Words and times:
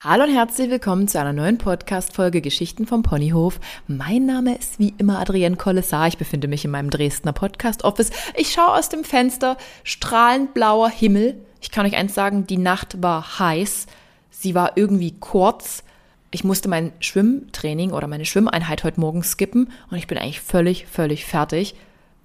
Hallo 0.00 0.22
und 0.22 0.32
herzlich 0.32 0.70
willkommen 0.70 1.08
zu 1.08 1.18
einer 1.18 1.32
neuen 1.32 1.58
Podcast-Folge 1.58 2.40
Geschichten 2.40 2.86
vom 2.86 3.02
Ponyhof. 3.02 3.58
Mein 3.88 4.26
Name 4.26 4.56
ist 4.56 4.78
wie 4.78 4.94
immer 4.96 5.18
Adrienne 5.18 5.56
Kollessar. 5.56 6.06
Ich 6.06 6.16
befinde 6.16 6.46
mich 6.46 6.64
in 6.64 6.70
meinem 6.70 6.88
Dresdner 6.88 7.32
Podcast-Office. 7.32 8.12
Ich 8.36 8.52
schaue 8.52 8.78
aus 8.78 8.88
dem 8.88 9.02
Fenster, 9.02 9.56
strahlend 9.82 10.54
blauer 10.54 10.88
Himmel. 10.88 11.44
Ich 11.60 11.72
kann 11.72 11.84
euch 11.84 11.96
eins 11.96 12.14
sagen, 12.14 12.46
die 12.46 12.58
Nacht 12.58 13.02
war 13.02 13.40
heiß. 13.40 13.86
Sie 14.30 14.54
war 14.54 14.76
irgendwie 14.76 15.16
kurz. 15.18 15.82
Ich 16.30 16.44
musste 16.44 16.68
mein 16.68 16.92
Schwimmtraining 17.00 17.90
oder 17.90 18.06
meine 18.06 18.24
Schwimmeinheit 18.24 18.84
heute 18.84 19.00
Morgen 19.00 19.24
skippen 19.24 19.72
und 19.90 19.98
ich 19.98 20.06
bin 20.06 20.16
eigentlich 20.16 20.40
völlig, 20.40 20.86
völlig 20.86 21.24
fertig. 21.24 21.74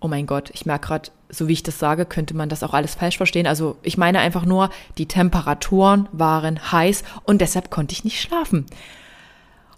Oh 0.04 0.10
mein 0.10 0.28
Gott, 0.28 0.50
ich 0.54 0.66
merke 0.66 0.88
gerade, 0.88 1.12
so 1.30 1.48
wie 1.48 1.54
ich 1.54 1.64
das 1.64 1.80
sage, 1.80 2.06
könnte 2.06 2.36
man 2.36 2.50
das 2.50 2.62
auch 2.62 2.74
alles 2.74 2.94
falsch 2.94 3.16
verstehen. 3.16 3.48
Also 3.48 3.78
ich 3.84 3.98
meine 3.98 4.20
einfach 4.20 4.44
nur, 4.44 4.70
die 4.98 5.06
Temperaturen 5.06 6.10
waren 6.12 6.74
heiß 6.74 7.06
und 7.24 7.40
deshalb 7.40 7.70
konnte 7.72 7.94
ich 7.94 8.04
nicht 8.04 8.22
schlafen. 8.22 8.66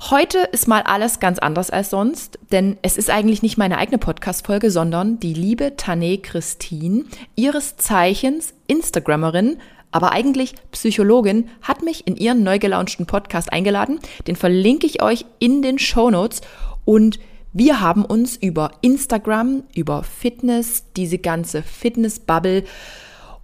Heute 0.09 0.39
ist 0.51 0.67
mal 0.67 0.81
alles 0.81 1.19
ganz 1.19 1.37
anders 1.37 1.69
als 1.69 1.91
sonst, 1.91 2.39
denn 2.51 2.77
es 2.81 2.97
ist 2.97 3.11
eigentlich 3.11 3.43
nicht 3.43 3.59
meine 3.59 3.77
eigene 3.77 3.99
Podcast-Folge, 3.99 4.71
sondern 4.71 5.19
die 5.19 5.35
liebe 5.35 5.77
Tane 5.77 6.17
Christine, 6.17 7.05
ihres 7.35 7.77
Zeichens 7.77 8.55
Instagrammerin, 8.65 9.57
aber 9.91 10.11
eigentlich 10.11 10.55
Psychologin, 10.71 11.49
hat 11.61 11.83
mich 11.83 12.07
in 12.07 12.15
ihren 12.15 12.41
neu 12.41 12.57
gelaunchten 12.57 13.05
Podcast 13.05 13.53
eingeladen. 13.53 13.99
Den 14.25 14.35
verlinke 14.35 14.87
ich 14.87 15.03
euch 15.03 15.27
in 15.37 15.61
den 15.61 15.77
Show 15.77 16.09
Notes 16.09 16.41
und 16.83 17.19
wir 17.57 17.79
haben 17.79 18.03
uns 18.03 18.35
über 18.35 18.71
Instagram, 18.81 19.63
über 19.73 20.03
Fitness, 20.03 20.83
diese 20.97 21.19
ganze 21.19 21.63
Fitness-Bubble 21.63 22.65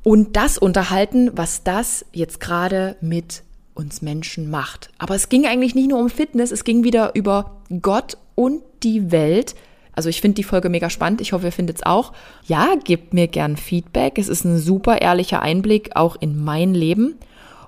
und 0.04 0.36
das 0.36 0.58
unterhalten, 0.58 1.32
was 1.34 1.64
das 1.64 2.06
jetzt 2.12 2.42
gerade 2.42 2.98
mit 3.00 3.44
uns 3.74 4.02
Menschen 4.02 4.50
macht. 4.50 4.90
Aber 4.98 5.16
es 5.16 5.30
ging 5.30 5.46
eigentlich 5.46 5.76
nicht 5.76 5.90
nur 5.90 6.02
um 6.02 6.10
Fitness, 6.10 6.52
es 6.52 6.66
ging 6.66 6.84
wieder 6.84 7.16
über 7.16 7.62
Gott 7.82 8.18
und 8.36 8.64
die 8.84 9.14
Welt. 9.14 9.56
Also 9.94 10.10
ich 10.10 10.20
finde 10.20 10.36
die 10.36 10.44
Folge 10.44 10.68
mega 10.68 10.90
spannend. 10.90 11.22
Ich 11.22 11.32
hoffe, 11.32 11.46
ihr 11.46 11.54
findet 11.54 11.78
es 11.78 11.86
auch. 11.86 12.12
Ja, 12.46 12.76
gebt 12.84 13.14
mir 13.14 13.30
gern 13.30 13.56
Feedback. 13.56 14.18
Es 14.18 14.28
ist 14.28 14.44
ein 14.44 14.58
super 14.58 15.02
ehrlicher 15.02 15.42
Einblick 15.42 15.96
auch 15.96 16.18
in 16.20 16.44
mein 16.44 16.74
Leben. 16.74 17.16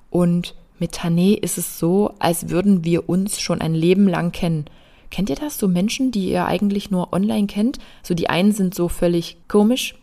Und 0.10 0.56
mit 0.78 0.92
Tane 0.92 1.38
ist 1.38 1.58
es 1.58 1.80
so, 1.80 2.14
als 2.20 2.50
würden 2.50 2.84
wir 2.84 3.08
uns 3.08 3.40
schon 3.40 3.62
ein 3.62 3.74
Leben 3.74 4.10
lang 4.10 4.34
kennen. 4.34 4.66
Kennt 5.14 5.30
ihr 5.30 5.36
das? 5.36 5.60
So 5.60 5.68
Menschen, 5.68 6.10
die 6.10 6.32
ihr 6.32 6.48
eigentlich 6.48 6.90
nur 6.90 7.14
online 7.14 7.46
kennt? 7.46 7.78
So 8.02 8.16
die 8.16 8.32
einen 8.32 8.52
sind 8.52 8.74
so 8.74 8.88
völlig 8.88 9.38
komisch 9.48 9.94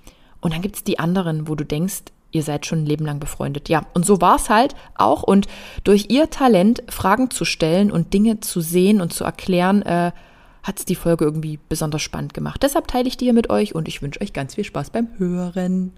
und 0.41 0.55
dann 0.55 0.63
gibt 0.63 0.77
es 0.77 0.85
die 0.85 1.01
anderen, 1.01 1.49
wo 1.49 1.57
du 1.57 1.65
denkst, 1.65 2.03
ihr 2.31 2.45
seid 2.45 2.65
schon 2.65 2.85
ein 2.85 2.87
Leben 2.87 3.05
lang 3.05 3.19
befreundet. 3.19 3.69
Ja, 3.69 3.87
und 3.93 4.07
so 4.07 4.21
war 4.21 4.37
es 4.37 4.49
halt 4.49 4.77
auch. 4.95 5.25
Und 5.25 5.49
durch 5.83 6.11
ihr 6.11 6.31
Talent, 6.31 6.85
Fragen 6.89 7.29
zu 7.29 7.45
stellen 7.45 7.91
und 7.91 8.15
Dinge 8.15 8.39
zu 8.39 8.61
sehen 8.61 9.01
und 9.01 9.13
zu 9.13 9.25
erklären, 9.25 9.83
äh, 9.83 10.13
hat 10.63 10.79
es 10.79 10.85
die 10.85 10.95
Folge 10.95 11.25
irgendwie 11.25 11.59
besonders 11.69 12.03
spannend 12.03 12.33
gemacht. 12.33 12.63
Deshalb 12.63 12.87
teile 12.87 13.09
ich 13.09 13.17
die 13.17 13.25
hier 13.25 13.35
mit 13.35 13.51
euch 13.51 13.75
und 13.75 13.89
ich 13.89 14.03
wünsche 14.03 14.21
euch 14.21 14.33
ganz 14.33 14.55
viel 14.55 14.65
Spaß 14.65 14.91
beim 14.91 15.09
Hören. 15.19 15.93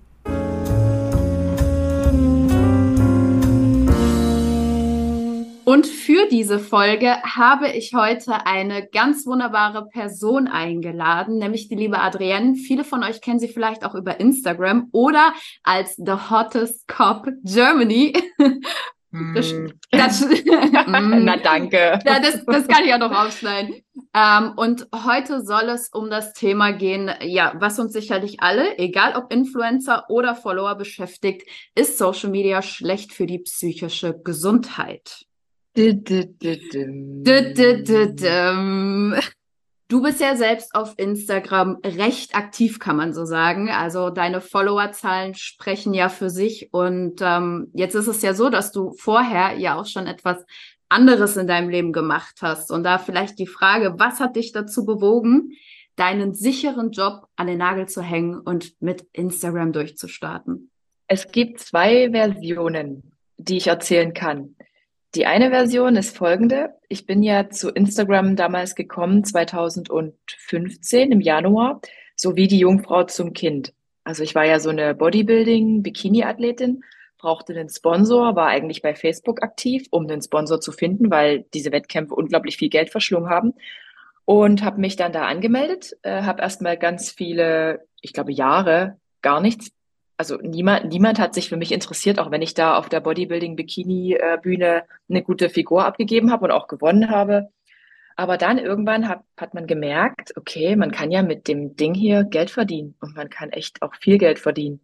Und 5.64 5.86
für 5.86 6.26
diese 6.26 6.58
Folge 6.58 7.22
habe 7.22 7.68
ich 7.68 7.94
heute 7.94 8.46
eine 8.46 8.86
ganz 8.86 9.26
wunderbare 9.26 9.86
Person 9.88 10.48
eingeladen, 10.48 11.38
nämlich 11.38 11.68
die 11.68 11.76
liebe 11.76 12.00
Adrienne. 12.00 12.56
Viele 12.56 12.82
von 12.84 13.04
euch 13.04 13.20
kennen 13.20 13.38
sie 13.38 13.48
vielleicht 13.48 13.84
auch 13.84 13.94
über 13.94 14.18
Instagram 14.18 14.88
oder 14.92 15.32
als 15.62 15.94
The 15.96 16.30
Hottest 16.30 16.88
Cop 16.88 17.28
Germany. 17.44 18.12
Das, 19.34 19.52
mm. 19.52 19.66
das, 19.90 20.24
Na 20.86 21.36
danke. 21.36 21.98
Das, 22.02 22.46
das 22.46 22.66
kann 22.66 22.82
ich 22.82 22.94
auch 22.94 22.98
noch 22.98 23.12
aufschneiden. 23.12 23.82
Ähm, 24.14 24.52
und 24.56 24.88
heute 25.04 25.44
soll 25.44 25.68
es 25.68 25.90
um 25.90 26.08
das 26.08 26.32
Thema 26.32 26.72
gehen, 26.72 27.10
ja, 27.20 27.52
was 27.56 27.78
uns 27.78 27.92
sicherlich 27.92 28.40
alle, 28.40 28.78
egal 28.78 29.14
ob 29.14 29.30
Influencer 29.30 30.06
oder 30.08 30.34
Follower 30.34 30.76
beschäftigt, 30.76 31.46
ist 31.74 31.98
Social 31.98 32.30
Media 32.30 32.62
schlecht 32.62 33.12
für 33.12 33.26
die 33.26 33.40
psychische 33.40 34.18
Gesundheit? 34.18 35.26
Du 39.88 40.00
bist 40.00 40.20
ja 40.20 40.36
selbst 40.36 40.74
auf 40.74 40.94
Instagram 40.96 41.78
recht 41.84 42.34
aktiv, 42.34 42.78
kann 42.78 42.96
man 42.96 43.12
so 43.12 43.26
sagen. 43.26 43.68
Also 43.68 44.08
deine 44.08 44.40
Followerzahlen 44.40 45.34
sprechen 45.34 45.92
ja 45.92 46.08
für 46.08 46.30
sich. 46.30 46.72
Und 46.72 47.20
ähm, 47.20 47.70
jetzt 47.74 47.94
ist 47.94 48.06
es 48.06 48.22
ja 48.22 48.32
so, 48.32 48.48
dass 48.48 48.72
du 48.72 48.92
vorher 48.92 49.58
ja 49.58 49.78
auch 49.78 49.84
schon 49.84 50.06
etwas 50.06 50.44
anderes 50.88 51.36
in 51.36 51.46
deinem 51.46 51.68
Leben 51.68 51.92
gemacht 51.92 52.36
hast. 52.40 52.70
Und 52.70 52.84
da 52.84 52.98
vielleicht 52.98 53.38
die 53.38 53.46
Frage, 53.46 53.94
was 53.98 54.18
hat 54.20 54.36
dich 54.36 54.52
dazu 54.52 54.86
bewogen, 54.86 55.52
deinen 55.96 56.34
sicheren 56.34 56.90
Job 56.90 57.26
an 57.36 57.46
den 57.46 57.58
Nagel 57.58 57.86
zu 57.86 58.02
hängen 58.02 58.38
und 58.38 58.80
mit 58.80 59.06
Instagram 59.12 59.72
durchzustarten? 59.72 60.70
Es 61.06 61.28
gibt 61.30 61.60
zwei 61.60 62.10
Versionen, 62.10 63.12
die 63.36 63.58
ich 63.58 63.66
erzählen 63.66 64.14
kann. 64.14 64.56
Die 65.14 65.26
eine 65.26 65.50
Version 65.50 65.96
ist 65.96 66.16
folgende. 66.16 66.74
Ich 66.88 67.04
bin 67.04 67.22
ja 67.22 67.50
zu 67.50 67.68
Instagram 67.68 68.34
damals 68.34 68.74
gekommen, 68.74 69.24
2015 69.24 71.12
im 71.12 71.20
Januar, 71.20 71.82
sowie 72.16 72.48
die 72.48 72.60
Jungfrau 72.60 73.04
zum 73.04 73.34
Kind. 73.34 73.74
Also 74.04 74.22
ich 74.22 74.34
war 74.34 74.46
ja 74.46 74.58
so 74.58 74.70
eine 74.70 74.94
Bodybuilding-Bikini-Athletin, 74.94 76.82
brauchte 77.18 77.52
einen 77.52 77.68
Sponsor, 77.68 78.36
war 78.36 78.46
eigentlich 78.48 78.80
bei 78.80 78.94
Facebook 78.94 79.42
aktiv, 79.42 79.86
um 79.90 80.08
einen 80.08 80.22
Sponsor 80.22 80.62
zu 80.62 80.72
finden, 80.72 81.10
weil 81.10 81.44
diese 81.52 81.72
Wettkämpfe 81.72 82.14
unglaublich 82.14 82.56
viel 82.56 82.70
Geld 82.70 82.88
verschlungen 82.88 83.28
haben. 83.28 83.52
Und 84.24 84.62
habe 84.62 84.80
mich 84.80 84.96
dann 84.96 85.12
da 85.12 85.26
angemeldet, 85.26 85.96
äh, 86.02 86.22
habe 86.22 86.40
erstmal 86.40 86.78
ganz 86.78 87.10
viele, 87.10 87.86
ich 88.00 88.12
glaube 88.12 88.32
Jahre, 88.32 88.96
gar 89.20 89.40
nichts 89.40 89.72
also 90.16 90.36
niemand, 90.36 90.86
niemand 90.86 91.18
hat 91.18 91.34
sich 91.34 91.48
für 91.48 91.56
mich 91.56 91.72
interessiert, 91.72 92.18
auch 92.18 92.30
wenn 92.30 92.42
ich 92.42 92.54
da 92.54 92.76
auf 92.76 92.88
der 92.88 93.00
Bodybuilding-Bikini-Bühne 93.00 94.84
eine 95.08 95.22
gute 95.22 95.48
Figur 95.48 95.84
abgegeben 95.84 96.30
habe 96.30 96.44
und 96.44 96.50
auch 96.50 96.68
gewonnen 96.68 97.10
habe. 97.10 97.48
Aber 98.16 98.36
dann 98.36 98.58
irgendwann 98.58 99.08
hat, 99.08 99.22
hat 99.36 99.54
man 99.54 99.66
gemerkt, 99.66 100.36
okay, 100.36 100.76
man 100.76 100.92
kann 100.92 101.10
ja 101.10 101.22
mit 101.22 101.48
dem 101.48 101.76
Ding 101.76 101.94
hier 101.94 102.24
Geld 102.24 102.50
verdienen 102.50 102.94
und 103.00 103.16
man 103.16 103.30
kann 103.30 103.50
echt 103.50 103.82
auch 103.82 103.94
viel 103.94 104.18
Geld 104.18 104.38
verdienen. 104.38 104.80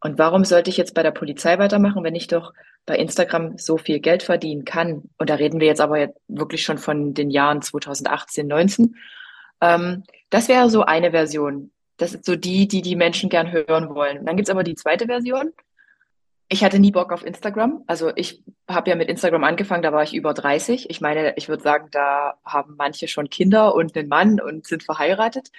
Und 0.00 0.18
warum 0.18 0.44
sollte 0.44 0.70
ich 0.70 0.76
jetzt 0.76 0.94
bei 0.94 1.02
der 1.02 1.10
Polizei 1.10 1.58
weitermachen, 1.58 2.02
wenn 2.02 2.14
ich 2.14 2.26
doch 2.26 2.52
bei 2.86 2.96
Instagram 2.96 3.58
so 3.58 3.78
viel 3.78 4.00
Geld 4.00 4.22
verdienen 4.22 4.64
kann? 4.64 5.10
Und 5.18 5.30
da 5.30 5.34
reden 5.34 5.60
wir 5.60 5.66
jetzt 5.66 5.80
aber 5.80 5.98
jetzt 5.98 6.18
wirklich 6.28 6.62
schon 6.62 6.78
von 6.78 7.14
den 7.14 7.30
Jahren 7.30 7.62
2018, 7.62 8.46
19. 8.46 8.96
Ähm, 9.60 10.04
das 10.30 10.48
wäre 10.48 10.70
so 10.70 10.82
eine 10.82 11.10
Version. 11.10 11.71
Das 11.96 12.14
ist 12.14 12.24
so 12.24 12.36
die, 12.36 12.66
die 12.68 12.82
die 12.82 12.96
Menschen 12.96 13.28
gern 13.28 13.52
hören 13.52 13.94
wollen. 13.94 14.24
Dann 14.24 14.36
gibt's 14.36 14.50
aber 14.50 14.64
die 14.64 14.74
zweite 14.74 15.06
Version. 15.06 15.52
Ich 16.48 16.62
hatte 16.62 16.78
nie 16.78 16.90
Bock 16.90 17.12
auf 17.12 17.24
Instagram. 17.24 17.82
Also 17.86 18.12
ich 18.14 18.42
habe 18.68 18.90
ja 18.90 18.96
mit 18.96 19.08
Instagram 19.08 19.44
angefangen, 19.44 19.82
da 19.82 19.92
war 19.92 20.02
ich 20.02 20.14
über 20.14 20.34
30. 20.34 20.90
Ich 20.90 21.00
meine, 21.00 21.34
ich 21.36 21.48
würde 21.48 21.62
sagen, 21.62 21.88
da 21.90 22.34
haben 22.44 22.74
manche 22.76 23.08
schon 23.08 23.30
Kinder 23.30 23.74
und 23.74 23.96
einen 23.96 24.08
Mann 24.08 24.40
und 24.40 24.66
sind 24.66 24.82
verheiratet. 24.82 25.50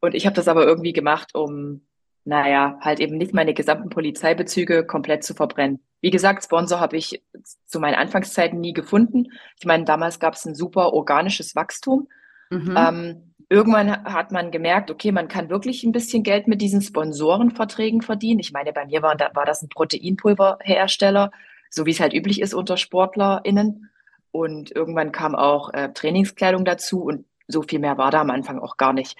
Und 0.00 0.14
ich 0.14 0.24
habe 0.26 0.36
das 0.36 0.46
aber 0.46 0.64
irgendwie 0.64 0.92
gemacht, 0.92 1.34
um, 1.34 1.80
naja, 2.24 2.78
halt 2.80 3.00
eben 3.00 3.16
nicht 3.16 3.34
meine 3.34 3.54
gesamten 3.54 3.88
Polizeibezüge 3.88 4.86
komplett 4.86 5.24
zu 5.24 5.34
verbrennen. 5.34 5.80
Wie 6.00 6.10
gesagt, 6.10 6.44
Sponsor 6.44 6.78
habe 6.78 6.96
ich 6.96 7.24
zu 7.64 7.80
meinen 7.80 7.94
Anfangszeiten 7.94 8.60
nie 8.60 8.72
gefunden. 8.72 9.32
Ich 9.58 9.66
meine, 9.66 9.84
damals 9.84 10.20
gab 10.20 10.34
es 10.34 10.44
ein 10.44 10.54
super 10.54 10.92
organisches 10.92 11.56
Wachstum. 11.56 12.08
Mhm. 12.50 12.74
Ähm, 12.76 13.34
irgendwann 13.48 14.04
hat 14.04 14.32
man 14.32 14.50
gemerkt, 14.50 14.90
okay, 14.90 15.12
man 15.12 15.28
kann 15.28 15.48
wirklich 15.48 15.84
ein 15.84 15.92
bisschen 15.92 16.22
Geld 16.22 16.48
mit 16.48 16.60
diesen 16.60 16.82
Sponsorenverträgen 16.82 18.02
verdienen. 18.02 18.40
Ich 18.40 18.52
meine, 18.52 18.72
bei 18.72 18.86
mir 18.86 19.02
war, 19.02 19.16
war 19.34 19.44
das 19.44 19.62
ein 19.62 19.68
Proteinpulverhersteller, 19.68 21.30
so 21.70 21.86
wie 21.86 21.92
es 21.92 22.00
halt 22.00 22.12
üblich 22.12 22.40
ist 22.40 22.54
unter 22.54 22.76
SportlerInnen. 22.76 23.90
Und 24.32 24.70
irgendwann 24.74 25.12
kam 25.12 25.34
auch 25.34 25.72
äh, 25.72 25.92
Trainingskleidung 25.92 26.64
dazu 26.64 27.02
und 27.02 27.24
so 27.48 27.62
viel 27.62 27.78
mehr 27.78 27.96
war 27.96 28.10
da 28.10 28.20
am 28.20 28.30
Anfang 28.30 28.58
auch 28.58 28.76
gar 28.76 28.92
nicht. 28.92 29.16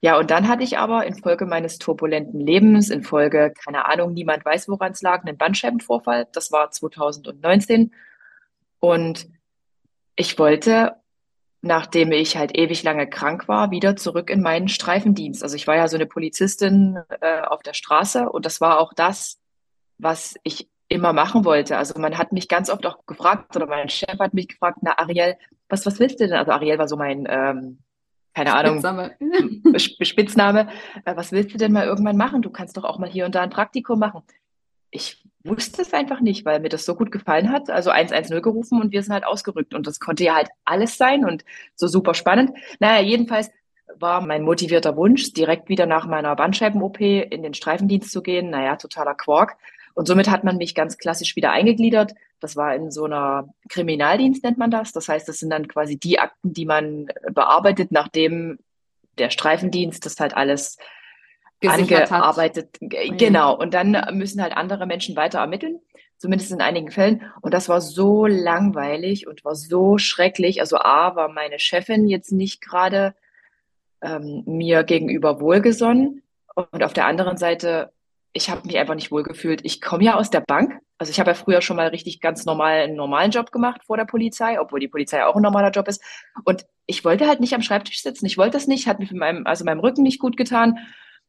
Ja, 0.00 0.18
und 0.18 0.30
dann 0.30 0.48
hatte 0.48 0.62
ich 0.62 0.78
aber 0.78 1.06
infolge 1.06 1.46
meines 1.46 1.78
turbulenten 1.78 2.40
Lebens, 2.40 2.90
infolge, 2.90 3.52
keine 3.64 3.86
Ahnung, 3.86 4.12
niemand 4.12 4.44
weiß, 4.44 4.68
woran 4.68 4.92
es 4.92 5.02
lag, 5.02 5.24
einen 5.24 5.36
Bandscheibenvorfall. 5.36 6.26
Das 6.32 6.52
war 6.52 6.70
2019. 6.70 7.92
Und 8.80 9.28
ich 10.16 10.38
wollte 10.38 10.96
nachdem 11.66 12.12
ich 12.12 12.36
halt 12.36 12.56
ewig 12.56 12.82
lange 12.82 13.08
krank 13.08 13.48
war, 13.48 13.70
wieder 13.70 13.96
zurück 13.96 14.30
in 14.30 14.42
meinen 14.42 14.68
Streifendienst. 14.68 15.42
Also 15.42 15.56
ich 15.56 15.66
war 15.66 15.76
ja 15.76 15.88
so 15.88 15.96
eine 15.96 16.06
Polizistin 16.06 16.98
äh, 17.20 17.40
auf 17.42 17.62
der 17.62 17.74
Straße 17.74 18.28
und 18.28 18.46
das 18.46 18.60
war 18.60 18.78
auch 18.78 18.92
das, 18.92 19.38
was 19.98 20.34
ich 20.42 20.68
immer 20.88 21.12
machen 21.12 21.44
wollte. 21.44 21.76
Also 21.76 21.98
man 22.00 22.16
hat 22.16 22.32
mich 22.32 22.48
ganz 22.48 22.70
oft 22.70 22.86
auch 22.86 23.04
gefragt 23.06 23.56
oder 23.56 23.66
mein 23.66 23.88
Chef 23.88 24.18
hat 24.18 24.34
mich 24.34 24.48
gefragt, 24.48 24.78
na 24.82 24.98
Ariel, 24.98 25.36
was, 25.68 25.84
was 25.84 25.98
willst 25.98 26.20
du 26.20 26.26
denn? 26.26 26.36
Also 26.36 26.52
Ariel 26.52 26.78
war 26.78 26.88
so 26.88 26.96
mein, 26.96 27.26
ähm, 27.28 27.78
keine 28.34 28.50
Spitzname. 28.50 29.16
Ahnung, 29.20 29.78
Spitzname. 29.78 30.68
Äh, 31.04 31.16
was 31.16 31.32
willst 31.32 31.54
du 31.54 31.58
denn 31.58 31.72
mal 31.72 31.86
irgendwann 31.86 32.16
machen? 32.16 32.42
Du 32.42 32.50
kannst 32.50 32.76
doch 32.76 32.84
auch 32.84 32.98
mal 32.98 33.08
hier 33.08 33.24
und 33.24 33.34
da 33.34 33.42
ein 33.42 33.50
Praktikum 33.50 33.98
machen. 33.98 34.22
Ich 34.90 35.24
wusste 35.46 35.82
es 35.82 35.92
einfach 35.92 36.20
nicht, 36.20 36.44
weil 36.44 36.60
mir 36.60 36.68
das 36.68 36.84
so 36.84 36.94
gut 36.94 37.10
gefallen 37.10 37.50
hat. 37.50 37.70
Also 37.70 37.90
110 37.90 38.42
gerufen 38.42 38.80
und 38.80 38.92
wir 38.92 39.02
sind 39.02 39.12
halt 39.12 39.26
ausgerückt. 39.26 39.74
Und 39.74 39.86
das 39.86 40.00
konnte 40.00 40.24
ja 40.24 40.34
halt 40.34 40.48
alles 40.64 40.98
sein 40.98 41.24
und 41.24 41.44
so 41.74 41.86
super 41.86 42.14
spannend. 42.14 42.52
Naja, 42.78 43.02
jedenfalls 43.02 43.50
war 43.98 44.20
mein 44.20 44.42
motivierter 44.42 44.96
Wunsch, 44.96 45.32
direkt 45.32 45.68
wieder 45.68 45.86
nach 45.86 46.06
meiner 46.06 46.34
Bandscheiben-OP 46.36 47.00
in 47.00 47.42
den 47.42 47.54
Streifendienst 47.54 48.10
zu 48.10 48.22
gehen. 48.22 48.50
Naja, 48.50 48.76
totaler 48.76 49.14
Quark. 49.14 49.56
Und 49.94 50.06
somit 50.06 50.28
hat 50.28 50.44
man 50.44 50.58
mich 50.58 50.74
ganz 50.74 50.98
klassisch 50.98 51.36
wieder 51.36 51.52
eingegliedert. 51.52 52.12
Das 52.40 52.54
war 52.56 52.74
in 52.74 52.90
so 52.90 53.04
einer 53.04 53.48
Kriminaldienst, 53.70 54.44
nennt 54.44 54.58
man 54.58 54.70
das. 54.70 54.92
Das 54.92 55.08
heißt, 55.08 55.26
das 55.26 55.38
sind 55.38 55.50
dann 55.50 55.68
quasi 55.68 55.96
die 55.96 56.18
Akten, 56.18 56.52
die 56.52 56.66
man 56.66 57.06
bearbeitet, 57.32 57.92
nachdem 57.92 58.58
der 59.16 59.30
Streifendienst 59.30 60.04
das 60.04 60.20
halt 60.20 60.36
alles 60.36 60.76
angearbeitet. 61.68 62.70
Hat. 62.82 62.92
Oh 63.10 63.16
genau. 63.16 63.56
Und 63.56 63.74
dann 63.74 63.96
müssen 64.12 64.42
halt 64.42 64.56
andere 64.56 64.86
Menschen 64.86 65.16
weiter 65.16 65.40
ermitteln, 65.40 65.80
zumindest 66.18 66.52
in 66.52 66.60
einigen 66.60 66.90
Fällen. 66.90 67.22
Und 67.40 67.54
das 67.54 67.68
war 67.68 67.80
so 67.80 68.26
langweilig 68.26 69.26
und 69.26 69.44
war 69.44 69.54
so 69.54 69.98
schrecklich. 69.98 70.60
Also 70.60 70.78
A 70.78 71.16
war 71.16 71.28
meine 71.28 71.58
Chefin 71.58 72.08
jetzt 72.08 72.32
nicht 72.32 72.60
gerade 72.60 73.14
ähm, 74.02 74.42
mir 74.46 74.84
gegenüber 74.84 75.40
wohlgesonnen. 75.40 76.22
Und 76.54 76.82
auf 76.82 76.92
der 76.92 77.06
anderen 77.06 77.36
Seite, 77.36 77.92
ich 78.32 78.50
habe 78.50 78.66
mich 78.66 78.78
einfach 78.78 78.94
nicht 78.94 79.10
wohlgefühlt. 79.10 79.60
Ich 79.64 79.80
komme 79.80 80.04
ja 80.04 80.16
aus 80.16 80.30
der 80.30 80.40
Bank. 80.40 80.78
Also 80.98 81.10
ich 81.10 81.20
habe 81.20 81.30
ja 81.30 81.34
früher 81.34 81.60
schon 81.60 81.76
mal 81.76 81.88
richtig 81.88 82.20
ganz 82.20 82.46
normal 82.46 82.80
einen 82.80 82.96
normalen 82.96 83.30
Job 83.30 83.52
gemacht 83.52 83.82
vor 83.84 83.98
der 83.98 84.06
Polizei, 84.06 84.58
obwohl 84.58 84.80
die 84.80 84.88
Polizei 84.88 85.24
auch 85.24 85.36
ein 85.36 85.42
normaler 85.42 85.70
Job 85.70 85.88
ist. 85.88 86.02
Und 86.44 86.64
ich 86.86 87.04
wollte 87.04 87.26
halt 87.26 87.40
nicht 87.40 87.54
am 87.54 87.62
Schreibtisch 87.62 88.02
sitzen. 88.02 88.24
Ich 88.24 88.38
wollte 88.38 88.52
das 88.52 88.66
nicht, 88.66 88.86
hat 88.86 88.98
mir 88.98 89.08
meinem, 89.12 89.46
also 89.46 89.64
meinem 89.64 89.80
Rücken 89.80 90.02
nicht 90.02 90.18
gut 90.18 90.36
getan. 90.36 90.78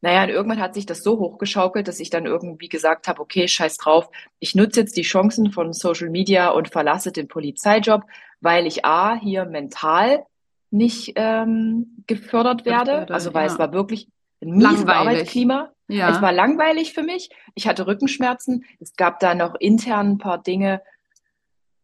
Naja, 0.01 0.23
und 0.23 0.29
irgendwann 0.29 0.61
hat 0.61 0.75
sich 0.75 0.85
das 0.85 1.01
so 1.01 1.17
hochgeschaukelt, 1.17 1.87
dass 1.87 1.99
ich 1.99 2.09
dann 2.09 2.25
irgendwie 2.25 2.69
gesagt 2.69 3.07
habe, 3.07 3.19
okay, 3.19 3.47
scheiß 3.47 3.77
drauf, 3.77 4.09
ich 4.39 4.53
nutze 4.53 4.81
jetzt 4.81 4.95
die 4.95 5.01
Chancen 5.01 5.51
von 5.51 5.73
Social 5.73 6.09
Media 6.09 6.49
und 6.49 6.69
verlasse 6.69 7.11
den 7.11 7.27
Polizeijob, 7.27 8.03
weil 8.39 8.67
ich 8.67 8.85
A, 8.85 9.15
hier 9.15 9.45
mental 9.45 10.25
nicht 10.69 11.13
ähm, 11.15 12.03
gefördert 12.05 12.65
werde. 12.65 12.91
Gefördert, 12.91 13.11
also 13.11 13.33
weil 13.33 13.47
ja. 13.47 13.53
es 13.53 13.59
war 13.59 13.73
wirklich 13.73 14.07
ein 14.41 14.51
mieses 14.51 14.85
Arbeitsklima. 14.85 15.71
Ja. 15.87 16.09
Es 16.11 16.21
war 16.21 16.33
langweilig 16.33 16.93
für 16.93 17.03
mich. 17.03 17.29
Ich 17.55 17.67
hatte 17.67 17.87
Rückenschmerzen. 17.87 18.65
Es 18.79 18.95
gab 18.95 19.19
da 19.19 19.33
noch 19.33 19.55
intern 19.55 20.11
ein 20.11 20.17
paar 20.17 20.41
Dinge, 20.41 20.81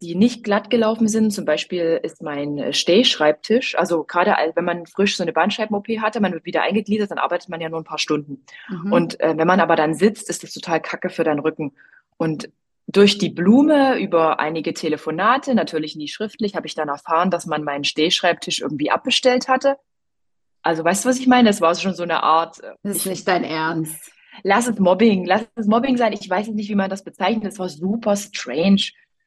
die 0.03 0.15
nicht 0.15 0.43
glatt 0.43 0.69
gelaufen 0.69 1.07
sind. 1.07 1.31
Zum 1.31 1.45
Beispiel 1.45 1.99
ist 2.03 2.21
mein 2.21 2.57
äh, 2.57 2.73
Stehschreibtisch, 2.73 3.75
also 3.77 4.03
gerade 4.03 4.35
wenn 4.55 4.65
man 4.65 4.85
frisch 4.85 5.17
so 5.17 5.23
eine 5.23 5.33
Bandscheiben-OP 5.33 5.87
hatte, 6.01 6.19
man 6.19 6.33
wird 6.33 6.45
wieder 6.45 6.63
eingegliedert, 6.63 7.11
dann 7.11 7.17
arbeitet 7.17 7.49
man 7.49 7.61
ja 7.61 7.69
nur 7.69 7.79
ein 7.79 7.85
paar 7.85 7.99
Stunden. 7.99 8.45
Mhm. 8.69 8.91
Und 8.91 9.19
äh, 9.19 9.33
wenn 9.37 9.47
man 9.47 9.59
aber 9.59 9.75
dann 9.75 9.95
sitzt, 9.95 10.29
ist 10.29 10.43
das 10.43 10.53
total 10.53 10.81
kacke 10.81 11.09
für 11.09 11.23
deinen 11.23 11.39
Rücken. 11.39 11.73
Und 12.17 12.49
durch 12.87 13.17
die 13.17 13.29
Blume 13.29 13.97
über 13.97 14.39
einige 14.39 14.73
Telefonate, 14.73 15.55
natürlich 15.55 15.95
nie 15.95 16.07
schriftlich, 16.07 16.55
habe 16.55 16.67
ich 16.67 16.75
dann 16.75 16.89
erfahren, 16.89 17.31
dass 17.31 17.45
man 17.45 17.63
meinen 17.63 17.85
Stehschreibtisch 17.85 18.61
irgendwie 18.61 18.91
abbestellt 18.91 19.47
hatte. 19.47 19.77
Also 20.61 20.83
weißt 20.83 21.03
du, 21.03 21.09
was 21.09 21.19
ich 21.19 21.27
meine? 21.27 21.49
Das 21.49 21.61
war 21.61 21.75
schon 21.75 21.93
so 21.93 22.03
eine 22.03 22.23
Art. 22.23 22.61
Äh, 22.61 22.73
das 22.83 22.97
ist 22.97 23.05
nicht 23.05 23.27
dein 23.27 23.43
Ernst. 23.43 24.11
Lass 24.41 24.67
es 24.67 24.79
Mobbing, 24.79 25.25
lass 25.25 25.45
es 25.55 25.67
Mobbing 25.67 25.97
sein. 25.97 26.13
Ich 26.13 26.27
weiß 26.27 26.47
nicht, 26.47 26.69
wie 26.69 26.75
man 26.75 26.89
das 26.89 27.03
bezeichnet. 27.03 27.45
Das 27.45 27.59
war 27.59 27.69
super 27.69 28.15
strange. 28.15 28.81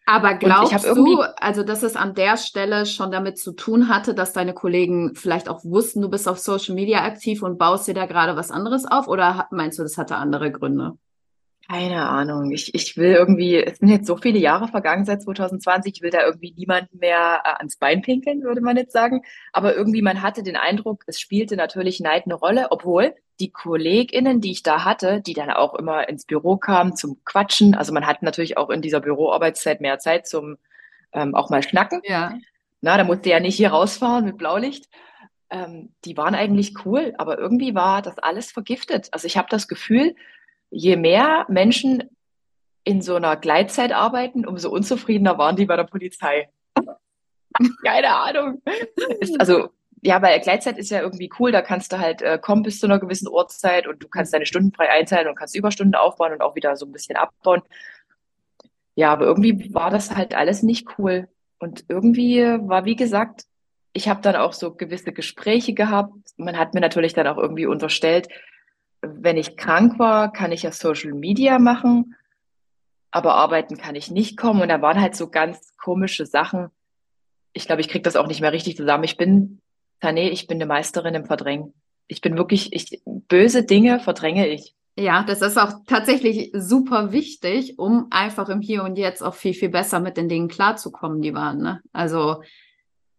Aber 0.09 0.35
glaubst 0.35 0.87
du, 0.87 1.21
also 1.37 1.65
dass 1.65 1.83
es 1.83 1.97
an 1.97 2.15
der 2.15 2.37
Stelle 2.37 2.87
schon 2.87 3.11
damit 3.11 3.39
zu 3.39 3.53
tun 3.53 3.89
hatte, 3.89 4.15
dass 4.15 4.33
deine 4.33 4.55
Kollegen 4.55 5.17
vielleicht 5.17 5.49
auch 5.49 5.65
wussten, 5.65 6.01
du 6.01 6.09
bist 6.09 6.29
auf 6.29 6.39
Social 6.39 6.77
Media 6.77 7.03
aktiv 7.05 7.43
und 7.43 7.59
baust 7.59 7.89
dir 7.89 7.95
da 7.95 8.07
gerade 8.07 8.37
was 8.37 8.53
anderes 8.53 8.87
auf? 8.87 9.09
Oder 9.09 9.49
meinst 9.51 9.81
du, 9.81 9.83
das 9.83 9.99
hatte 9.99 10.15
andere 10.15 10.53
Gründe? 10.53 10.93
Keine 11.69 12.09
Ahnung. 12.09 12.53
Ich, 12.53 12.73
ich 12.73 12.97
will 12.97 13.13
irgendwie, 13.15 13.57
es 13.57 13.79
sind 13.79 13.89
jetzt 13.89 14.07
so 14.07 14.17
viele 14.17 14.39
Jahre 14.39 14.69
vergangen 14.69 15.05
seit 15.05 15.23
2020, 15.23 15.97
ich 15.97 16.03
will 16.03 16.11
da 16.11 16.25
irgendwie 16.25 16.55
niemanden 16.57 16.99
mehr 16.99 17.41
äh, 17.45 17.55
ans 17.59 17.77
Bein 17.77 18.03
pinkeln, 18.03 18.43
würde 18.43 18.61
man 18.61 18.77
jetzt 18.77 18.93
sagen. 18.93 19.23
Aber 19.53 19.75
irgendwie, 19.75 20.03
man 20.03 20.23
hatte 20.23 20.45
den 20.45 20.57
Eindruck, 20.57 21.03
es 21.09 21.19
spielte 21.19 21.57
natürlich 21.57 21.99
Neid 21.99 22.27
eine 22.27 22.35
Rolle, 22.35 22.69
obwohl 22.71 23.17
die 23.41 23.51
KollegInnen, 23.51 24.41
die 24.41 24.53
ich 24.53 24.63
da 24.63 24.85
hatte, 24.85 25.21
die 25.21 25.35
dann 25.35 25.51
auch 25.51 25.75
immer 25.75 26.09
ins 26.09 26.25
Büro 26.25 26.57
kamen 26.57 26.97
zum 26.97 27.23
Quatschen, 27.25 27.75
also 27.75 27.93
man 27.93 28.07
hat 28.07 28.23
natürlich 28.23 28.57
auch 28.57 28.71
in 28.71 28.83
dieser 28.83 29.01
Büroarbeitszeit 29.01 29.81
mehr 29.81 29.99
Zeit 29.99 30.27
zum 30.27 30.57
ähm, 31.13 31.35
auch 31.35 31.51
mal 31.51 31.63
schnacken. 31.63 32.01
Ja. 32.05 32.35
Na, 32.81 32.97
da 32.97 33.05
musste 33.05 33.31
ja 33.31 33.41
nicht 33.41 33.57
hier 33.57 33.71
rausfahren 33.71 34.25
mit 34.25 34.39
Blaulicht. 34.39 34.89
Ähm, 35.51 35.95
die 36.05 36.17
waren 36.17 36.35
eigentlich 36.35 36.75
cool, 36.85 37.15
aber 37.19 37.39
irgendwie 37.39 37.75
war 37.75 38.03
das 38.03 38.19
alles 38.19 38.53
vergiftet. 38.53 39.09
Also 39.13 39.27
ich 39.27 39.37
habe 39.37 39.49
das 39.51 39.69
Gefühl, 39.69 40.15
je 40.71 40.97
mehr 40.97 41.47
Menschen 41.49 42.11
in 42.85 43.03
so 43.03 43.17
einer 43.17 43.37
Gleitzeit 43.37 43.93
arbeiten, 43.93 44.47
umso 44.47 44.71
unzufriedener 44.71 45.39
waren 45.39 45.57
die 45.57 45.67
bei 45.67 45.77
der 45.77 45.85
Polizei. 45.85 46.51
Keine 47.85 48.15
Ahnung. 48.15 48.63
Also, 49.39 49.71
ja, 50.07 50.23
weil 50.23 50.39
Gleitzeit 50.39 50.79
ist 50.79 50.91
ja 50.91 51.01
irgendwie 51.01 51.31
cool, 51.41 51.51
da 51.51 51.63
kannst 51.63 51.93
du 51.93 51.99
halt 51.99 52.23
äh, 52.23 52.39
kommen 52.39 52.63
bis 52.63 52.79
zu 52.79 52.87
einer 52.87 53.01
gewissen 53.01 53.29
Uhrzeit 53.29 53.89
und 53.89 54.01
du 54.01 54.07
kannst 54.07 54.33
deine 54.33 54.47
Stunden 54.47 54.73
frei 54.73 54.89
einteilen 54.89 55.27
und 55.27 55.35
kannst 55.35 55.57
Überstunden 55.57 55.97
aufbauen 55.97 56.33
und 56.33 56.43
auch 56.43 56.55
wieder 56.55 56.77
so 56.77 56.87
ein 56.87 56.93
bisschen 56.93 57.17
abbauen. 57.17 57.63
Ja, 58.95 59.13
aber 59.13 59.25
irgendwie 59.25 59.75
war 59.75 59.91
das 59.91 60.15
halt 60.15 60.33
alles 60.37 60.63
nicht 60.63 60.87
cool. 60.97 61.29
Und 61.59 61.87
irgendwie 61.89 62.41
war, 62.41 62.85
wie 62.85 62.95
gesagt, 62.95 63.47
ich 63.93 64.09
habe 64.09 64.21
dann 64.23 64.37
auch 64.37 64.53
so 64.53 64.75
gewisse 64.75 65.13
Gespräche 65.13 65.75
gehabt. 65.75 66.13
Man 66.37 66.57
hat 66.57 66.73
mir 66.73 66.81
natürlich 66.81 67.15
dann 67.15 67.27
auch 67.27 67.39
irgendwie 67.39 67.67
unterstellt, 67.67 68.29
wenn 69.03 69.37
ich 69.37 69.57
krank 69.57 69.99
war, 69.99 70.33
kann 70.33 70.53
ich 70.53 70.63
ja 70.63 70.71
Social 70.71 71.15
Media 71.15 71.59
machen, 71.59 72.15
aber 73.11 73.35
arbeiten 73.35 73.77
kann 73.77 73.97
ich 73.97 74.13
nicht 74.13 74.37
kommen. 74.37 74.63
Und 74.63 74.69
da 74.69 74.81
waren 74.81 75.01
halt 75.01 75.17
so 75.17 75.29
ganz 75.31 75.77
komische 75.79 76.27
Sachen. 76.27 76.69
Ich 77.53 77.67
glaube, 77.67 77.81
ich 77.81 77.89
kriege 77.89 78.03
das 78.03 78.15
auch 78.15 78.29
nicht 78.29 78.41
mehr 78.41 78.53
richtig 78.53 78.77
zusammen. 78.77 79.05
Ich 79.05 79.17
bin, 79.17 79.61
Tane, 80.07 80.31
ich 80.31 80.47
bin 80.47 80.59
eine 80.59 80.67
Meisterin 80.67 81.15
im 81.15 81.25
Verdrängen. 81.25 81.75
Ich 82.07 82.21
bin 82.21 82.37
wirklich, 82.37 82.73
ich, 82.73 83.03
böse 83.05 83.65
Dinge 83.65 83.99
verdränge 83.99 84.47
ich. 84.47 84.77
Ja, 84.97 85.25
das 85.25 85.43
ist 85.43 85.59
auch 85.59 85.73
tatsächlich 85.87 86.53
super 86.55 87.11
wichtig, 87.11 87.79
um 87.79 88.07
einfach 88.11 88.49
im 88.49 88.61
Hier 88.61 88.85
und 88.85 88.97
Jetzt 88.97 89.23
auch 89.23 89.35
viel, 89.35 89.53
viel 89.53 89.69
besser 89.69 89.99
mit 89.99 90.17
den 90.17 90.29
Dingen 90.29 90.49
klarzukommen, 90.49 91.21
die 91.21 91.35
waren. 91.35 91.59
Ne? 91.59 91.83
Also 91.93 92.43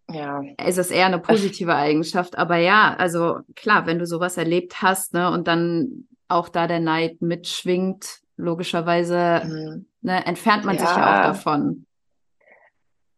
ja. 0.09 0.41
Es 0.55 0.77
ist 0.77 0.89
eher 0.89 1.07
eine 1.07 1.19
positive 1.19 1.75
Eigenschaft. 1.75 2.37
Aber 2.37 2.55
ja, 2.55 2.95
also 2.97 3.39
klar, 3.55 3.85
wenn 3.85 3.99
du 3.99 4.05
sowas 4.05 4.37
erlebt 4.37 4.81
hast, 4.81 5.13
ne, 5.13 5.29
und 5.29 5.49
dann 5.49 6.07
auch 6.29 6.47
da 6.47 6.65
der 6.65 6.79
Neid 6.79 7.21
mitschwingt, 7.21 8.21
logischerweise 8.37 9.41
mhm. 9.43 9.85
ne, 10.01 10.25
entfernt 10.25 10.63
man 10.63 10.77
ja. 10.77 10.87
sich 10.87 10.95
ja 10.95 11.19
auch 11.19 11.23
davon. 11.23 11.85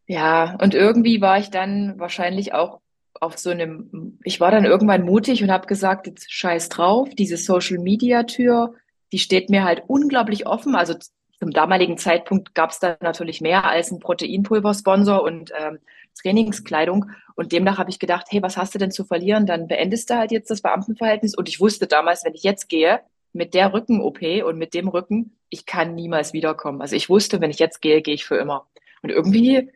Ja, 0.06 0.56
und 0.60 0.74
irgendwie 0.74 1.20
war 1.20 1.38
ich 1.38 1.50
dann 1.50 1.94
wahrscheinlich 2.00 2.52
auch 2.52 2.80
auf 3.18 3.38
so 3.38 3.50
einem, 3.50 4.18
ich 4.24 4.40
war 4.40 4.50
dann 4.50 4.64
irgendwann 4.64 5.02
mutig 5.02 5.42
und 5.42 5.50
habe 5.50 5.66
gesagt, 5.66 6.06
jetzt 6.06 6.32
scheiß 6.32 6.68
drauf, 6.68 7.08
diese 7.10 7.36
Social 7.36 7.78
Media 7.78 8.22
Tür, 8.22 8.74
die 9.12 9.18
steht 9.18 9.50
mir 9.50 9.64
halt 9.64 9.82
unglaublich 9.88 10.46
offen. 10.46 10.74
Also 10.74 10.94
zum 11.38 11.50
damaligen 11.50 11.98
Zeitpunkt 11.98 12.54
gab 12.54 12.70
es 12.70 12.78
da 12.78 12.96
natürlich 13.00 13.40
mehr 13.40 13.64
als 13.64 13.90
ein 13.90 13.98
Proteinpulver-Sponsor 13.98 15.22
und 15.22 15.52
ähm, 15.58 15.78
Trainingskleidung. 16.20 17.10
Und 17.34 17.52
demnach 17.52 17.78
habe 17.78 17.90
ich 17.90 17.98
gedacht, 17.98 18.26
hey, 18.30 18.42
was 18.42 18.56
hast 18.56 18.74
du 18.74 18.78
denn 18.78 18.90
zu 18.90 19.04
verlieren? 19.04 19.46
Dann 19.46 19.66
beendest 19.66 20.10
du 20.10 20.16
halt 20.16 20.32
jetzt 20.32 20.50
das 20.50 20.60
Beamtenverhältnis. 20.60 21.34
Und 21.34 21.48
ich 21.48 21.60
wusste 21.60 21.86
damals, 21.86 22.24
wenn 22.24 22.34
ich 22.34 22.42
jetzt 22.42 22.68
gehe, 22.68 23.00
mit 23.32 23.54
der 23.54 23.72
Rücken-OP 23.72 24.20
und 24.44 24.58
mit 24.58 24.74
dem 24.74 24.88
Rücken, 24.88 25.36
ich 25.48 25.64
kann 25.64 25.94
niemals 25.94 26.32
wiederkommen. 26.32 26.80
Also 26.80 26.96
ich 26.96 27.08
wusste, 27.08 27.40
wenn 27.40 27.50
ich 27.50 27.58
jetzt 27.58 27.80
gehe, 27.80 28.02
gehe 28.02 28.14
ich 28.14 28.24
für 28.24 28.36
immer. 28.36 28.66
Und 29.02 29.10
irgendwie, 29.10 29.70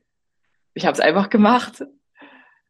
ich 0.75 0.87
habe 0.87 0.95
es 0.95 1.01
einfach 1.01 1.31
gemacht. 1.31 1.85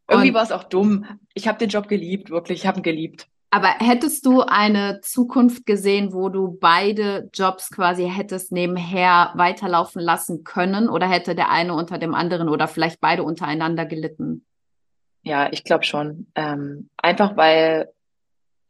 Irgendwie 0.08 0.34
war 0.34 0.42
es 0.42 0.52
auch 0.52 0.64
dumm. 0.64 1.06
Ich 1.34 1.48
habe 1.48 1.58
den 1.58 1.68
Job 1.68 1.88
geliebt, 1.88 2.30
wirklich. 2.30 2.60
Ich 2.60 2.66
habe 2.66 2.80
ihn 2.80 2.82
geliebt. 2.82 3.26
Aber 3.50 3.68
hättest 3.78 4.26
du 4.26 4.40
eine 4.40 5.00
Zukunft 5.00 5.64
gesehen, 5.64 6.12
wo 6.12 6.28
du 6.28 6.58
beide 6.60 7.30
Jobs 7.32 7.70
quasi 7.70 8.08
hättest 8.08 8.50
nebenher 8.50 9.30
weiterlaufen 9.36 10.02
lassen 10.02 10.42
können 10.42 10.88
oder 10.88 11.08
hätte 11.08 11.36
der 11.36 11.50
eine 11.50 11.72
unter 11.74 11.98
dem 11.98 12.14
anderen 12.14 12.48
oder 12.48 12.66
vielleicht 12.66 13.00
beide 13.00 13.22
untereinander 13.22 13.86
gelitten? 13.86 14.44
Ja, 15.22 15.52
ich 15.52 15.62
glaube 15.62 15.84
schon. 15.84 16.26
Ähm, 16.34 16.90
einfach 16.96 17.36
weil 17.36 17.92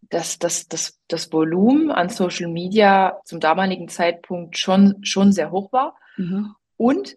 das, 0.02 0.38
das, 0.38 0.68
das, 0.68 1.00
das 1.08 1.32
Volumen 1.32 1.90
an 1.90 2.10
Social 2.10 2.50
Media 2.50 3.20
zum 3.24 3.40
damaligen 3.40 3.88
Zeitpunkt 3.88 4.58
schon, 4.58 5.02
schon 5.02 5.32
sehr 5.32 5.50
hoch 5.50 5.72
war. 5.72 5.96
Mhm. 6.18 6.54
Und 6.76 7.16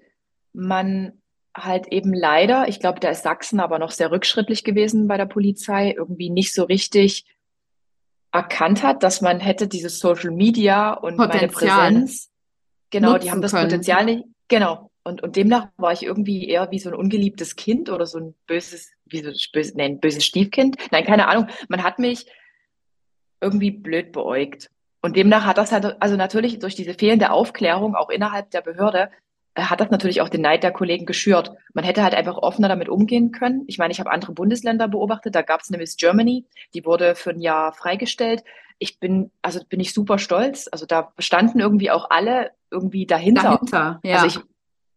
man 0.54 1.22
halt 1.58 1.88
eben 1.92 2.14
leider, 2.14 2.68
ich 2.68 2.80
glaube, 2.80 3.00
da 3.00 3.10
ist 3.10 3.24
Sachsen 3.24 3.60
aber 3.60 3.80
noch 3.80 3.92
sehr 3.92 4.12
rückschrittlich 4.12 4.64
gewesen 4.64 5.08
bei 5.08 5.18
der 5.18 5.26
Polizei, 5.26 5.92
irgendwie 5.92 6.30
nicht 6.30 6.54
so 6.54 6.64
richtig 6.64 7.26
erkannt 8.32 8.84
hat, 8.84 9.04
dass 9.04 9.22
man 9.22 9.40
hätte 9.40 9.68
dieses 9.68 10.00
Social 10.00 10.32
Media 10.32 10.94
und 10.94 11.18
Potenzial 11.18 11.42
meine 11.42 11.52
Präsenz, 11.52 12.30
genau, 12.90 13.18
die 13.18 13.32
haben 13.32 13.42
das 13.42 13.52
können. 13.52 13.66
Potenzial 13.66 14.06
nicht, 14.06 14.26
genau. 14.48 14.92
Und, 15.04 15.24
und 15.24 15.38
demnach 15.38 15.70
war 15.78 15.94
ich 15.94 16.04
irgendwie 16.04 16.50
eher 16.50 16.70
wie 16.72 16.80
so 16.80 16.90
ein 16.90 16.96
ungeliebtes 16.96 17.56
Kind 17.56 17.90
oder 17.90 18.06
so 18.06 18.20
ein 18.20 18.36
böses, 18.46 18.92
wie 19.06 19.22
so 19.22 19.32
böse, 19.54 19.78
nein, 19.78 20.02
böses 20.02 20.26
Stiefkind. 20.26 20.76
Nein, 20.92 21.06
keine 21.06 21.30
Ahnung. 21.30 21.48
Man 21.70 21.82
hat 21.82 21.98
mich 21.98 22.26
irgendwie 23.40 23.72
blöd 23.72 24.12
beäugt. 24.12 24.70
Und 25.02 25.16
demnach 25.16 25.46
hat 25.46 25.58
das 25.58 25.72
halt, 25.72 25.96
also 26.02 26.18
natürlich 26.18 26.60
durch 26.60 26.76
diese 26.76 26.94
fehlende 26.94 27.32
Aufklärung 27.32 27.96
auch 27.96 28.10
innerhalb 28.10 28.52
der 28.52 28.60
Behörde, 28.60 29.10
hat 29.58 29.82
das 29.82 29.90
natürlich 29.90 30.22
auch 30.22 30.30
den 30.30 30.42
Neid 30.42 30.64
der 30.64 30.72
Kollegen 30.72 31.06
geschürt. 31.06 31.52
Man 31.74 31.84
hätte 31.84 32.04
halt 32.04 32.14
einfach 32.14 32.38
offener 32.38 32.70
damit 32.70 32.90
umgehen 32.90 33.32
können. 33.32 33.64
Ich 33.68 33.78
meine, 33.78 33.92
ich 33.92 34.00
habe 34.00 34.12
andere 34.12 34.34
Bundesländer 34.34 34.88
beobachtet, 34.88 35.36
da 35.36 35.42
gab 35.42 35.62
es 35.62 35.70
eine 35.70 35.78
Miss 35.78 35.98
Germany, 35.98 36.46
die 36.74 36.86
wurde 36.86 37.16
für 37.16 37.32
ein 37.32 37.42
Jahr 37.42 37.74
freigestellt. 37.74 38.44
Ich 38.80 39.00
bin, 39.00 39.32
also 39.42 39.60
bin 39.68 39.80
ich 39.80 39.94
super 39.94 40.20
stolz. 40.20 40.70
Also 40.72 40.86
da 40.86 41.12
standen 41.18 41.60
irgendwie 41.60 41.90
auch 41.90 42.10
alle 42.10 42.52
irgendwie 42.70 43.06
dahinter. 43.06 43.44
Dahinter, 43.44 44.00
ja. 44.04 44.22
Also 44.22 44.42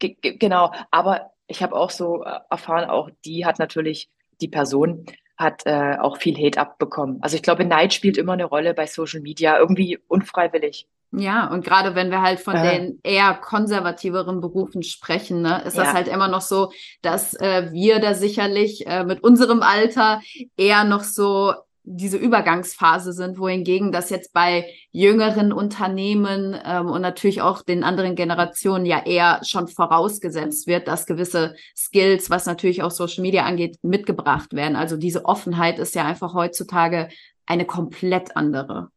ich, 0.03 0.21
genau, 0.21 0.73
aber 0.91 1.33
ich 1.47 1.63
habe 1.63 1.75
auch 1.75 1.91
so 1.91 2.23
äh, 2.25 2.41
erfahren, 2.51 2.89
auch 2.89 3.11
die 3.25 3.47
hat 3.47 3.59
natürlich 3.59 4.11
die 4.41 4.49
Person 4.49 5.07
hat 5.37 5.63
äh, 5.65 5.97
auch 5.99 6.19
viel 6.19 6.37
Hate 6.37 6.61
abbekommen. 6.61 7.19
Also 7.23 7.37
ich 7.37 7.43
glaube, 7.43 7.65
Neid 7.65 7.95
spielt 7.95 8.19
immer 8.19 8.35
eine 8.35 8.45
Rolle 8.45 8.75
bei 8.75 8.87
Social 8.87 9.21
Media, 9.21 9.59
irgendwie 9.59 9.99
unfreiwillig. 10.07 10.87
Ja, 11.13 11.51
und 11.51 11.65
gerade 11.65 11.97
wenn 11.97 12.11
wir 12.11 12.23
halt 12.23 12.39
von 12.39 12.55
äh. 12.55 12.79
den 12.79 13.01
eher 13.03 13.35
konservativeren 13.35 14.41
Berufen 14.41 14.83
sprechen, 14.85 15.43
ne, 15.43 15.63
ist 15.67 15.77
ja. 15.77 15.85
das 15.85 15.93
halt 15.93 16.07
immer 16.07 16.29
noch 16.29 16.41
so, 16.41 16.71
dass 17.03 17.35
äh, 17.35 17.73
wir 17.73 17.99
da 17.99 18.15
sicherlich 18.15 18.87
äh, 18.87 19.05
mit 19.05 19.25
unserem 19.25 19.63
Alter 19.63 20.21
eher 20.57 20.85
noch 20.85 21.03
so 21.03 21.53
diese 21.83 22.17
Übergangsphase 22.17 23.13
sind, 23.13 23.39
wohingegen 23.39 23.91
das 23.91 24.11
jetzt 24.11 24.33
bei 24.33 24.67
jüngeren 24.93 25.53
Unternehmen 25.53 26.57
ähm, 26.65 26.87
und 26.87 27.01
natürlich 27.01 27.43
auch 27.43 27.63
den 27.63 27.83
anderen 27.83 28.15
Generationen 28.15 28.87
ja 28.87 29.05
eher 29.05 29.41
schon 29.45 29.67
vorausgesetzt 29.67 30.67
wird, 30.67 30.87
dass 30.87 31.07
gewisse 31.07 31.57
Skills, 31.77 32.31
was 32.31 32.47
natürlich 32.47 32.83
auch 32.83 32.91
Social 32.91 33.23
Media 33.23 33.45
angeht, 33.45 33.79
mitgebracht 33.83 34.53
werden. 34.53 34.77
Also 34.77 34.97
diese 34.97 35.25
Offenheit 35.25 35.79
ist 35.79 35.95
ja 35.95 36.05
einfach 36.05 36.35
heutzutage 36.35 37.09
eine 37.47 37.65
komplett 37.65 38.37
andere. 38.37 38.91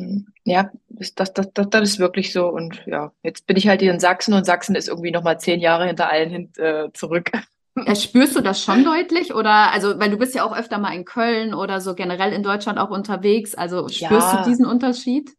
Mhm. 0.00 0.26
Ja, 0.44 0.70
das, 0.88 1.14
das, 1.14 1.32
das, 1.32 1.48
das 1.52 1.82
ist 1.82 1.98
wirklich 1.98 2.32
so. 2.32 2.48
Und 2.48 2.82
ja, 2.86 3.12
jetzt 3.22 3.46
bin 3.46 3.56
ich 3.56 3.68
halt 3.68 3.80
hier 3.80 3.92
in 3.92 4.00
Sachsen 4.00 4.34
und 4.34 4.44
Sachsen 4.44 4.74
ist 4.74 4.88
irgendwie 4.88 5.10
nochmal 5.10 5.38
zehn 5.38 5.60
Jahre 5.60 5.86
hinter 5.86 6.10
allen 6.10 6.30
hin, 6.30 6.52
äh, 6.56 6.88
zurück. 6.92 7.30
Ja, 7.76 7.94
spürst 7.94 8.36
du 8.36 8.40
das 8.40 8.62
schon 8.62 8.84
deutlich? 8.84 9.34
Oder, 9.34 9.72
also, 9.72 9.98
weil 9.98 10.10
du 10.10 10.16
bist 10.16 10.34
ja 10.34 10.44
auch 10.44 10.56
öfter 10.56 10.78
mal 10.78 10.94
in 10.94 11.04
Köln 11.04 11.54
oder 11.54 11.80
so 11.80 11.94
generell 11.94 12.32
in 12.32 12.42
Deutschland 12.42 12.78
auch 12.78 12.90
unterwegs. 12.90 13.54
Also 13.54 13.88
spürst 13.88 14.32
ja. 14.32 14.42
du 14.42 14.48
diesen 14.48 14.66
Unterschied? 14.66 15.30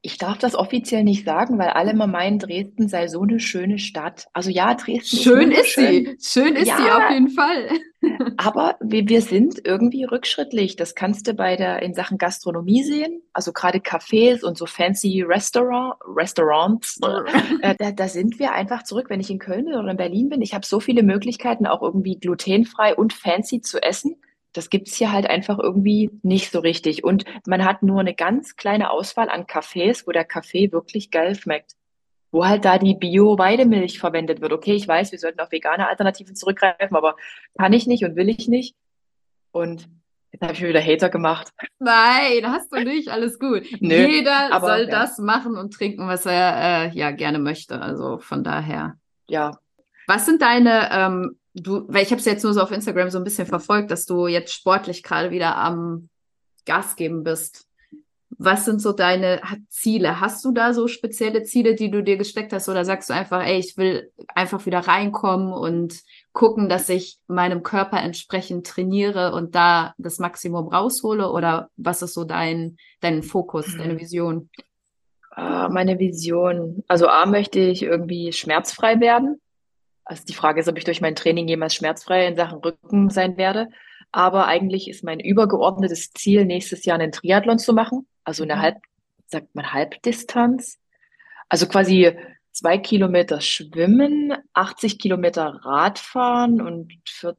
Ich 0.00 0.16
darf 0.16 0.38
das 0.38 0.54
offiziell 0.54 1.04
nicht 1.04 1.26
sagen, 1.26 1.58
weil 1.58 1.68
alle 1.68 1.90
immer 1.90 2.06
meinen, 2.06 2.38
Dresden 2.38 2.88
sei 2.88 3.06
so 3.08 3.20
eine 3.20 3.38
schöne 3.38 3.78
Stadt. 3.78 4.26
Also 4.32 4.50
ja, 4.50 4.74
Dresden 4.74 5.16
schön 5.18 5.50
ist, 5.50 5.60
ist 5.60 5.74
sie. 5.74 6.16
Schön 6.20 6.56
ist 6.56 6.68
ja, 6.68 6.76
sie 6.78 6.90
auf 6.90 7.10
jeden 7.10 7.28
Fall. 7.28 7.68
aber 8.38 8.76
wir, 8.80 9.06
wir 9.08 9.20
sind 9.20 9.60
irgendwie 9.62 10.04
rückschrittlich. 10.04 10.76
Das 10.76 10.94
kannst 10.94 11.28
du 11.28 11.34
bei 11.34 11.56
der 11.56 11.82
in 11.82 11.92
Sachen 11.92 12.16
Gastronomie 12.16 12.82
sehen. 12.82 13.22
Also 13.34 13.52
gerade 13.52 13.78
Cafés 13.78 14.42
und 14.42 14.56
so 14.56 14.64
fancy 14.64 15.22
Restaurant, 15.22 15.96
Restaurants. 16.06 16.98
äh, 17.60 17.74
da, 17.78 17.92
da 17.92 18.08
sind 18.08 18.38
wir 18.38 18.52
einfach 18.52 18.84
zurück. 18.84 19.10
Wenn 19.10 19.20
ich 19.20 19.30
in 19.30 19.38
Köln 19.38 19.68
oder 19.68 19.90
in 19.90 19.96
Berlin 19.98 20.30
bin, 20.30 20.40
ich 20.40 20.54
habe 20.54 20.64
so 20.64 20.80
viele 20.80 21.02
Möglichkeiten, 21.02 21.66
auch 21.66 21.82
irgendwie 21.82 22.18
glutenfrei 22.18 22.94
und 22.94 23.12
fancy 23.12 23.60
zu 23.60 23.82
essen 23.82 24.16
das 24.54 24.70
gibt's 24.70 24.94
hier 24.96 25.12
halt 25.12 25.28
einfach 25.28 25.58
irgendwie 25.58 26.10
nicht 26.22 26.50
so 26.50 26.60
richtig. 26.60 27.04
Und 27.04 27.24
man 27.46 27.64
hat 27.64 27.82
nur 27.82 28.00
eine 28.00 28.14
ganz 28.14 28.56
kleine 28.56 28.90
Auswahl 28.90 29.28
an 29.28 29.44
Cafés, 29.44 30.06
wo 30.06 30.12
der 30.12 30.24
Kaffee 30.24 30.72
wirklich 30.72 31.10
geil 31.10 31.34
schmeckt. 31.34 31.72
Wo 32.30 32.46
halt 32.46 32.64
da 32.64 32.78
die 32.78 32.94
Bio-Weidemilch 32.94 33.98
verwendet 33.98 34.40
wird. 34.40 34.52
Okay, 34.52 34.74
ich 34.74 34.88
weiß, 34.88 35.12
wir 35.12 35.18
sollten 35.18 35.40
auf 35.40 35.52
vegane 35.52 35.88
Alternativen 35.88 36.36
zurückgreifen, 36.36 36.96
aber 36.96 37.16
kann 37.58 37.72
ich 37.72 37.86
nicht 37.86 38.04
und 38.04 38.16
will 38.16 38.28
ich 38.28 38.48
nicht. 38.48 38.76
Und 39.50 39.88
jetzt 40.30 40.42
habe 40.42 40.52
ich 40.52 40.60
mir 40.60 40.68
wieder 40.68 40.82
Hater 40.82 41.10
gemacht. 41.10 41.52
Nein, 41.80 42.44
hast 42.44 42.72
du 42.72 42.82
nicht, 42.82 43.08
alles 43.08 43.38
gut. 43.40 43.66
Nö, 43.80 44.06
Jeder 44.06 44.52
aber, 44.52 44.68
soll 44.68 44.80
ja. 44.84 44.90
das 44.90 45.18
machen 45.18 45.56
und 45.56 45.74
trinken, 45.74 46.06
was 46.06 46.26
er 46.26 46.90
äh, 46.92 46.96
ja 46.96 47.10
gerne 47.10 47.40
möchte. 47.40 47.80
Also 47.80 48.18
von 48.18 48.44
daher. 48.44 48.96
Ja. 49.26 49.58
Was 50.06 50.26
sind 50.26 50.42
deine 50.42 50.90
ähm, 50.92 51.38
du, 51.54 51.84
weil 51.88 52.02
ich 52.02 52.10
habe 52.10 52.18
es 52.18 52.26
jetzt 52.26 52.44
nur 52.44 52.52
so 52.52 52.60
auf 52.60 52.72
Instagram 52.72 53.10
so 53.10 53.18
ein 53.18 53.24
bisschen 53.24 53.46
verfolgt, 53.46 53.90
dass 53.90 54.04
du 54.04 54.26
jetzt 54.26 54.52
sportlich 54.52 55.02
gerade 55.02 55.30
wieder 55.30 55.56
am 55.56 56.08
Gas 56.66 56.96
geben 56.96 57.22
bist. 57.22 57.66
Was 58.36 58.64
sind 58.64 58.82
so 58.82 58.92
deine 58.92 59.40
Ziele? 59.68 60.20
Hast 60.20 60.44
du 60.44 60.50
da 60.50 60.74
so 60.74 60.88
spezielle 60.88 61.44
Ziele, 61.44 61.76
die 61.76 61.90
du 61.90 62.02
dir 62.02 62.16
gesteckt 62.16 62.52
hast? 62.52 62.68
Oder 62.68 62.84
sagst 62.84 63.08
du 63.08 63.14
einfach, 63.14 63.40
ey, 63.44 63.58
ich 63.58 63.76
will 63.76 64.10
einfach 64.34 64.66
wieder 64.66 64.80
reinkommen 64.80 65.52
und 65.52 66.00
gucken, 66.32 66.68
dass 66.68 66.88
ich 66.88 67.18
meinem 67.28 67.62
Körper 67.62 68.02
entsprechend 68.02 68.66
trainiere 68.66 69.32
und 69.34 69.54
da 69.54 69.94
das 69.98 70.18
Maximum 70.18 70.66
raushole? 70.66 71.30
Oder 71.30 71.70
was 71.76 72.02
ist 72.02 72.14
so 72.14 72.24
dein, 72.24 72.76
dein 73.00 73.22
Fokus, 73.22 73.76
deine 73.78 74.00
Vision? 74.00 74.50
Uh, 75.36 75.68
meine 75.70 75.98
Vision. 76.00 76.82
Also 76.88 77.06
A 77.06 77.26
möchte 77.26 77.60
ich 77.60 77.82
irgendwie 77.82 78.32
schmerzfrei 78.32 78.98
werden. 78.98 79.40
Also 80.04 80.24
die 80.26 80.34
Frage 80.34 80.60
ist, 80.60 80.68
ob 80.68 80.76
ich 80.76 80.84
durch 80.84 81.00
mein 81.00 81.14
Training 81.14 81.48
jemals 81.48 81.74
schmerzfrei 81.74 82.26
in 82.26 82.36
Sachen 82.36 82.58
Rücken 82.58 83.10
sein 83.10 83.36
werde. 83.36 83.68
Aber 84.12 84.46
eigentlich 84.46 84.88
ist 84.88 85.02
mein 85.02 85.18
übergeordnetes 85.18 86.12
Ziel, 86.12 86.44
nächstes 86.44 86.84
Jahr 86.84 86.98
einen 86.98 87.12
Triathlon 87.12 87.58
zu 87.58 87.72
machen. 87.72 88.06
Also 88.22 88.44
eine 88.44 88.56
mhm. 88.56 88.60
Halb, 88.60 88.76
sagt 89.26 89.54
man 89.54 89.72
Halbdistanz. 89.72 90.78
Also 91.48 91.66
quasi 91.66 92.16
zwei 92.52 92.78
Kilometer 92.78 93.40
schwimmen, 93.40 94.32
80 94.52 94.98
Kilometer 94.98 95.60
Radfahren 95.64 96.60
und 96.60 96.92
für, 97.08 97.36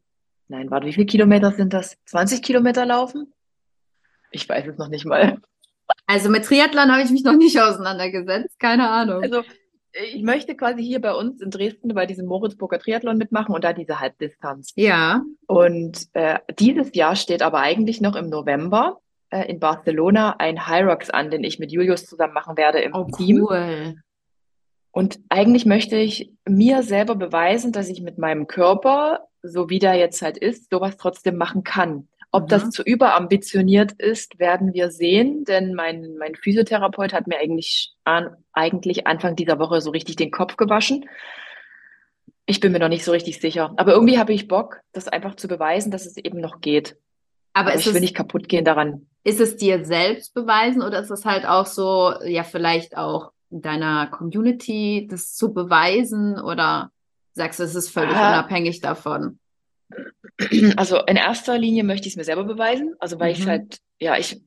nein, 0.47 0.69
warte, 0.69 0.87
wie 0.87 0.93
viele 0.93 1.05
Kilometer 1.05 1.51
sind 1.51 1.73
das? 1.73 1.97
20 2.05 2.41
Kilometer 2.41 2.85
laufen? 2.85 3.33
Ich 4.31 4.47
weiß 4.47 4.67
es 4.67 4.77
noch 4.77 4.89
nicht 4.89 5.05
mal. 5.05 5.39
Also 6.07 6.29
mit 6.29 6.45
Triathlon 6.45 6.91
habe 6.91 7.03
ich 7.03 7.11
mich 7.11 7.23
noch 7.23 7.35
nicht 7.35 7.59
auseinandergesetzt, 7.59 8.59
keine 8.59 8.89
Ahnung. 8.89 9.23
Also 9.23 9.43
ich 10.13 10.23
möchte 10.23 10.55
quasi 10.55 10.83
hier 10.83 10.99
bei 10.99 11.13
uns 11.13 11.41
in 11.41 11.51
Dresden 11.51 11.93
bei 11.93 12.05
diesem 12.05 12.25
Moritzburger 12.25 12.79
Triathlon 12.79 13.17
mitmachen 13.17 13.53
und 13.55 13.63
da 13.63 13.73
diese 13.73 13.99
Halbdistanz. 13.99 14.73
Ja. 14.75 15.21
Und 15.47 16.07
äh, 16.13 16.39
dieses 16.59 16.93
Jahr 16.95 17.15
steht 17.15 17.41
aber 17.41 17.59
eigentlich 17.59 18.01
noch 18.01 18.15
im 18.15 18.29
November 18.29 18.99
äh, 19.29 19.49
in 19.49 19.59
Barcelona 19.59 20.35
ein 20.37 20.67
Hyrox 20.67 21.09
an, 21.09 21.31
den 21.31 21.43
ich 21.43 21.59
mit 21.59 21.71
Julius 21.71 22.05
zusammen 22.05 22.33
machen 22.33 22.57
werde 22.57 22.79
im 22.79 22.93
oh, 22.93 23.07
Team. 23.15 23.45
Cool. 23.49 23.95
Und 24.91 25.19
eigentlich 25.29 25.65
möchte 25.65 25.97
ich 25.97 26.31
mir 26.47 26.83
selber 26.83 27.15
beweisen, 27.15 27.71
dass 27.71 27.89
ich 27.89 28.01
mit 28.01 28.17
meinem 28.17 28.47
Körper, 28.47 29.27
so 29.43 29.69
wie 29.69 29.79
der 29.79 29.95
jetzt 29.95 30.21
halt 30.21 30.37
ist, 30.37 30.69
sowas 30.71 30.95
trotzdem 30.97 31.35
machen 31.35 31.63
kann. 31.63 32.07
Ob 32.35 32.43
mhm. 32.43 32.47
das 32.49 32.69
zu 32.69 32.83
überambitioniert 32.83 33.93
ist, 33.93 34.39
werden 34.39 34.73
wir 34.73 34.91
sehen, 34.91 35.45
denn 35.45 35.73
mein, 35.73 36.17
mein 36.17 36.35
Physiotherapeut 36.35 37.13
hat 37.13 37.27
mir 37.27 37.37
eigentlich, 37.39 37.93
an, 38.03 38.35
eigentlich 38.51 39.07
Anfang 39.07 39.37
dieser 39.37 39.57
Woche 39.57 39.79
so 39.79 39.91
richtig 39.91 40.17
den 40.17 40.31
Kopf 40.31 40.57
gewaschen. 40.57 41.05
Ich 42.45 42.59
bin 42.59 42.73
mir 42.73 42.79
noch 42.79 42.89
nicht 42.89 43.05
so 43.05 43.13
richtig 43.13 43.39
sicher. 43.39 43.73
Aber 43.77 43.93
irgendwie 43.93 44.19
habe 44.19 44.33
ich 44.33 44.49
Bock, 44.49 44.81
das 44.91 45.07
einfach 45.07 45.35
zu 45.35 45.47
beweisen, 45.47 45.91
dass 45.91 46.05
es 46.05 46.17
eben 46.17 46.41
noch 46.41 46.59
geht. 46.59 46.97
Aber, 47.53 47.69
Aber 47.69 47.79
ich 47.79 47.93
will 47.93 48.01
nicht 48.01 48.15
kaputt 48.15 48.49
gehen 48.49 48.65
daran. 48.65 49.07
Ist 49.23 49.39
es 49.39 49.55
dir 49.55 49.85
selbst 49.85 50.33
beweisen 50.33 50.81
oder 50.81 50.99
ist 50.99 51.11
es 51.11 51.23
halt 51.23 51.45
auch 51.45 51.65
so, 51.65 52.15
ja, 52.25 52.43
vielleicht 52.43 52.97
auch 52.97 53.31
deiner 53.49 54.07
Community 54.07 55.07
das 55.09 55.33
zu 55.33 55.53
beweisen 55.53 56.37
oder 56.37 56.91
sagst 57.31 57.61
du, 57.61 57.63
es 57.63 57.75
ist 57.75 57.91
völlig 57.91 58.17
ah. 58.17 58.33
unabhängig 58.33 58.81
davon? 58.81 59.39
Also 60.75 60.99
in 61.05 61.15
erster 61.15 61.57
Linie 61.57 61.83
möchte 61.83 62.07
ich 62.07 62.13
es 62.13 62.17
mir 62.17 62.25
selber 62.25 62.43
beweisen, 62.43 62.93
also 62.99 63.19
weil 63.19 63.33
mhm. 63.33 63.39
ich 63.39 63.47
halt, 63.47 63.77
ja, 63.99 64.17
ich, 64.17 64.41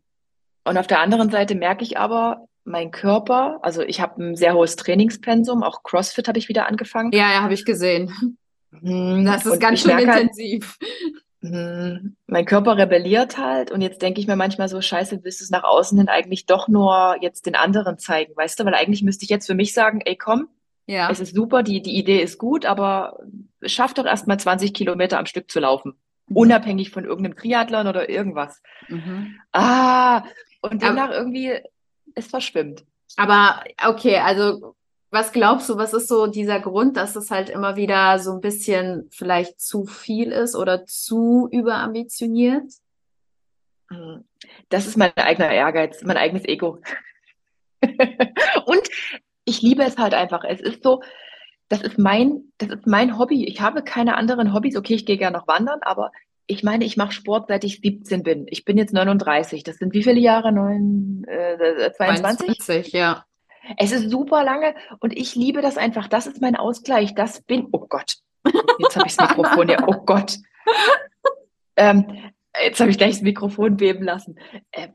und 0.64 0.76
auf 0.76 0.86
der 0.86 1.00
anderen 1.00 1.30
Seite 1.30 1.54
merke 1.54 1.82
ich 1.82 1.98
aber, 1.98 2.46
mein 2.64 2.90
Körper, 2.90 3.58
also 3.62 3.82
ich 3.82 4.00
habe 4.00 4.22
ein 4.22 4.36
sehr 4.36 4.54
hohes 4.54 4.76
Trainingspensum, 4.76 5.62
auch 5.62 5.82
CrossFit 5.82 6.28
habe 6.28 6.38
ich 6.38 6.48
wieder 6.48 6.68
angefangen. 6.68 7.10
Ja, 7.12 7.32
ja, 7.32 7.42
habe 7.42 7.54
ich 7.54 7.64
gesehen. 7.64 8.36
Mhm. 8.70 9.24
Das 9.24 9.46
ist 9.46 9.52
und 9.52 9.60
ganz 9.60 9.80
schön 9.80 9.92
halt, 9.92 10.02
intensiv. 10.02 10.76
Halt, 10.80 10.98
mein 11.40 12.44
Körper 12.44 12.76
rebelliert 12.76 13.38
halt 13.38 13.70
und 13.70 13.80
jetzt 13.80 14.02
denke 14.02 14.20
ich 14.20 14.26
mir 14.26 14.34
manchmal 14.34 14.68
so, 14.68 14.80
scheiße, 14.80 15.20
willst 15.22 15.40
du 15.40 15.44
es 15.44 15.50
nach 15.50 15.62
außen 15.62 15.96
hin 15.96 16.08
eigentlich 16.08 16.46
doch 16.46 16.66
nur 16.66 17.16
jetzt 17.20 17.46
den 17.46 17.54
anderen 17.54 17.96
zeigen, 17.98 18.36
weißt 18.36 18.58
du? 18.58 18.64
Weil 18.64 18.74
eigentlich 18.74 19.02
müsste 19.02 19.24
ich 19.24 19.30
jetzt 19.30 19.46
für 19.46 19.54
mich 19.54 19.72
sagen, 19.72 20.00
ey 20.04 20.16
komm, 20.16 20.48
ja. 20.88 21.10
Es 21.10 21.20
ist 21.20 21.34
super, 21.34 21.62
die, 21.62 21.82
die 21.82 21.96
Idee 21.96 22.22
ist 22.22 22.38
gut, 22.38 22.64
aber 22.64 23.20
schaff 23.62 23.92
doch 23.92 24.06
erst 24.06 24.26
mal 24.26 24.40
20 24.40 24.72
Kilometer 24.72 25.18
am 25.18 25.26
Stück 25.26 25.50
zu 25.50 25.60
laufen. 25.60 26.00
Mhm. 26.28 26.36
Unabhängig 26.36 26.90
von 26.90 27.04
irgendeinem 27.04 27.36
Triathlon 27.36 27.86
oder 27.86 28.08
irgendwas. 28.08 28.62
Mhm. 28.88 29.38
Ah, 29.52 30.24
und 30.62 30.82
danach 30.82 31.10
irgendwie, 31.10 31.60
es 32.14 32.28
verschwimmt. 32.28 32.84
Aber 33.16 33.62
okay, 33.86 34.16
also 34.16 34.74
was 35.10 35.32
glaubst 35.32 35.68
du, 35.68 35.76
was 35.76 35.92
ist 35.92 36.08
so 36.08 36.26
dieser 36.26 36.58
Grund, 36.60 36.96
dass 36.96 37.16
es 37.16 37.30
halt 37.30 37.50
immer 37.50 37.76
wieder 37.76 38.18
so 38.18 38.32
ein 38.32 38.40
bisschen 38.40 39.08
vielleicht 39.10 39.60
zu 39.60 39.84
viel 39.84 40.32
ist 40.32 40.56
oder 40.56 40.86
zu 40.86 41.48
überambitioniert? 41.52 42.72
Hm. 43.90 44.24
Das 44.70 44.86
ist 44.86 44.96
mein 44.96 45.14
eigener 45.16 45.50
Ehrgeiz, 45.50 46.02
mein 46.02 46.16
eigenes 46.16 46.46
Ego. 46.46 46.80
und 47.82 48.88
ich 49.48 49.62
liebe 49.62 49.82
es 49.82 49.96
halt 49.96 50.14
einfach. 50.14 50.44
Es 50.44 50.60
ist 50.60 50.82
so, 50.82 51.02
das 51.68 51.82
ist 51.82 51.98
mein, 51.98 52.52
das 52.58 52.70
ist 52.70 52.86
mein 52.86 53.18
Hobby. 53.18 53.44
Ich 53.46 53.60
habe 53.60 53.82
keine 53.82 54.16
anderen 54.16 54.52
Hobbys. 54.54 54.76
Okay, 54.76 54.94
ich 54.94 55.06
gehe 55.06 55.16
gerne 55.16 55.38
noch 55.38 55.48
wandern, 55.48 55.80
aber 55.82 56.12
ich 56.46 56.62
meine, 56.62 56.84
ich 56.84 56.96
mache 56.96 57.12
Sport, 57.12 57.48
seit 57.48 57.64
ich 57.64 57.80
17 57.80 58.22
bin. 58.22 58.46
Ich 58.48 58.64
bin 58.64 58.78
jetzt 58.78 58.94
39. 58.94 59.64
Das 59.64 59.76
sind 59.76 59.92
wie 59.92 60.02
viele 60.02 60.20
Jahre? 60.20 60.52
Neun, 60.52 61.24
äh, 61.26 61.92
22? 61.92 62.58
22, 62.58 62.92
ja. 62.92 63.24
Es 63.76 63.92
ist 63.92 64.10
super 64.10 64.44
lange 64.44 64.74
und 65.00 65.16
ich 65.16 65.34
liebe 65.34 65.60
das 65.60 65.76
einfach. 65.76 66.08
Das 66.08 66.26
ist 66.26 66.40
mein 66.40 66.56
Ausgleich. 66.56 67.14
Das 67.14 67.42
bin. 67.42 67.68
Oh 67.72 67.86
Gott. 67.86 68.16
Jetzt 68.78 68.96
habe 68.96 69.06
ich 69.06 69.16
das 69.16 69.28
Mikrofon 69.36 69.68
ja. 69.68 69.86
Oh 69.86 70.04
Gott. 70.06 70.36
Ähm, 71.76 72.30
jetzt 72.64 72.80
habe 72.80 72.90
ich 72.90 72.98
gleich 72.98 73.12
das 73.12 73.22
Mikrofon 73.22 73.76
beben 73.76 74.04
lassen. 74.04 74.38
Äh, 74.70 74.88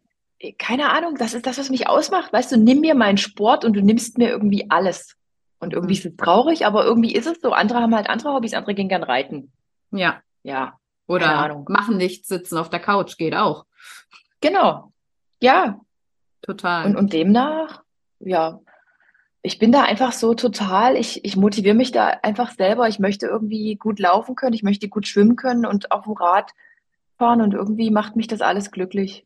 keine 0.51 0.91
Ahnung, 0.91 1.15
das 1.15 1.33
ist 1.33 1.47
das, 1.47 1.57
was 1.57 1.69
mich 1.69 1.87
ausmacht. 1.87 2.33
Weißt 2.33 2.51
du, 2.51 2.57
nimm 2.57 2.81
mir 2.81 2.95
meinen 2.95 3.17
Sport 3.17 3.63
und 3.63 3.73
du 3.73 3.81
nimmst 3.81 4.17
mir 4.17 4.29
irgendwie 4.29 4.69
alles. 4.69 5.15
Und 5.59 5.73
irgendwie 5.73 5.93
ist 5.93 6.05
es 6.05 6.15
traurig, 6.17 6.65
aber 6.65 6.83
irgendwie 6.83 7.15
ist 7.15 7.27
es 7.27 7.39
so. 7.39 7.53
Andere 7.53 7.79
haben 7.79 7.95
halt 7.95 8.09
andere 8.09 8.33
Hobbys, 8.33 8.53
andere 8.53 8.73
gehen 8.73 8.89
gern 8.89 9.03
reiten. 9.03 9.53
Ja. 9.91 10.21
Ja. 10.43 10.77
Oder 11.07 11.63
machen 11.69 11.97
nichts, 11.97 12.27
sitzen 12.27 12.57
auf 12.57 12.69
der 12.69 12.79
Couch, 12.79 13.17
geht 13.17 13.35
auch. 13.35 13.65
Genau. 14.41 14.91
Ja. 15.41 15.79
Total. 16.41 16.85
Und, 16.85 16.97
und 16.97 17.13
demnach, 17.13 17.83
ja, 18.19 18.59
ich 19.41 19.59
bin 19.59 19.71
da 19.71 19.83
einfach 19.83 20.13
so 20.13 20.33
total, 20.33 20.95
ich, 20.95 21.23
ich 21.25 21.35
motiviere 21.35 21.75
mich 21.75 21.91
da 21.91 22.07
einfach 22.07 22.51
selber. 22.51 22.87
Ich 22.87 22.99
möchte 22.99 23.27
irgendwie 23.27 23.75
gut 23.75 23.99
laufen 23.99 24.35
können, 24.35 24.53
ich 24.53 24.63
möchte 24.63 24.87
gut 24.87 25.07
schwimmen 25.07 25.35
können 25.35 25.65
und 25.65 25.91
auf 25.91 26.05
dem 26.05 26.13
Rad 26.13 26.51
fahren 27.17 27.41
und 27.41 27.53
irgendwie 27.53 27.91
macht 27.91 28.15
mich 28.15 28.27
das 28.27 28.41
alles 28.41 28.71
glücklich. 28.71 29.25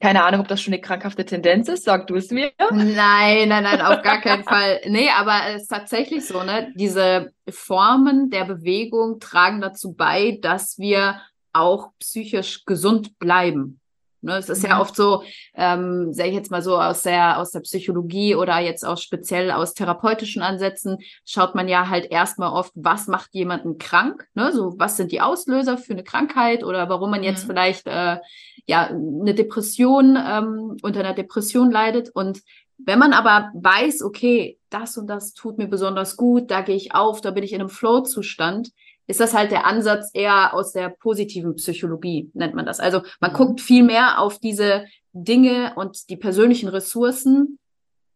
Keine 0.00 0.24
Ahnung, 0.24 0.40
ob 0.40 0.48
das 0.48 0.60
schon 0.60 0.74
eine 0.74 0.82
krankhafte 0.82 1.24
Tendenz 1.24 1.68
ist. 1.68 1.84
Sag 1.84 2.06
du 2.08 2.16
es 2.16 2.30
mir. 2.30 2.52
Nein, 2.72 3.48
nein, 3.48 3.62
nein, 3.62 3.80
auf 3.80 4.02
gar 4.02 4.20
keinen 4.20 4.44
Fall. 4.44 4.80
Nee, 4.86 5.08
aber 5.16 5.54
es 5.54 5.62
ist 5.62 5.68
tatsächlich 5.68 6.26
so, 6.26 6.42
ne? 6.42 6.72
Diese 6.74 7.32
Formen 7.48 8.30
der 8.30 8.44
Bewegung 8.44 9.18
tragen 9.20 9.60
dazu 9.60 9.94
bei, 9.94 10.38
dass 10.42 10.78
wir 10.78 11.20
auch 11.52 11.90
psychisch 12.00 12.64
gesund 12.64 13.18
bleiben. 13.18 13.80
Ne, 14.24 14.38
es 14.38 14.48
ist 14.48 14.64
ja 14.64 14.76
mhm. 14.76 14.80
oft 14.80 14.96
so, 14.96 15.22
ähm, 15.54 16.14
sage 16.14 16.30
ich 16.30 16.34
jetzt 16.34 16.50
mal 16.50 16.62
so 16.62 16.78
aus 16.78 17.02
der 17.02 17.38
aus 17.38 17.50
der 17.50 17.60
Psychologie 17.60 18.34
oder 18.34 18.58
jetzt 18.58 18.82
auch 18.82 18.96
speziell 18.96 19.50
aus 19.50 19.74
therapeutischen 19.74 20.40
Ansätzen 20.40 20.96
schaut 21.26 21.54
man 21.54 21.68
ja 21.68 21.90
halt 21.90 22.10
erstmal 22.10 22.50
oft, 22.50 22.72
was 22.74 23.06
macht 23.06 23.34
jemanden 23.34 23.76
krank, 23.76 24.26
ne? 24.34 24.50
So 24.50 24.72
was 24.78 24.96
sind 24.96 25.12
die 25.12 25.20
Auslöser 25.20 25.76
für 25.76 25.92
eine 25.92 26.04
Krankheit 26.04 26.64
oder 26.64 26.88
warum 26.88 27.10
man 27.10 27.22
jetzt 27.22 27.44
mhm. 27.44 27.48
vielleicht 27.48 27.86
äh, 27.86 28.16
ja 28.64 28.86
eine 28.86 29.34
Depression 29.34 30.16
ähm, 30.16 30.78
unter 30.80 31.00
einer 31.00 31.14
Depression 31.14 31.70
leidet 31.70 32.08
und 32.08 32.40
wenn 32.78 32.98
man 32.98 33.12
aber 33.12 33.50
weiß, 33.54 34.02
okay, 34.02 34.58
das 34.70 34.96
und 34.96 35.06
das 35.06 35.34
tut 35.34 35.58
mir 35.58 35.68
besonders 35.68 36.16
gut, 36.16 36.50
da 36.50 36.62
gehe 36.62 36.76
ich 36.76 36.94
auf, 36.94 37.20
da 37.20 37.30
bin 37.30 37.44
ich 37.44 37.52
in 37.52 37.60
einem 37.60 37.68
Flow-Zustand, 37.68 38.70
ist 39.06 39.20
das 39.20 39.34
halt 39.34 39.50
der 39.50 39.66
Ansatz 39.66 40.10
eher 40.14 40.54
aus 40.54 40.72
der 40.72 40.88
positiven 40.88 41.54
Psychologie, 41.56 42.30
nennt 42.34 42.54
man 42.54 42.66
das. 42.66 42.80
Also 42.80 43.02
man 43.20 43.32
mhm. 43.32 43.36
guckt 43.36 43.60
viel 43.60 43.82
mehr 43.82 44.18
auf 44.18 44.38
diese 44.38 44.86
Dinge 45.12 45.72
und 45.76 46.08
die 46.08 46.16
persönlichen 46.16 46.68
Ressourcen, 46.68 47.58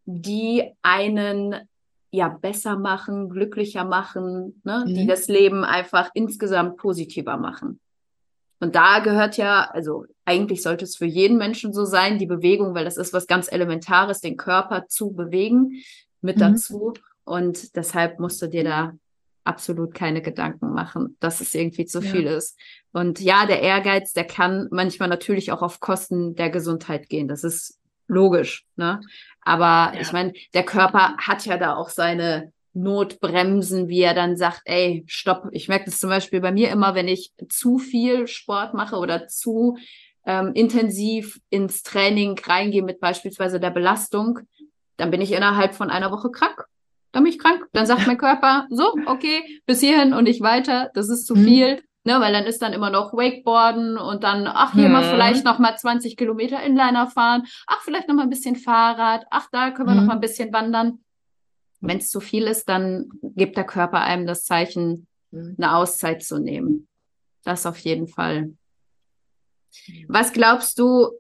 die 0.07 0.73
einen 0.83 1.55
ja 2.11 2.29
besser 2.29 2.79
machen, 2.79 3.29
glücklicher 3.29 3.85
machen, 3.85 4.61
ne? 4.65 4.85
Mhm. 4.87 4.95
die 4.95 5.07
das 5.07 5.29
Leben 5.29 5.65
einfach 5.65 6.11
insgesamt 6.15 6.79
positiver 6.79 7.37
machen. 7.37 7.81
Und 8.61 8.75
da 8.75 8.99
gehört 9.01 9.37
ja, 9.37 9.69
also 9.73 10.07
eigentlich 10.25 10.63
sollte 10.63 10.85
es 10.85 10.97
für 10.97 11.07
jeden 11.07 11.37
Menschen 11.39 11.73
so 11.73 11.85
sein, 11.85 12.19
die 12.19 12.27
Bewegung, 12.27 12.75
weil 12.75 12.85
das 12.85 12.97
ist 12.97 13.13
was 13.13 13.27
ganz 13.27 13.53
Elementares, 13.53 14.21
den 14.21 14.37
Körper 14.37 14.87
zu 14.89 15.13
bewegen, 15.13 15.83
mit 16.23 16.37
mhm. 16.37 16.41
dazu. 16.41 16.95
Und 17.25 17.77
deshalb 17.77 18.19
musst 18.19 18.41
du 18.43 18.49
dir 18.49 18.65
da 18.65 18.95
absolut 19.49 19.95
keine 19.95 20.23
Gedanken 20.23 20.73
machen, 20.73 21.17
dass 21.21 21.41
es 21.41 21.55
irgendwie 21.55 21.87
zu 21.87 22.01
ja. 22.01 22.11
viel 22.11 22.27
ist. 22.27 22.59
Und 22.93 23.21
ja, 23.21 23.47
der 23.47 23.63
Ehrgeiz, 23.63 24.13
der 24.13 24.25
kann 24.25 24.69
manchmal 24.71 25.09
natürlich 25.09 25.51
auch 25.51 25.63
auf 25.63 25.81
Kosten 25.81 26.35
der 26.35 26.51
Gesundheit 26.51 27.09
gehen. 27.09 27.29
Das 27.29 27.45
ist 27.45 27.79
logisch, 28.07 28.67
ne? 28.77 29.01
Aber 29.41 29.95
ja. 29.95 30.01
ich 30.01 30.13
meine, 30.13 30.33
der 30.53 30.65
Körper 30.65 31.17
hat 31.17 31.47
ja 31.47 31.57
da 31.57 31.75
auch 31.77 31.89
seine 31.89 32.53
Notbremsen, 32.75 33.89
wie 33.89 34.03
er 34.03 34.15
dann 34.15 34.37
sagt, 34.37 34.61
ey, 34.67 35.05
stopp. 35.07 35.49
Ich 35.53 35.69
merke 35.69 35.87
das 35.87 35.99
zum 35.99 36.11
Beispiel 36.11 36.41
bei 36.41 36.53
mir 36.53 36.71
immer, 36.71 36.95
wenn 36.95 37.09
ich 37.09 37.33
zu 37.49 37.79
viel 37.79 38.27
Sport 38.27 38.75
mache 38.75 38.97
oder 38.97 39.27
zu 39.27 39.79
ähm, 40.27 40.53
intensiv 40.53 41.41
ins 41.49 41.83
Training 41.83 42.39
reingehe 42.39 42.83
mit 42.83 43.01
beispielsweise 43.01 43.59
der 43.59 43.71
Belastung, 43.71 44.41
dann 44.99 45.11
bin 45.11 45.23
ich 45.23 45.33
innerhalb 45.33 45.75
von 45.75 45.91
einer 45.91 46.11
Woche 46.13 46.31
krank 46.31 46.67
dann 47.13 47.25
bin 47.25 47.33
ich 47.33 47.39
krank. 47.39 47.67
Dann 47.73 47.87
sagt 47.87 48.07
mein 48.07 48.19
Körper, 48.19 48.67
so, 48.71 48.95
okay, 49.07 49.61
bis 49.67 49.81
hierhin 49.81 50.13
und 50.13 50.25
nicht 50.25 50.41
weiter, 50.41 50.91
das 50.95 51.09
ist 51.09 51.27
zu 51.27 51.35
mhm. 51.35 51.45
viel. 51.45 51.83
Ne, 52.05 52.21
weil 52.21 52.33
dann 52.33 52.45
ist 52.45 52.63
dann 52.63 52.73
immer 52.73 52.89
noch 52.89 53.13
Wakeboarden 53.13 53.99
und 53.99 54.25
dann, 54.25 54.47
ach, 54.47 54.73
hier 54.73 54.87
mhm. 54.87 54.93
mal 54.93 55.05
vielleicht 55.05 55.45
noch 55.45 55.59
mal 55.59 55.77
20 55.77 56.17
Kilometer 56.17 56.63
Inliner 56.63 57.09
fahren, 57.09 57.43
ach, 57.67 57.83
vielleicht 57.83 58.09
noch 58.09 58.15
mal 58.15 58.23
ein 58.23 58.31
bisschen 58.31 58.57
Fahrrad, 58.57 59.27
ach, 59.31 59.49
da 59.53 59.73
können 59.73 59.89
wir 59.89 59.95
mhm. 59.95 60.01
noch 60.01 60.07
mal 60.07 60.15
ein 60.15 60.21
bisschen 60.21 60.51
wandern. 60.51 61.01
Wenn 61.81 61.99
es 61.99 62.09
zu 62.09 62.21
viel 62.21 62.45
ist, 62.45 62.69
dann 62.69 63.11
gibt 63.21 63.59
der 63.59 63.65
Körper 63.65 64.01
einem 64.01 64.27
das 64.27 64.45
Zeichen, 64.45 65.07
mhm. 65.33 65.57
eine 65.59 65.77
Auszeit 65.77 66.23
zu 66.23 66.39
nehmen. 66.39 66.89
Das 67.45 67.67
auf 67.67 67.79
jeden 67.79 68.09
Fall. 68.09 68.55
Was 70.07 70.33
glaubst 70.33 70.79
du 70.79 71.11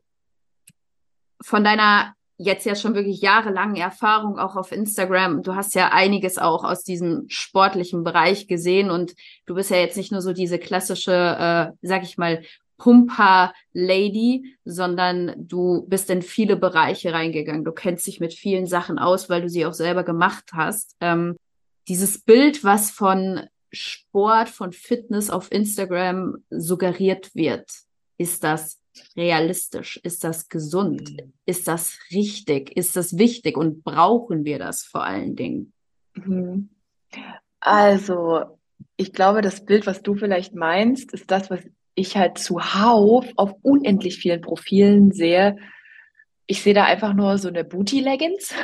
von 1.42 1.64
deiner 1.64 2.14
jetzt 2.38 2.64
ja 2.64 2.76
schon 2.76 2.94
wirklich 2.94 3.20
jahrelange 3.20 3.80
Erfahrung 3.80 4.38
auch 4.38 4.56
auf 4.56 4.72
Instagram. 4.72 5.42
Du 5.42 5.54
hast 5.54 5.74
ja 5.74 5.88
einiges 5.88 6.38
auch 6.38 6.64
aus 6.64 6.84
diesem 6.84 7.24
sportlichen 7.28 8.04
Bereich 8.04 8.46
gesehen 8.46 8.90
und 8.90 9.14
du 9.46 9.54
bist 9.54 9.70
ja 9.70 9.78
jetzt 9.78 9.96
nicht 9.96 10.12
nur 10.12 10.22
so 10.22 10.32
diese 10.32 10.58
klassische, 10.58 11.12
äh, 11.12 11.86
sag 11.86 12.04
ich 12.04 12.16
mal, 12.16 12.42
Pumper-Lady, 12.78 14.54
sondern 14.64 15.34
du 15.36 15.84
bist 15.88 16.08
in 16.10 16.22
viele 16.22 16.54
Bereiche 16.56 17.12
reingegangen. 17.12 17.64
Du 17.64 17.72
kennst 17.72 18.06
dich 18.06 18.20
mit 18.20 18.32
vielen 18.32 18.66
Sachen 18.66 19.00
aus, 19.00 19.28
weil 19.28 19.42
du 19.42 19.48
sie 19.48 19.66
auch 19.66 19.74
selber 19.74 20.04
gemacht 20.04 20.50
hast. 20.52 20.96
Ähm, 21.00 21.36
dieses 21.88 22.20
Bild, 22.20 22.62
was 22.62 22.90
von 22.90 23.48
Sport, 23.72 24.48
von 24.48 24.72
Fitness 24.72 25.28
auf 25.28 25.50
Instagram 25.50 26.36
suggeriert 26.50 27.34
wird, 27.34 27.68
ist 28.16 28.44
das 28.44 28.78
realistisch? 29.16 29.98
Ist 30.02 30.24
das 30.24 30.48
gesund? 30.48 31.10
Mhm. 31.10 31.32
Ist 31.46 31.68
das 31.68 31.98
richtig? 32.12 32.76
Ist 32.76 32.96
das 32.96 33.18
wichtig? 33.18 33.56
Und 33.56 33.84
brauchen 33.84 34.44
wir 34.44 34.58
das 34.58 34.84
vor 34.84 35.04
allen 35.04 35.36
Dingen? 35.36 35.72
Mhm. 36.14 36.70
Also, 37.60 38.58
ich 38.96 39.12
glaube, 39.12 39.42
das 39.42 39.64
Bild, 39.64 39.86
was 39.86 40.02
du 40.02 40.14
vielleicht 40.14 40.54
meinst, 40.54 41.12
ist 41.12 41.30
das, 41.30 41.50
was 41.50 41.60
ich 41.94 42.16
halt 42.16 42.38
zuhauf 42.38 43.26
auf 43.36 43.52
unendlich 43.62 44.18
vielen 44.18 44.40
Profilen 44.40 45.12
sehe. 45.12 45.56
Ich 46.46 46.62
sehe 46.62 46.74
da 46.74 46.84
einfach 46.84 47.12
nur 47.14 47.38
so 47.38 47.48
eine 47.48 47.64
Booty-Leggings, 47.64 48.54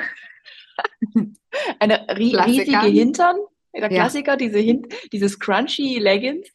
eine 1.79 2.07
ri 2.17 2.35
riesige 2.37 2.87
Hintern, 2.87 3.37
der 3.75 3.89
Klassiker, 3.89 4.33
ja. 4.33 4.37
diese 4.37 4.59
Hin 4.59 4.87
diese 5.13 5.29
scrunchy 5.29 5.99
Leggings. 5.99 6.49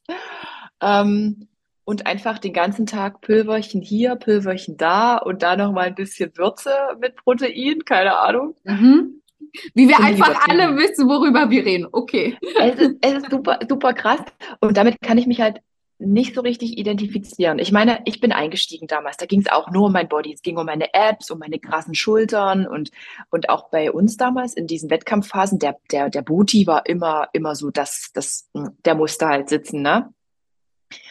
Ähm, 0.82 1.49
und 1.90 2.06
einfach 2.06 2.38
den 2.38 2.54
ganzen 2.54 2.86
Tag 2.86 3.20
Pülverchen 3.22 3.82
hier, 3.82 4.16
Pülverchen 4.16 4.78
da 4.78 5.18
und 5.18 5.42
da 5.42 5.56
noch 5.56 5.72
mal 5.72 5.88
ein 5.88 5.96
bisschen 5.96 6.32
Würze 6.38 6.70
mit 7.02 7.16
Protein, 7.16 7.84
keine 7.84 8.16
Ahnung. 8.20 8.56
Mhm. 8.64 9.24
Wie 9.74 9.88
wir 9.88 10.00
einfach 10.00 10.48
alle 10.48 10.78
wissen, 10.78 11.10
worüber 11.10 11.50
wir 11.50 11.66
reden. 11.66 11.88
Okay. 11.92 12.38
Es 12.60 12.76
ist, 12.80 12.96
es 13.02 13.14
ist 13.14 13.32
super, 13.32 13.58
super 13.68 13.94
krass. 13.94 14.20
Und 14.60 14.78
damit 14.78 15.02
kann 15.02 15.18
ich 15.18 15.26
mich 15.26 15.42
halt 15.42 15.62
nicht 15.98 16.36
so 16.36 16.42
richtig 16.42 16.78
identifizieren. 16.78 17.58
Ich 17.58 17.72
meine, 17.72 18.02
ich 18.06 18.20
bin 18.20 18.34
eingestiegen 18.34 18.86
damals. 18.86 19.18
Da 19.18 19.26
ging 19.26 19.40
es 19.40 19.52
auch 19.52 19.72
nur 19.72 19.88
um 19.88 19.92
mein 19.92 20.10
Body. 20.10 20.32
Es 20.32 20.44
ging 20.44 20.58
um 20.58 20.68
meine 20.68 20.94
Apps, 20.94 21.32
um 21.32 21.40
meine 21.40 21.58
krassen 21.58 21.96
Schultern 21.96 22.68
und, 22.68 22.92
und 23.32 23.50
auch 23.50 23.72
bei 23.72 23.92
uns 23.92 24.16
damals 24.16 24.54
in 24.54 24.68
diesen 24.68 24.92
Wettkampfphasen, 24.92 25.58
der, 25.58 25.78
der, 25.92 26.12
der 26.12 26.22
Booty 26.22 26.68
war 26.68 26.86
immer, 26.86 27.30
immer 27.34 27.56
so, 27.56 27.72
dass, 27.72 28.12
dass 28.14 28.48
der 28.86 28.94
musste 28.94 29.26
halt 29.26 29.50
sitzen, 29.50 29.82
ne? 29.82 30.14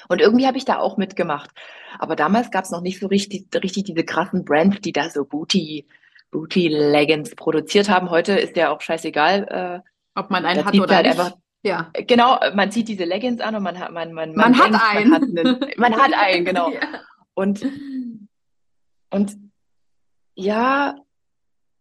Und 0.09 0.21
irgendwie 0.21 0.47
habe 0.47 0.59
ich 0.59 0.65
da 0.65 0.79
auch 0.79 0.97
mitgemacht. 0.97 1.51
Aber 1.99 2.17
damals 2.17 2.51
gab 2.51 2.65
es 2.65 2.71
noch 2.71 2.81
nicht 2.81 3.01
so 3.01 3.07
richtig, 3.07 3.47
richtig 3.55 3.85
diese 3.85 4.05
krassen 4.05 4.45
Brands, 4.45 4.81
die 4.81 4.93
da 4.93 5.09
so 5.09 5.25
Booty, 5.25 5.87
Booty 6.31 6.69
Leggings 6.69 7.35
produziert 7.35 7.89
haben. 7.89 8.11
Heute 8.11 8.33
ist 8.33 8.57
ja 8.57 8.71
auch 8.71 8.81
scheißegal, 8.81 9.83
äh, 9.85 10.19
ob 10.19 10.31
man 10.31 10.45
einen 10.45 10.65
hat 10.65 10.75
oder 10.75 10.97
halt 10.97 11.07
nicht. 11.07 11.19
Einfach, 11.19 11.37
ja. 11.63 11.91
Genau, 12.07 12.39
man 12.55 12.71
zieht 12.71 12.89
diese 12.89 13.05
Leggings 13.05 13.41
an 13.41 13.55
und 13.55 13.63
man 13.63 13.79
hat, 13.79 13.93
man, 13.93 14.13
man, 14.13 14.35
man, 14.35 14.53
man 14.53 14.59
hat 14.59 14.67
denkt, 14.67 14.81
einen. 14.83 15.11
Man 15.11 15.21
hat, 15.21 15.63
einen, 15.63 15.75
man 15.77 15.97
hat 15.97 16.13
einen, 16.15 16.45
genau. 16.45 16.71
ja. 16.73 16.81
Und, 17.35 17.65
und 19.11 19.37
ja, 20.35 20.97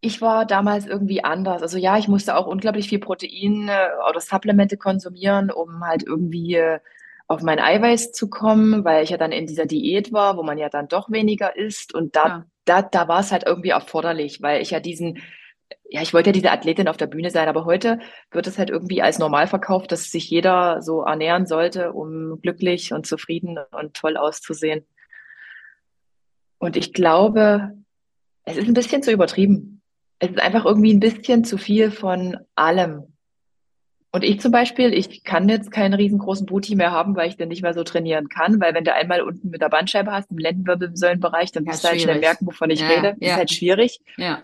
ich 0.01 0.21
war 0.21 0.45
damals 0.45 0.85
irgendwie 0.85 1.23
anders. 1.23 1.61
Also 1.61 1.77
ja, 1.77 1.97
ich 1.97 2.07
musste 2.07 2.35
auch 2.35 2.47
unglaublich 2.47 2.87
viel 2.87 2.99
Protein 2.99 3.67
äh, 3.67 3.89
oder 4.09 4.19
Supplemente 4.19 4.77
konsumieren, 4.77 5.51
um 5.51 5.83
halt 5.83 6.03
irgendwie 6.03 6.55
äh, 6.55 6.79
auf 7.27 7.41
mein 7.41 7.59
Eiweiß 7.59 8.11
zu 8.11 8.29
kommen, 8.29 8.85
weil 8.85 9.03
ich 9.03 9.09
ja 9.09 9.17
dann 9.17 9.31
in 9.31 9.47
dieser 9.47 9.65
Diät 9.65 10.13
war, 10.13 10.37
wo 10.37 10.43
man 10.43 10.57
ja 10.57 10.69
dann 10.69 10.87
doch 10.87 11.11
weniger 11.11 11.55
isst. 11.55 11.93
Und 11.93 12.15
da, 12.15 12.27
ja. 12.27 12.45
da, 12.65 12.81
da 12.81 13.07
war 13.07 13.19
es 13.19 13.31
halt 13.31 13.43
irgendwie 13.45 13.69
erforderlich, 13.69 14.41
weil 14.41 14.61
ich 14.61 14.71
ja 14.71 14.79
diesen 14.79 15.19
ja, 15.89 16.01
ich 16.01 16.13
wollte 16.13 16.29
ja 16.29 16.33
diese 16.33 16.51
Athletin 16.51 16.87
auf 16.87 16.97
der 16.97 17.07
Bühne 17.07 17.29
sein, 17.29 17.47
aber 17.47 17.65
heute 17.65 17.99
wird 18.31 18.47
es 18.47 18.57
halt 18.57 18.69
irgendwie 18.69 19.01
als 19.01 19.19
normal 19.19 19.47
verkauft, 19.47 19.91
dass 19.91 20.11
sich 20.11 20.29
jeder 20.29 20.81
so 20.81 21.01
ernähren 21.01 21.45
sollte, 21.45 21.93
um 21.93 22.41
glücklich 22.41 22.93
und 22.93 23.05
zufrieden 23.05 23.57
und 23.71 23.93
toll 23.93 24.17
auszusehen. 24.17 24.85
Und 26.57 26.75
ich 26.75 26.93
glaube, 26.93 27.73
es 28.43 28.57
ist 28.57 28.67
ein 28.67 28.73
bisschen 28.73 29.03
zu 29.03 29.11
übertrieben. 29.11 29.81
Es 30.19 30.29
ist 30.29 30.39
einfach 30.39 30.65
irgendwie 30.65 30.93
ein 30.93 30.99
bisschen 30.99 31.43
zu 31.43 31.57
viel 31.57 31.91
von 31.91 32.37
allem. 32.55 33.13
Und 34.11 34.23
ich 34.23 34.39
zum 34.39 34.51
Beispiel, 34.51 34.93
ich 34.93 35.23
kann 35.23 35.49
jetzt 35.49 35.69
keinen 35.69 35.93
riesengroßen 35.93 36.45
Booty 36.45 36.75
mehr 36.75 36.91
haben, 36.91 37.15
weil 37.15 37.27
ich 37.29 37.37
dann 37.37 37.49
nicht 37.49 37.61
mehr 37.61 37.73
so 37.73 37.83
trainieren 37.83 38.29
kann, 38.29 38.59
weil 38.61 38.73
wenn 38.73 38.85
du 38.85 38.93
einmal 38.93 39.21
unten 39.21 39.49
mit 39.49 39.61
der 39.61 39.69
Bandscheibe 39.69 40.11
hast, 40.11 40.31
im 40.31 40.37
Lendenwirbelsäulenbereich, 40.37 41.51
dann 41.51 41.65
Ja, 41.65 41.71
musst 41.71 41.83
du 41.83 41.89
halt 41.89 42.01
schnell 42.01 42.19
merken, 42.19 42.47
wovon 42.47 42.69
ich 42.69 42.79
Ja, 42.79 42.87
rede. 42.87 43.15
ja. 43.19 43.31
Ist 43.31 43.35
halt 43.37 43.51
schwierig. 43.51 43.99
Ja. 44.15 44.41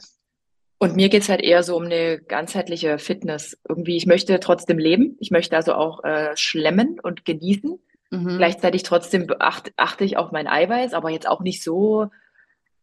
Und 0.80 0.97
mir 0.97 1.08
geht's 1.08 1.30
halt 1.30 1.41
eher 1.41 1.63
so 1.63 1.78
um 1.78 1.84
eine 1.84 2.19
ganzheitliche 2.19 2.99
Fitness. 2.99 3.58
Irgendwie, 3.67 3.95
ich 3.95 4.06
möchte 4.06 4.38
trotzdem 4.41 4.78
leben. 4.78 5.15
Ich 5.21 5.32
möchte 5.32 5.56
also 5.56 5.76
auch 5.76 6.04
äh, 6.04 6.36
schlemmen 6.36 6.99
und 6.99 7.23
genießen. 7.23 7.80
Mhm. 8.12 8.38
Gleichzeitig 8.38 8.84
trotzdem 8.84 9.26
beacht, 9.28 9.71
achte 9.78 10.04
ich 10.04 10.17
auf 10.17 10.32
mein 10.34 10.45
Eiweiß, 10.45 10.93
aber 10.93 11.10
jetzt 11.10 11.28
auch 11.28 11.39
nicht 11.39 11.63
so 11.63 12.08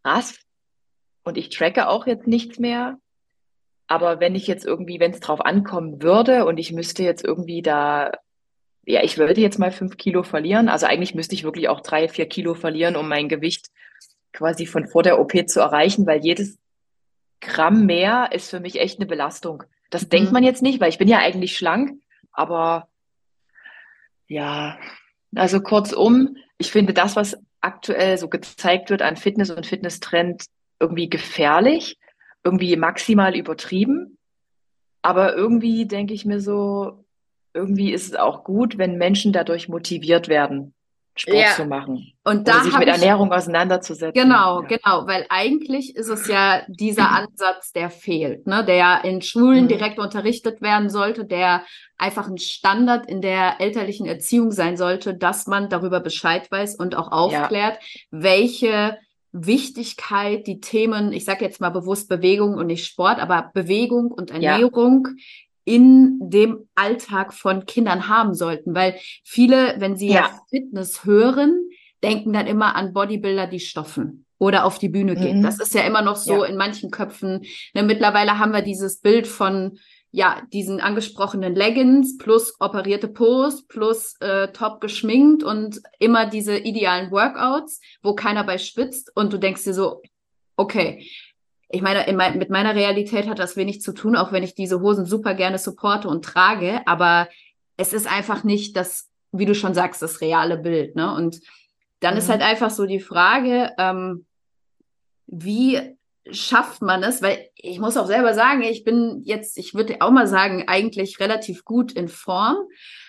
krass. 0.03 0.39
Und 1.25 1.37
ich 1.37 1.51
tracke 1.51 1.89
auch 1.89 2.07
jetzt 2.07 2.27
nichts 2.27 2.59
mehr. 2.59 2.99
Aber 3.91 4.21
wenn 4.21 4.37
ich 4.37 4.47
jetzt 4.47 4.65
irgendwie, 4.65 5.01
wenn 5.01 5.11
es 5.11 5.19
drauf 5.19 5.45
ankommen 5.45 6.01
würde 6.01 6.45
und 6.45 6.59
ich 6.59 6.71
müsste 6.71 7.03
jetzt 7.03 7.25
irgendwie 7.25 7.61
da, 7.61 8.13
ja, 8.87 9.03
ich 9.03 9.19
würde 9.19 9.41
jetzt 9.41 9.59
mal 9.59 9.73
fünf 9.73 9.97
Kilo 9.97 10.23
verlieren. 10.23 10.69
Also 10.69 10.87
eigentlich 10.87 11.17
müsste 11.17 11.35
ich 11.35 11.43
wirklich 11.43 11.69
auch 11.69 11.81
drei, 11.81 12.07
vier 12.07 12.27
Kilo 12.27 12.55
verlieren, 12.55 12.95
um 12.95 13.09
mein 13.09 13.29
Gewicht 13.29 13.67
quasi 14.33 14.67
von 14.67 14.87
vor 14.87 15.03
der 15.03 15.19
OP 15.19 15.33
zu 15.49 15.59
erreichen, 15.59 16.07
weil 16.07 16.21
jedes 16.21 16.57
Gramm 17.41 17.85
mehr 17.85 18.31
ist 18.31 18.51
für 18.51 18.61
mich 18.61 18.79
echt 18.79 19.01
eine 19.01 19.07
Belastung. 19.07 19.65
Das 19.91 20.05
Mhm. 20.05 20.11
denkt 20.11 20.33
man 20.33 20.45
jetzt 20.45 20.63
nicht, 20.63 20.81
weil 20.81 20.91
ich 20.91 20.99
bin 20.99 21.09
ja 21.09 21.19
eigentlich 21.19 21.57
schlank, 21.57 22.01
aber 22.31 22.87
ja, 24.29 24.79
also 25.35 25.61
kurzum, 25.61 26.37
ich 26.59 26.71
finde 26.71 26.95
das, 26.95 27.17
was 27.17 27.37
aktuell 27.61 28.19
so 28.19 28.29
gezeigt 28.29 28.91
wird 28.91 29.03
an 29.03 29.17
Fitness 29.17 29.51
und 29.51 29.67
Fitnesstrend, 29.67 30.45
irgendwie 30.79 31.11
gefährlich, 31.11 31.99
irgendwie 32.45 32.77
maximal 32.77 33.37
übertrieben. 33.37 34.19
Aber 35.03 35.35
irgendwie 35.35 35.87
denke 35.87 36.15
ich 36.15 36.25
mir 36.25 36.41
so, 36.41 37.05
irgendwie 37.55 37.93
ist 37.93 38.07
es 38.09 38.15
auch 38.15 38.45
gut, 38.45 38.79
wenn 38.79 38.97
Menschen 38.99 39.33
dadurch 39.33 39.69
motiviert 39.69 40.29
werden, 40.29 40.75
Sport 41.17 41.37
Ja. 41.37 41.53
zu 41.55 41.65
machen. 41.65 42.13
Und 42.23 42.47
da 42.47 42.63
sich 42.63 42.77
mit 42.79 42.87
Ernährung 42.87 43.33
auseinanderzusetzen. 43.33 44.13
Genau, 44.23 44.61
Ja. 44.63 44.69
genau, 44.69 45.07
weil 45.07 45.27
eigentlich 45.29 45.97
ist 45.97 46.09
es 46.09 46.29
ja 46.29 46.63
dieser 46.69 47.11
Ansatz, 47.29 47.73
der 47.73 47.91
fehlt, 47.91 48.47
ne, 48.47 48.65
der 48.65 48.75
ja 48.77 48.97
in 48.99 49.21
Schulen 49.21 49.65
Mhm. 49.65 49.69
direkt 49.69 49.99
unterrichtet 49.99 50.63
werden 50.63 50.89
sollte, 50.91 51.25
der 51.25 51.65
einfach 51.99 52.29
ein 52.29 52.39
Standard 52.39 53.09
in 53.11 53.21
der 53.23 53.61
elterlichen 53.61 54.07
Erziehung 54.07 54.53
sein 54.53 54.77
sollte, 54.77 55.15
dass 55.15 55.47
man 55.47 55.69
darüber 55.69 56.01
Bescheid 56.01 56.51
weiß 56.51 56.77
und 56.77 56.95
auch 56.95 57.11
aufklärt, 57.11 57.79
welche 58.11 58.97
Wichtigkeit 59.33 60.47
die 60.47 60.61
Themen, 60.61 61.13
ich 61.13 61.25
sage 61.25 61.45
jetzt 61.45 61.61
mal 61.61 61.71
bewusst 61.71 62.09
Bewegung 62.09 62.55
und 62.55 62.67
nicht 62.67 62.87
Sport, 62.87 63.19
aber 63.21 63.51
Bewegung 63.55 64.11
und 64.11 64.31
Ja. 64.31 64.53
Ernährung 64.53 65.09
in 65.65 66.19
dem 66.21 66.69
Alltag 66.75 67.33
von 67.35 67.67
Kindern 67.67 68.09
haben 68.09 68.35
sollten, 68.35 68.75
weil 68.75 68.97
viele, 69.25 69.77
wenn 69.79 69.97
sie 69.97 70.09
ja, 70.09 70.15
Ja. 70.29 70.41
Fitness 70.49 71.05
hören, 71.05 71.69
denken 72.03 72.33
dann 72.33 72.47
immer 72.47 72.75
an 72.77 72.93
Bodybuilder, 72.93 73.47
die 73.47 73.61
stoffen 73.61 74.25
oder 74.39 74.65
auf 74.65 74.79
die 74.79 74.89
Bühne 74.89 75.15
gehen. 75.17 75.39
Mhm. 75.39 75.43
Das 75.43 75.61
ist 75.61 75.75
ja 75.75 75.83
immer 75.83 76.01
noch 76.03 76.17
so 76.17 76.45
Ja. 76.45 76.47
in 76.47 76.57
manchen 76.57 76.91
Köpfen. 76.91 77.43
Ne, 77.75 77.83
mittlerweile 77.83 78.39
haben 78.39 78.53
wir 78.53 78.63
dieses 78.63 79.01
Bild 79.01 79.27
von 79.27 79.79
ja, 80.13 80.43
diesen 80.53 80.81
angesprochenen 80.81 81.55
Leggings 81.55 82.19
plus 82.19 82.55
operierte 82.61 83.09
Po 83.09 83.49
plus 83.69 84.17
äh, 84.21 84.49
top 84.49 84.81
geschminkt 84.81 85.45
und 85.45 85.81
immer 85.99 86.27
diese 86.27 86.59
idealen 86.59 87.11
Workouts, 87.13 87.81
wo 88.03 88.15
keiner 88.15 88.43
bei 88.45 88.59
schwitzt 88.59 89.13
und 89.15 89.33
du 89.33 89.39
denkst 89.39 89.65
dir 89.65 89.75
so, 89.75 90.03
okay, 90.57 91.07
ich 91.69 91.83
meine, 91.83 92.07
in 92.09 92.17
mein, 92.17 92.39
mit 92.39 92.51
meiner 92.51 92.75
Realität 92.75 93.29
hat 93.29 93.39
das 93.39 93.57
wenig 93.57 93.81
zu 93.81 93.93
tun, 93.93 94.17
auch 94.17 94.33
wenn 94.33 94.43
ich 94.43 94.57
diese 94.57 94.81
Hosen 94.81 95.07
super 95.07 95.35
gerne 95.35 95.59
supporte 95.59 96.09
und 96.09 96.25
trage, 96.25 96.81
aber 96.87 97.29
es 97.77 97.93
ist 97.93 98.09
einfach 98.11 98.43
nicht 98.43 98.77
das, 98.77 99.09
wie 99.31 99.47
du 99.47 99.55
schon 99.55 99.75
sagst, 99.75 100.03
das 100.03 100.21
reale 100.21 100.59
Bild, 100.59 100.97
ne? 100.97 101.15
Und 101.15 101.41
dann 102.01 102.17
ist 102.17 102.27
Mhm. 102.27 102.33
halt 102.33 102.43
einfach 102.43 102.71
so 102.71 102.87
die 102.87 102.99
Frage, 102.99 103.73
ähm, 103.79 104.27
wie 105.29 105.97
schafft 106.31 106.83
man 106.83 107.03
es? 107.03 107.23
Weil 107.23 107.49
ich 107.57 107.79
muss 107.79 107.97
auch 107.97 108.07
selber 108.07 108.35
sagen, 108.35 108.63
ich 108.63 108.85
bin 108.85 109.23
jetzt, 109.25 109.59
ich 109.59 109.75
würde 109.75 109.97
auch 110.01 110.11
mal 110.11 110.27
sagen, 110.27 110.65
eigentlich 110.67 111.21
relativ 111.21 111.65
gut 111.65 111.93
in 111.93 112.09
Form. 112.09 112.57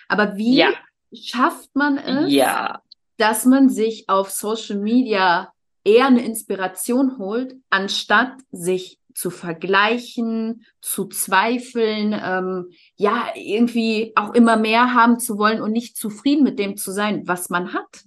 Aber 0.08 0.36
wie 0.36 0.56
Ja. 0.56 0.70
schafft 1.12 1.74
man 1.74 1.98
es, 1.98 2.32
Ja. 2.32 2.82
dass 3.18 3.44
man 3.44 3.68
sich 3.68 4.08
auf 4.08 4.30
Social 4.30 4.78
Media 4.78 5.52
eher 5.84 6.06
eine 6.06 6.24
Inspiration 6.24 7.18
holt, 7.18 7.56
anstatt 7.70 8.32
sich 8.50 8.98
zu 9.14 9.30
vergleichen, 9.30 10.64
zu 10.80 11.06
zweifeln, 11.06 12.18
ähm, 12.18 12.70
ja, 12.96 13.26
irgendwie 13.34 14.12
auch 14.16 14.32
immer 14.32 14.56
mehr 14.56 14.94
haben 14.94 15.18
zu 15.18 15.36
wollen 15.38 15.60
und 15.60 15.72
nicht 15.72 15.96
zufrieden 15.96 16.44
mit 16.44 16.58
dem 16.58 16.76
zu 16.76 16.92
sein, 16.92 17.26
was 17.26 17.50
man 17.50 17.74
hat. 17.74 18.04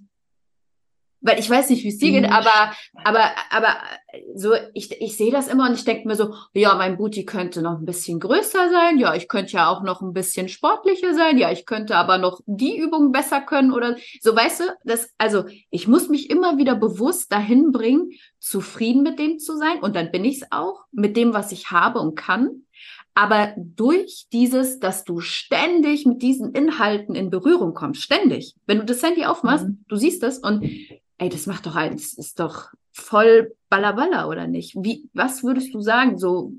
Weil 1.26 1.38
ich 1.40 1.50
weiß 1.50 1.70
nicht, 1.70 1.82
wie 1.84 1.88
es 1.88 1.98
dir 1.98 2.12
geht, 2.12 2.22
Mhm. 2.26 2.32
aber, 2.32 2.72
aber, 3.04 3.24
aber 3.50 3.76
so, 4.34 4.52
ich, 4.74 4.90
ich 5.00 5.16
sehe 5.16 5.32
das 5.32 5.48
immer 5.48 5.68
und 5.68 5.74
ich 5.74 5.84
denke 5.84 6.06
mir 6.06 6.14
so, 6.14 6.32
ja, 6.54 6.74
mein 6.76 6.96
Booty 6.96 7.24
könnte 7.24 7.62
noch 7.62 7.78
ein 7.78 7.84
bisschen 7.84 8.20
größer 8.20 8.70
sein, 8.70 8.98
ja, 8.98 9.14
ich 9.14 9.26
könnte 9.28 9.52
ja 9.54 9.68
auch 9.68 9.82
noch 9.82 10.00
ein 10.02 10.12
bisschen 10.12 10.48
sportlicher 10.48 11.14
sein, 11.14 11.36
ja, 11.36 11.50
ich 11.50 11.66
könnte 11.66 11.96
aber 11.96 12.18
noch 12.18 12.40
die 12.46 12.78
Übung 12.78 13.10
besser 13.10 13.40
können 13.40 13.72
oder 13.72 13.96
so, 14.20 14.36
weißt 14.36 14.60
du, 14.60 14.64
das, 14.84 15.10
also 15.18 15.44
ich 15.70 15.88
muss 15.88 16.08
mich 16.08 16.30
immer 16.30 16.58
wieder 16.58 16.76
bewusst 16.76 17.32
dahin 17.32 17.72
bringen, 17.72 18.12
zufrieden 18.38 19.02
mit 19.02 19.18
dem 19.18 19.38
zu 19.40 19.56
sein 19.56 19.80
und 19.80 19.96
dann 19.96 20.12
bin 20.12 20.24
ich 20.24 20.42
es 20.42 20.52
auch, 20.52 20.84
mit 20.92 21.16
dem, 21.16 21.34
was 21.34 21.50
ich 21.50 21.70
habe 21.72 21.98
und 21.98 22.14
kann. 22.14 22.62
Aber 23.18 23.54
durch 23.56 24.26
dieses, 24.30 24.78
dass 24.78 25.04
du 25.04 25.20
ständig 25.20 26.04
mit 26.04 26.20
diesen 26.20 26.52
Inhalten 26.52 27.14
in 27.14 27.30
Berührung 27.30 27.72
kommst, 27.72 28.02
ständig, 28.02 28.54
wenn 28.66 28.78
du 28.78 28.84
das 28.84 29.02
Handy 29.02 29.24
aufmachst, 29.24 29.64
Mhm. 29.66 29.84
du 29.88 29.96
siehst 29.96 30.22
das 30.22 30.38
und 30.38 30.62
ey, 31.18 31.28
das 31.28 31.46
macht 31.46 31.66
doch 31.66 31.76
eins, 31.76 32.14
ist 32.14 32.40
doch 32.40 32.68
voll 32.92 33.54
Ballaballa, 33.68 34.28
oder 34.28 34.46
nicht? 34.46 34.74
Wie, 34.76 35.08
was 35.12 35.42
würdest 35.42 35.74
du 35.74 35.80
sagen? 35.80 36.18
So, 36.18 36.52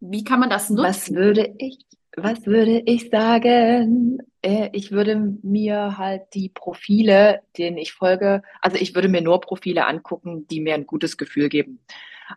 wie 0.00 0.24
kann 0.24 0.40
man 0.40 0.50
das 0.50 0.70
nutzen? 0.70 0.84
Was 0.84 1.12
würde 1.12 1.54
ich, 1.58 1.78
was 2.16 2.46
würde 2.46 2.82
ich 2.86 3.10
sagen? 3.10 4.18
Äh, 4.42 4.70
Ich 4.72 4.90
würde 4.90 5.38
mir 5.42 5.98
halt 5.98 6.22
die 6.34 6.48
Profile, 6.48 7.42
denen 7.58 7.78
ich 7.78 7.92
folge, 7.92 8.42
also 8.60 8.76
ich 8.76 8.94
würde 8.94 9.08
mir 9.08 9.20
nur 9.20 9.40
Profile 9.40 9.86
angucken, 9.86 10.46
die 10.48 10.60
mir 10.60 10.74
ein 10.74 10.86
gutes 10.86 11.16
Gefühl 11.16 11.48
geben. 11.48 11.80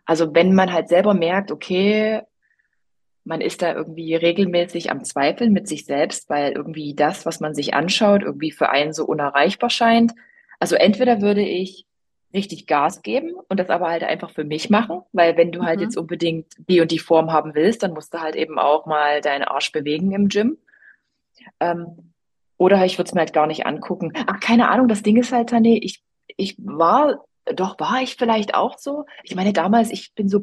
Also 0.04 0.34
wenn 0.34 0.54
man 0.54 0.72
halt 0.72 0.88
selber 0.88 1.14
merkt, 1.14 1.50
okay, 1.52 2.22
man 3.24 3.40
ist 3.40 3.62
da 3.62 3.74
irgendwie 3.74 4.14
regelmäßig 4.14 4.90
am 4.90 5.02
Zweifeln 5.02 5.52
mit 5.52 5.66
sich 5.66 5.86
selbst, 5.86 6.28
weil 6.28 6.52
irgendwie 6.52 6.94
das, 6.94 7.24
was 7.24 7.40
man 7.40 7.54
sich 7.54 7.72
anschaut, 7.72 8.22
irgendwie 8.22 8.50
für 8.50 8.68
einen 8.68 8.92
so 8.92 9.06
unerreichbar 9.06 9.70
scheint. 9.70 10.12
Also 10.64 10.76
entweder 10.76 11.20
würde 11.20 11.42
ich 11.42 11.84
richtig 12.32 12.66
Gas 12.66 13.02
geben 13.02 13.34
und 13.50 13.60
das 13.60 13.68
aber 13.68 13.90
halt 13.90 14.02
einfach 14.02 14.30
für 14.30 14.44
mich 14.44 14.70
machen, 14.70 15.02
weil 15.12 15.36
wenn 15.36 15.52
du 15.52 15.62
halt 15.62 15.76
Mhm. 15.76 15.82
jetzt 15.84 15.98
unbedingt 15.98 16.46
die 16.56 16.80
und 16.80 16.90
die 16.90 16.98
Form 16.98 17.30
haben 17.34 17.54
willst, 17.54 17.82
dann 17.82 17.92
musst 17.92 18.14
du 18.14 18.22
halt 18.22 18.34
eben 18.34 18.58
auch 18.58 18.86
mal 18.86 19.20
deinen 19.20 19.44
Arsch 19.44 19.72
bewegen 19.72 20.12
im 20.12 20.28
Gym. 20.28 20.56
Ähm, 21.60 22.14
oder 22.56 22.82
ich 22.86 22.96
würde 22.96 23.08
es 23.08 23.14
mir 23.14 23.20
halt 23.20 23.34
gar 23.34 23.46
nicht 23.46 23.66
angucken. 23.66 24.14
Ach, 24.26 24.40
keine 24.40 24.70
Ahnung, 24.70 24.88
das 24.88 25.02
Ding 25.02 25.18
ist 25.18 25.32
halt, 25.32 25.52
Tané, 25.52 25.78
ich, 25.82 26.02
ich 26.38 26.56
war, 26.56 27.26
doch 27.44 27.78
war 27.78 28.00
ich 28.00 28.16
vielleicht 28.16 28.54
auch 28.54 28.78
so. 28.78 29.04
Ich 29.22 29.34
meine, 29.34 29.52
damals, 29.52 29.90
ich 29.90 30.14
bin 30.14 30.30
so 30.30 30.40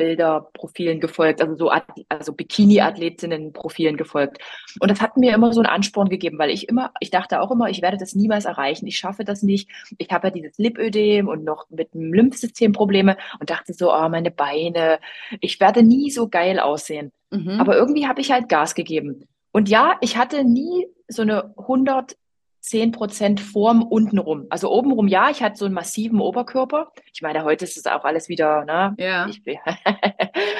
Bodybuilder-Profilen 0.00 1.00
gefolgt, 1.00 1.40
also 1.42 1.56
so 1.56 1.70
also 2.08 2.32
Bikini-Athletinnen-Profilen 2.32 3.96
gefolgt. 3.96 4.38
Und 4.80 4.90
das 4.90 5.00
hat 5.00 5.16
mir 5.16 5.34
immer 5.34 5.52
so 5.52 5.60
einen 5.60 5.68
Ansporn 5.68 6.08
gegeben, 6.08 6.38
weil 6.38 6.50
ich 6.50 6.68
immer, 6.68 6.92
ich 7.00 7.10
dachte 7.10 7.40
auch 7.40 7.50
immer, 7.50 7.68
ich 7.68 7.82
werde 7.82 7.96
das 7.96 8.14
niemals 8.14 8.44
erreichen. 8.44 8.86
Ich 8.86 8.98
schaffe 8.98 9.24
das 9.24 9.42
nicht. 9.42 9.68
Ich 9.98 10.10
habe 10.10 10.28
ja 10.28 10.30
dieses 10.32 10.58
Lipödem 10.58 11.28
und 11.28 11.44
noch 11.44 11.68
mit 11.70 11.94
dem 11.94 12.12
Lymphsystem 12.12 12.72
Probleme 12.72 13.16
und 13.38 13.50
dachte 13.50 13.72
so, 13.74 13.92
oh, 13.92 14.08
meine 14.08 14.30
Beine, 14.30 14.98
ich 15.40 15.60
werde 15.60 15.82
nie 15.82 16.10
so 16.10 16.28
geil 16.28 16.58
aussehen. 16.58 17.12
Mhm. 17.30 17.60
Aber 17.60 17.76
irgendwie 17.76 18.06
habe 18.06 18.20
ich 18.20 18.32
halt 18.32 18.48
Gas 18.48 18.74
gegeben. 18.74 19.26
Und 19.52 19.68
ja, 19.68 19.96
ich 20.00 20.16
hatte 20.16 20.44
nie 20.44 20.86
so 21.08 21.22
eine 21.22 21.52
110% 22.62 23.40
Form 23.40 23.82
untenrum. 23.82 24.46
Also 24.50 24.70
obenrum, 24.70 25.08
ja, 25.08 25.30
ich 25.30 25.42
hatte 25.42 25.56
so 25.56 25.64
einen 25.64 25.74
massiven 25.74 26.20
Oberkörper. 26.20 26.92
Ich 27.12 27.22
meine, 27.22 27.44
heute 27.44 27.64
ist 27.64 27.76
es 27.76 27.86
auch 27.86 28.04
alles 28.04 28.28
wieder, 28.28 28.64
ne? 28.64 28.94
ja. 28.98 29.26
Ich 29.28 29.42
bin, 29.42 29.56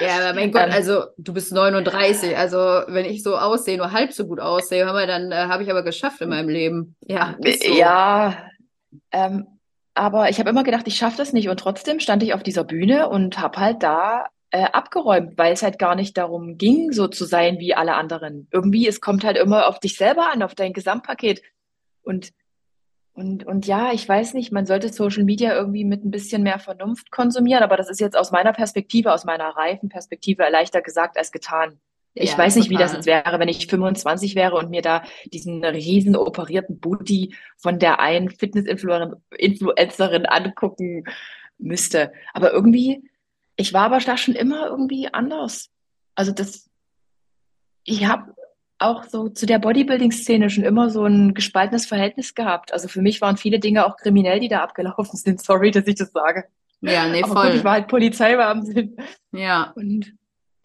Ja, 0.02 0.18
aber 0.20 0.34
mein 0.34 0.52
Gott, 0.52 0.66
Ähm. 0.66 0.72
also 0.72 1.04
du 1.18 1.32
bist 1.32 1.52
39. 1.52 2.36
Also 2.36 2.58
wenn 2.58 3.04
ich 3.04 3.22
so 3.22 3.36
aussehe, 3.36 3.76
nur 3.76 3.92
halb 3.92 4.12
so 4.12 4.26
gut 4.26 4.40
aussehe, 4.40 4.84
hör 4.84 4.92
mal, 4.92 5.06
dann 5.06 5.32
äh, 5.32 5.36
habe 5.36 5.62
ich 5.62 5.70
aber 5.70 5.82
geschafft 5.82 6.20
in 6.20 6.30
meinem 6.30 6.48
Leben. 6.48 6.96
Ja, 7.06 7.36
ist 7.40 7.64
so. 7.64 7.72
ja, 7.74 8.36
ähm, 9.12 9.46
aber 9.94 10.30
ich 10.30 10.38
habe 10.38 10.50
immer 10.50 10.64
gedacht, 10.64 10.86
ich 10.86 10.96
schaffe 10.96 11.18
das 11.18 11.32
nicht. 11.32 11.48
Und 11.48 11.60
trotzdem 11.60 12.00
stand 12.00 12.22
ich 12.22 12.32
auf 12.34 12.42
dieser 12.42 12.64
Bühne 12.64 13.08
und 13.08 13.38
habe 13.38 13.58
halt 13.58 13.82
da 13.82 14.26
äh, 14.50 14.64
abgeräumt, 14.64 15.36
weil 15.36 15.52
es 15.52 15.62
halt 15.62 15.78
gar 15.78 15.94
nicht 15.94 16.16
darum 16.16 16.56
ging, 16.58 16.92
so 16.92 17.08
zu 17.08 17.24
sein 17.24 17.58
wie 17.58 17.74
alle 17.74 17.94
anderen. 17.94 18.48
Irgendwie, 18.50 18.86
es 18.86 19.00
kommt 19.00 19.24
halt 19.24 19.36
immer 19.36 19.66
auf 19.68 19.78
dich 19.78 19.96
selber 19.96 20.32
an, 20.32 20.42
auf 20.42 20.54
dein 20.54 20.72
Gesamtpaket. 20.72 21.42
Und, 22.10 22.32
und, 23.14 23.46
und 23.46 23.66
ja, 23.66 23.92
ich 23.92 24.06
weiß 24.08 24.34
nicht, 24.34 24.50
man 24.50 24.66
sollte 24.66 24.88
Social 24.92 25.24
Media 25.24 25.54
irgendwie 25.54 25.84
mit 25.84 26.04
ein 26.04 26.10
bisschen 26.10 26.42
mehr 26.42 26.58
Vernunft 26.58 27.10
konsumieren, 27.12 27.62
aber 27.62 27.76
das 27.76 27.88
ist 27.88 28.00
jetzt 28.00 28.16
aus 28.16 28.32
meiner 28.32 28.52
Perspektive, 28.52 29.12
aus 29.12 29.24
meiner 29.24 29.48
reifen 29.56 29.88
Perspektive 29.88 30.48
leichter 30.50 30.82
gesagt 30.82 31.16
als 31.16 31.30
getan. 31.30 31.80
Ich 32.14 32.32
Ja, 32.32 32.38
weiß 32.38 32.56
nicht, 32.56 32.70
wie 32.70 32.76
das 32.76 32.90
total. 32.90 32.96
jetzt 32.96 33.06
wäre, 33.06 33.38
wenn 33.38 33.48
ich 33.48 33.68
25 33.68 34.34
wäre 34.34 34.56
und 34.56 34.70
mir 34.70 34.82
da 34.82 35.04
diesen 35.32 35.64
riesen 35.64 36.16
operierten 36.16 36.80
Booty 36.80 37.36
von 37.56 37.78
der 37.78 38.00
einen 38.00 38.30
Fitness-Influencerin 38.30 40.26
angucken 40.26 41.04
müsste. 41.58 42.12
Aber 42.34 42.52
irgendwie, 42.52 43.08
ich 43.54 43.72
war 43.72 43.84
aber 43.84 43.98
da 43.98 44.16
schon 44.16 44.34
immer 44.34 44.66
irgendwie 44.66 45.12
anders. 45.14 45.70
Also 46.16 46.32
das, 46.32 46.68
ich 47.84 48.06
habe 48.06 48.34
auch 48.80 49.04
so 49.04 49.28
zu 49.28 49.46
der 49.46 49.58
Bodybuilding-Szene 49.58 50.50
schon 50.50 50.64
immer 50.64 50.90
so 50.90 51.04
ein 51.04 51.34
gespaltenes 51.34 51.86
Verhältnis 51.86 52.34
gehabt. 52.34 52.72
Also 52.72 52.88
für 52.88 53.02
mich 53.02 53.20
waren 53.20 53.36
viele 53.36 53.58
Dinge 53.60 53.86
auch 53.86 53.96
kriminell, 53.96 54.40
die 54.40 54.48
da 54.48 54.60
abgelaufen 54.62 55.16
sind. 55.18 55.42
Sorry, 55.42 55.70
dass 55.70 55.86
ich 55.86 55.96
das 55.96 56.12
sage. 56.12 56.44
Ja, 56.80 57.08
nee, 57.08 57.22
Aber 57.22 57.34
gut, 57.34 57.44
ich 57.50 57.54
voll. 57.56 57.64
war 57.64 57.72
halt 57.72 57.88
Polizeibeamtin. 57.88 58.96
Ja. 59.32 59.72
Und 59.76 60.14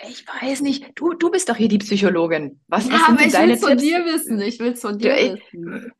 ich 0.08 0.26
weiß 0.28 0.62
nicht, 0.62 0.92
du, 0.96 1.14
du 1.14 1.30
bist 1.30 1.50
doch 1.50 1.56
hier 1.58 1.68
die 1.68 1.78
Psychologin. 1.78 2.60
Was, 2.68 2.88
Ja, 2.88 2.94
was 2.94 3.00
sind 3.00 3.10
aber 3.10 3.18
denn 3.18 3.28
ich 3.28 3.34
deine 3.34 3.52
will's 3.54 3.62
von 3.68 3.78
dir 3.78 4.06
wissen. 4.06 4.42
Ich 4.42 4.60
will's 4.60 4.82
von 4.82 4.98
dir 4.98 5.14
ey. 5.14 5.42
wissen. 5.52 5.92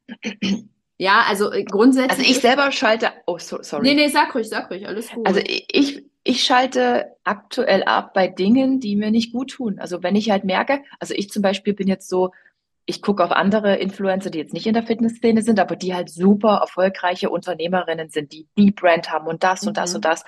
Ja, 0.98 1.26
also 1.28 1.52
äh, 1.52 1.64
grundsätzlich. 1.66 2.12
Also 2.20 2.32
ich 2.32 2.40
selber 2.40 2.72
schalte, 2.72 3.12
oh, 3.26 3.38
so, 3.38 3.62
sorry. 3.62 3.84
Nee, 3.84 3.96
nee, 3.96 4.08
sag 4.08 4.34
ruhig, 4.34 4.48
sag 4.48 4.72
ruhig, 4.72 4.88
alles 4.88 5.10
gut. 5.10 5.28
Also 5.28 5.42
ich, 5.46 6.06
ich 6.26 6.44
schalte 6.44 7.16
aktuell 7.24 7.84
ab 7.84 8.16
bei 8.16 8.28
Dingen, 8.28 8.80
die 8.80 8.96
mir 8.96 9.12
nicht 9.12 9.32
gut 9.32 9.52
tun. 9.52 9.80
Also 9.80 10.02
wenn 10.02 10.16
ich 10.16 10.32
halt 10.32 10.44
merke, 10.44 10.82
also 11.00 11.14
ich 11.14 11.30
zum 11.30 11.44
Beispiel 11.44 11.74
bin 11.76 11.88
jetzt 11.88 12.10
so, 12.10 12.32
ich 12.88 13.04
gucke 13.04 13.24
auf 13.24 13.32
andere 13.32 13.76
Influencer, 13.76 14.32
die 14.32 14.40
jetzt 14.40 14.54
nicht 14.54 14.66
in 14.66 14.74
der 14.74 14.84
Fitnessszene 14.84 15.44
sind, 15.44 15.60
aber 15.60 15.76
die 15.76 15.94
halt 15.94 16.10
super 16.10 16.58
erfolgreiche 16.62 17.30
Unternehmerinnen 17.30 18.10
sind, 18.10 18.34
die 18.34 18.48
die 18.58 18.72
Brand 18.72 19.12
haben 19.12 19.28
und 19.28 19.44
das 19.44 19.68
und 19.68 19.78
das 19.78 19.92
Mhm. 19.92 19.96
und 19.98 20.06
das. 20.06 20.24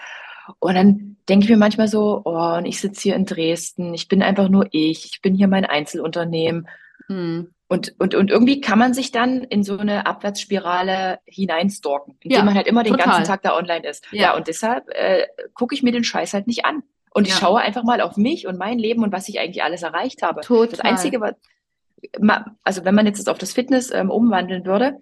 Und 0.60 0.76
dann 0.76 1.18
denke 1.28 1.46
ich 1.46 1.50
mir 1.50 1.58
manchmal 1.58 1.88
so, 1.88 2.22
oh, 2.26 2.56
und 2.58 2.66
ich 2.66 2.80
sitze 2.80 3.02
hier 3.02 3.16
in 3.16 3.26
Dresden, 3.26 3.94
ich 3.96 4.08
bin 4.08 4.22
einfach 4.22 4.50
nur 4.50 4.68
ich, 4.72 5.06
ich 5.06 5.22
bin 5.22 5.34
hier 5.34 5.48
mein 5.48 5.66
Einzelunternehmen. 5.66 6.68
Hm. 7.08 7.54
Und, 7.70 7.96
und, 8.00 8.16
und 8.16 8.32
irgendwie 8.32 8.62
kann 8.62 8.80
man 8.80 8.94
sich 8.94 9.12
dann 9.12 9.44
in 9.44 9.62
so 9.64 9.78
eine 9.78 10.06
Abwärtsspirale 10.06 11.20
hineinstalken, 11.26 12.18
indem 12.22 12.38
Ja, 12.38 12.44
man 12.46 12.56
halt 12.56 12.66
immer 12.68 12.84
den 12.84 12.94
total. 12.94 13.08
ganzen 13.08 13.26
Tag 13.26 13.42
da 13.42 13.56
online 13.58 13.86
ist. 13.88 14.06
Ja. 14.12 14.22
Ja, 14.22 14.36
und 14.38 14.48
deshalb 14.48 14.90
äh, 14.90 15.28
gucke 15.54 15.76
ich 15.76 15.84
mir 15.84 15.92
den 15.92 16.06
Scheiß 16.06 16.34
halt 16.34 16.48
nicht 16.48 16.64
an. 16.66 16.84
Und 17.14 17.28
ich 17.28 17.34
Ja. 17.34 17.40
schaue 17.40 17.60
einfach 17.60 17.84
mal 17.84 18.00
auf 18.00 18.16
mich 18.16 18.48
und 18.48 18.58
mein 18.58 18.80
Leben 18.80 19.04
und 19.04 19.12
was 19.12 19.28
ich 19.28 19.40
eigentlich 19.40 19.64
alles 19.64 19.84
erreicht 19.84 20.22
habe. 20.22 20.42
Total. 20.42 20.68
Das 20.68 20.80
Einzige, 20.80 21.20
was, 21.20 21.34
also 22.64 22.86
wenn 22.86 22.96
man 22.96 23.06
jetzt 23.06 23.20
das 23.20 23.28
auf 23.28 23.38
das 23.38 23.54
Fitness 23.54 23.92
ähm, 23.92 24.12
umwandeln 24.12 24.66
würde, 24.66 25.00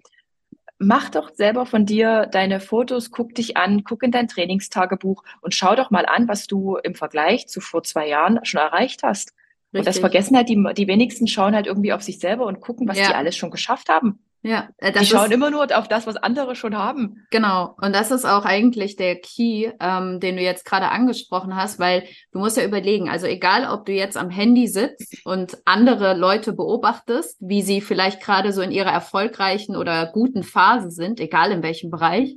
mach 0.78 1.08
doch 1.10 1.30
selber 1.34 1.66
von 1.66 1.86
dir 1.86 2.26
deine 2.26 2.58
Fotos, 2.60 3.10
guck 3.10 3.34
dich 3.34 3.56
an, 3.56 3.84
guck 3.84 4.02
in 4.02 4.10
dein 4.10 4.28
Trainingstagebuch 4.28 5.22
und 5.40 5.54
schau 5.54 5.74
doch 5.76 5.90
mal 5.90 6.04
an, 6.06 6.26
was 6.28 6.46
du 6.46 6.76
im 6.76 6.94
Vergleich 6.94 7.46
zu 7.46 7.60
vor 7.60 7.82
zwei 7.84 8.08
Jahren 8.08 8.44
schon 8.44 8.60
erreicht 8.60 9.02
hast. 9.04 9.34
Und 9.78 9.86
das 9.86 9.96
Richtig. 9.96 10.00
vergessen 10.00 10.36
halt 10.36 10.48
die, 10.48 10.64
die 10.76 10.86
wenigsten 10.88 11.26
schauen 11.26 11.54
halt 11.54 11.66
irgendwie 11.66 11.92
auf 11.92 12.02
sich 12.02 12.18
selber 12.18 12.46
und 12.46 12.60
gucken, 12.60 12.88
was 12.88 12.98
Ja. 12.98 13.08
die 13.08 13.14
alles 13.14 13.36
schon 13.36 13.50
geschafft 13.50 13.88
haben. 13.88 14.20
Ja, 14.42 14.68
äh, 14.78 14.92
Die 14.92 14.98
das 15.00 15.08
schauen 15.08 15.26
ist, 15.26 15.32
immer 15.32 15.50
nur 15.50 15.76
auf 15.76 15.88
das, 15.88 16.06
was 16.06 16.16
andere 16.16 16.54
schon 16.54 16.76
haben. 16.76 17.26
Genau, 17.30 17.74
und 17.80 17.92
das 17.92 18.12
ist 18.12 18.24
auch 18.24 18.44
eigentlich 18.44 18.94
der 18.94 19.16
Key, 19.16 19.72
ähm, 19.80 20.20
den 20.20 20.36
du 20.36 20.42
jetzt 20.42 20.64
gerade 20.64 20.90
angesprochen 20.90 21.56
hast, 21.56 21.80
weil 21.80 22.04
du 22.30 22.38
musst 22.38 22.56
ja 22.56 22.64
überlegen, 22.64 23.08
also 23.08 23.26
egal, 23.26 23.66
ob 23.68 23.86
du 23.86 23.92
jetzt 23.92 24.16
am 24.16 24.30
Handy 24.30 24.68
sitzt 24.68 25.16
und 25.26 25.58
andere 25.64 26.14
Leute 26.14 26.52
beobachtest, 26.52 27.38
wie 27.40 27.62
sie 27.62 27.80
vielleicht 27.80 28.20
gerade 28.22 28.52
so 28.52 28.62
in 28.62 28.70
ihrer 28.70 28.92
erfolgreichen 28.92 29.74
oder 29.74 30.06
guten 30.06 30.44
Phase 30.44 30.90
sind, 30.92 31.18
egal 31.18 31.50
in 31.50 31.64
welchem 31.64 31.90
Bereich, 31.90 32.36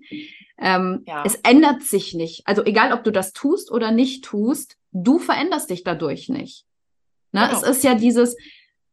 ähm, 0.58 1.04
Ja. 1.06 1.22
es 1.26 1.36
ändert 1.36 1.84
sich 1.84 2.16
nicht. 2.16 2.42
Also 2.46 2.66
egal, 2.66 2.92
ob 2.92 3.04
du 3.04 3.12
das 3.12 3.34
tust 3.34 3.72
oder 3.72 3.92
nicht 3.92 4.26
tust, 4.26 4.78
du 4.92 5.20
veränderst 5.20 5.70
dich 5.70 5.84
dadurch 5.84 6.28
nicht. 6.30 6.66
Ne? 7.32 7.48
Genau. 7.48 7.54
Es 7.62 7.64
ist 7.64 7.84
ja 7.84 7.96
dieses, 7.96 8.36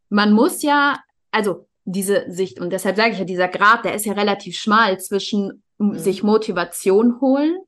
man 0.08 0.32
muss 0.32 0.62
ja, 0.62 1.00
also 1.30 1.66
diese 1.84 2.24
Sicht, 2.30 2.60
und 2.60 2.70
deshalb 2.70 2.96
sage 2.96 3.12
ich 3.12 3.18
ja, 3.18 3.24
dieser 3.24 3.48
Grad, 3.48 3.84
der 3.84 3.94
ist 3.94 4.06
ja 4.06 4.12
relativ 4.12 4.56
schmal 4.58 4.98
zwischen 5.00 5.62
Mhm. 5.78 5.98
sich 5.98 6.22
Motivation 6.22 7.20
holen 7.20 7.58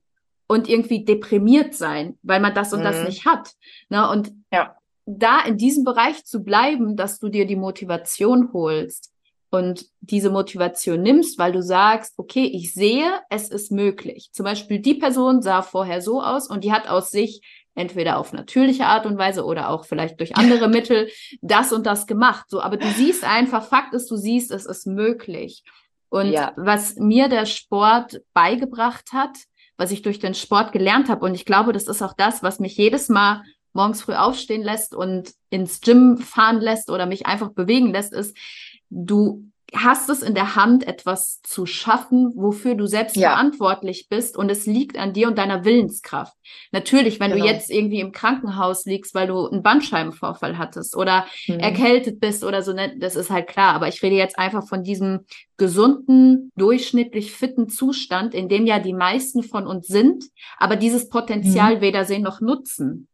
und 0.46 0.66
irgendwie 0.68 1.04
deprimiert 1.04 1.74
sein, 1.74 2.18
weil 2.22 2.40
man 2.40 2.54
das 2.54 2.72
und 2.72 2.82
das 2.82 2.98
Mhm. 3.00 3.04
nicht 3.04 3.26
hat. 3.26 3.52
Ne? 3.90 4.08
Und 4.08 4.32
Ja. 4.52 4.76
da 5.04 5.40
in 5.42 5.58
diesem 5.58 5.84
Bereich 5.84 6.24
zu 6.24 6.42
bleiben, 6.42 6.96
dass 6.96 7.18
du 7.18 7.28
dir 7.28 7.46
die 7.46 7.56
Motivation 7.56 8.50
holst 8.54 9.12
und 9.50 9.86
diese 10.00 10.30
Motivation 10.30 11.02
nimmst, 11.02 11.38
weil 11.38 11.52
du 11.52 11.62
sagst, 11.62 12.14
okay, 12.16 12.44
ich 12.44 12.72
sehe, 12.72 13.10
es 13.30 13.50
ist 13.50 13.70
möglich. 13.72 14.30
Zum 14.32 14.44
Beispiel 14.44 14.78
die 14.80 14.94
Person 14.94 15.42
sah 15.42 15.60
vorher 15.62 16.00
so 16.00 16.22
aus 16.22 16.48
und 16.48 16.64
die 16.64 16.72
hat 16.72 16.88
aus 16.88 17.10
sich 17.10 17.42
entweder 17.78 18.18
auf 18.18 18.32
natürliche 18.32 18.86
Art 18.86 19.06
und 19.06 19.16
Weise 19.18 19.44
oder 19.44 19.70
auch 19.70 19.84
vielleicht 19.84 20.18
durch 20.20 20.36
andere 20.36 20.68
Mittel 20.76 21.08
das 21.40 21.72
und 21.72 21.86
das 21.86 22.06
gemacht. 22.06 22.46
So, 22.48 22.60
aber 22.60 22.76
du 22.76 22.88
siehst 22.88 23.24
einfach, 23.24 23.66
Fakt 23.68 23.94
ist, 23.94 24.10
du 24.10 24.16
siehst, 24.16 24.50
es 24.50 24.66
ist 24.66 24.86
möglich. 24.86 25.62
Und 26.10 26.32
Ja. 26.32 26.52
was 26.56 26.96
mir 26.96 27.28
der 27.28 27.46
Sport 27.46 28.20
beigebracht 28.34 29.12
hat, 29.12 29.36
was 29.76 29.92
ich 29.92 30.02
durch 30.02 30.18
den 30.18 30.34
Sport 30.34 30.72
gelernt 30.72 31.08
habe, 31.08 31.24
und 31.24 31.34
ich 31.34 31.44
glaube, 31.44 31.72
das 31.72 31.86
ist 31.86 32.02
auch 32.02 32.14
das, 32.14 32.42
was 32.42 32.58
mich 32.58 32.76
jedes 32.76 33.08
Mal 33.08 33.42
morgens 33.74 34.02
früh 34.02 34.14
aufstehen 34.14 34.62
lässt 34.62 34.94
und 34.94 35.32
ins 35.50 35.80
Gym 35.80 36.16
fahren 36.18 36.60
lässt 36.60 36.90
oder 36.90 37.06
mich 37.06 37.26
einfach 37.26 37.50
bewegen 37.50 37.92
lässt, 37.92 38.12
ist, 38.12 38.36
du 38.90 39.44
hast 39.74 40.08
es 40.08 40.22
in 40.22 40.34
der 40.34 40.56
Hand, 40.56 40.86
etwas 40.86 41.40
zu 41.42 41.66
schaffen, 41.66 42.32
wofür 42.36 42.74
du 42.74 42.86
selbst 42.86 43.16
Ja. 43.16 43.30
verantwortlich 43.30 44.08
bist 44.08 44.36
und 44.36 44.50
es 44.50 44.64
liegt 44.66 44.96
an 44.96 45.12
dir 45.12 45.28
und 45.28 45.36
deiner 45.36 45.64
Willenskraft. 45.64 46.34
Natürlich, 46.72 47.20
wenn 47.20 47.32
Genau. 47.32 47.44
du 47.44 47.50
jetzt 47.50 47.70
irgendwie 47.70 48.00
im 48.00 48.12
Krankenhaus 48.12 48.86
liegst, 48.86 49.14
weil 49.14 49.26
du 49.26 49.46
einen 49.46 49.62
Bandscheibenvorfall 49.62 50.56
hattest 50.56 50.96
oder 50.96 51.26
Mhm. 51.48 51.58
erkältet 51.60 52.18
bist 52.18 52.44
oder 52.44 52.62
so, 52.62 52.72
ne, 52.72 52.96
das 52.98 53.14
ist 53.14 53.28
halt 53.30 53.46
klar. 53.46 53.74
Aber 53.74 53.88
ich 53.88 54.02
rede 54.02 54.16
jetzt 54.16 54.38
einfach 54.38 54.66
von 54.66 54.82
diesem 54.84 55.26
gesunden, 55.58 56.50
durchschnittlich 56.56 57.32
fitten 57.32 57.68
Zustand, 57.68 58.34
in 58.34 58.48
dem 58.48 58.66
ja 58.66 58.78
die 58.78 58.94
meisten 58.94 59.42
von 59.42 59.66
uns 59.66 59.86
sind, 59.86 60.24
aber 60.56 60.76
dieses 60.76 61.08
Potenzial 61.10 61.80
weder 61.82 62.04
sehen 62.06 62.22
noch 62.22 62.40
nutzen. 62.40 63.06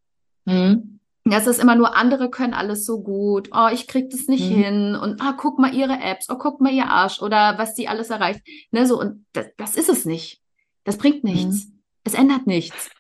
Mhm. 0.45 1.01
Das 1.27 1.47
ist 1.47 1.59
immer 1.59 1.75
nur, 1.75 1.97
andere 1.97 2.29
können 2.29 2.53
alles 2.53 2.85
so 2.85 3.03
gut. 3.03 3.49
Oh, 3.53 3.69
ich 3.73 3.87
krieg 3.89 4.11
das 4.11 4.27
nicht 4.27 4.51
Mhm. 4.51 4.55
hin. 4.55 4.95
Und 4.97 5.23
ah, 5.23 5.35
guck 5.37 5.59
mal 5.59 5.75
ihre 5.75 5.99
Apps. 6.01 6.29
Oh, 6.29 6.37
guck 6.37 6.61
mal 6.61 6.73
ihr 6.73 6.87
Arsch 6.91 7.23
oder 7.23 7.57
was 7.57 7.75
die 7.75 7.89
alles 7.89 8.11
erreicht. 8.11 8.41
Ne, 8.73 8.87
so, 8.87 9.01
und 9.01 9.25
das, 9.33 9.47
das 9.57 9.77
ist 9.77 9.89
es 9.89 10.05
nicht. 10.05 10.43
Das 10.85 10.99
bringt 10.99 11.25
nichts. 11.25 11.69
Es 12.05 12.13
ändert 12.13 12.47
nichts. 12.47 12.91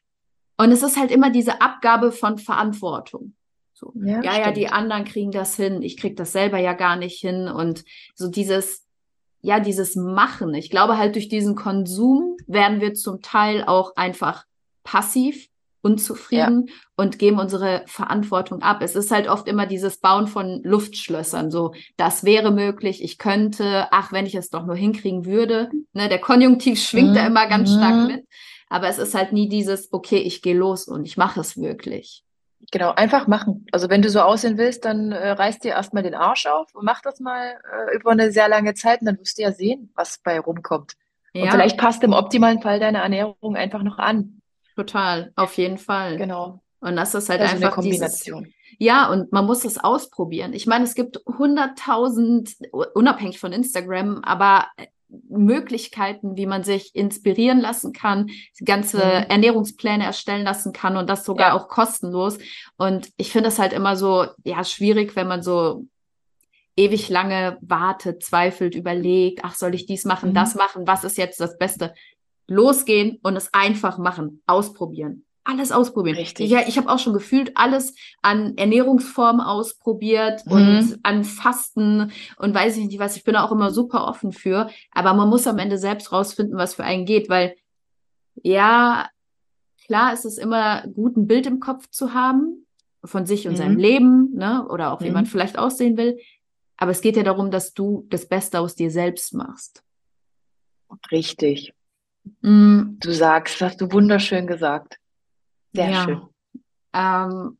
Und 0.56 0.70
es 0.72 0.82
ist 0.82 0.96
halt 0.98 1.10
immer 1.10 1.30
diese 1.30 1.60
Abgabe 1.60 2.12
von 2.12 2.38
Verantwortung. 2.38 3.34
So, 3.74 3.92
Ja, 3.96 4.22
ja, 4.22 4.38
ja, 4.38 4.52
die 4.52 4.68
anderen 4.68 5.04
kriegen 5.04 5.30
das 5.32 5.56
hin. 5.56 5.82
Ich 5.82 5.98
krieg 5.98 6.16
das 6.16 6.32
selber 6.32 6.58
ja 6.58 6.72
gar 6.72 6.96
nicht 6.96 7.20
hin. 7.20 7.48
Und 7.48 7.84
so 8.14 8.28
dieses, 8.28 8.86
ja, 9.42 9.60
dieses 9.60 9.96
Machen. 9.96 10.54
Ich 10.54 10.70
glaube 10.70 10.96
halt 10.96 11.16
durch 11.16 11.28
diesen 11.28 11.56
Konsum 11.56 12.36
werden 12.46 12.80
wir 12.80 12.94
zum 12.94 13.20
Teil 13.20 13.64
auch 13.64 13.96
einfach 13.96 14.44
passiv, 14.84 15.48
unzufrieden 15.84 16.70
und 16.96 17.18
geben 17.18 17.38
unsere 17.38 17.82
Verantwortung 17.86 18.62
ab. 18.62 18.78
Es 18.82 18.96
ist 18.96 19.10
halt 19.10 19.28
oft 19.28 19.46
immer 19.48 19.66
dieses 19.66 19.98
Bauen 19.98 20.26
von 20.26 20.60
Luftschlössern. 20.64 21.50
So, 21.50 21.74
das 21.96 22.24
wäre 22.24 22.50
möglich, 22.52 23.02
ich 23.02 23.18
könnte, 23.18 23.88
ach, 23.92 24.12
wenn 24.12 24.26
ich 24.26 24.34
es 24.34 24.50
doch 24.50 24.64
nur 24.66 24.76
hinkriegen 24.76 25.24
würde. 25.26 25.70
Ne, 25.92 26.08
der 26.08 26.20
Konjunktiv 26.20 26.80
schwingt 26.82 27.16
da 27.16 27.22
Mhm. 27.22 27.26
immer 27.28 27.46
ganz 27.48 27.74
stark 27.74 28.02
Mhm. 28.02 28.06
mit. 28.06 28.26
Aber 28.68 28.88
es 28.88 28.98
ist 28.98 29.14
halt 29.14 29.32
nie 29.32 29.48
dieses, 29.48 29.92
okay, 29.92 30.18
ich 30.18 30.42
gehe 30.42 30.56
los 30.56 30.88
und 30.88 31.04
ich 31.06 31.16
mache 31.16 31.40
es 31.40 31.56
wirklich. 31.56 32.24
Genau, 32.72 32.92
einfach 32.92 33.26
machen. 33.26 33.66
Also 33.72 33.90
wenn 33.90 34.00
du 34.02 34.08
so 34.08 34.20
aussehen 34.20 34.56
willst, 34.56 34.84
dann 34.84 35.12
äh, 35.12 35.30
reiß 35.32 35.58
dir 35.58 35.72
erstmal 35.72 36.02
den 36.02 36.14
Arsch 36.14 36.46
auf 36.46 36.74
und 36.74 36.84
mach 36.84 37.02
das 37.02 37.20
mal 37.20 37.58
äh, 37.90 37.94
über 37.96 38.10
eine 38.12 38.32
sehr 38.32 38.48
lange 38.48 38.74
Zeit 38.74 39.00
und 39.00 39.06
dann 39.06 39.18
wirst 39.18 39.38
du 39.38 39.42
ja 39.42 39.52
sehen, 39.52 39.92
was 39.94 40.18
bei 40.18 40.40
rumkommt. 40.40 40.94
Und 41.34 41.40
Ja, 41.40 41.50
vielleicht 41.50 41.76
passt 41.78 42.02
im 42.02 42.12
optimalen 42.14 42.62
Fall 42.62 42.80
deine 42.80 42.98
Ernährung 42.98 43.54
einfach 43.56 43.82
noch 43.82 43.98
an. 43.98 44.40
Total, 44.76 45.32
auf 45.36 45.56
jeden 45.56 45.78
Fall. 45.78 46.16
Genau. 46.16 46.60
Und 46.80 46.96
das 46.96 47.14
ist 47.14 47.28
halt 47.30 47.40
Also 47.40 47.56
eine 47.56 47.66
einfach 47.66 47.82
dieses, 47.82 48.24
Kombination. 48.24 48.52
Ja, 48.78 49.08
und 49.10 49.32
man 49.32 49.46
muss 49.46 49.64
es 49.64 49.78
ausprobieren. 49.78 50.52
Ich 50.52 50.66
meine, 50.66 50.84
es 50.84 50.94
gibt 50.94 51.20
hunderttausend, 51.26 52.56
unabhängig 52.94 53.38
von 53.38 53.52
Instagram, 53.52 54.20
aber 54.24 54.66
äh, 54.76 54.86
Möglichkeiten, 55.28 56.36
wie 56.36 56.46
man 56.46 56.64
sich 56.64 56.94
inspirieren 56.94 57.60
lassen 57.60 57.92
kann, 57.92 58.30
ganze 58.64 58.96
Mhm. 58.98 59.26
Ernährungspläne 59.30 60.04
erstellen 60.04 60.42
lassen 60.44 60.72
kann 60.72 60.96
und 60.96 61.08
das 61.08 61.24
sogar 61.24 61.48
Ja. 61.48 61.54
auch 61.54 61.68
kostenlos. 61.68 62.38
Und 62.76 63.10
ich 63.16 63.30
finde 63.30 63.48
es 63.48 63.58
halt 63.60 63.72
immer 63.72 63.96
so, 63.96 64.26
ja, 64.44 64.64
schwierig, 64.64 65.14
wenn 65.14 65.28
man 65.28 65.42
so 65.42 65.84
ewig 66.76 67.08
lange 67.08 67.56
wartet, 67.60 68.24
zweifelt, 68.24 68.74
überlegt, 68.74 69.40
ach, 69.44 69.54
soll 69.54 69.74
ich 69.76 69.86
dies 69.86 70.04
machen, 70.04 70.30
Mhm. 70.30 70.34
das 70.34 70.56
machen, 70.56 70.86
was 70.86 71.04
ist 71.04 71.16
jetzt 71.16 71.38
das 71.38 71.56
Beste? 71.58 71.94
Losgehen 72.46 73.18
und 73.22 73.36
es 73.36 73.52
einfach 73.54 73.98
machen, 73.98 74.42
ausprobieren. 74.46 75.24
alles 75.46 75.72
ausprobieren. 75.72 76.16
Richtig. 76.16 76.48
Ja, 76.50 76.60
ich 76.66 76.78
habe 76.78 76.88
auch 76.90 76.98
schon 76.98 77.12
gefühlt 77.12 77.52
alles 77.54 77.94
an 78.22 78.56
Ernährungsformen 78.56 79.42
ausprobiert 79.42 80.40
Mhm. 80.46 80.52
und 80.52 80.98
an 81.02 81.22
Fasten 81.22 82.12
und 82.38 82.54
weiß 82.54 82.78
ich 82.78 82.86
nicht 82.86 82.98
was. 82.98 83.14
Ich 83.18 83.24
bin 83.24 83.36
auch 83.36 83.52
immer 83.52 83.70
super 83.70 84.06
offen 84.08 84.32
für. 84.32 84.70
Aber 84.90 85.12
man 85.12 85.28
muss 85.28 85.46
am 85.46 85.58
Ende 85.58 85.76
selbst 85.76 86.12
rausfinden, 86.12 86.56
was 86.56 86.74
für 86.74 86.84
einen 86.84 87.04
geht, 87.04 87.28
weil 87.28 87.56
ja, 88.42 89.10
klar 89.86 90.14
ist 90.14 90.24
es 90.24 90.38
immer 90.38 90.86
gut, 90.88 91.14
ein 91.18 91.26
Bild 91.26 91.46
im 91.46 91.60
Kopf 91.60 91.90
zu 91.90 92.14
haben 92.14 92.66
von 93.04 93.26
sich 93.26 93.46
und 93.46 93.52
Mhm. 93.52 93.58
seinem 93.58 93.76
Leben, 93.76 94.30
ne? 94.32 94.66
Oder 94.68 94.94
auch 94.94 95.02
wie 95.02 95.08
Mhm. 95.08 95.12
man 95.14 95.26
vielleicht 95.26 95.58
aussehen 95.58 95.98
will. 95.98 96.18
Aber 96.78 96.90
es 96.90 97.02
geht 97.02 97.16
ja 97.18 97.22
darum, 97.22 97.50
dass 97.50 97.74
du 97.74 98.06
das 98.08 98.26
Beste 98.26 98.60
aus 98.60 98.76
dir 98.76 98.90
selbst 98.90 99.34
machst. 99.34 99.84
Richtig. 101.12 101.73
Mm, 102.42 102.98
Du 103.00 103.12
sagst, 103.12 103.60
hast 103.60 103.80
du 103.80 103.90
wunderschön 103.92 104.46
gesagt. 104.46 104.98
Sehr 105.72 105.90
ja. 105.90 106.04
schön. 106.04 106.22
Ähm, 106.94 107.58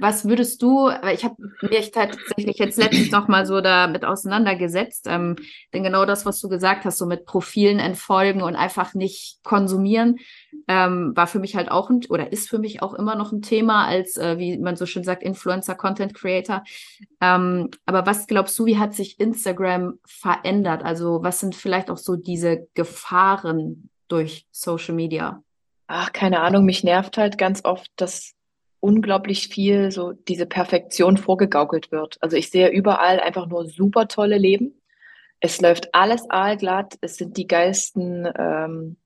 was 0.00 0.26
würdest 0.26 0.62
du, 0.62 0.86
weil 0.86 1.14
ich 1.14 1.24
habe 1.24 1.36
mich 1.62 1.92
tatsächlich 1.92 2.58
jetzt 2.58 2.76
letztens 2.76 3.12
noch 3.12 3.28
mal 3.28 3.46
so 3.46 3.60
damit 3.60 4.04
auseinandergesetzt, 4.04 5.06
ähm, 5.08 5.36
denn 5.72 5.84
genau 5.84 6.04
das, 6.06 6.26
was 6.26 6.40
du 6.40 6.48
gesagt 6.48 6.84
hast, 6.84 6.98
so 6.98 7.06
mit 7.06 7.24
Profilen 7.24 7.78
entfolgen 7.78 8.42
und 8.42 8.56
einfach 8.56 8.94
nicht 8.94 9.38
konsumieren, 9.44 10.16
ähm, 10.66 11.12
war 11.14 11.26
für 11.28 11.38
mich 11.38 11.54
halt 11.54 11.70
auch 11.70 11.90
ein, 11.90 12.00
oder 12.08 12.32
ist 12.32 12.48
für 12.48 12.58
mich 12.58 12.82
auch 12.82 12.94
immer 12.94 13.14
noch 13.14 13.30
ein 13.30 13.42
Thema 13.42 13.86
als, 13.86 14.16
äh, 14.16 14.38
wie 14.38 14.58
man 14.58 14.74
so 14.74 14.86
schön 14.86 15.04
sagt, 15.04 15.22
Influencer, 15.22 15.76
Content 15.76 16.14
Creator. 16.14 16.64
Ähm, 17.20 17.70
aber 17.86 18.06
was 18.06 18.26
glaubst 18.26 18.58
du, 18.58 18.64
wie 18.64 18.78
hat 18.78 18.94
sich 18.94 19.20
Instagram 19.20 20.00
verändert? 20.04 20.82
Also 20.82 21.22
was 21.22 21.38
sind 21.38 21.54
vielleicht 21.54 21.90
auch 21.90 21.98
so 21.98 22.16
diese 22.16 22.66
Gefahren 22.74 23.90
durch 24.08 24.46
Social 24.50 24.94
Media? 24.94 25.42
Ach, 25.86 26.12
keine 26.12 26.40
Ahnung, 26.40 26.64
mich 26.64 26.84
nervt 26.84 27.18
halt 27.18 27.38
ganz 27.38 27.64
oft, 27.64 27.90
dass 27.96 28.34
unglaublich 28.80 29.48
viel 29.48 29.90
so 29.90 30.12
diese 30.12 30.46
Perfektion 30.46 31.16
vorgegaukelt 31.16 31.90
wird. 31.90 32.18
Also 32.20 32.36
ich 32.36 32.50
sehe 32.50 32.68
überall 32.68 33.20
einfach 33.20 33.46
nur 33.46 33.66
super 33.66 34.08
tolle 34.08 34.38
Leben. 34.38 34.74
Es 35.40 35.60
läuft 35.60 35.94
alles 35.94 36.28
aalglatt. 36.30 36.98
Es 37.00 37.16
sind 37.16 37.36
die 37.36 37.46
geilsten 37.46 38.28
ähm, 38.38 38.96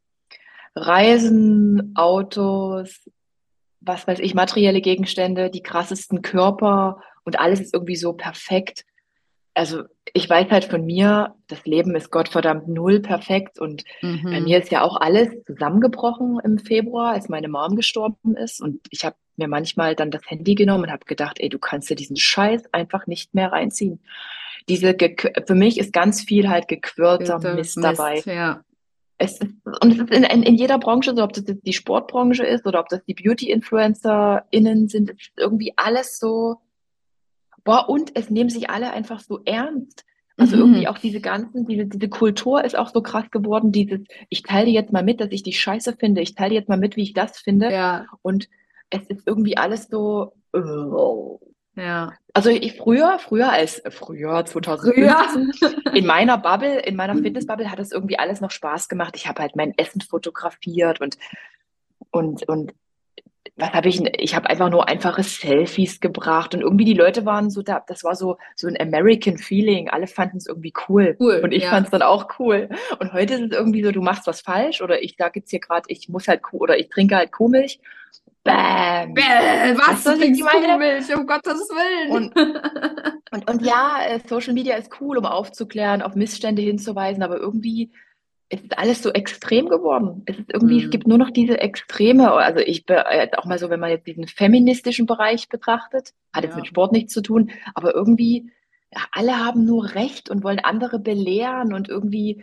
Reisen, 0.75 1.93
Autos, 1.97 3.09
was 3.81 4.07
weiß 4.07 4.19
ich, 4.19 4.35
materielle 4.35 4.81
Gegenstände, 4.81 5.51
die 5.51 5.63
krassesten 5.63 6.23
Körper 6.23 7.01
und 7.25 7.39
alles 7.39 7.61
ist 7.61 7.75
irgendwie 7.75 7.97
so 7.97 8.13
perfekt. 8.13 8.85
Also 9.59 9.83
ich 10.15 10.31
weiß 10.31 10.51
halt 10.51 10.65
von 10.67 10.85
mir, 10.85 11.35
das 11.49 11.67
Leben 11.67 11.97
ist 11.97 12.11
Gottverdammt 12.13 12.69
null 12.69 13.01
perfekt 13.01 13.59
und 13.59 13.83
bei 14.01 14.09
Mhm. 14.09 14.45
mir 14.45 14.59
ist 14.59 14.71
ja 14.71 14.83
auch 14.83 14.97
alles 15.01 15.29
zusammengebrochen 15.47 16.39
im 16.45 16.59
Februar, 16.59 17.13
als 17.13 17.29
meine 17.29 17.49
Mom 17.49 17.75
gestorben 17.75 18.37
ist. 18.37 18.61
Und 18.63 18.81
ich 18.91 19.05
habe 19.05 19.17
mir 19.37 19.49
manchmal 19.49 19.97
dann 19.97 20.13
das 20.13 20.23
Handy 20.29 20.55
genommen 20.55 20.85
und 20.85 20.93
habe 20.93 21.05
gedacht, 21.07 21.39
ey, 21.41 21.49
du 21.49 21.59
kannst 21.59 21.91
dir 21.91 21.97
diesen 21.97 22.17
Scheiß 22.17 22.73
einfach 22.73 23.09
nicht 23.09 23.35
mehr 23.35 23.51
reinziehen. 23.51 24.01
Diese, 24.69 24.95
für 25.47 25.55
mich 25.55 25.79
ist 25.79 25.93
ganz 25.93 26.23
viel 26.23 26.49
halt 26.49 26.69
gequirlter 26.69 27.39
Bitte, 27.39 27.55
Mist 27.55 27.79
dabei. 27.83 28.23
ja. 28.27 28.63
Es 29.21 29.41
ist, 29.41 29.53
und 29.83 29.93
es 29.93 29.99
ist 29.99 30.11
in, 30.13 30.23
in, 30.23 30.43
in 30.45 30.55
jeder 30.55 30.79
Branche 30.79 31.15
so, 31.17 31.25
ob 31.25 31.33
das 31.33 31.45
jetzt 31.49 31.67
die 31.67 31.73
Sportbranche 31.73 32.45
ist 32.45 32.65
oder 32.65 32.79
ob 32.79 32.89
das 32.89 33.03
die 33.05 33.15
Beauty-InfluencerInnen 33.15 34.87
sind, 34.89 35.11
es 35.11 35.17
ist 35.17 35.33
irgendwie 35.37 35.73
alles 35.77 36.21
so, 36.21 36.61
boah, 37.69 37.87
und 37.87 38.17
es 38.17 38.31
nehmen 38.31 38.49
sich 38.49 38.71
alle 38.71 38.95
einfach 38.95 39.21
so 39.21 39.41
ernst. 39.45 40.07
Also 40.39 40.57
Mhm. 40.57 40.63
irgendwie 40.63 40.89
auch 40.89 40.97
diese 40.97 41.21
ganzen, 41.21 41.67
diese, 41.67 41.85
diese 41.85 42.09
Kultur 42.09 42.65
ist 42.65 42.79
auch 42.79 42.89
so 42.89 43.03
krass 43.03 43.31
geworden, 43.31 43.73
dieses, 43.73 44.01
ich 44.31 44.43
teile 44.43 44.65
dir 44.65 44.73
jetzt 44.73 44.91
mal 44.91 45.03
mit, 45.03 45.21
dass 45.21 45.29
ich 45.33 45.43
dich 45.43 45.61
scheiße 45.61 45.95
finde, 46.01 46.23
ich 46.23 46.35
teile 46.35 46.49
dir 46.49 46.55
jetzt 46.61 46.71
mal 46.71 46.79
mit, 46.79 46.97
wie 46.97 47.03
ich 47.03 47.13
das 47.13 47.37
finde. 47.37 47.71
Ja, 47.71 48.07
Und 48.23 48.49
es 48.89 49.07
ist 49.09 49.27
irgendwie 49.27 49.59
alles 49.59 49.89
so, 49.89 50.33
äh, 50.55 51.83
ja. 51.83 52.15
also 52.33 52.49
ich 52.49 52.79
früher, 52.79 53.19
früher 53.19 53.53
als, 53.53 53.83
früher, 53.91 54.47
2015, 54.47 55.53
in 55.93 56.07
meiner 56.07 56.39
Bubble, 56.39 56.81
in 56.81 56.97
meiner 56.97 57.17
Fitnessbubble 57.17 57.71
hat 57.71 57.81
es 57.81 57.93
irgendwie 57.93 58.19
alles 58.19 58.41
noch 58.41 58.51
Spaß 58.51 58.89
gemacht. 58.89 59.15
Ich 59.15 59.27
habe 59.27 59.43
halt 59.43 59.57
mein 59.57 59.77
Essen 59.77 60.01
fotografiert 60.01 61.03
und, 61.03 61.19
und, 62.13 62.49
und 62.49 62.73
was 63.57 63.73
habe 63.73 63.89
ich, 63.89 64.01
ich 64.19 64.35
habe 64.37 64.49
einfach 64.49 64.71
nur 64.71 64.89
einfache 64.89 65.23
Selfies 65.23 66.01
gebracht 66.01 66.55
und 66.55 66.61
irgendwie 66.61 66.85
die 66.85 66.95
Leute 66.95 67.27
waren 67.27 67.51
so 67.51 67.63
da, 67.63 67.83
das 67.87 68.05
war 68.05 68.15
so, 68.15 68.39
so 68.55 68.69
ein 68.69 68.81
American 68.81 69.37
Feeling. 69.37 69.89
Alle 69.89 70.07
fanden 70.07 70.37
es 70.37 70.47
irgendwie 70.47 70.73
cool. 70.89 71.17
Cool, 71.19 71.41
Und 71.43 71.53
ich 71.53 71.65
ja. 71.65 71.71
fand 71.71 71.87
es 71.87 71.91
dann 71.91 72.03
auch 72.03 72.39
cool. 72.39 72.69
Und 73.01 73.13
heute 73.13 73.35
ist 73.35 73.41
es 73.41 73.51
irgendwie 73.51 73.83
so, 73.83 73.91
du 73.91 74.01
machst 74.01 74.27
was 74.27 74.41
falsch 74.41 74.81
oder 74.81 75.03
ich 75.03 75.17
sage 75.19 75.41
jetzt 75.41 75.51
hier 75.51 75.61
gerade, 75.61 75.85
ich 75.89 76.09
muss 76.09 76.29
halt, 76.29 76.43
oder 76.53 76.79
ich 76.79 76.89
trinke 76.89 77.17
halt 77.17 77.33
Kuhmilch. 77.33 77.81
Bam! 78.45 79.15
Bäh, 79.15 79.23
was? 79.75 80.07
Ich 80.07 80.43
meine? 80.43 80.73
Kuhmilch, 80.73 81.15
um 81.17 81.27
Gottes 81.27 81.69
Willen. 81.69 82.13
Und, 82.13 82.37
und, 83.33 83.51
und 83.51 83.63
ja, 83.63 83.99
äh, 84.09 84.21
Social 84.27 84.55
Media 84.55 84.77
ist 84.77 85.01
cool, 85.01 85.19
um 85.19 85.27
aufzuklären, 85.27 86.03
auf 86.03 86.15
Missstände 86.15 86.63
hinzuweisen, 86.63 87.23
aber 87.23 87.39
irgendwie 87.39 87.91
ist 88.51 88.65
es 88.71 88.79
alles 88.79 89.03
so 89.03 89.11
extrem 89.11 89.69
geworden. 89.69 90.23
Es 90.27 90.39
ist 90.39 90.51
irgendwie, 90.53 90.79
Mhm. 90.79 90.85
es 90.85 90.91
gibt 90.91 91.07
nur 91.07 91.19
noch 91.19 91.31
diese 91.31 91.61
Extreme. 91.61 92.33
Also 92.33 92.61
ich 92.61 92.87
be- 92.87 93.05
äh, 93.07 93.29
auch 93.37 93.45
mal 93.45 93.59
so, 93.59 93.69
wenn 93.69 93.81
man 93.81 93.91
jetzt 93.91 94.07
diesen 94.07 94.27
feministischen 94.27 95.05
Bereich 95.07 95.49
betrachtet, 95.49 96.15
hat 96.33 96.45
jetzt 96.45 96.53
Ja. 96.55 96.59
mit 96.61 96.67
Sport 96.67 96.93
nichts 96.93 97.13
zu 97.13 97.21
tun, 97.21 97.51
aber 97.75 97.95
irgendwie, 97.95 98.51
ja, 98.95 99.03
alle 99.13 99.45
haben 99.45 99.65
nur 99.67 99.95
Recht 99.95 100.31
und 100.31 100.45
wollen 100.45 100.61
andere 100.61 100.99
belehren 100.99 101.73
und 101.75 101.89
irgendwie, 101.89 102.43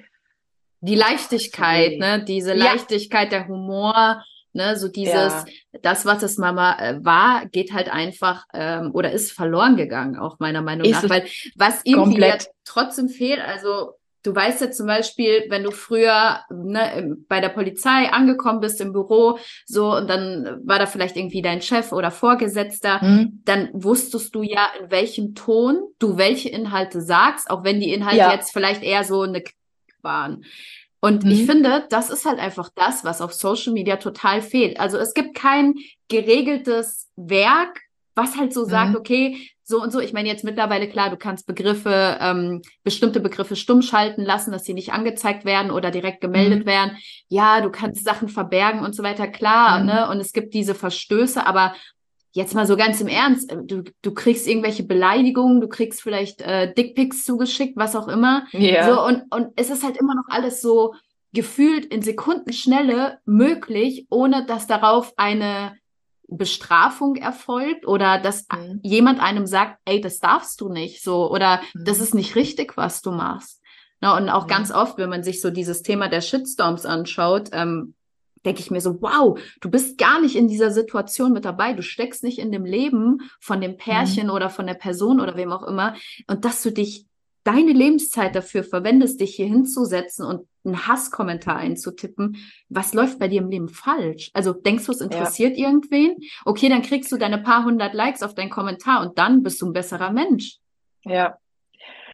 Die 0.81 0.93
Leichtigkeit, 0.95 1.97
ne? 1.97 2.23
Diese 2.23 2.53
Ja. 2.53 2.65
Leichtigkeit, 2.65 3.31
der 3.31 3.47
Humor, 3.47 4.23
ne? 4.53 4.77
So 4.77 4.87
dieses, 4.87 5.45
das, 5.81 6.05
was 6.05 6.21
es 6.21 6.37
Mama 6.37 6.77
äh, 6.77 7.03
war, 7.03 7.47
geht 7.47 7.73
halt 7.73 7.89
einfach 7.91 8.45
ähm, 8.53 8.91
oder 8.93 9.11
ist 9.11 9.31
verloren 9.31 9.77
gegangen, 9.77 10.17
auch 10.19 10.37
meiner 10.39 10.61
Meinung 10.61 10.85
Ist 10.85 11.01
nach. 11.01 11.09
Weil 11.09 11.25
was 11.55 11.81
irgendwie 11.85 12.31
trotzdem 12.65 13.09
fehlt, 13.09 13.39
also 13.39 13.93
du 14.25 14.35
weißt 14.35 14.61
ja 14.61 14.71
zum 14.71 14.87
Beispiel, 14.87 15.45
wenn 15.49 15.63
du 15.63 15.71
früher 15.71 16.39
ne, 16.49 17.15
bei 17.27 17.39
der 17.41 17.49
Polizei 17.49 18.09
angekommen 18.11 18.59
bist 18.59 18.81
im 18.81 18.91
Büro, 18.93 19.37
so 19.65 19.95
und 19.95 20.09
dann 20.09 20.61
war 20.65 20.79
da 20.79 20.85
vielleicht 20.85 21.15
irgendwie 21.15 21.41
dein 21.41 21.61
Chef 21.61 21.91
oder 21.91 22.11
Vorgesetzter, 22.11 23.01
hm, 23.01 23.41
dann 23.45 23.69
wusstest 23.73 24.33
du 24.35 24.41
ja, 24.43 24.67
in 24.81 24.91
welchem 24.91 25.35
Ton 25.35 25.79
du 25.99 26.17
welche 26.17 26.49
Inhalte 26.49 27.01
sagst, 27.01 27.49
auch 27.49 27.63
wenn 27.63 27.79
die 27.79 27.93
Inhalte 27.93 28.17
Ja. 28.17 28.31
jetzt 28.33 28.51
vielleicht 28.53 28.83
eher 28.83 29.03
so 29.03 29.21
eine 29.21 29.41
K- 29.41 29.51
waren. 30.01 30.43
Und 31.01 31.23
Mhm. 31.23 31.31
ich 31.31 31.45
finde, 31.45 31.85
das 31.89 32.09
ist 32.09 32.25
halt 32.25 32.39
einfach 32.39 32.69
das, 32.75 33.03
was 33.05 33.21
auf 33.21 33.33
Social 33.33 33.73
Media 33.73 33.97
total 33.97 34.41
fehlt. 34.41 34.79
Also 34.79 34.97
es 34.97 35.13
gibt 35.13 35.35
kein 35.35 35.75
geregeltes 36.09 37.09
Werk, 37.15 37.81
was 38.15 38.37
halt 38.37 38.53
so 38.53 38.63
sagt, 38.65 38.91
Mhm. 38.91 38.95
okay, 38.97 39.49
so 39.63 39.81
und 39.81 39.91
so. 39.91 39.99
Ich 39.99 40.13
meine 40.13 40.29
jetzt 40.29 40.43
mittlerweile 40.43 40.87
klar, 40.87 41.09
du 41.09 41.17
kannst 41.17 41.47
Begriffe, 41.47 42.17
ähm, 42.21 42.61
bestimmte 42.83 43.19
Begriffe 43.19 43.55
stumm 43.55 43.81
schalten 43.81 44.23
lassen, 44.23 44.51
dass 44.51 44.63
sie 44.63 44.73
nicht 44.73 44.93
angezeigt 44.93 45.43
werden 45.43 45.71
oder 45.71 45.91
direkt 45.91 46.21
gemeldet 46.21 46.61
Mhm. 46.61 46.65
werden. 46.67 46.97
Ja, 47.29 47.61
du 47.61 47.69
kannst 47.71 48.03
Sachen 48.05 48.29
verbergen 48.29 48.81
und 48.81 48.95
so 48.95 49.03
weiter, 49.03 49.27
klar, 49.27 49.79
Mhm. 49.79 49.85
ne? 49.87 50.09
Und 50.09 50.19
es 50.19 50.33
gibt 50.33 50.53
diese 50.53 50.75
Verstöße, 50.75 51.45
aber 51.45 51.75
Jetzt 52.37 52.53
mal 52.53 52.67
so 52.67 52.75
ganz 52.75 52.99
im 52.99 53.07
Ernst, 53.07 53.49
äh, 53.49 53.55
du, 53.63 53.83
du 54.01 54.13
kriegst 54.13 54.45
irgendwelche 54.45 54.83
Beleidigungen, 54.83 55.61
du 55.61 55.69
kriegst 55.69 56.01
vielleicht 56.01 56.41
äh, 56.41 56.73
Dickpics 56.73 57.23
zugeschickt, 57.23 57.77
was 57.77 57.95
auch 57.95 58.09
immer. 58.09 58.45
ja, 58.51 58.93
So, 58.93 59.01
und, 59.05 59.23
und 59.29 59.53
es 59.55 59.69
ist 59.69 59.85
halt 59.85 59.95
immer 59.95 60.15
noch 60.15 60.25
alles 60.27 60.59
so 60.61 60.93
gefühlt 61.31 61.85
in 61.85 62.01
Sekundenschnelle 62.01 63.19
möglich, 63.23 64.05
ohne 64.09 64.45
dass 64.45 64.67
darauf 64.67 65.13
eine 65.15 65.77
Bestrafung 66.27 67.15
erfolgt 67.15 67.87
oder 67.87 68.19
dass 68.19 68.45
Mhm. 68.51 68.79
jemand 68.83 69.19
einem 69.19 69.45
sagt, 69.45 69.79
ey, 69.85 70.01
das 70.01 70.19
darfst 70.19 70.59
du 70.61 70.69
nicht, 70.69 71.03
so, 71.03 71.29
oder 71.31 71.61
das 71.73 71.97
Mhm. 71.97 72.03
ist 72.03 72.13
nicht 72.15 72.35
richtig, 72.35 72.77
was 72.77 73.01
du 73.01 73.11
machst. 73.11 73.61
Na, 74.01 74.17
und 74.17 74.29
auch 74.29 74.45
Mhm. 74.45 74.49
ganz 74.49 74.71
oft, 74.71 74.97
wenn 74.97 75.09
man 75.09 75.23
sich 75.23 75.41
so 75.41 75.49
dieses 75.51 75.81
Thema 75.81 76.09
der 76.09 76.21
Shitstorms 76.21 76.85
anschaut, 76.85 77.49
ähm, 77.53 77.95
denke 78.45 78.59
ich 78.59 78.69
mir 78.69 78.81
so, 78.81 79.01
wow, 79.01 79.39
du 79.61 79.71
bist 79.71 79.97
gar 79.97 80.21
nicht 80.21 80.35
in 80.35 80.47
dieser 80.47 80.69
Situation 80.71 81.31
mit 81.33 81.45
dabei, 81.45 81.73
du 81.73 81.81
steckst 81.81 82.23
nicht 82.23 82.37
in 82.37 82.51
dem 82.51 82.63
Leben 82.65 83.19
von 83.39 83.59
dem 83.61 83.75
Pärchen 83.77 84.29
oder 84.29 84.49
von 84.51 84.67
der 84.67 84.75
Person 84.75 85.19
oder 85.19 85.35
wem 85.35 85.51
auch 85.51 85.63
immer 85.63 85.95
und 86.27 86.45
dass 86.45 86.61
du 86.61 86.71
dich 86.71 87.05
deine 87.45 87.71
Lebenszeit 87.71 88.35
dafür 88.35 88.63
verwendest, 88.63 89.21
dich 89.21 89.35
hier 89.35 89.45
hinzusetzen 89.45 90.25
und 90.25 90.47
einen 90.65 90.87
Hasskommentar 90.87 91.55
einzutippen, 91.55 92.37
was 92.69 92.93
läuft 92.93 93.19
bei 93.19 93.27
dir 93.27 93.41
im 93.41 93.49
Leben 93.49 93.69
falsch? 93.69 94.31
Also 94.33 94.51
denkst 94.51 94.85
du, 94.87 94.91
es 94.91 94.99
interessiert 94.99 95.57
irgendwen? 95.57 96.17
Okay, 96.43 96.67
dann 96.67 96.81
kriegst 96.81 97.11
du 97.11 97.17
deine 97.17 97.37
paar 97.37 97.63
hundert 97.63 97.93
Likes 97.93 98.23
auf 98.23 98.35
deinen 98.35 98.49
Kommentar 98.49 99.01
und 99.01 99.17
dann 99.17 99.43
bist 99.43 99.61
du 99.61 99.67
ein 99.67 99.73
besserer 99.73 100.11
Mensch. 100.11 100.57
Ja. 101.03 101.37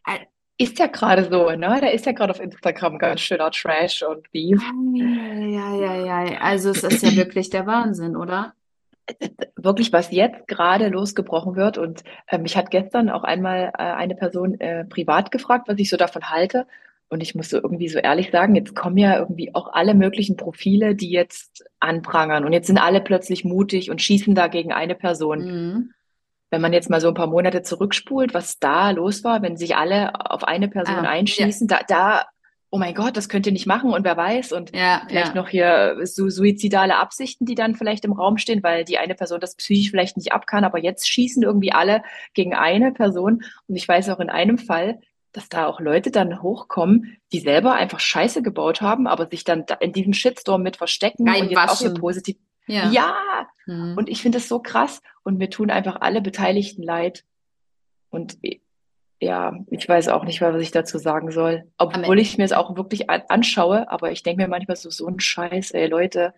Äh, 0.05 0.19
Ist 0.57 0.77
ja 0.79 0.88
gerade 0.88 1.23
so, 1.23 1.49
ne? 1.49 1.79
Da 1.82 1.88
ist 1.88 2.05
ja 2.05 2.11
gerade 2.11 2.32
auf 2.34 2.39
Instagram 2.39 2.99
ganz 2.99 3.21
schöner 3.21 3.51
Trash 3.51 4.03
und 4.03 4.29
Beef. 4.32 4.61
Ja, 4.93 5.75
ja, 5.75 6.23
ja. 6.25 6.41
Also 6.41 6.71
es 6.71 6.84
ist 6.84 7.01
ja 7.03 7.15
wirklich 7.15 7.49
der 7.49 7.65
Wahnsinn, 7.65 8.15
oder? 8.17 8.53
Wirklich, 9.55 9.93
was 9.93 10.12
jetzt 10.12 10.47
gerade 10.47 10.89
losgebrochen 10.89 11.55
wird. 11.55 11.78
Und 11.78 12.03
äh, 12.28 12.38
mich 12.38 12.57
hat 12.57 12.72
gestern 12.72 13.09
auch 13.09 13.24
einmal 13.24 13.72
äh, 13.78 13.82
eine 13.82 14.16
Person 14.16 14.59
äh, 14.59 14.86
privat 14.86 15.32
gefragt, 15.32 15.68
was 15.68 15.80
ich 15.80 15.89
so 15.89 15.97
davon 15.97 16.30
halte. 16.30 16.66
Und 17.09 17.22
ich 17.22 17.36
muss 17.36 17.49
so 17.49 17.57
irgendwie 17.57 17.89
so 17.89 17.99
ehrlich 17.99 18.32
sagen, 18.32 18.55
jetzt 18.55 18.74
kommen 18.74 18.97
ja 18.97 19.20
irgendwie 19.20 19.53
auch 19.53 19.74
alle 19.74 19.93
möglichen 19.93 20.38
Profile, 20.38 20.95
die 20.95 21.12
jetzt 21.12 21.66
anprangern. 21.82 22.45
Und 22.45 22.53
jetzt 22.53 22.68
sind 22.68 22.78
alle 22.78 23.01
plötzlich 23.01 23.43
mutig 23.43 23.91
und 23.91 24.01
schießen 24.01 24.34
da 24.34 24.47
gegen 24.47 24.72
eine 24.72 24.95
Person. 24.95 25.39
Mhm. 25.39 25.93
Wenn 26.49 26.62
man 26.62 26.72
jetzt 26.72 26.89
mal 26.89 27.01
so 27.01 27.09
ein 27.09 27.14
paar 27.14 27.28
Monate 27.28 27.64
zurückspult, 27.64 28.34
was 28.34 28.59
da 28.59 28.91
los 28.91 29.24
war, 29.26 29.41
wenn 29.41 29.57
sich 29.57 29.76
alle 29.76 30.32
auf 30.32 30.45
eine 30.45 30.70
Person 30.70 31.05
Ah, 31.05 31.09
einschießen, 31.09 31.68
da, 31.68 31.80
da, 31.88 32.26
oh 32.74 32.78
mein 32.78 32.95
Gott, 32.95 33.17
das 33.17 33.28
könnt 33.30 33.45
ihr 33.45 33.51
nicht 33.51 33.67
machen 33.67 33.91
und 33.93 34.05
wer 34.05 34.15
weiß. 34.17 34.53
Und 34.53 34.74
Ja, 34.76 35.03
vielleicht 35.07 35.36
ja. 35.36 35.41
noch 35.41 35.49
hier 35.49 35.97
so 36.03 36.30
suizidale 36.30 36.95
Absichten, 36.97 37.45
die 37.45 37.55
dann 37.55 37.76
vielleicht 37.76 38.05
im 38.05 38.13
Raum 38.13 38.38
stehen, 38.38 38.63
weil 38.63 38.86
die 38.86 38.97
eine 38.97 39.13
Person 39.13 39.39
das 39.41 39.55
psychisch 39.55 39.91
vielleicht 39.91 40.15
nicht 40.17 40.32
ab 40.32 40.47
kann, 40.47 40.63
aber 40.63 40.80
jetzt 40.80 41.07
schießen 41.09 41.43
irgendwie 41.43 41.74
alle 41.74 42.01
gegen 42.34 42.53
eine 42.55 42.91
Person. 42.93 43.43
Und 43.67 43.76
ich 43.76 43.88
weiß 43.88 44.09
auch 44.09 44.19
in 44.22 44.30
einem 44.30 44.57
Fall, 44.57 44.99
dass 45.34 45.49
da 45.49 45.65
auch 45.67 45.80
Leute 45.80 46.11
dann 46.11 46.41
hochkommen, 46.41 47.17
die 47.34 47.39
selber 47.39 47.74
einfach 47.74 47.99
Scheiße 47.99 48.41
gebaut 48.41 48.82
haben, 48.82 49.05
aber 49.07 49.28
sich 49.30 49.43
dann 49.43 49.65
da 49.65 49.76
in 49.76 49.91
diesem 49.93 50.13
Shitstorm 50.13 50.61
mit 50.63 50.78
verstecken 50.78 51.24
und 51.24 51.28
jetzt 51.36 51.43
auch 51.43 51.47
hier 51.49 51.57
Reinwaschen. 51.57 51.93
positiv. 51.95 52.38
Ja. 52.67 52.89
Ja, 52.89 53.15
Mhm. 53.65 53.95
und 53.97 54.09
ich 54.09 54.22
finde 54.22 54.38
das 54.39 54.47
so 54.47 54.59
krass 54.59 55.01
und 55.24 55.38
mir 55.38 55.49
tun 55.49 55.69
einfach 55.72 55.97
alle 56.01 56.22
Beteiligten 56.22 56.84
leid. 56.84 57.24
Und 58.09 58.38
ja, 59.22 59.53
ich 59.69 59.88
weiß 59.88 60.07
auch 60.07 60.26
nicht 60.26 60.41
mehr, 60.41 60.51
was 60.53 60.63
ich 60.63 60.72
dazu 60.72 60.97
sagen 60.97 61.32
soll. 61.32 61.63
Obwohl 61.78 62.19
ich 62.19 62.39
mir 62.39 62.43
es 62.43 62.51
auch 62.53 62.76
wirklich 62.76 63.09
an 63.09 63.22
anschaue, 63.30 63.89
aber 63.89 64.11
ich 64.11 64.24
denke 64.24 64.41
mir 64.41 64.47
manchmal 64.47 64.76
so, 64.76 64.89
so 64.89 65.05
ein 65.05 65.19
Scheiß, 65.19 65.72
ey 65.72 65.88
Leute, 65.88 66.34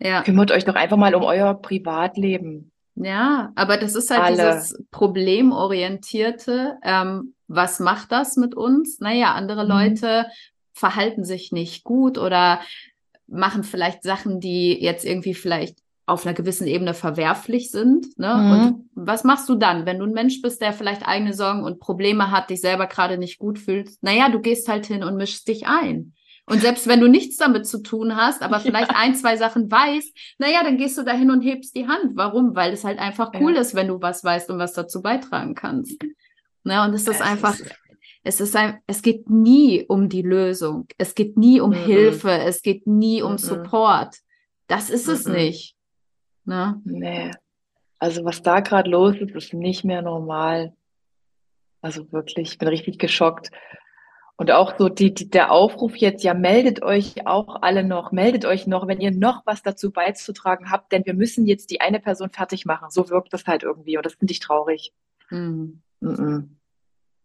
ja. 0.00 0.22
kümmert 0.22 0.50
euch 0.50 0.64
doch 0.64 0.74
einfach 0.74 0.96
mal 0.96 1.14
um 1.14 1.22
euer 1.22 1.54
Privatleben. 1.54 2.72
Ja, 2.96 3.52
aber 3.54 3.76
das 3.76 3.94
ist 3.94 4.10
halt 4.10 4.22
Alle. 4.22 4.54
dieses 4.54 4.82
Problemorientierte. 4.90 6.78
Ähm, 6.82 7.34
was 7.46 7.78
macht 7.78 8.10
das 8.10 8.36
mit 8.36 8.56
uns? 8.56 8.98
Naja, 9.00 9.34
andere 9.34 9.62
Mhm. 9.62 9.70
Leute 9.70 10.26
verhalten 10.72 11.24
sich 11.24 11.52
nicht 11.52 11.84
gut 11.84 12.18
oder 12.18 12.60
machen 13.28 13.62
vielleicht 13.62 14.02
Sachen, 14.02 14.40
die 14.40 14.72
jetzt 14.82 15.04
irgendwie 15.04 15.34
vielleicht 15.34 15.78
auf 16.06 16.24
einer 16.24 16.34
gewissen 16.34 16.66
Ebene 16.68 16.94
verwerflich 16.94 17.70
sind. 17.70 18.16
Ne? 18.18 18.34
Mhm. 18.34 18.50
Und 18.50 18.90
was 18.94 19.24
machst 19.24 19.48
du 19.48 19.56
dann, 19.56 19.86
wenn 19.86 19.98
du 19.98 20.04
ein 20.06 20.12
Mensch 20.12 20.40
bist, 20.40 20.60
der 20.62 20.72
vielleicht 20.72 21.06
eigene 21.06 21.34
Sorgen 21.34 21.64
und 21.64 21.80
Probleme 21.80 22.30
hat, 22.30 22.48
dich 22.50 22.60
selber 22.60 22.86
gerade 22.86 23.18
nicht 23.18 23.38
gut 23.38 23.58
fühlst? 23.58 24.02
Naja, 24.02 24.28
du 24.28 24.40
gehst 24.40 24.68
halt 24.68 24.86
hin 24.86 25.02
und 25.02 25.16
mischst 25.16 25.48
dich 25.48 25.66
ein. 25.66 26.14
Und 26.48 26.60
selbst 26.60 26.86
wenn 26.86 27.00
du 27.00 27.08
nichts 27.08 27.38
damit 27.38 27.66
zu 27.66 27.82
tun 27.82 28.14
hast, 28.14 28.40
aber 28.42 28.56
Ja. 28.58 28.60
vielleicht 28.60 28.90
ein, 28.94 29.16
zwei 29.16 29.36
Sachen 29.36 29.68
weißt, 29.68 30.16
naja, 30.38 30.62
dann 30.62 30.78
gehst 30.78 30.96
du 30.96 31.02
da 31.02 31.10
hin 31.12 31.32
und 31.32 31.40
hebst 31.40 31.74
die 31.74 31.88
Hand. 31.88 32.12
Warum? 32.14 32.54
Weil 32.54 32.72
es 32.72 32.84
halt 32.84 33.00
einfach 33.00 33.32
cool 33.40 33.54
Ja. 33.56 33.60
ist, 33.60 33.74
wenn 33.74 33.88
du 33.88 34.00
was 34.00 34.22
weißt 34.22 34.48
und 34.50 34.58
was 34.60 34.74
dazu 34.74 35.02
beitragen 35.02 35.56
kannst. 35.56 36.00
Ne? 36.62 36.82
Und 36.84 36.94
es 36.94 37.02
ist 37.02 37.08
Es 37.16 37.20
einfach, 37.20 37.58
ist- 37.58 37.74
es 38.22 38.40
ist 38.40 38.54
ein, 38.54 38.78
es 38.86 39.02
geht 39.02 39.28
nie 39.28 39.84
um 39.88 40.08
die 40.08 40.22
Lösung. 40.22 40.86
Es 40.98 41.16
geht 41.16 41.36
nie 41.36 41.60
um 41.60 41.70
Mhm. 41.70 41.74
Hilfe. 41.74 42.30
Es 42.30 42.62
geht 42.62 42.86
nie 42.86 43.22
um 43.22 43.32
Mhm. 43.32 43.38
Support. 43.38 44.14
Das 44.68 44.88
ist 44.90 45.08
es 45.08 45.26
Mhm. 45.26 45.32
nicht. 45.34 45.75
Ne? 46.46 46.80
Nee. 46.84 47.30
Also 47.98 48.24
was 48.24 48.42
da 48.42 48.60
gerade 48.60 48.88
los 48.90 49.16
ist, 49.16 49.34
ist 49.34 49.52
nicht 49.54 49.84
mehr 49.84 50.02
normal. 50.02 50.72
Also 51.82 52.10
wirklich, 52.12 52.52
ich 52.52 52.58
bin 52.58 52.68
richtig 52.68 52.98
geschockt. 52.98 53.50
Und 54.38 54.50
auch 54.50 54.76
so 54.76 54.88
die, 54.90 55.14
die, 55.14 55.30
der 55.30 55.50
Aufruf 55.50 55.96
jetzt, 55.96 56.22
ja, 56.22 56.34
meldet 56.34 56.82
euch 56.82 57.26
auch 57.26 57.62
alle 57.62 57.82
noch, 57.84 58.12
meldet 58.12 58.44
euch 58.44 58.66
noch, 58.66 58.86
wenn 58.86 59.00
ihr 59.00 59.10
noch 59.10 59.46
was 59.46 59.62
dazu 59.62 59.90
beizutragen 59.90 60.70
habt, 60.70 60.92
denn 60.92 61.06
wir 61.06 61.14
müssen 61.14 61.46
jetzt 61.46 61.70
die 61.70 61.80
eine 61.80 62.00
Person 62.00 62.28
fertig 62.30 62.66
machen. 62.66 62.90
So 62.90 63.08
wirkt 63.08 63.32
das 63.32 63.46
halt 63.46 63.62
irgendwie 63.62 63.96
und 63.96 64.04
das 64.04 64.14
finde 64.14 64.32
ich 64.32 64.40
traurig. 64.40 64.92
Hm. 65.28 65.80
Mhm. 66.00 66.56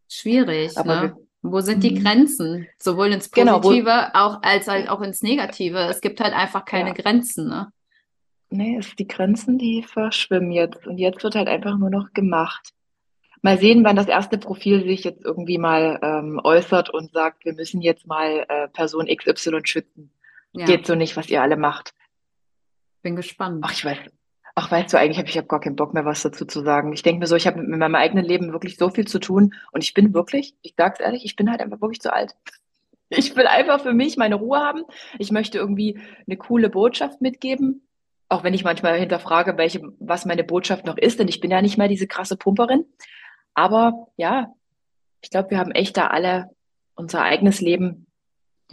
Schwierig. 0.09 0.78
Aber 0.78 1.01
ne? 1.01 1.17
Wo 1.41 1.59
sind 1.59 1.84
die 1.84 1.91
Mhm. 1.95 2.03
Grenzen? 2.03 2.67
Sowohl 2.80 3.11
ins 3.11 3.30
Genau, 3.32 3.55
wo- 3.57 3.61
Positive 3.69 4.11
auch, 4.13 4.41
als 4.43 4.67
halt 4.67 4.89
auch 4.89 5.01
ins 5.01 5.22
Negative. 5.22 5.80
Es 5.89 5.99
gibt 5.99 6.22
halt 6.22 6.34
einfach 6.34 6.63
keine 6.65 6.89
Ja. 6.89 6.93
Grenzen. 6.95 7.49
Ne? 7.49 7.72
Nee, 8.52 8.78
es, 8.78 8.95
die 8.97 9.08
Grenzen, 9.08 9.58
die 9.58 9.82
verschwimmen 9.82 10.52
jetzt. 10.52 10.86
Und 10.86 10.97
jetzt 10.97 11.24
wird 11.24 11.36
halt 11.36 11.47
einfach 11.47 11.78
nur 11.78 11.89
noch 11.89 12.14
gemacht. 12.14 12.74
Mal 13.41 13.58
sehen, 13.58 13.84
wann 13.84 13.95
das 13.95 14.08
erste 14.08 14.38
Profil 14.38 14.84
sich 14.84 15.04
jetzt 15.04 15.24
irgendwie 15.24 15.58
mal 15.58 15.99
ähm, 16.04 16.39
äußert 16.43 16.89
und 16.89 17.12
sagt, 17.12 17.45
wir 17.45 17.54
müssen 17.54 17.82
jetzt 17.82 18.06
mal 18.06 18.45
äh, 18.47 18.68
Person 18.68 19.08
XY 19.08 19.62
schützen. 19.64 20.12
Ja, 20.52 20.66
Geht 20.66 20.86
so 20.86 20.95
nicht, 20.95 21.16
was 21.16 21.30
ihr 21.30 21.41
alle 21.41 21.56
macht. 21.56 21.93
bin 23.02 23.16
gespannt. 23.16 23.64
Ach, 23.66 23.72
ich 23.72 23.84
weiß. 23.84 23.97
Ach, 24.54 24.70
weißt 24.70 24.93
du, 24.93 24.99
eigentlich 24.99 25.18
habe 25.18 25.30
ich 25.30 25.38
hab 25.38 25.47
gar 25.47 25.62
keinen 25.62 25.78
Bock 25.78 25.93
mehr, 25.93 26.04
was 26.04 26.22
dazu 26.22 26.45
zu 26.45 26.62
sagen. 26.62 26.91
Ich 26.91 27.04
denke 27.04 27.20
mir 27.22 27.28
so, 27.28 27.38
ich 27.38 27.47
habe 27.47 27.62
mit 27.62 27.80
meinem 27.80 27.95
eigenen 27.95 28.26
Leben 28.26 28.52
wirklich 28.52 28.76
so 28.76 28.89
viel 28.89 29.08
zu 29.08 29.20
tun 29.20 29.56
und 29.72 29.82
ich 29.84 29.93
bin 29.93 30.14
wirklich, 30.14 30.56
ich 30.62 30.74
sag's 30.78 30.99
ehrlich, 30.99 31.24
ich 31.24 31.38
bin 31.38 31.49
halt 31.49 31.62
einfach 31.62 31.82
wirklich 31.82 32.02
zu 32.02 32.14
alt. 32.14 32.36
Ich 33.10 33.36
will 33.36 33.47
einfach 33.47 33.82
für 33.82 33.93
mich 33.93 34.18
meine 34.18 34.36
Ruhe 34.36 34.60
haben. 34.60 34.84
Ich 35.20 35.32
möchte 35.32 35.58
irgendwie 35.58 35.99
eine 36.28 36.38
coole 36.38 36.70
Botschaft 36.70 37.22
mitgeben, 37.22 37.88
auch 38.32 38.44
wenn 38.44 38.54
ich 38.54 38.64
manchmal 38.64 38.98
hinterfrage, 38.98 39.58
welche, 39.58 39.82
was 40.00 40.26
meine 40.26 40.46
Botschaft 40.46 40.86
noch 40.86 40.98
ist, 40.98 41.20
denn 41.20 41.28
ich 41.28 41.42
bin 41.42 41.52
ja 41.52 41.62
nicht 41.62 41.78
mal 41.78 41.90
diese 41.90 42.08
krasse 42.08 42.38
Pumperin. 42.38 42.86
Aber 43.54 44.08
ja, 44.16 44.54
ich 45.22 45.30
glaube, 45.30 45.50
wir 45.50 45.58
haben 45.58 45.72
echt 45.72 45.98
da 45.98 46.08
alle 46.08 46.50
unser 46.96 47.24
eigenes 47.24 47.60
Leben. 47.60 48.08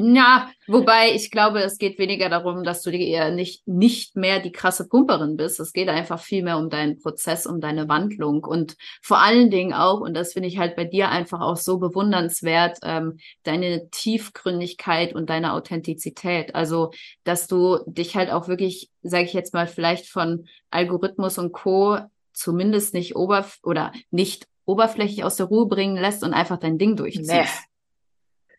Ja, 0.01 0.49
wobei 0.69 1.13
ich 1.13 1.33
glaube, 1.33 1.61
es 1.61 1.77
geht 1.77 1.99
weniger 1.99 2.29
darum, 2.29 2.63
dass 2.63 2.83
du 2.83 2.93
dir 2.93 3.33
nicht, 3.33 3.67
nicht 3.67 4.15
mehr 4.15 4.39
die 4.39 4.53
krasse 4.53 4.87
Pumperin 4.87 5.37
bist. 5.37 5.59
Es 5.59 5.73
geht 5.73 5.89
einfach 5.89 6.21
viel 6.21 6.45
mehr 6.45 6.57
um 6.57 6.71
deinen 6.71 7.01
Prozess, 7.01 7.47
um 7.47 7.61
deine 7.61 7.89
Wandlung 7.89 8.45
und 8.45 8.77
vor 9.03 9.19
allen 9.19 9.51
Dingen 9.51 9.75
auch, 9.75 10.01
und 10.01 10.15
das 10.15 10.35
finde 10.35 10.49
ich 10.49 10.59
halt 10.59 10.77
bei 10.77 10.85
dir 10.85 11.09
einfach 11.09 11.41
auch 11.41 11.57
so 11.57 11.79
bewundernswert, 11.79 12.79
ähm, 12.85 13.19
deine 13.43 13.91
Tiefgründigkeit 13.91 15.17
und 15.17 15.31
deine 15.31 15.53
Authentizität. 15.53 16.55
Also, 16.55 16.93
dass 17.25 17.49
du 17.49 17.79
dich 17.87 18.15
halt 18.15 18.31
auch 18.31 18.47
wirklich, 18.47 18.91
sage 19.03 19.25
ich 19.25 19.33
jetzt 19.33 19.53
mal, 19.53 19.67
vielleicht 19.67 20.07
von 20.07 20.47
Algorithmus 20.71 21.39
und 21.39 21.51
Co. 21.51 21.99
zumindest 22.33 22.95
nicht 22.95 23.17
oberf 23.17 23.59
oder 23.65 23.91
nicht 24.13 24.47
oberflächlich 24.65 25.25
aus 25.25 25.35
der 25.35 25.47
Ruhe 25.47 25.67
bringen 25.67 25.97
lässt 25.97 26.23
und 26.23 26.35
einfach 26.35 26.59
dein 26.59 26.79
Ding 26.79 26.95
durchziehst. 26.95 27.33
Nee. 27.33 27.47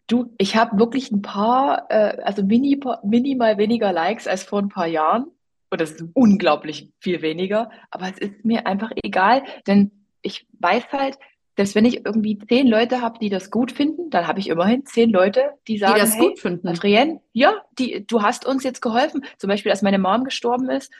Du, 0.09 0.33
ich 0.39 0.55
habe 0.55 0.79
wirklich 0.79 1.11
ein 1.11 1.21
paar, 1.21 1.85
äh, 1.89 2.21
also 2.23 2.43
mini, 2.43 2.79
minimal 3.03 3.57
weniger 3.57 3.93
Likes 3.93 4.27
als 4.27 4.43
vor 4.43 4.59
ein 4.59 4.69
paar 4.69 4.87
Jahren. 4.87 5.27
Und 5.69 5.79
das 5.79 5.91
ist 5.91 6.03
unglaublich 6.13 6.91
viel 6.99 7.21
weniger. 7.21 7.69
Aber 7.91 8.09
es 8.09 8.17
ist 8.17 8.43
mir 8.43 8.65
einfach 8.65 8.91
egal, 9.03 9.43
denn 9.67 9.91
ich 10.23 10.47
weiß 10.59 10.91
halt, 10.91 11.19
selbst 11.55 11.75
wenn 11.75 11.85
ich 11.85 12.05
irgendwie 12.05 12.39
zehn 12.39 12.67
Leute 12.67 13.01
habe, 13.01 13.19
die 13.19 13.29
das 13.29 13.51
gut 13.51 13.71
finden, 13.71 14.09
dann 14.09 14.27
habe 14.27 14.39
ich 14.39 14.49
immerhin 14.49 14.85
zehn 14.85 15.11
Leute, 15.11 15.51
die 15.67 15.73
Die 15.73 15.79
sagen, 15.79 15.99
das 15.99 16.15
hey, 16.15 16.29
gut 16.29 16.39
finden. 16.39 16.67
Adrienne, 16.67 17.21
ja, 17.33 17.53
die, 17.77 18.05
du 18.07 18.23
hast 18.23 18.45
uns 18.45 18.63
jetzt 18.63 18.81
geholfen. 18.81 19.23
Zum 19.37 19.49
Beispiel, 19.49 19.71
als 19.71 19.83
meine 19.83 19.99
Mom 19.99 20.23
gestorben 20.23 20.69
ist, 20.69 20.91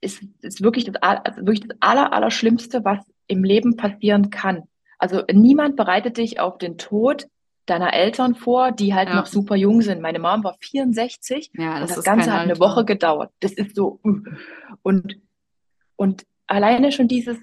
ist, 0.00 0.22
ist 0.40 0.62
wirklich 0.62 0.84
das, 0.84 0.96
also 1.00 1.42
wirklich 1.42 1.68
das 1.68 1.76
Aller, 1.80 2.12
Allerschlimmste, 2.12 2.84
was 2.84 2.98
im 3.28 3.44
Leben 3.44 3.76
passieren 3.76 4.30
kann. 4.30 4.64
Also 4.98 5.22
niemand 5.30 5.76
bereitet 5.76 6.16
dich 6.16 6.40
auf 6.40 6.58
den 6.58 6.78
Tod 6.78 7.26
deiner 7.66 7.92
Eltern 7.92 8.34
vor, 8.34 8.72
die 8.72 8.94
halt 8.94 9.08
Ja. 9.08 9.16
noch 9.16 9.26
super 9.26 9.56
jung 9.56 9.82
sind. 9.82 10.00
Meine 10.00 10.18
Mom 10.18 10.44
war 10.44 10.56
64 10.60 11.50
Ja, 11.54 11.74
und 11.74 11.80
das 11.82 11.88
das 11.90 11.98
ist 11.98 12.04
Ganze 12.04 12.32
hat 12.32 12.40
eine. 12.42 12.58
Woche 12.58 12.84
gedauert. 12.84 13.30
Das 13.40 13.52
ist 13.52 13.74
so. 13.76 13.98
uh. 14.04 14.20
Und, 14.82 15.16
und 15.96 16.24
alleine 16.46 16.92
schon 16.92 17.08
dieses 17.08 17.38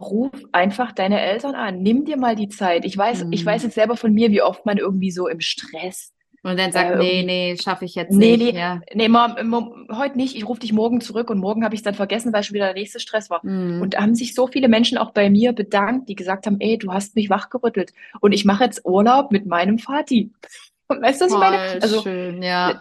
Ruf 0.00 0.32
einfach 0.50 0.90
deine 0.92 1.20
Eltern 1.20 1.54
an. 1.54 1.80
Nimm 1.82 2.04
dir 2.04 2.16
mal 2.16 2.34
die 2.34 2.48
Zeit. 2.48 2.84
Ich 2.84 2.96
weiß, 2.98 3.24
ich 3.30 3.42
Mhm. 3.44 3.46
weiß 3.46 3.62
jetzt 3.62 3.74
selber 3.76 3.96
von 3.96 4.12
mir, 4.12 4.30
wie 4.32 4.42
oft 4.42 4.66
man 4.66 4.78
irgendwie 4.78 5.12
so 5.12 5.28
im 5.28 5.40
Stress 5.40 6.12
Und 6.44 6.58
dann 6.58 6.72
sagt, 6.72 6.90
Äh, 6.92 6.98
nee, 6.98 7.22
nee, 7.24 7.56
schaffe 7.56 7.84
ich 7.84 7.94
jetzt 7.94 8.10
Nee, 8.12 8.36
nicht. 8.36 8.54
nee. 8.54 8.58
Ja. 8.58 8.80
Nee, 8.94 9.08
Mom, 9.08 9.34
Mom, 9.44 9.86
heute 9.96 10.16
nicht. 10.16 10.34
Ich 10.36 10.48
rufe 10.48 10.58
dich 10.60 10.72
morgen 10.72 11.00
zurück 11.00 11.30
und 11.30 11.38
morgen 11.38 11.64
habe 11.64 11.74
ich 11.74 11.80
es 11.80 11.84
dann 11.84 11.94
vergessen, 11.94 12.32
weil 12.32 12.42
schon 12.42 12.54
wieder 12.54 12.64
der 12.66 12.74
nächste 12.74 12.98
Stress 12.98 13.30
war. 13.30 13.46
Mhm. 13.46 13.80
Und 13.80 13.94
da 13.94 14.00
haben 14.02 14.14
sich 14.16 14.34
so 14.34 14.48
viele 14.48 14.68
Menschen 14.68 14.98
auch 14.98 15.12
bei 15.12 15.30
mir 15.30 15.52
bedankt, 15.52 16.08
die 16.08 16.16
gesagt 16.16 16.46
haben, 16.46 16.56
ey, 16.58 16.78
du 16.78 16.92
hast 16.92 17.14
mich 17.14 17.30
wachgerüttelt. 17.30 17.92
Und 18.20 18.32
ich 18.32 18.44
mache 18.44 18.64
jetzt 18.64 18.84
Urlaub 18.84 19.30
mit 19.30 19.46
meinem 19.46 19.78
Vati. 19.78 20.32
Und 20.88 21.00
weißt 21.00 21.20
du, 21.20 21.24
was 21.26 21.32
ich 21.32 21.38
meine? 21.38 21.56
Voll 21.70 21.78
Also, 21.80 22.02
schön, 22.02 22.42
ja. 22.42 22.78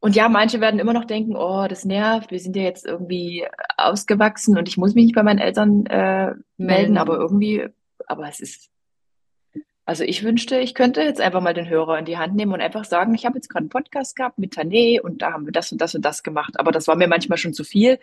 und 0.00 0.14
ja, 0.14 0.28
manche 0.28 0.60
werden 0.60 0.78
immer 0.78 0.92
noch 0.92 1.06
denken, 1.06 1.34
oh, 1.36 1.66
das 1.68 1.84
nervt, 1.84 2.30
wir 2.30 2.38
sind 2.38 2.54
ja 2.54 2.62
jetzt 2.62 2.86
irgendwie 2.86 3.44
ausgewachsen 3.76 4.56
und 4.56 4.68
ich 4.68 4.76
muss 4.78 4.94
mich 4.94 5.06
nicht 5.06 5.14
bei 5.16 5.24
meinen 5.24 5.40
Eltern 5.40 5.86
äh, 5.86 6.26
melden, 6.26 6.44
Melden. 6.56 6.98
aber 6.98 7.16
irgendwie, 7.18 7.66
aber 8.06 8.28
es 8.28 8.38
ist, 8.40 8.70
also 9.88 10.04
ich 10.04 10.22
wünschte, 10.22 10.58
ich 10.58 10.74
könnte 10.74 11.00
jetzt 11.02 11.20
einfach 11.20 11.40
mal 11.40 11.54
den 11.54 11.68
Hörer 11.68 11.98
in 11.98 12.04
die 12.04 12.18
Hand 12.18 12.34
nehmen 12.36 12.52
und 12.52 12.60
einfach 12.60 12.84
sagen, 12.84 13.14
ich 13.14 13.24
habe 13.24 13.36
jetzt 13.36 13.48
gerade 13.48 13.62
einen 13.64 13.68
Podcast 13.70 14.16
gehabt 14.16 14.38
mit 14.38 14.52
Tané 14.54 15.00
und 15.00 15.22
da 15.22 15.32
haben 15.32 15.46
wir 15.46 15.52
das 15.52 15.72
und 15.72 15.80
das 15.80 15.94
und 15.94 16.04
das 16.04 16.22
gemacht. 16.22 16.60
Aber 16.60 16.72
das 16.72 16.86
war 16.88 16.94
mir 16.96 17.08
manchmal 17.08 17.38
schon 17.38 17.54
zu 17.54 17.64
viel, 17.64 17.98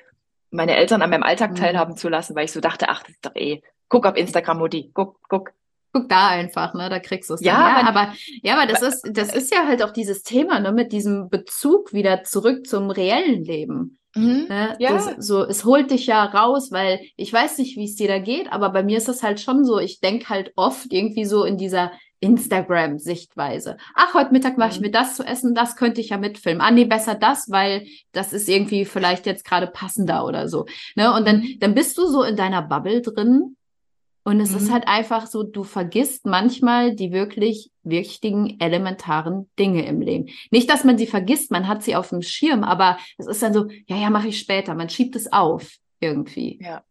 meine 0.52 0.76
Eltern 0.76 1.02
an 1.02 1.10
meinem 1.12 1.24
Alltag 1.24 1.52
Mhm. 1.52 1.56
teilhaben 1.56 1.96
zu 1.96 2.10
lassen, 2.10 2.36
weil 2.36 2.46
ich 2.46 2.52
so 2.52 2.60
dachte, 2.60 2.90
ach, 2.90 3.04
das 3.04 3.12
ist 3.12 3.26
doch 3.26 3.36
eh, 3.36 3.62
guck 3.88 4.06
auf 4.08 4.16
Instagram, 4.16 4.58
Mutti, 4.58 4.90
guck, 4.94 5.20
guck. 5.30 5.52
Guck 5.94 6.10
da 6.10 6.28
einfach, 6.30 6.74
ne? 6.74 6.90
Da 6.90 7.00
kriegst 7.00 7.30
du 7.30 7.36
es 7.36 7.42
Ja. 7.42 7.54
Ja, 7.78 7.84
man- 7.84 7.88
aber 7.88 8.14
ja, 8.42 8.58
aber 8.58 8.66
das 8.70 8.82
ist, 8.82 9.08
das 9.14 9.34
ist 9.34 9.54
ja 9.54 9.66
halt 9.66 9.82
auch 9.82 9.92
dieses 9.92 10.24
Thema, 10.24 10.60
ne, 10.60 10.74
mit 10.74 10.92
diesem 10.92 11.30
Bezug 11.30 11.94
wieder 11.94 12.24
zurück 12.24 12.68
zum 12.68 12.90
reellen 12.90 13.46
Leben. 13.46 13.98
Mhm. 14.16 14.46
Ne? 14.48 14.76
Ja. 14.80 14.94
Das, 14.94 15.26
so, 15.26 15.44
es 15.44 15.66
holt 15.66 15.92
dich 15.92 16.08
ja 16.08 16.24
raus, 16.24 16.72
weil 16.72 17.02
ich 17.18 17.32
weiß 17.32 17.58
nicht, 17.58 17.76
wie 17.78 17.86
es 17.86 17.96
dir 17.96 18.08
da 18.08 18.20
geht, 18.20 18.52
aber 18.52 18.70
bei 18.70 18.82
mir 18.84 18.98
ist 18.98 19.08
das 19.08 19.24
halt 19.24 19.40
schon 19.40 19.66
so, 19.66 19.78
ich 19.80 20.00
denke 20.00 20.30
halt 20.30 20.52
oft 20.56 20.92
irgendwie 20.94 21.26
so 21.26 21.44
in 21.44 21.58
dieser 21.58 21.92
Instagram-Sichtweise. 22.22 23.78
Ach, 23.94 24.14
heute 24.14 24.32
Mittag 24.32 24.58
mache 24.58 24.72
ich 24.72 24.76
Mhm. 24.80 24.86
mir 24.88 24.92
das 24.92 25.16
zu 25.16 25.24
essen, 25.24 25.54
das 25.56 25.76
könnte 25.76 26.02
ich 26.02 26.10
ja 26.10 26.18
mitfilmen. 26.18 26.62
Ah, 26.62 26.72
nee, 26.72 26.86
besser 26.86 27.16
das, 27.16 27.50
weil 27.50 27.86
das 28.12 28.34
ist 28.34 28.48
irgendwie 28.50 28.86
vielleicht 28.86 29.26
jetzt 29.26 29.46
gerade 29.46 29.68
passender 29.68 30.26
oder 30.26 30.48
so. 30.48 30.66
Ne? 30.96 31.14
Und 31.14 31.28
dann, 31.28 31.42
Mhm. 31.42 31.60
dann 31.60 31.74
bist 31.76 31.98
du 31.98 32.08
so 32.08 32.24
in 32.24 32.36
deiner 32.36 32.62
Bubble 32.62 33.02
drin 33.02 33.56
und 34.26 34.40
es 34.42 34.54
ist 34.54 34.70
Mhm. 34.70 34.74
halt 34.74 34.88
einfach 34.88 35.28
so, 35.28 35.44
du 35.44 35.64
vergisst 35.64 36.26
manchmal 36.26 36.96
die 36.96 37.12
wirklich 37.12 37.70
wichtigen, 37.84 38.60
elementaren 38.60 39.48
Dinge 39.60 39.86
im 39.86 40.02
Leben. 40.02 40.30
Nicht, 40.50 40.68
dass 40.70 40.84
man 40.84 40.98
sie 40.98 41.06
vergisst, 41.06 41.52
man 41.52 41.68
hat 41.68 41.84
sie 41.84 41.96
auf 41.96 42.10
dem 42.10 42.24
Schirm, 42.24 42.64
aber 42.64 42.98
es 43.20 43.28
ist 43.28 43.44
dann 43.44 43.54
so, 43.54 43.68
ja, 43.86 43.96
ja, 43.96 44.10
mache 44.10 44.28
ich 44.30 44.40
später. 44.40 44.74
Man 44.74 44.90
schiebt 44.90 45.16
es 45.16 45.32
auf 45.32 45.78
irgendwie. 46.00 46.60
Ja, 46.60 46.84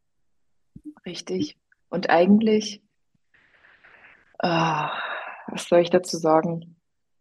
richtig. 1.04 1.56
Und 1.90 2.08
eigentlich, 2.08 2.80
ah, 4.38 4.92
was 5.48 5.68
soll 5.68 5.80
ich 5.80 5.90
dazu 5.90 6.16
sagen? 6.16 6.76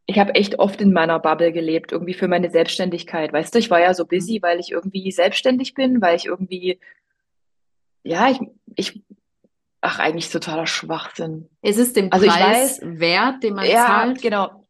Ich 0.05 0.19
habe 0.19 0.35
echt 0.35 0.59
oft 0.59 0.79
in 0.79 0.93
meiner 0.93 1.17
Bubble 1.19 1.51
gelebt, 1.51 1.91
irgendwie 1.91 2.13
für 2.13 2.27
meine 2.27 2.51
Selbstständigkeit. 2.51 3.33
Weißt 3.33 3.55
du, 3.55 3.57
ich 3.57 3.71
war 3.71 3.79
ja 3.79 3.95
so 3.95 4.05
busy, 4.05 4.43
weil 4.43 4.59
ich 4.59 4.71
irgendwie 4.71 5.11
selbstständig 5.11 5.73
bin, 5.73 6.01
weil 6.01 6.17
ich 6.17 6.25
irgendwie, 6.25 6.79
ja, 8.03 8.29
ich, 8.29 8.39
ich, 8.75 9.01
ach, 9.85 9.99
eigentlich 9.99 10.29
totaler 10.29 10.65
Schwachsinn. 10.65 11.49
Es 11.61 11.77
ist 11.77 11.95
dem 11.95 12.11
Also 12.11 12.25
ich 12.25 12.31
Preis 12.31 12.79
wert, 12.83 13.43
den 13.43 13.55
man 13.55 13.65
Ja, 13.65 13.85
zahlt. 13.85 14.21
genau. 14.21 14.65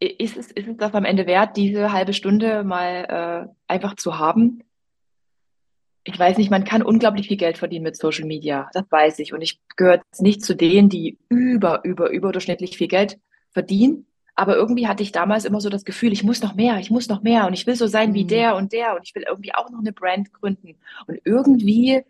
Ist 0.00 0.36
es, 0.36 0.50
ist 0.50 0.66
es 0.68 0.76
das 0.76 0.92
am 0.94 1.04
Ende 1.04 1.26
wert, 1.26 1.56
diese 1.56 1.92
halbe 1.92 2.12
Stunde 2.12 2.64
mal 2.64 3.48
äh, 3.48 3.72
einfach 3.72 3.94
zu 3.96 4.18
haben? 4.18 4.62
Ich 6.06 6.18
weiß 6.18 6.36
nicht, 6.36 6.50
man 6.50 6.64
kann 6.64 6.82
unglaublich 6.82 7.28
viel 7.28 7.36
Geld 7.38 7.56
verdienen 7.56 7.84
mit 7.84 7.96
Social 7.96 8.26
Media. 8.26 8.68
Das 8.74 8.84
weiß 8.90 9.20
ich. 9.20 9.32
Und 9.32 9.40
ich 9.40 9.60
gehöre 9.76 9.96
jetzt 10.10 10.20
nicht 10.20 10.44
zu 10.44 10.54
denen, 10.54 10.88
die 10.90 11.16
über, 11.30 11.82
über, 11.84 12.10
überdurchschnittlich 12.10 12.76
viel 12.76 12.88
Geld 12.88 13.18
verdienen. 13.52 14.06
Aber 14.34 14.56
irgendwie 14.56 14.88
hatte 14.88 15.02
ich 15.02 15.12
damals 15.12 15.44
immer 15.44 15.60
so 15.60 15.70
das 15.70 15.84
Gefühl, 15.84 16.12
ich 16.12 16.24
muss 16.24 16.42
noch 16.42 16.54
mehr, 16.54 16.78
ich 16.78 16.90
muss 16.90 17.08
noch 17.08 17.22
mehr 17.22 17.46
und 17.46 17.52
ich 17.54 17.66
will 17.66 17.76
so 17.76 17.86
sein 17.86 18.12
wie 18.14 18.24
Mhm. 18.24 18.28
der 18.28 18.56
und 18.56 18.72
der 18.72 18.96
und 18.96 19.02
ich 19.04 19.14
will 19.14 19.24
irgendwie 19.26 19.54
auch 19.54 19.70
noch 19.70 19.78
eine 19.78 19.92
Brand 19.92 20.32
gründen. 20.32 20.74
Und 21.06 21.20
irgendwie, 21.24 22.02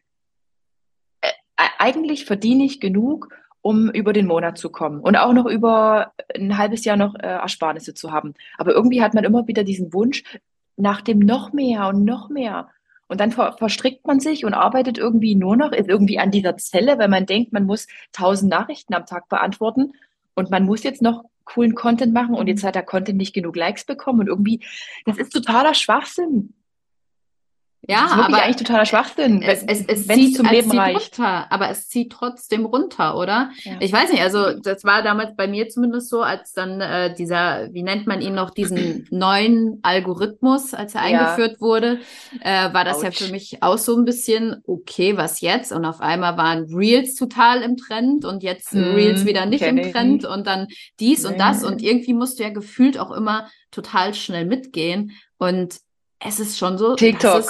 eigentlich 1.56 2.24
verdiene 2.24 2.64
ich 2.64 2.80
genug, 2.80 3.28
um 3.62 3.90
über 3.90 4.12
den 4.12 4.26
Monat 4.26 4.58
zu 4.58 4.68
kommen 4.68 5.00
und 5.00 5.16
auch 5.16 5.32
noch 5.32 5.46
über 5.46 6.12
ein 6.34 6.58
halbes 6.58 6.84
Jahr 6.84 6.96
noch 6.96 7.14
äh, 7.14 7.26
Ersparnisse 7.26 7.94
zu 7.94 8.12
haben. 8.12 8.34
Aber 8.58 8.74
irgendwie 8.74 9.02
hat 9.02 9.14
man 9.14 9.24
immer 9.24 9.46
wieder 9.46 9.64
diesen 9.64 9.92
Wunsch 9.94 10.22
nach 10.76 11.00
dem 11.00 11.18
noch 11.18 11.52
mehr 11.52 11.88
und 11.88 12.04
noch 12.04 12.28
mehr. 12.28 12.68
Und 13.06 13.20
dann 13.20 13.32
ver 13.32 13.52
verstrickt 13.58 14.06
man 14.06 14.20
sich 14.20 14.44
und 14.44 14.54
arbeitet 14.54 14.98
irgendwie 14.98 15.34
nur 15.34 15.56
noch, 15.56 15.72
ist 15.72 15.88
irgendwie 15.88 16.18
an 16.18 16.30
dieser 16.30 16.56
Zelle, 16.56 16.98
weil 16.98 17.08
man 17.08 17.26
denkt, 17.26 17.52
man 17.52 17.64
muss 17.64 17.86
tausend 18.12 18.50
Nachrichten 18.50 18.94
am 18.94 19.06
Tag 19.06 19.28
beantworten 19.28 19.92
und 20.34 20.50
man 20.50 20.64
muss 20.64 20.82
jetzt 20.82 21.02
noch 21.02 21.24
coolen 21.44 21.74
Content 21.74 22.12
machen 22.12 22.34
und 22.34 22.48
jetzt 22.48 22.64
hat 22.64 22.74
der 22.74 22.82
Content 22.82 23.18
nicht 23.18 23.34
genug 23.34 23.56
Likes 23.56 23.84
bekommen 23.84 24.20
und 24.20 24.28
irgendwie, 24.28 24.60
das 25.04 25.18
ist 25.18 25.32
totaler 25.32 25.74
Schwachsinn. 25.74 26.54
Ja, 27.88 28.02
das 28.02 28.10
ist 28.12 28.16
wirklich 28.16 28.36
aber 28.36 28.44
eigentlich 28.44 28.56
totaler 28.56 28.86
Schwachsinn, 28.86 29.42
es, 29.42 29.62
es, 29.62 29.84
es 29.86 30.08
wenn 30.08 30.20
es 30.20 30.26
zieht, 30.26 30.36
zum 30.36 30.46
es 30.46 30.52
Leben 30.52 30.70
zieht 30.70 30.78
reicht. 30.80 31.18
runter, 31.18 31.52
aber 31.52 31.68
es 31.70 31.88
zieht 31.88 32.12
trotzdem 32.12 32.64
runter, 32.66 33.16
oder? 33.18 33.50
Ja. 33.64 33.76
Ich 33.80 33.92
weiß 33.92 34.10
nicht, 34.10 34.22
also 34.22 34.58
das 34.58 34.84
war 34.84 35.02
damals 35.02 35.36
bei 35.36 35.46
mir 35.48 35.68
zumindest 35.68 36.08
so, 36.08 36.22
als 36.22 36.52
dann 36.52 36.80
äh, 36.80 37.14
dieser, 37.14 37.68
wie 37.72 37.82
nennt 37.82 38.06
man 38.06 38.20
ihn 38.22 38.34
noch, 38.34 38.50
diesen 38.50 39.06
neuen 39.10 39.80
Algorithmus, 39.82 40.72
als 40.74 40.94
er 40.94 41.08
Ja. 41.08 41.34
eingeführt 41.34 41.60
wurde, 41.60 42.00
äh, 42.40 42.72
war 42.72 42.84
das 42.84 43.02
ja 43.02 43.08
Autsch. 43.08 43.18
für 43.18 43.28
mich 43.28 43.62
auch 43.62 43.78
so 43.78 43.96
ein 43.96 44.04
bisschen, 44.04 44.62
okay, 44.66 45.16
was 45.16 45.40
jetzt? 45.40 45.72
Und 45.72 45.84
auf 45.84 46.00
einmal 46.00 46.36
waren 46.36 46.64
Reels 46.74 47.14
total 47.16 47.62
im 47.62 47.76
Trend 47.76 48.24
und 48.24 48.42
jetzt 48.42 48.72
Hm, 48.72 48.94
Reels 48.94 49.24
wieder 49.26 49.46
nicht 49.46 49.62
im. 49.66 49.82
Trend 49.82 50.24
und 50.24 50.46
dann 50.46 50.68
dies 51.00 51.24
und 51.26 51.38
das 51.38 51.62
Nee. 51.62 51.68
und 51.68 51.82
irgendwie 51.82 52.14
musst 52.14 52.38
du 52.38 52.42
ja 52.44 52.50
gefühlt 52.50 52.98
auch 52.98 53.10
immer 53.12 53.48
total 53.70 54.14
schnell 54.14 54.46
mitgehen 54.46 55.12
und 55.38 55.76
es 56.24 56.40
ist 56.40 56.58
schon 56.58 56.78
so, 56.78 56.94
TikTok. 56.96 57.44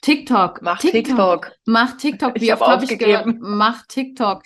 TikTok. 0.00 0.62
Mach 0.62 0.78
TikTok. 0.78 1.52
Mach 1.66 1.96
TikTok. 1.96 2.32
Ich 2.36 2.42
Wie 2.42 2.52
hab 2.52 2.60
oft 2.60 2.70
habe 2.70 2.84
ich 2.84 2.98
gehört? 2.98 3.26
Mach 3.40 3.86
TikTok. 3.86 4.42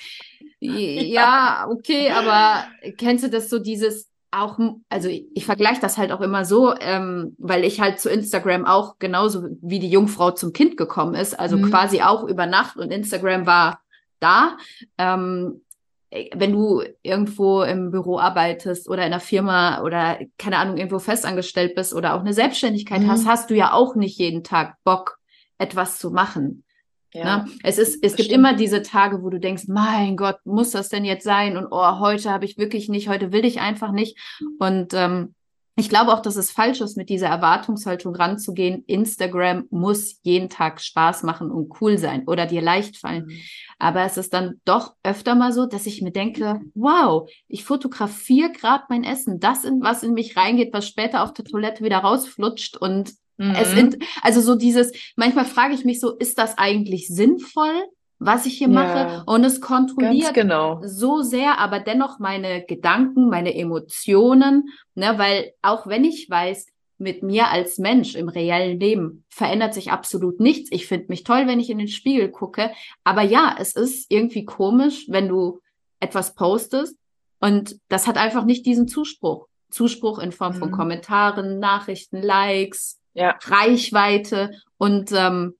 Ja, 0.60 1.66
okay, 1.70 2.10
aber 2.10 2.64
kennst 2.96 3.24
du 3.24 3.30
das 3.30 3.48
so 3.48 3.58
dieses 3.58 4.08
auch, 4.30 4.58
also 4.90 5.08
ich, 5.08 5.24
ich 5.34 5.46
vergleiche 5.46 5.80
das 5.80 5.96
halt 5.96 6.12
auch 6.12 6.20
immer 6.20 6.44
so, 6.44 6.74
ähm, 6.78 7.34
weil 7.38 7.64
ich 7.64 7.80
halt 7.80 7.98
zu 7.98 8.10
Instagram 8.10 8.66
auch 8.66 8.98
genauso 8.98 9.48
wie 9.62 9.78
die 9.78 9.88
Jungfrau 9.88 10.32
zum 10.32 10.52
Kind 10.52 10.76
gekommen 10.76 11.14
ist, 11.14 11.38
also 11.38 11.56
Mhm. 11.56 11.70
quasi 11.70 12.02
auch 12.02 12.24
über 12.24 12.46
Nacht 12.46 12.76
und 12.76 12.90
Instagram 12.90 13.46
war 13.46 13.80
da. 14.20 14.58
Ähm, 14.98 15.62
wenn 16.10 16.52
du 16.52 16.82
irgendwo 17.02 17.62
im 17.62 17.90
Büro 17.90 18.18
arbeitest 18.18 18.88
oder 18.88 19.06
in 19.06 19.12
einer 19.12 19.20
Firma 19.20 19.82
oder 19.82 20.18
keine 20.38 20.56
Ahnung, 20.58 20.78
irgendwo 20.78 20.98
festangestellt 20.98 21.74
bist 21.74 21.92
oder 21.94 22.14
auch 22.14 22.20
eine 22.20 22.32
Selbstständigkeit 22.32 23.02
Mhm. 23.02 23.10
hast, 23.10 23.26
hast 23.26 23.50
du 23.50 23.54
ja 23.54 23.72
auch 23.72 23.94
nicht 23.94 24.18
jeden 24.18 24.42
Tag 24.42 24.76
Bock, 24.84 25.18
etwas 25.58 25.98
zu 25.98 26.10
machen. 26.10 26.64
Ja. 27.12 27.38
Ne? 27.38 27.46
Es 27.62 27.78
ist, 27.78 28.02
es 28.02 28.16
gibt 28.16 28.28
stimmt. 28.28 28.32
immer 28.32 28.54
diese 28.54 28.82
Tage, 28.82 29.22
wo 29.22 29.30
du 29.30 29.38
denkst, 29.40 29.64
mein 29.66 30.16
Gott, 30.16 30.36
muss 30.44 30.70
das 30.70 30.88
denn 30.88 31.04
jetzt 31.04 31.24
sein? 31.24 31.56
Und 31.56 31.66
oh, 31.70 31.98
heute 32.00 32.30
habe 32.30 32.44
ich 32.44 32.58
wirklich 32.58 32.88
nicht, 32.88 33.08
heute 33.08 33.32
will 33.32 33.44
ich 33.44 33.60
einfach 33.60 33.92
nicht. 33.92 34.18
Und 34.58 34.94
ähm, 34.94 35.34
ich 35.78 35.88
glaube 35.88 36.12
auch, 36.12 36.20
dass 36.20 36.36
es 36.36 36.50
falsch 36.50 36.80
ist, 36.80 36.96
mit 36.96 37.08
dieser 37.08 37.28
Erwartungshaltung 37.28 38.14
ranzugehen. 38.14 38.84
Instagram 38.86 39.66
muss 39.70 40.18
jeden 40.22 40.48
Tag 40.48 40.80
Spaß 40.80 41.22
machen 41.22 41.50
und 41.50 41.80
cool 41.80 41.98
sein 41.98 42.24
oder 42.26 42.46
dir 42.46 42.62
leicht 42.62 42.96
fallen. 42.96 43.26
Mhm. 43.26 43.40
Aber 43.78 44.02
es 44.02 44.16
ist 44.16 44.34
dann 44.34 44.60
doch 44.64 44.94
öfter 45.02 45.34
mal 45.34 45.52
so, 45.52 45.66
dass 45.66 45.86
ich 45.86 46.02
mir 46.02 46.12
denke, 46.12 46.60
wow, 46.74 47.30
ich 47.46 47.64
fotografiere 47.64 48.50
gerade 48.50 48.84
mein 48.88 49.04
Essen, 49.04 49.40
das, 49.40 49.64
in 49.64 49.80
was 49.80 50.02
in 50.02 50.14
mich 50.14 50.36
reingeht, 50.36 50.72
was 50.72 50.86
später 50.86 51.22
auf 51.22 51.32
der 51.32 51.44
Toilette 51.44 51.84
wieder 51.84 51.98
rausflutscht 51.98 52.76
und 52.76 53.12
es 53.40 53.72
Mhm. 53.72 53.76
sind, 53.76 53.98
also 54.22 54.40
so 54.40 54.56
dieses, 54.56 54.90
manchmal 55.14 55.44
frage 55.44 55.72
ich 55.72 55.84
mich 55.84 56.00
so, 56.00 56.16
ist 56.16 56.38
das 56.38 56.58
eigentlich 56.58 57.06
sinnvoll, 57.06 57.84
was 58.18 58.46
ich 58.46 58.58
hier 58.58 58.68
Ja. 58.68 58.74
mache? 58.74 59.22
Und 59.26 59.44
es 59.44 59.60
kontrolliert 59.60 60.34
genau. 60.34 60.80
so 60.84 61.22
sehr, 61.22 61.58
aber 61.58 61.80
dennoch 61.80 62.18
meine 62.18 62.64
Gedanken, 62.64 63.28
meine 63.28 63.54
Emotionen, 63.54 64.68
ne, 64.94 65.14
weil 65.18 65.52
auch 65.62 65.86
wenn 65.86 66.04
ich 66.04 66.28
weiß, 66.28 66.66
mit 67.00 67.22
mir 67.22 67.48
als 67.48 67.78
Mensch 67.78 68.16
im 68.16 68.28
reellen 68.28 68.80
Leben 68.80 69.24
verändert 69.28 69.72
sich 69.72 69.92
absolut 69.92 70.40
nichts. 70.40 70.68
Ich 70.72 70.88
finde 70.88 71.06
mich 71.10 71.22
toll, 71.22 71.46
wenn 71.46 71.60
ich 71.60 71.70
in 71.70 71.78
den 71.78 71.86
Spiegel 71.86 72.28
gucke. 72.28 72.72
Aber 73.04 73.22
ja, 73.22 73.54
es 73.60 73.76
ist 73.76 74.10
irgendwie 74.10 74.44
komisch, 74.44 75.06
wenn 75.08 75.28
du 75.28 75.60
etwas 76.00 76.34
postest 76.34 76.96
und 77.38 77.76
das 77.88 78.08
hat 78.08 78.16
einfach 78.16 78.44
nicht 78.44 78.66
diesen 78.66 78.88
Zuspruch. 78.88 79.46
Zuspruch 79.70 80.18
in 80.18 80.32
Form 80.32 80.54
von 80.54 80.70
Mhm. 80.70 80.74
Kommentaren, 80.74 81.58
Nachrichten, 81.60 82.20
Likes, 82.20 82.98
Ja. 83.14 83.36
Reichweite 83.44 84.50
und 84.76 85.12
ähm, 85.12 85.54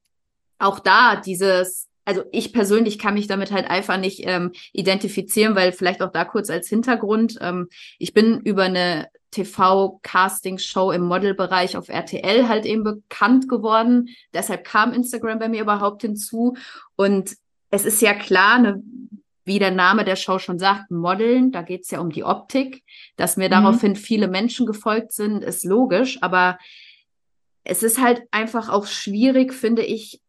auch 0.58 0.80
da 0.80 1.16
dieses, 1.16 1.87
also 2.08 2.24
ich 2.32 2.54
persönlich 2.54 2.98
kann 2.98 3.12
mich 3.12 3.26
damit 3.26 3.52
halt 3.52 3.68
einfach 3.68 3.98
nicht 3.98 4.22
ähm, 4.24 4.52
identifizieren, 4.72 5.54
weil 5.54 5.72
vielleicht 5.72 6.00
auch 6.00 6.10
da 6.10 6.24
kurz 6.24 6.48
als 6.48 6.66
Hintergrund, 6.66 7.36
ähm, 7.42 7.68
ich 7.98 8.14
bin 8.14 8.40
über 8.40 8.62
eine 8.62 9.08
TV-Casting-Show 9.30 10.90
im 10.90 11.02
Modelbereich 11.02 11.76
auf 11.76 11.90
RTL 11.90 12.48
halt 12.48 12.64
eben 12.64 12.82
bekannt 12.82 13.46
geworden. 13.46 14.08
Deshalb 14.32 14.64
kam 14.64 14.94
Instagram 14.94 15.38
bei 15.38 15.50
mir 15.50 15.60
überhaupt 15.60 16.00
hinzu. 16.00 16.56
Und 16.96 17.36
es 17.70 17.84
ist 17.84 18.00
ja 18.00 18.14
klar, 18.14 18.58
ne, 18.58 18.82
wie 19.44 19.58
der 19.58 19.70
Name 19.70 20.06
der 20.06 20.16
Show 20.16 20.38
schon 20.38 20.58
sagt, 20.58 20.90
Modeln, 20.90 21.52
da 21.52 21.60
geht 21.60 21.82
es 21.82 21.90
ja 21.90 22.00
um 22.00 22.08
die 22.08 22.24
Optik. 22.24 22.84
Dass 23.16 23.36
mir 23.36 23.48
Mhm. 23.48 23.52
daraufhin 23.52 23.96
viele 23.96 24.28
Menschen 24.28 24.64
gefolgt 24.64 25.12
sind, 25.12 25.44
ist 25.44 25.62
logisch, 25.62 26.22
aber 26.22 26.58
es 27.64 27.82
ist 27.82 28.00
halt 28.00 28.22
einfach 28.30 28.70
auch 28.70 28.86
schwierig, 28.86 29.52
finde 29.52 29.82
ich, 29.82 30.22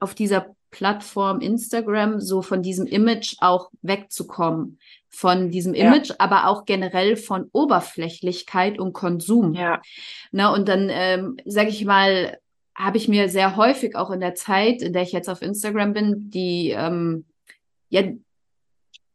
auf 0.00 0.14
dieser 0.14 0.54
Plattform 0.70 1.40
Instagram 1.40 2.20
so 2.20 2.42
von 2.42 2.62
diesem 2.62 2.86
Image 2.86 3.36
auch 3.40 3.70
wegzukommen. 3.82 4.78
Von 5.08 5.50
diesem 5.50 5.74
Ja. 5.74 5.86
Image, 5.86 6.12
aber 6.18 6.48
auch 6.48 6.64
generell 6.66 7.16
von 7.16 7.48
Oberflächlichkeit 7.52 8.78
und 8.78 8.92
Konsum. 8.92 9.54
Ja. 9.54 9.80
Ne, 10.32 10.52
und 10.52 10.68
dann, 10.68 10.88
ähm, 10.90 11.38
sage 11.46 11.70
ich 11.70 11.84
mal, 11.84 12.38
habe 12.74 12.98
ich 12.98 13.08
mir 13.08 13.28
sehr 13.28 13.56
häufig 13.56 13.96
auch 13.96 14.10
in 14.10 14.20
der 14.20 14.34
Zeit, 14.34 14.82
in 14.82 14.92
der 14.92 15.02
ich 15.02 15.12
jetzt 15.12 15.28
auf 15.28 15.42
Instagram 15.42 15.94
bin, 15.94 16.30
die, 16.30 16.70
ähm, 16.70 17.24
ja, 17.88 18.02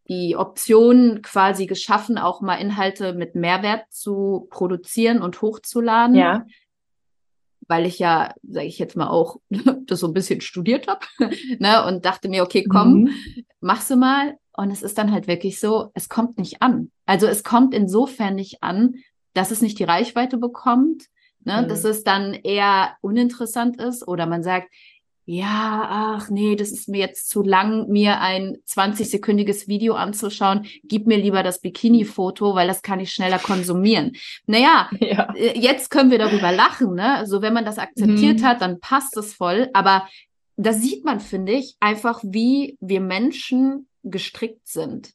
die 0.09 0.35
Option 0.35 1.21
quasi 1.21 1.65
geschaffen, 1.65 2.17
auch 2.17 2.41
mal 2.41 2.55
Inhalte 2.55 3.13
mit 3.13 3.35
Mehrwert 3.35 3.85
zu 3.89 4.47
produzieren 4.49 5.21
und 5.21 5.41
hochzuladen 5.41 6.15
Ja. 6.15 6.45
Weil 7.73 7.85
ich 7.87 7.97
ja, 7.99 8.33
sage 8.47 8.67
ich 8.67 8.77
jetzt 8.79 8.95
mal 8.95 9.07
auch, 9.09 9.39
das 9.87 9.99
so 9.99 10.07
ein 10.07 10.13
bisschen 10.13 10.41
studiert 10.41 10.87
habe, 10.87 11.05
ne, 11.59 11.83
und 11.85 12.05
dachte 12.05 12.29
mir, 12.29 12.43
okay, 12.43 12.63
komm, 12.63 12.93
Mhm. 12.93 13.09
machst 13.61 13.89
du 13.89 13.95
mal. 13.95 14.37
Und 14.55 14.69
es 14.69 14.83
ist 14.83 14.97
dann 14.99 15.11
halt 15.11 15.25
wirklich 15.27 15.59
so, 15.59 15.89
es 15.95 16.09
kommt 16.09 16.37
nicht 16.37 16.61
an. 16.61 16.91
Also 17.07 17.25
es 17.25 17.43
kommt 17.43 17.73
insofern 17.73 18.35
nicht 18.35 18.61
an, 18.61 18.95
dass 19.33 19.49
es 19.49 19.63
nicht 19.63 19.79
die 19.79 19.83
Reichweite 19.83 20.37
bekommt, 20.37 21.05
ne, 21.43 21.63
Mhm. 21.63 21.67
dass 21.69 21.83
es 21.83 22.03
dann 22.03 22.33
eher 22.35 22.95
uninteressant 23.01 23.81
ist 23.81 24.07
oder 24.07 24.27
man 24.27 24.43
sagt, 24.43 24.69
ja, 25.25 26.17
ach 26.19 26.29
nee, 26.29 26.55
das 26.55 26.71
ist 26.71 26.89
mir 26.89 26.99
jetzt 26.99 27.29
zu 27.29 27.43
lang, 27.43 27.87
mir 27.87 28.19
ein 28.19 28.57
20-sekündiges 28.67 29.67
Video 29.69 29.93
anzuschauen. 29.93 30.65
Gib 30.83 31.07
mir 31.07 31.17
lieber 31.17 31.43
das 31.43 31.61
Bikini-Foto, 31.61 32.55
weil 32.55 32.67
das 32.67 32.81
kann 32.81 32.99
ich 32.99 33.13
schneller 33.13 33.39
konsumieren. 33.39 34.13
Naja, 34.47 34.89
ja. 34.99 35.33
Äh, 35.35 35.57
jetzt 35.57 35.89
können 35.89 36.11
wir 36.11 36.19
darüber 36.19 36.51
lachen, 36.51 36.95
ne? 36.95 37.15
Also 37.15 37.41
wenn 37.41 37.53
man 37.53 37.63
das 37.63 37.77
akzeptiert 37.77 38.41
mhm. 38.41 38.43
hat, 38.43 38.61
dann 38.61 38.81
passt 38.81 39.15
es 39.15 39.33
voll. 39.33 39.69
Aber 39.73 40.07
da 40.57 40.73
sieht 40.73 41.05
man, 41.05 41.21
finde 41.21 41.53
ich, 41.53 41.75
einfach, 41.79 42.19
wie 42.23 42.77
wir 42.81 42.99
Menschen 42.99 43.87
gestrickt 44.03 44.67
sind. 44.67 45.13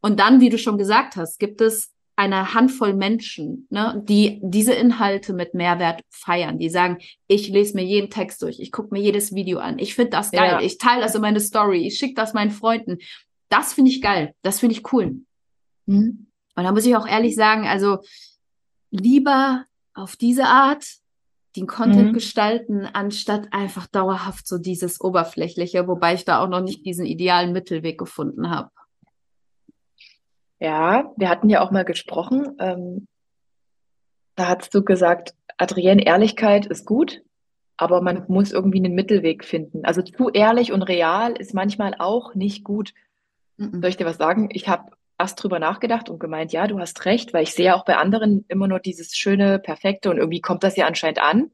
Und 0.00 0.18
dann, 0.18 0.40
wie 0.40 0.48
du 0.48 0.58
schon 0.58 0.78
gesagt 0.78 1.16
hast, 1.16 1.38
gibt 1.38 1.60
es 1.60 1.92
eine 2.18 2.52
Handvoll 2.52 2.94
Menschen, 2.94 3.68
ne, 3.70 4.02
die 4.04 4.40
diese 4.42 4.72
Inhalte 4.72 5.32
mit 5.32 5.54
Mehrwert 5.54 6.02
feiern, 6.10 6.58
die 6.58 6.68
sagen, 6.68 6.98
ich 7.28 7.48
lese 7.48 7.76
mir 7.76 7.84
jeden 7.84 8.10
Text 8.10 8.42
durch, 8.42 8.58
ich 8.58 8.72
gucke 8.72 8.92
mir 8.92 9.00
jedes 9.00 9.36
Video 9.36 9.60
an, 9.60 9.78
ich 9.78 9.94
finde 9.94 10.10
das 10.10 10.32
geil, 10.32 10.50
ja. 10.50 10.60
ich 10.60 10.78
teile 10.78 11.00
das 11.00 11.14
in 11.14 11.20
meine 11.20 11.38
Story, 11.38 11.86
ich 11.86 11.96
schicke 11.96 12.14
das 12.14 12.34
meinen 12.34 12.50
Freunden. 12.50 12.98
Das 13.50 13.72
finde 13.72 13.92
ich 13.92 14.02
geil, 14.02 14.34
das 14.42 14.58
finde 14.58 14.74
ich 14.74 14.92
cool. 14.92 15.20
Mhm. 15.86 16.26
Und 16.56 16.64
da 16.64 16.72
muss 16.72 16.86
ich 16.86 16.96
auch 16.96 17.06
ehrlich 17.06 17.36
sagen, 17.36 17.68
also 17.68 17.98
lieber 18.90 19.64
auf 19.94 20.16
diese 20.16 20.46
Art 20.46 20.84
den 21.54 21.68
Content 21.68 22.08
mhm. 22.08 22.14
gestalten, 22.14 22.84
anstatt 22.92 23.52
einfach 23.52 23.86
dauerhaft 23.86 24.48
so 24.48 24.58
dieses 24.58 25.00
Oberflächliche, 25.00 25.86
wobei 25.86 26.14
ich 26.14 26.24
da 26.24 26.42
auch 26.42 26.48
noch 26.48 26.62
nicht 26.62 26.84
diesen 26.84 27.06
idealen 27.06 27.52
Mittelweg 27.52 27.96
gefunden 27.96 28.50
habe. 28.50 28.70
Ja, 30.60 31.12
wir 31.16 31.28
hatten 31.28 31.48
ja 31.48 31.60
auch 31.60 31.70
mal 31.70 31.84
gesprochen. 31.84 32.56
Ähm, 32.58 33.06
da 34.34 34.48
hast 34.48 34.74
du 34.74 34.82
gesagt, 34.82 35.34
Adrienne, 35.56 36.04
Ehrlichkeit 36.04 36.66
ist 36.66 36.86
gut, 36.86 37.22
aber 37.76 38.00
man 38.00 38.24
muss 38.28 38.52
irgendwie 38.52 38.78
einen 38.78 38.94
Mittelweg 38.94 39.44
finden. 39.44 39.84
Also 39.84 40.02
zu 40.02 40.30
ehrlich 40.30 40.72
und 40.72 40.82
real 40.82 41.32
ist 41.32 41.54
manchmal 41.54 41.94
auch 41.98 42.34
nicht 42.34 42.64
gut. 42.64 42.92
Mhm. 43.56 43.80
Soll 43.80 43.90
ich 43.90 43.96
dir 43.96 44.06
was 44.06 44.18
sagen? 44.18 44.48
Ich 44.52 44.68
habe 44.68 44.92
erst 45.18 45.42
drüber 45.42 45.58
nachgedacht 45.58 46.08
und 46.08 46.20
gemeint, 46.20 46.52
ja, 46.52 46.66
du 46.66 46.78
hast 46.78 47.04
recht, 47.04 47.34
weil 47.34 47.42
ich 47.42 47.52
sehe 47.52 47.74
auch 47.74 47.84
bei 47.84 47.96
anderen 47.96 48.44
immer 48.48 48.68
nur 48.68 48.78
dieses 48.78 49.16
schöne, 49.16 49.58
perfekte 49.58 50.10
und 50.10 50.18
irgendwie 50.18 50.40
kommt 50.40 50.62
das 50.62 50.76
ja 50.76 50.86
anscheinend 50.86 51.20
an. 51.20 51.50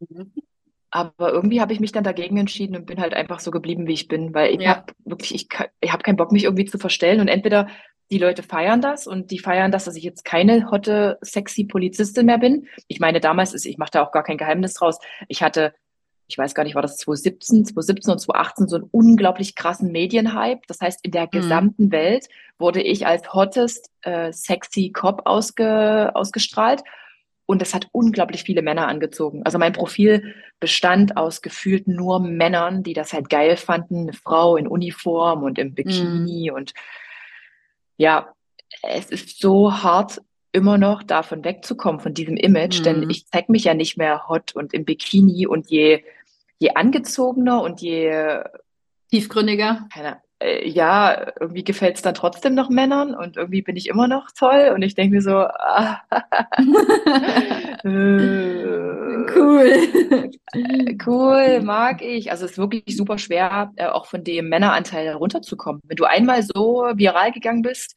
Mhm. 0.00 0.32
Aber 0.90 1.32
irgendwie 1.32 1.62
habe 1.62 1.72
ich 1.72 1.80
mich 1.80 1.92
dann 1.92 2.04
dagegen 2.04 2.36
entschieden 2.36 2.76
und 2.76 2.84
bin 2.84 3.00
halt 3.00 3.14
einfach 3.14 3.40
so 3.40 3.50
geblieben, 3.50 3.86
wie 3.86 3.94
ich 3.94 4.08
bin, 4.08 4.34
weil 4.34 4.54
ich 4.54 4.60
ja. 4.60 4.76
habe 4.76 4.92
wirklich, 5.06 5.34
ich, 5.34 5.48
ich 5.80 5.90
habe 5.90 6.02
keinen 6.02 6.16
Bock, 6.16 6.32
mich 6.32 6.44
irgendwie 6.44 6.66
zu 6.66 6.76
verstellen 6.76 7.20
und 7.20 7.28
entweder 7.28 7.68
die 8.12 8.18
Leute 8.18 8.42
feiern 8.42 8.82
das 8.82 9.06
und 9.06 9.30
die 9.30 9.38
feiern 9.38 9.72
das, 9.72 9.86
dass 9.86 9.96
ich 9.96 10.04
jetzt 10.04 10.24
keine 10.24 10.70
hotte, 10.70 11.18
sexy 11.22 11.64
Polizistin 11.64 12.26
mehr 12.26 12.36
bin. 12.36 12.68
Ich 12.86 13.00
meine, 13.00 13.20
damals 13.20 13.54
ist, 13.54 13.64
ich 13.64 13.78
mache 13.78 13.92
da 13.92 14.02
auch 14.02 14.12
gar 14.12 14.22
kein 14.22 14.36
Geheimnis 14.36 14.74
draus. 14.74 14.98
Ich 15.28 15.42
hatte, 15.42 15.72
ich 16.28 16.36
weiß 16.36 16.54
gar 16.54 16.64
nicht, 16.64 16.74
war 16.74 16.82
das 16.82 16.98
2017, 16.98 17.64
2017 17.64 18.12
und 18.12 18.18
2018 18.18 18.68
so 18.68 18.76
einen 18.76 18.88
unglaublich 18.90 19.54
krassen 19.54 19.90
Medienhype. 19.92 20.60
Das 20.68 20.80
heißt, 20.82 21.00
in 21.02 21.10
der 21.10 21.24
mhm. 21.24 21.30
gesamten 21.30 21.90
Welt 21.90 22.28
wurde 22.58 22.82
ich 22.82 23.06
als 23.06 23.32
hottest, 23.32 23.90
äh, 24.02 24.30
sexy 24.30 24.90
Cop 24.90 25.22
ausge, 25.24 26.10
ausgestrahlt. 26.14 26.82
Und 27.46 27.62
das 27.62 27.72
hat 27.72 27.88
unglaublich 27.92 28.42
viele 28.42 28.60
Männer 28.60 28.88
angezogen. 28.88 29.42
Also 29.44 29.58
mein 29.58 29.72
Profil 29.72 30.34
bestand 30.60 31.16
aus 31.16 31.40
gefühlt 31.40 31.88
nur 31.88 32.20
Männern, 32.20 32.82
die 32.82 32.92
das 32.92 33.14
halt 33.14 33.30
geil 33.30 33.56
fanden. 33.56 34.02
Eine 34.02 34.12
Frau 34.12 34.56
in 34.56 34.68
Uniform 34.68 35.42
und 35.42 35.58
im 35.58 35.74
Bikini 35.74 36.50
mm. 36.50 36.54
und 36.54 36.72
ja, 38.02 38.34
es 38.82 39.10
ist 39.10 39.38
so 39.38 39.72
hart, 39.72 40.20
immer 40.50 40.76
noch 40.76 41.04
davon 41.04 41.44
wegzukommen, 41.44 42.00
von 42.00 42.12
diesem 42.12 42.36
Image, 42.36 42.80
mhm. 42.80 42.84
denn 42.84 43.10
ich 43.10 43.26
zeige 43.26 43.52
mich 43.52 43.64
ja 43.64 43.74
nicht 43.74 43.96
mehr 43.96 44.28
hot 44.28 44.56
und 44.56 44.74
im 44.74 44.84
Bikini 44.84 45.46
und 45.46 45.70
je, 45.70 46.02
je 46.58 46.70
angezogener 46.74 47.62
und 47.62 47.80
je 47.80 48.42
tiefgründiger. 49.10 49.86
Keine, 49.94 50.20
äh, 50.42 50.68
ja, 50.68 51.32
irgendwie 51.40 51.64
gefällt 51.64 51.96
es 51.96 52.02
dann 52.02 52.14
trotzdem 52.14 52.54
noch 52.54 52.68
Männern 52.68 53.14
und 53.14 53.36
irgendwie 53.36 53.62
bin 53.62 53.76
ich 53.76 53.88
immer 53.88 54.08
noch 54.08 54.30
toll 54.36 54.72
und 54.74 54.82
ich 54.82 54.94
denke 54.94 55.16
mir 55.16 55.22
so, 55.22 55.36
ah, 55.36 56.00
cool. 59.34 59.72
cool, 61.06 61.60
mag 61.62 62.02
ich. 62.02 62.30
Also 62.30 62.44
es 62.44 62.52
ist 62.52 62.58
wirklich 62.58 62.96
super 62.96 63.18
schwer, 63.18 63.72
äh, 63.76 63.86
auch 63.86 64.06
von 64.06 64.24
dem 64.24 64.48
Männeranteil 64.48 65.12
runterzukommen. 65.12 65.80
Wenn 65.86 65.96
du 65.96 66.04
einmal 66.04 66.42
so 66.42 66.84
viral 66.94 67.32
gegangen 67.32 67.62
bist, 67.62 67.94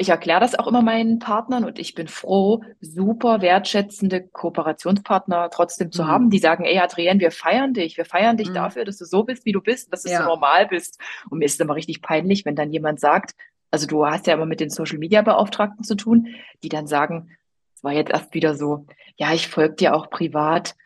ich 0.00 0.10
erkläre 0.10 0.38
das 0.38 0.56
auch 0.56 0.68
immer 0.68 0.80
meinen 0.80 1.18
Partnern 1.18 1.64
und 1.64 1.80
ich 1.80 1.94
bin 1.94 2.06
froh, 2.06 2.62
super 2.80 3.40
wertschätzende 3.40 4.22
Kooperationspartner 4.22 5.50
trotzdem 5.50 5.90
zu 5.90 6.04
mhm. 6.04 6.06
haben, 6.06 6.30
die 6.30 6.38
sagen, 6.38 6.64
ey 6.64 6.78
Adrienne, 6.78 7.18
wir 7.18 7.32
feiern 7.32 7.74
dich, 7.74 7.96
wir 7.96 8.04
feiern 8.04 8.36
dich 8.36 8.50
mhm. 8.50 8.54
dafür, 8.54 8.84
dass 8.84 8.98
du 8.98 9.04
so 9.04 9.24
bist, 9.24 9.44
wie 9.44 9.50
du 9.50 9.60
bist, 9.60 9.92
dass 9.92 10.04
du 10.04 10.10
ja. 10.10 10.22
so 10.22 10.28
normal 10.28 10.68
bist. 10.68 11.00
Und 11.30 11.38
mir 11.38 11.46
ist 11.46 11.54
es 11.54 11.60
immer 11.60 11.74
richtig 11.74 12.00
peinlich, 12.00 12.44
wenn 12.44 12.54
dann 12.54 12.72
jemand 12.72 13.00
sagt, 13.00 13.34
also 13.72 13.88
du 13.88 14.06
hast 14.06 14.28
ja 14.28 14.34
immer 14.34 14.46
mit 14.46 14.60
den 14.60 14.70
Social 14.70 14.98
Media 14.98 15.20
Beauftragten 15.20 15.82
zu 15.82 15.96
tun, 15.96 16.28
die 16.62 16.68
dann 16.68 16.86
sagen, 16.86 17.36
es 17.74 17.82
war 17.82 17.92
jetzt 17.92 18.12
erst 18.12 18.32
wieder 18.34 18.54
so, 18.54 18.86
ja, 19.16 19.32
ich 19.32 19.48
folge 19.48 19.74
dir 19.74 19.96
auch 19.96 20.10
privat. 20.10 20.76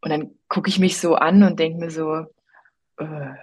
Und 0.00 0.10
dann 0.10 0.30
gucke 0.48 0.68
ich 0.68 0.78
mich 0.78 0.98
so 0.98 1.16
an 1.16 1.42
und 1.42 1.58
denke 1.58 1.80
mir 1.80 1.90
so, 1.90 2.26
äh, 2.98 3.34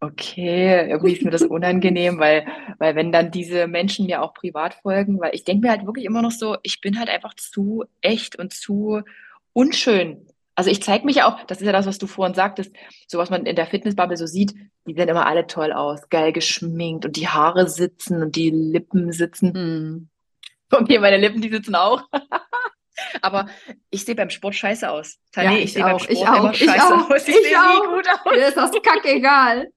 okay, 0.00 0.88
irgendwie 0.88 1.12
ist 1.12 1.22
mir 1.22 1.30
das 1.30 1.42
unangenehm, 1.42 2.18
weil, 2.18 2.46
weil 2.78 2.94
wenn 2.94 3.12
dann 3.12 3.30
diese 3.30 3.66
Menschen 3.66 4.06
mir 4.06 4.22
auch 4.22 4.34
privat 4.34 4.74
folgen, 4.74 5.20
weil 5.20 5.34
ich 5.34 5.44
denke 5.44 5.66
mir 5.66 5.72
halt 5.72 5.86
wirklich 5.86 6.04
immer 6.04 6.22
noch 6.22 6.30
so, 6.30 6.56
ich 6.62 6.80
bin 6.80 6.98
halt 6.98 7.08
einfach 7.08 7.34
zu 7.34 7.84
echt 8.00 8.38
und 8.38 8.52
zu 8.52 9.02
unschön. 9.52 10.26
Also 10.54 10.70
ich 10.70 10.82
zeige 10.82 11.04
mich 11.04 11.16
ja 11.16 11.28
auch, 11.28 11.44
das 11.44 11.60
ist 11.60 11.66
ja 11.66 11.72
das, 11.72 11.86
was 11.86 11.98
du 11.98 12.06
vorhin 12.06 12.34
sagtest, 12.34 12.74
so 13.06 13.18
was 13.18 13.30
man 13.30 13.46
in 13.46 13.56
der 13.56 13.66
Fitnessbubble 13.66 14.16
so 14.16 14.26
sieht, 14.26 14.54
die 14.86 14.94
sehen 14.94 15.08
immer 15.08 15.26
alle 15.26 15.46
toll 15.46 15.72
aus, 15.72 16.08
geil 16.08 16.32
geschminkt 16.32 17.04
und 17.04 17.16
die 17.16 17.28
Haare 17.28 17.68
sitzen 17.68 18.22
und 18.22 18.36
die 18.36 18.50
Lippen 18.50 19.12
sitzen. 19.12 19.54
Hm. 19.54 20.08
Okay, 20.70 20.98
meine 20.98 21.16
Lippen, 21.16 21.40
die 21.40 21.50
sitzen 21.50 21.74
auch. 21.74 22.02
Aber 23.22 23.48
ich 23.90 24.04
sehe 24.04 24.16
beim 24.16 24.30
Sport 24.30 24.56
scheiße 24.56 24.90
aus. 24.90 25.18
Tanja, 25.32 25.52
ja, 25.52 25.58
ich, 25.58 25.64
ich 25.64 25.72
sehe 25.74 25.82
beim 25.84 25.98
Sport 25.98 26.12
ich 26.12 26.26
auch, 26.26 26.38
immer 26.38 26.54
scheiße 26.54 26.74
ich 26.74 26.82
auch, 26.82 27.10
aus. 27.10 27.28
Ich, 27.28 27.34
ich 27.36 27.42
sehe 27.42 27.58
nie 27.58 27.86
gut 27.86 28.08
aus. 28.08 28.32
Mir 28.32 28.48
ist 28.48 28.56
das 28.56 28.70
kackegal. 28.82 29.72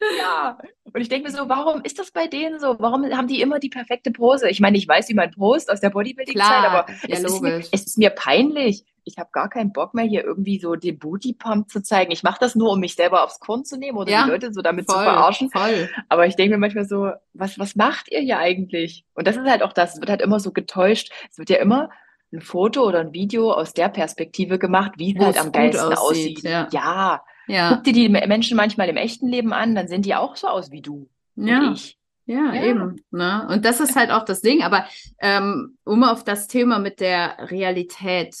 Ja, 0.18 0.58
und 0.92 1.00
ich 1.00 1.08
denke 1.08 1.28
mir 1.28 1.36
so, 1.36 1.48
warum 1.48 1.82
ist 1.82 1.98
das 1.98 2.10
bei 2.10 2.26
denen 2.26 2.60
so? 2.60 2.76
Warum 2.78 3.04
haben 3.04 3.28
die 3.28 3.40
immer 3.40 3.58
die 3.58 3.68
perfekte 3.68 4.10
Pose? 4.10 4.48
Ich 4.48 4.60
meine, 4.60 4.78
ich 4.78 4.86
weiß, 4.86 5.08
wie 5.08 5.14
man 5.14 5.30
post 5.30 5.70
aus 5.70 5.80
der 5.80 5.90
Bodybuilding-Zeit, 5.90 6.64
aber 6.64 6.90
ja, 6.90 7.08
es, 7.08 7.24
ist 7.24 7.40
mir, 7.42 7.56
es, 7.56 7.68
ist 7.72 7.98
mir, 7.98 8.10
peinlich. 8.10 8.84
Ich 9.04 9.18
habe 9.18 9.30
gar 9.32 9.48
keinen 9.48 9.72
Bock 9.72 9.94
mehr, 9.94 10.04
hier 10.04 10.24
irgendwie 10.24 10.58
so 10.60 10.76
den 10.76 10.98
Booty-Pump 10.98 11.70
zu 11.70 11.82
zeigen. 11.82 12.12
Ich 12.12 12.22
mache 12.22 12.38
das 12.40 12.54
nur, 12.54 12.70
um 12.70 12.80
mich 12.80 12.94
selber 12.94 13.24
aufs 13.24 13.40
Korn 13.40 13.64
zu 13.64 13.78
nehmen 13.78 13.96
oder 13.98 14.10
ja, 14.10 14.24
die 14.24 14.30
Leute 14.30 14.52
so 14.52 14.60
damit 14.60 14.86
voll, 14.86 14.96
zu 14.96 15.02
verarschen. 15.02 15.50
Voll. 15.50 15.88
Aber 16.08 16.26
ich 16.26 16.36
denke 16.36 16.54
mir 16.54 16.58
manchmal 16.58 16.84
so, 16.84 17.12
was, 17.32 17.58
was 17.58 17.74
macht 17.74 18.10
ihr 18.10 18.20
hier 18.20 18.38
eigentlich? 18.38 19.04
Und 19.14 19.26
das 19.26 19.36
ist 19.36 19.48
halt 19.48 19.62
auch 19.62 19.72
das, 19.72 19.94
es 19.94 20.00
wird 20.00 20.10
halt 20.10 20.22
immer 20.22 20.40
so 20.40 20.52
getäuscht. 20.52 21.10
Es 21.30 21.38
wird 21.38 21.50
ja 21.50 21.56
immer 21.56 21.90
ein 22.32 22.40
Foto 22.40 22.86
oder 22.86 23.00
ein 23.00 23.12
Video 23.12 23.52
aus 23.52 23.72
der 23.72 23.88
Perspektive 23.88 24.58
gemacht, 24.58 24.92
wie 24.96 25.16
es 25.16 25.24
halt 25.24 25.40
am 25.40 25.52
geilsten 25.52 25.94
aussieht. 25.94 26.38
aussieht. 26.38 26.42
Ja. 26.42 26.68
ja. 26.70 27.22
Ja. 27.48 27.74
Guck 27.74 27.84
dir 27.84 27.92
die 27.92 28.08
Menschen 28.08 28.56
manchmal 28.56 28.88
im 28.88 28.96
echten 28.96 29.28
Leben 29.28 29.52
an, 29.52 29.74
dann 29.74 29.88
sehen 29.88 30.02
die 30.02 30.14
auch 30.14 30.36
so 30.36 30.46
aus 30.46 30.70
wie 30.70 30.82
du. 30.82 31.08
Ja. 31.36 31.72
ich. 31.72 31.96
Ja, 32.26 32.52
ja, 32.52 32.62
eben. 32.62 33.02
Ne? 33.10 33.48
Und 33.50 33.64
das 33.64 33.80
ist 33.80 33.96
halt 33.96 34.10
auch 34.10 34.24
das 34.24 34.42
Ding. 34.42 34.62
Aber 34.62 34.84
ähm, 35.18 35.78
um 35.84 36.04
auf 36.04 36.24
das 36.24 36.46
Thema 36.46 36.78
mit 36.78 37.00
der 37.00 37.50
Realität, 37.50 38.36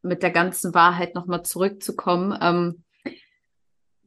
mit 0.00 0.22
der 0.22 0.30
ganzen 0.30 0.74
Wahrheit 0.74 1.16
nochmal 1.16 1.42
zurückzukommen, 1.42 2.38
ähm, 2.40 2.84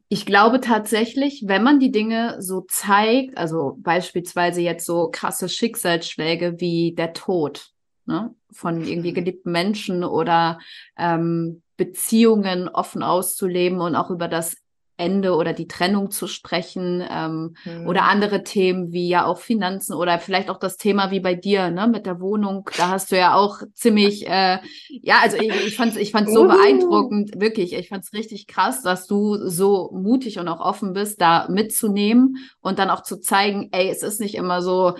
ich 0.08 0.24
glaube 0.24 0.60
tatsächlich, 0.60 1.44
wenn 1.46 1.62
man 1.62 1.80
die 1.80 1.90
Dinge 1.90 2.40
so 2.40 2.62
zeigt, 2.62 3.36
also 3.36 3.76
beispielsweise 3.80 4.60
jetzt 4.60 4.86
so 4.86 5.10
krasse 5.10 5.48
Schicksalsschläge 5.48 6.60
wie 6.60 6.94
der 6.96 7.12
Tod 7.12 7.72
ne, 8.06 8.34
von 8.52 8.82
irgendwie 8.86 9.12
geliebten 9.12 9.50
Menschen 9.50 10.04
oder 10.04 10.60
ähm, 10.96 11.62
Beziehungen 11.76 12.68
offen 12.68 13.02
auszuleben 13.02 13.80
und 13.80 13.96
auch 13.96 14.10
über 14.10 14.28
das 14.28 14.56
Ende 14.98 15.34
oder 15.34 15.52
die 15.52 15.68
Trennung 15.68 16.10
zu 16.10 16.26
sprechen 16.26 17.04
ähm, 17.08 17.54
mhm. 17.64 17.86
oder 17.86 18.04
andere 18.04 18.44
Themen 18.44 18.92
wie 18.92 19.08
ja 19.08 19.26
auch 19.26 19.38
Finanzen 19.38 19.92
oder 19.92 20.18
vielleicht 20.18 20.48
auch 20.48 20.58
das 20.58 20.78
Thema 20.78 21.10
wie 21.10 21.20
bei 21.20 21.34
dir 21.34 21.70
ne 21.70 21.86
mit 21.86 22.06
der 22.06 22.18
Wohnung 22.18 22.68
da 22.78 22.88
hast 22.88 23.12
du 23.12 23.18
ja 23.18 23.34
auch 23.34 23.60
ziemlich 23.74 24.26
äh, 24.26 24.58
ja 24.88 25.16
also 25.22 25.36
ich, 25.36 25.66
ich 25.66 25.76
fand 25.76 25.96
ich 25.98 26.12
fand's 26.12 26.32
so 26.32 26.44
uh. 26.44 26.48
beeindruckend 26.48 27.38
wirklich 27.38 27.74
ich 27.74 27.90
fand's 27.90 28.14
richtig 28.14 28.46
krass 28.46 28.82
dass 28.82 29.06
du 29.06 29.36
so 29.46 29.90
mutig 29.92 30.38
und 30.38 30.48
auch 30.48 30.60
offen 30.60 30.94
bist 30.94 31.20
da 31.20 31.46
mitzunehmen 31.50 32.38
und 32.60 32.78
dann 32.78 32.88
auch 32.88 33.02
zu 33.02 33.20
zeigen 33.20 33.68
ey 33.72 33.90
es 33.90 34.02
ist 34.02 34.18
nicht 34.18 34.34
immer 34.34 34.62
so 34.62 34.94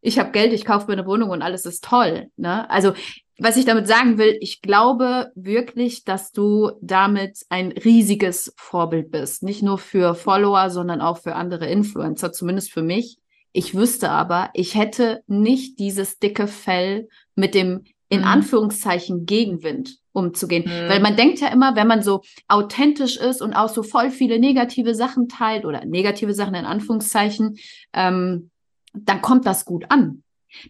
ich 0.00 0.18
habe 0.18 0.30
Geld, 0.30 0.52
ich 0.52 0.64
kaufe 0.64 0.86
mir 0.86 0.92
eine 0.92 1.06
Wohnung 1.06 1.30
und 1.30 1.42
alles 1.42 1.66
ist 1.66 1.84
toll. 1.84 2.30
Ne? 2.36 2.70
Also 2.70 2.92
was 3.38 3.56
ich 3.56 3.64
damit 3.64 3.86
sagen 3.86 4.18
will, 4.18 4.36
ich 4.40 4.62
glaube 4.62 5.30
wirklich, 5.34 6.04
dass 6.04 6.32
du 6.32 6.72
damit 6.82 7.46
ein 7.48 7.70
riesiges 7.72 8.52
Vorbild 8.56 9.10
bist. 9.10 9.42
Nicht 9.44 9.62
nur 9.62 9.78
für 9.78 10.14
Follower, 10.14 10.70
sondern 10.70 11.00
auch 11.00 11.18
für 11.18 11.36
andere 11.36 11.66
Influencer, 11.66 12.32
zumindest 12.32 12.72
für 12.72 12.82
mich. 12.82 13.18
Ich 13.52 13.74
wüsste 13.74 14.10
aber, 14.10 14.50
ich 14.54 14.74
hätte 14.74 15.22
nicht 15.26 15.78
dieses 15.78 16.18
dicke 16.18 16.48
Fell 16.48 17.08
mit 17.36 17.54
dem 17.54 17.84
in 18.08 18.20
mhm. 18.20 18.26
Anführungszeichen 18.26 19.26
Gegenwind 19.26 19.98
umzugehen. 20.12 20.64
Mhm. 20.64 20.88
Weil 20.88 21.00
man 21.00 21.16
denkt 21.16 21.40
ja 21.40 21.48
immer, 21.48 21.76
wenn 21.76 21.86
man 21.86 22.02
so 22.02 22.22
authentisch 22.48 23.16
ist 23.16 23.40
und 23.40 23.54
auch 23.54 23.68
so 23.68 23.82
voll 23.82 24.10
viele 24.10 24.38
negative 24.38 24.94
Sachen 24.94 25.28
teilt 25.28 25.64
oder 25.64 25.84
negative 25.84 26.34
Sachen 26.34 26.54
in 26.54 26.64
Anführungszeichen, 26.64 27.56
ähm, 27.92 28.50
dann 28.94 29.22
kommt 29.22 29.46
das 29.46 29.64
gut 29.64 29.84
an. 29.90 30.22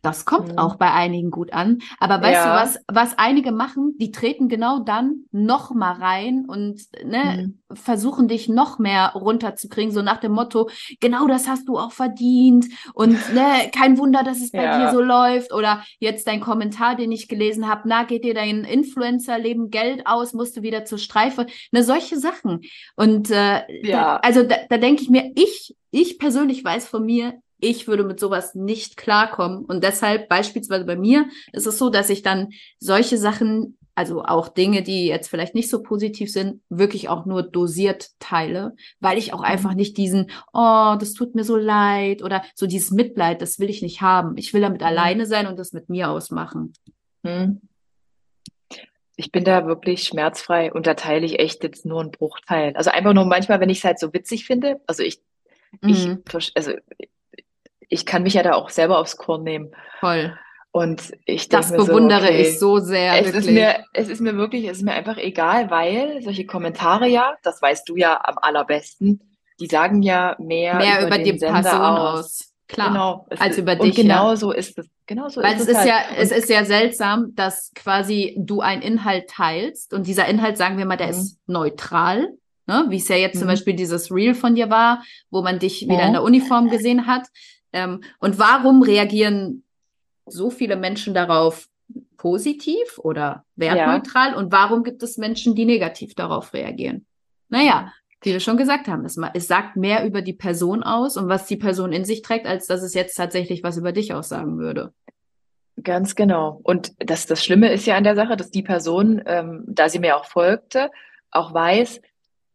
Das 0.03 0.25
kommt 0.25 0.53
mhm. 0.53 0.59
auch 0.59 0.77
bei 0.77 0.93
einigen 0.93 1.31
gut 1.31 1.53
an. 1.53 1.79
Aber 1.99 2.21
weißt 2.21 2.45
ja. 2.45 2.45
du 2.45 2.63
was, 2.63 2.79
was 2.89 3.19
einige 3.19 3.53
machen, 3.53 3.95
die 3.99 4.11
treten 4.11 4.49
genau 4.49 4.81
dann 4.81 5.25
noch 5.31 5.73
mal 5.75 5.93
rein 5.93 6.45
und 6.47 6.81
ne, 7.05 7.53
mhm. 7.69 7.77
versuchen 7.77 8.29
dich 8.29 8.49
noch 8.49 8.79
mehr 8.79 9.13
runterzukriegen, 9.15 9.93
so 9.93 10.03
nach 10.03 10.19
dem 10.19 10.33
Motto, 10.33 10.69
genau 11.01 11.27
das 11.27 11.49
hast 11.49 11.69
du 11.69 11.79
auch 11.79 11.93
verdient 11.93 12.67
und 12.95 13.13
ne, 13.35 13.71
kein 13.75 13.99
Wunder, 13.99 14.23
dass 14.23 14.41
es 14.41 14.53
bei 14.53 14.65
ja. 14.65 14.79
dir 14.79 14.93
so 14.93 15.01
läuft. 15.01 15.53
Oder 15.53 15.85
jetzt 15.99 16.27
dein 16.27 16.41
Kommentar, 16.41 16.97
den 16.97 17.13
ich 17.13 17.29
gelesen 17.29 17.69
habe, 17.69 17.83
na, 17.85 18.05
geht 18.05 18.25
dir 18.25 18.35
dein 18.35 18.65
Influencer-Leben 18.65 19.71
Geld 19.71 20.07
aus, 20.07 20.33
musst 20.33 20.57
du 20.57 20.63
wieder 20.63 20.85
zur 20.85 20.99
Streife. 20.99 21.47
Ne, 21.73 21.83
solche 21.83 22.19
Sachen. 22.19 22.61
Und 22.97 23.31
äh, 23.31 23.63
ja. 23.87 23.93
da, 23.93 24.17
also 24.17 24.43
da, 24.43 24.57
da 24.69 24.79
denke 24.79 25.03
ich 25.03 25.11
mir, 25.11 25.31
ich, 25.35 25.77
ich 25.91 26.19
persönlich 26.19 26.65
weiß 26.65 26.89
von 26.89 27.05
mir, 27.05 27.41
ich 27.61 27.89
würde 27.89 28.05
mit 28.05 28.21
sowas 28.21 28.55
nicht 28.55 28.97
klarkommen. 28.97 29.65
Und 29.65 29.83
deshalb 29.83 30.29
beispielsweise 30.29 30.85
bei 30.85 30.97
mir 30.97 31.27
ist 31.53 31.67
es 31.67 31.79
so, 31.79 31.91
dass 31.91 32.11
ich 32.11 32.23
dann 32.23 32.51
solche 32.79 33.19
Sachen, 33.19 33.77
also 33.95 34.23
auch 34.23 34.49
Dinge, 34.49 34.83
die 34.83 35.07
jetzt 35.07 35.29
vielleicht 35.29 35.55
nicht 35.55 35.69
so 35.69 35.83
positiv 35.83 36.31
sind, 36.31 36.63
wirklich 36.69 37.09
auch 37.09 37.27
nur 37.27 37.43
dosiert 37.43 38.11
teile, 38.21 38.77
weil 39.01 39.19
ich 39.19 39.33
auch 39.33 39.43
einfach 39.43 39.75
nicht 39.75 39.97
diesen, 39.97 40.31
oh, 40.53 40.95
das 40.99 41.15
tut 41.15 41.35
mir 41.35 41.45
so 41.45 41.57
leid 41.57 42.23
oder 42.23 42.45
so 42.55 42.67
dieses 42.67 42.93
Mitleid, 42.93 43.43
das 43.43 43.59
will 43.59 43.71
ich 43.71 43.83
nicht 43.83 44.01
haben. 44.01 44.37
Ich 44.37 44.55
will 44.55 44.61
damit 44.61 44.81
mhm. 44.83 44.87
alleine 44.87 45.27
sein 45.27 45.47
und 45.49 45.59
das 45.59 45.73
mit 45.73 45.89
mir 45.89 46.11
ausmachen. 46.11 46.73
Mhm. 47.25 47.61
Ich 49.17 49.33
bin 49.33 49.43
da 49.43 49.67
wirklich 49.67 50.05
schmerzfrei 50.05 50.73
und 50.73 50.87
da 50.87 50.95
teile 50.95 51.27
ich 51.27 51.41
echt 51.41 51.65
jetzt 51.65 51.85
nur 51.85 52.01
einen 52.01 52.13
Bruchteil. 52.13 52.77
Also 52.77 52.91
einfach 52.91 53.15
nur 53.15 53.25
manchmal, 53.25 53.59
wenn 53.59 53.69
ich 53.69 53.79
es 53.79 53.85
halt 53.85 53.99
so 53.99 54.13
witzig 54.13 54.47
finde. 54.47 54.81
Also 54.87 55.03
ich, 55.03 55.21
mhm. 55.83 56.23
ich, 56.39 56.53
also 56.55 56.71
ich 57.89 58.07
kann 58.07 58.23
mich 58.23 58.35
ja 58.35 58.43
da 58.43 58.55
auch 58.55 58.71
selber 58.71 58.99
aufs 58.99 59.17
Korn 59.17 59.43
nehmen. 59.43 59.73
Voll. 60.01 60.37
Und 60.71 61.13
ich 61.25 61.49
Das 61.49 61.73
bewundere 61.73 62.21
so, 62.21 62.27
okay, 62.27 62.41
ich 62.43 62.59
so 62.59 62.79
sehr. 62.79 63.19
Es 63.19 63.27
wirklich. 63.27 63.47
ist, 63.47 63.51
mir, 63.51 63.85
es 63.95 64.09
ist 64.09 64.21
mir 64.21 64.37
wirklich, 64.37 64.65
es 64.67 64.79
ist 64.79 64.83
mir 64.85 64.93
einfach 64.93 65.17
egal, 65.17 65.71
weil 65.71 66.21
solche 66.23 66.45
Kommentare 66.45 67.09
ja, 67.09 67.35
das 67.43 67.61
weißt 67.63 67.89
du 67.89 67.97
ja 67.97 68.21
am 68.23 68.37
allerbesten, 68.39 69.37
die 69.61 69.67
sagen 69.67 70.03
ja 70.03 70.37
mehr, 70.39 70.77
mehr 70.77 70.99
über, 71.01 71.17
über 71.17 71.19
die 71.19 71.39
Sender 71.39 71.63
Person 71.63 71.81
aus. 71.81 72.19
aus. 72.19 72.55
Klar, 72.69 72.89
genau, 72.89 73.27
als 73.39 73.57
über 73.57 73.77
dich. 73.77 73.97
Und 73.97 74.03
genau 74.03 74.31
ja. 74.31 74.37
so 74.37 74.53
ist 74.53 74.79
es. 74.79 74.87
Genau 75.07 75.31
so 75.31 75.43
Weil 75.43 75.55
ist 75.55 75.63
es, 75.63 75.69
ist 75.69 75.79
halt. 75.79 75.89
ja, 75.89 76.01
es 76.19 76.31
ist 76.31 76.51
ja 76.51 76.67
seltsam, 76.67 77.35
dass 77.35 77.73
quasi 77.75 78.37
du 78.39 78.61
einen 78.61 78.83
Inhalt 78.83 79.31
teilst 79.31 79.95
und 79.95 80.07
dieser 80.07 80.27
Inhalt, 80.27 80.59
sagen 80.59 80.77
wir 80.77 80.85
mal, 80.85 80.99
der 80.99 81.07
mhm. 81.07 81.13
ist 81.15 81.39
neutral, 81.47 82.29
ne? 82.67 82.85
wie 82.91 82.99
es 82.99 83.09
ja 83.09 83.17
jetzt 83.17 83.37
mhm. 83.37 83.41
zum 83.41 83.49
Beispiel 83.49 83.73
dieses 83.73 84.13
Reel 84.13 84.35
von 84.35 84.55
dir 84.55 84.69
war, 84.69 85.03
wo 85.31 85.41
man 85.41 85.59
dich 85.59 85.89
wieder 85.89 86.07
in 86.07 86.13
der 86.13 86.23
Uniform 86.23 86.69
gesehen 86.69 87.07
hat. 87.07 87.27
Ähm, 87.73 88.03
und 88.19 88.39
warum 88.39 88.83
reagieren 88.83 89.65
so 90.27 90.51
viele 90.51 90.77
Menschen 90.77 91.15
darauf 91.15 91.69
positiv 92.17 92.99
oder 92.99 93.45
wertneutral? 93.57 94.33
Ja. 94.33 94.37
Und 94.37 94.53
warum 94.53 94.83
gibt 94.83 95.03
es 95.03 95.19
Menschen, 95.19 95.55
die 95.55 95.65
negativ 95.65 96.15
darauf 96.15 96.53
reagieren? 96.53 97.07
Naja, 97.49 97.93
wie 98.23 98.33
wir 98.33 98.41
schon 98.41 98.57
gesagt 98.57 98.89
haben, 98.89 99.05
es, 99.05 99.17
es, 99.35 99.47
sagt 99.47 99.77
mehr 99.77 100.05
über 100.05 100.23
die 100.23 100.33
Person 100.33 100.83
aus 100.83 101.17
und 101.17 101.29
was 101.29 101.47
die 101.47 101.57
Person 101.57 101.93
in 101.93 102.05
sich 102.05 102.23
trägt, 102.23 102.47
als 102.47 102.67
dass 102.67 102.83
es 102.83 102.95
jetzt 102.95 103.15
tatsächlich 103.15 103.63
was 103.63 103.77
über 103.77 103.93
dich 103.93 104.13
aussagen 104.13 104.59
würde. 104.59 104.93
Ganz 105.83 106.17
genau. 106.17 106.61
Und 106.65 106.93
das, 106.99 107.27
das 107.27 107.45
Schlimme 107.45 107.73
ist 107.73 107.87
ja 107.87 107.97
an 107.97 108.03
der 108.03 108.17
Sache, 108.17 108.37
dass 108.37 108.51
die 108.51 108.65
Person, 108.65 109.23
ähm, 109.27 109.65
da 109.67 109.89
sie 109.89 110.01
mir 110.01 110.17
auch 110.17 110.25
folgte, 110.25 110.91
auch 111.31 111.55
weiß, 111.55 112.01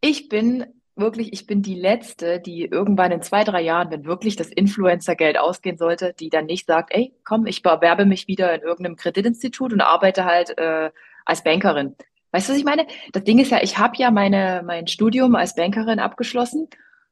ich 0.01 0.27
bin 0.27 0.65
wirklich, 0.95 1.33
ich 1.33 1.47
bin 1.47 1.61
die 1.61 1.75
Letzte, 1.75 2.39
die 2.39 2.65
irgendwann 2.65 3.11
in 3.11 3.21
zwei, 3.21 3.43
drei 3.43 3.61
Jahren, 3.61 3.91
wenn 3.91 4.05
wirklich 4.05 4.35
das 4.35 4.47
Influencer-Geld 4.49 5.39
ausgehen 5.39 5.77
sollte, 5.77 6.13
die 6.19 6.29
dann 6.29 6.45
nicht 6.45 6.67
sagt, 6.67 6.93
ey, 6.93 7.13
komm, 7.23 7.45
ich 7.47 7.61
bewerbe 7.61 8.05
mich 8.05 8.27
wieder 8.27 8.53
in 8.53 8.61
irgendeinem 8.61 8.95
Kreditinstitut 8.95 9.73
und 9.73 9.81
arbeite 9.81 10.25
halt 10.25 10.57
äh, 10.57 10.91
als 11.25 11.43
Bankerin. 11.43 11.95
Weißt 12.31 12.47
du, 12.47 12.53
was 12.53 12.59
ich 12.59 12.65
meine? 12.65 12.87
Das 13.11 13.23
Ding 13.23 13.39
ist 13.39 13.51
ja, 13.51 13.61
ich 13.61 13.77
habe 13.77 13.95
ja 13.97 14.11
meine, 14.11 14.63
mein 14.65 14.87
Studium 14.87 15.35
als 15.35 15.55
Bankerin 15.55 15.99
abgeschlossen 15.99 16.67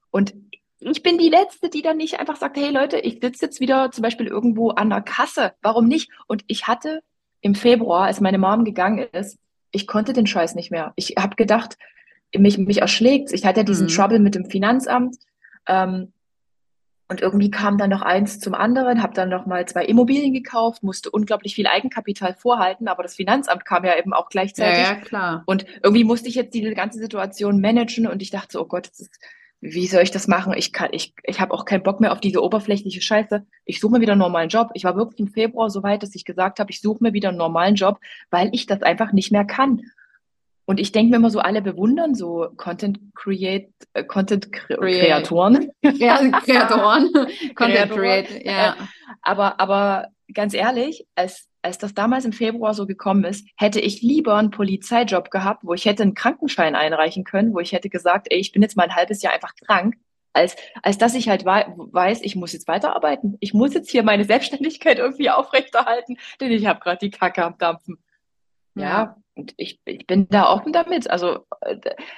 und 0.09 0.33
ich 0.81 1.03
bin 1.03 1.19
die 1.19 1.29
Letzte, 1.29 1.69
die 1.69 1.83
dann 1.83 1.97
nicht 1.97 2.19
einfach 2.19 2.37
sagt, 2.37 2.57
hey 2.57 2.71
Leute, 2.71 2.97
ich 2.97 3.19
sitze 3.21 3.45
jetzt 3.45 3.59
wieder 3.59 3.91
zum 3.91 4.01
Beispiel 4.01 4.27
irgendwo 4.27 4.71
an 4.71 4.89
der 4.89 5.01
Kasse. 5.01 5.53
Warum 5.61 5.87
nicht? 5.87 6.09
Und 6.25 6.43
ich 6.47 6.67
hatte 6.67 7.03
im 7.41 7.53
Februar, 7.53 8.05
als 8.05 8.19
meine 8.19 8.39
Mom 8.39 8.65
gegangen 8.65 9.07
ist, 9.11 9.37
ich 9.71 9.85
konnte 9.85 10.13
den 10.13 10.25
Scheiß 10.25 10.55
nicht 10.55 10.71
mehr. 10.71 10.93
Ich 10.95 11.15
habe 11.19 11.35
gedacht, 11.35 11.77
mich, 12.37 12.57
mich 12.57 12.81
erschlägt. 12.81 13.31
Ich 13.31 13.45
hatte 13.45 13.61
ja 13.61 13.63
diesen 13.63 13.87
mhm. 13.87 13.91
Trouble 13.91 14.19
mit 14.19 14.35
dem 14.35 14.45
Finanzamt. 14.45 15.17
Ähm, 15.67 16.13
und 17.11 17.21
irgendwie 17.21 17.51
kam 17.51 17.77
dann 17.77 17.89
noch 17.89 18.03
eins 18.03 18.39
zum 18.39 18.53
anderen, 18.53 19.03
habe 19.03 19.13
dann 19.13 19.27
noch 19.27 19.45
mal 19.45 19.67
zwei 19.67 19.83
Immobilien 19.83 20.33
gekauft, 20.33 20.81
musste 20.81 21.11
unglaublich 21.11 21.55
viel 21.55 21.67
Eigenkapital 21.67 22.35
vorhalten, 22.35 22.87
aber 22.87 23.03
das 23.03 23.15
Finanzamt 23.15 23.65
kam 23.65 23.83
ja 23.83 23.97
eben 23.97 24.13
auch 24.13 24.29
gleichzeitig. 24.29 24.83
Ja, 24.83 24.93
ja 24.93 24.95
klar. 24.95 25.43
Und 25.45 25.65
irgendwie 25.83 26.05
musste 26.05 26.29
ich 26.29 26.35
jetzt 26.35 26.53
diese 26.53 26.73
ganze 26.73 26.99
Situation 26.99 27.59
managen 27.59 28.07
und 28.07 28.21
ich 28.21 28.29
dachte 28.29 28.53
so, 28.53 28.61
oh 28.61 28.65
Gott, 28.65 28.87
ist, 28.87 29.19
wie 29.59 29.87
soll 29.87 30.03
ich 30.03 30.11
das 30.11 30.29
machen? 30.29 30.53
Ich 30.55 30.71
kann, 30.71 30.87
ich, 30.93 31.13
ich 31.23 31.41
habe 31.41 31.53
auch 31.53 31.65
keinen 31.65 31.83
Bock 31.83 31.99
mehr 31.99 32.13
auf 32.13 32.21
diese 32.21 32.41
oberflächliche 32.41 33.01
Scheiße. 33.01 33.45
Ich 33.65 33.81
suche 33.81 33.91
mir 33.91 34.01
wieder 34.01 34.13
einen 34.13 34.19
normalen 34.19 34.47
Job. 34.47 34.69
Ich 34.73 34.85
war 34.85 34.95
wirklich 34.95 35.19
im 35.19 35.27
Februar 35.27 35.69
so 35.69 35.83
weit, 35.83 36.03
dass 36.03 36.15
ich 36.15 36.23
gesagt 36.23 36.61
habe, 36.61 36.71
ich 36.71 36.79
suche 36.79 37.03
mir 37.03 37.11
wieder 37.11 37.27
einen 37.27 37.37
normalen 37.37 37.75
Job, 37.75 37.99
weil 38.29 38.47
ich 38.53 38.67
das 38.67 38.83
einfach 38.83 39.11
nicht 39.11 39.33
mehr 39.33 39.43
kann. 39.43 39.81
Und 40.71 40.79
ich 40.79 40.93
denke 40.93 41.09
mir 41.09 41.17
immer 41.17 41.29
so, 41.29 41.39
alle 41.39 41.61
bewundern 41.61 42.15
so 42.15 42.47
Content 42.55 42.97
Create, 43.13 43.73
äh, 43.93 44.05
Content 44.05 44.53
Kreatoren. 44.53 45.69
Ja, 45.81 46.15
Kreatoren. 46.39 47.11
Content 47.55 47.91
Create, 47.91 48.45
ja. 48.45 48.77
Aber, 49.21 49.59
aber 49.59 50.07
ganz 50.33 50.53
ehrlich, 50.53 51.05
als, 51.13 51.49
als 51.61 51.77
das 51.77 51.93
damals 51.93 52.23
im 52.23 52.31
Februar 52.31 52.73
so 52.73 52.87
gekommen 52.87 53.25
ist, 53.25 53.45
hätte 53.57 53.81
ich 53.81 54.01
lieber 54.01 54.35
einen 54.35 54.49
Polizeijob 54.49 55.29
gehabt, 55.29 55.65
wo 55.65 55.73
ich 55.73 55.83
hätte 55.83 56.03
einen 56.03 56.13
Krankenschein 56.13 56.77
einreichen 56.77 57.25
können, 57.25 57.53
wo 57.53 57.59
ich 57.59 57.73
hätte 57.73 57.89
gesagt, 57.89 58.27
ey, 58.29 58.39
ich 58.39 58.53
bin 58.53 58.61
jetzt 58.61 58.77
mal 58.77 58.83
ein 58.83 58.95
halbes 58.95 59.21
Jahr 59.21 59.33
einfach 59.33 59.55
krank, 59.55 59.95
als, 60.31 60.55
als 60.83 60.97
dass 60.97 61.15
ich 61.15 61.27
halt 61.27 61.43
weiß, 61.43 62.21
ich 62.21 62.37
muss 62.37 62.53
jetzt 62.53 62.69
weiterarbeiten. 62.69 63.35
Ich 63.41 63.53
muss 63.53 63.73
jetzt 63.73 63.91
hier 63.91 64.03
meine 64.03 64.23
Selbstständigkeit 64.23 64.99
irgendwie 64.99 65.29
aufrechterhalten, 65.31 66.15
denn 66.39 66.49
ich 66.53 66.65
habe 66.65 66.79
gerade 66.79 66.99
die 66.99 67.11
Kacke 67.11 67.43
am 67.43 67.57
Dampfen. 67.57 67.97
Ja, 68.75 69.15
und 69.35 69.53
ich, 69.57 69.79
ich 69.85 70.05
bin 70.07 70.27
da 70.29 70.49
offen 70.49 70.73
damit. 70.73 71.09
Also 71.09 71.45
äh, 71.61 71.77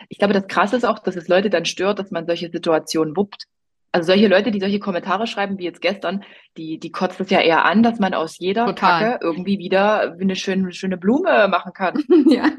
ich 0.10 0.18
glaube, 0.18 0.34
das 0.34 0.48
Krasse 0.48 0.76
ist 0.76 0.86
auch, 0.86 1.00
dass 1.00 1.16
es 1.16 1.28
Leute 1.28 1.50
dann 1.50 1.66
stört, 1.66 2.00
dass 2.00 2.12
man 2.12 2.26
solche 2.26 2.50
Situationen 2.50 3.16
wuppt. 3.16 3.46
Also 3.92 4.08
solche 4.08 4.28
Leute, 4.28 4.50
die 4.50 4.60
solche 4.60 4.80
Kommentare 4.80 5.28
schreiben, 5.28 5.60
wie 5.60 5.66
jetzt 5.66 5.82
gestern, 5.82 6.24
die, 6.58 6.80
die 6.80 6.92
kotzt 6.92 7.22
es 7.22 7.30
ja 7.30 7.40
eher 7.42 7.66
an, 7.66 7.84
dass 7.84 8.00
man 8.00 8.16
aus 8.16 8.40
jeder 8.40 8.66
Total. 8.66 9.12
Kacke 9.12 9.26
irgendwie 9.26 9.60
wieder 9.60 10.16
eine 10.20 10.36
schöne, 10.36 10.72
schöne 10.72 10.98
Blume 10.98 11.48
machen 11.48 11.74
kann. 11.74 12.04
ja. 12.28 12.50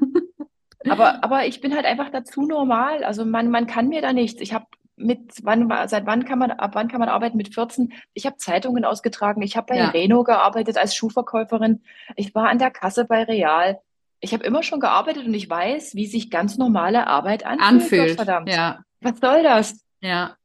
Aber, 0.89 1.25
aber 1.25 1.47
ich 1.47 1.61
bin 1.61 1.75
halt 1.75 1.87
einfach 1.87 2.11
dazu 2.11 2.43
normal. 2.43 3.03
Also 3.03 3.25
man, 3.25 3.51
man 3.51 3.67
kann 3.67 3.89
mir 3.89 4.01
da 4.01 4.13
nichts. 4.13 4.41
Ich 4.41 4.53
habe 4.55 4.67
mit 4.97 5.33
wann 5.43 5.69
seit 5.89 6.07
wann 6.07 6.25
kann 6.25 6.39
man 6.39 6.53
ab 6.53 6.71
wann 6.75 6.89
kann 6.89 7.01
man 7.01 7.09
arbeiten 7.09 7.37
mit 7.37 7.53
14 7.53 7.93
ich 8.13 8.27
habe 8.27 8.37
Zeitungen 8.37 8.85
ausgetragen 8.85 9.43
ich 9.43 9.57
habe 9.57 9.67
bei 9.75 9.77
ja. 9.77 9.89
Reno 9.89 10.23
gearbeitet 10.23 10.79
als 10.79 10.95
Schuhverkäuferin 10.95 11.83
ich 12.15 12.35
war 12.35 12.49
an 12.49 12.59
der 12.59 12.71
Kasse 12.71 13.05
bei 13.05 13.25
Real 13.25 13.81
ich 14.25 14.33
habe 14.33 14.45
immer 14.45 14.63
schon 14.63 14.81
gearbeitet 14.81 15.27
und 15.27 15.35
ich 15.35 15.51
weiß, 15.51 15.95
wie 15.95 16.07
sich 16.07 16.31
ganz 16.31 16.57
normale 16.57 17.07
Arbeit 17.07 17.45
anfühlt. 17.45 17.83
Anfühlt, 17.83 18.17
verdammt. 18.17 18.49
Ja. 18.49 18.83
Was 19.03 19.21
soll 19.21 19.43
das? 19.43 19.85
Ja. 20.01 20.37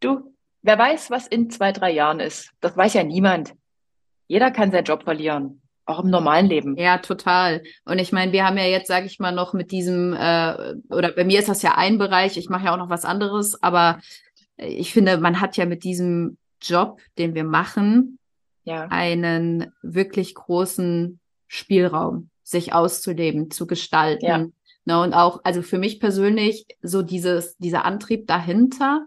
Du, 0.00 0.34
wer 0.62 0.76
weiß, 0.76 1.08
was 1.08 1.28
in 1.28 1.50
zwei, 1.50 1.70
drei 1.70 1.92
Jahren 1.92 2.18
ist. 2.18 2.50
Das 2.60 2.76
weiß 2.76 2.94
ja 2.94 3.04
niemand. 3.04 3.54
Jeder 4.26 4.50
kann 4.50 4.72
seinen 4.72 4.84
Job 4.84 5.04
verlieren. 5.04 5.62
Auch 5.90 6.04
im 6.04 6.10
normalen 6.10 6.46
Leben. 6.46 6.76
Ja, 6.76 6.98
total. 6.98 7.62
Und 7.84 7.98
ich 7.98 8.12
meine, 8.12 8.32
wir 8.32 8.46
haben 8.46 8.56
ja 8.56 8.64
jetzt, 8.64 8.88
sage 8.88 9.06
ich 9.06 9.18
mal, 9.18 9.32
noch 9.32 9.52
mit 9.52 9.72
diesem, 9.72 10.12
äh, 10.12 10.74
oder 10.88 11.12
bei 11.12 11.24
mir 11.24 11.40
ist 11.40 11.48
das 11.48 11.62
ja 11.62 11.76
ein 11.76 11.98
Bereich, 11.98 12.36
ich 12.36 12.48
mache 12.48 12.66
ja 12.66 12.72
auch 12.72 12.78
noch 12.78 12.90
was 12.90 13.04
anderes, 13.04 13.62
aber 13.62 14.00
ich 14.56 14.92
finde, 14.92 15.18
man 15.18 15.40
hat 15.40 15.56
ja 15.56 15.66
mit 15.66 15.84
diesem 15.84 16.38
Job, 16.62 17.00
den 17.18 17.34
wir 17.34 17.44
machen, 17.44 18.18
ja. 18.64 18.86
einen 18.90 19.72
wirklich 19.82 20.34
großen 20.34 21.18
Spielraum 21.48 22.30
sich 22.42 22.72
auszuleben, 22.72 23.50
zu 23.50 23.66
gestalten. 23.66 24.26
Ja. 24.26 24.46
Ne, 24.84 25.00
und 25.00 25.14
auch, 25.14 25.40
also 25.44 25.62
für 25.62 25.78
mich 25.78 26.00
persönlich, 26.00 26.66
so 26.82 27.02
dieses, 27.02 27.56
dieser 27.58 27.84
Antrieb 27.84 28.26
dahinter 28.26 29.06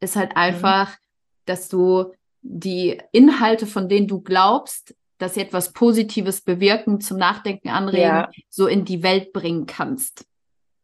ist 0.00 0.16
halt 0.16 0.30
mhm. 0.30 0.38
einfach, 0.38 0.90
mhm. 0.90 1.02
dass 1.46 1.68
du 1.68 2.12
die 2.42 3.00
Inhalte, 3.12 3.66
von 3.66 3.88
denen 3.88 4.06
du 4.06 4.20
glaubst, 4.20 4.94
dass 5.18 5.34
sie 5.34 5.40
etwas 5.40 5.72
Positives 5.72 6.40
bewirken, 6.40 7.00
zum 7.00 7.18
Nachdenken 7.18 7.68
anregen, 7.68 8.02
ja. 8.02 8.30
so 8.48 8.66
in 8.66 8.84
die 8.84 9.02
Welt 9.02 9.32
bringen 9.32 9.66
kannst. 9.66 10.26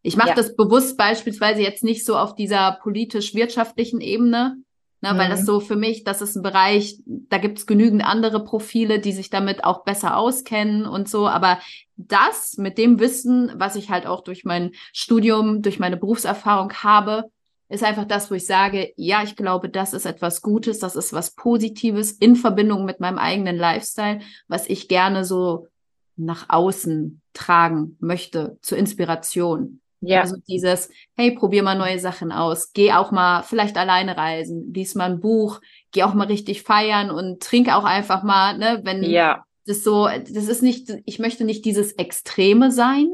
Ich 0.02 0.16
mache 0.16 0.30
ja. 0.30 0.34
das 0.34 0.56
bewusst 0.56 0.96
beispielsweise 0.96 1.62
jetzt 1.62 1.84
nicht 1.84 2.06
so 2.06 2.16
auf 2.16 2.34
dieser 2.34 2.78
politisch-wirtschaftlichen 2.82 4.00
Ebene, 4.00 4.56
Ne, 5.02 5.14
mhm. 5.14 5.18
Weil 5.18 5.30
das 5.30 5.42
mhm. 5.42 5.46
so 5.46 5.60
für 5.60 5.76
mich, 5.76 6.04
das 6.04 6.20
ist 6.20 6.36
ein 6.36 6.42
Bereich, 6.42 6.98
da 7.06 7.38
gibt 7.38 7.58
es 7.58 7.66
genügend 7.66 8.04
andere 8.04 8.44
Profile, 8.44 8.98
die 8.98 9.12
sich 9.12 9.30
damit 9.30 9.64
auch 9.64 9.84
besser 9.84 10.16
auskennen 10.16 10.84
und 10.84 11.08
so. 11.08 11.26
Aber 11.26 11.58
das 11.96 12.58
mit 12.58 12.76
dem 12.76 13.00
Wissen, 13.00 13.50
was 13.54 13.76
ich 13.76 13.88
halt 13.88 14.06
auch 14.06 14.22
durch 14.22 14.44
mein 14.44 14.72
Studium, 14.92 15.62
durch 15.62 15.78
meine 15.78 15.96
Berufserfahrung 15.96 16.72
habe, 16.74 17.30
ist 17.70 17.84
einfach 17.84 18.04
das, 18.04 18.30
wo 18.30 18.34
ich 18.34 18.46
sage, 18.46 18.92
ja, 18.96 19.22
ich 19.22 19.36
glaube, 19.36 19.68
das 19.68 19.92
ist 19.92 20.04
etwas 20.04 20.42
Gutes, 20.42 20.80
das 20.80 20.96
ist 20.96 21.12
was 21.12 21.30
Positives 21.30 22.12
in 22.12 22.34
Verbindung 22.34 22.84
mit 22.84 23.00
meinem 23.00 23.18
eigenen 23.18 23.56
Lifestyle, 23.56 24.20
was 24.48 24.68
ich 24.68 24.88
gerne 24.88 25.24
so 25.24 25.68
nach 26.16 26.46
außen 26.48 27.22
tragen 27.32 27.96
möchte 28.00 28.58
zur 28.60 28.76
Inspiration. 28.76 29.80
Ja. 30.00 30.22
Also 30.22 30.36
dieses, 30.48 30.90
hey, 31.16 31.30
probier 31.30 31.62
mal 31.62 31.78
neue 31.78 31.98
Sachen 31.98 32.32
aus, 32.32 32.72
geh 32.72 32.92
auch 32.92 33.12
mal 33.12 33.42
vielleicht 33.42 33.76
alleine 33.76 34.16
reisen, 34.16 34.72
lies 34.74 34.94
mal 34.94 35.10
ein 35.10 35.20
Buch, 35.20 35.60
geh 35.92 36.02
auch 36.02 36.14
mal 36.14 36.26
richtig 36.26 36.62
feiern 36.62 37.10
und 37.10 37.40
trinke 37.40 37.76
auch 37.76 37.84
einfach 37.84 38.22
mal, 38.22 38.58
ne, 38.58 38.80
wenn 38.82 39.04
ja. 39.04 39.44
das 39.66 39.84
so, 39.84 40.06
das 40.06 40.48
ist 40.48 40.62
nicht, 40.62 40.92
ich 41.04 41.18
möchte 41.18 41.44
nicht 41.44 41.64
dieses 41.64 41.92
Extreme 41.92 42.72
sein, 42.72 43.10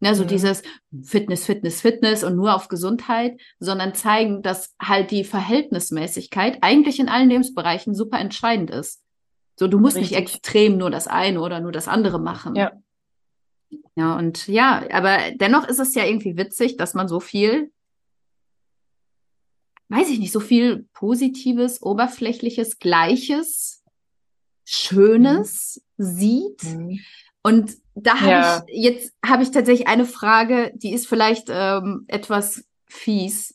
ne, 0.00 0.14
so 0.14 0.24
mhm. 0.24 0.28
dieses 0.28 0.62
Fitness, 1.02 1.44
Fitness, 1.44 1.80
Fitness 1.80 2.24
und 2.24 2.36
nur 2.36 2.54
auf 2.54 2.68
Gesundheit, 2.68 3.40
sondern 3.58 3.94
zeigen, 3.94 4.42
dass 4.42 4.74
halt 4.80 5.10
die 5.10 5.24
Verhältnismäßigkeit 5.24 6.58
eigentlich 6.62 7.00
in 7.00 7.08
allen 7.08 7.28
Lebensbereichen 7.28 7.94
super 7.94 8.18
entscheidend 8.18 8.70
ist. 8.70 9.02
So, 9.58 9.68
du 9.68 9.78
musst 9.78 9.96
Richtig. 9.96 10.18
nicht 10.18 10.20
extrem 10.20 10.76
nur 10.76 10.90
das 10.90 11.06
eine 11.06 11.40
oder 11.40 11.60
nur 11.60 11.72
das 11.72 11.88
andere 11.88 12.20
machen. 12.20 12.54
Ja. 12.54 12.72
Ja, 13.96 14.16
und 14.16 14.46
ja, 14.46 14.84
aber 14.92 15.18
dennoch 15.34 15.66
ist 15.66 15.80
es 15.80 15.94
ja 15.94 16.04
irgendwie 16.04 16.36
witzig, 16.36 16.76
dass 16.76 16.94
man 16.94 17.08
so 17.08 17.18
viel, 17.18 17.72
weiß 19.88 20.10
ich 20.10 20.18
nicht, 20.18 20.32
so 20.32 20.40
viel 20.40 20.86
Positives, 20.92 21.82
Oberflächliches, 21.82 22.78
Gleiches, 22.78 23.82
Schönes 24.64 25.82
mhm. 25.96 26.04
sieht. 26.04 26.62
Mhm. 26.64 27.00
Und 27.42 27.76
da 27.96 28.20
habe 28.20 28.30
ja. 28.30 28.64
ich, 28.66 28.84
jetzt 28.84 29.14
habe 29.24 29.42
ich 29.42 29.50
tatsächlich 29.50 29.88
eine 29.88 30.04
Frage, 30.04 30.70
die 30.74 30.92
ist 30.92 31.08
vielleicht 31.08 31.46
ähm, 31.48 32.04
etwas 32.08 32.64
fies 32.86 33.54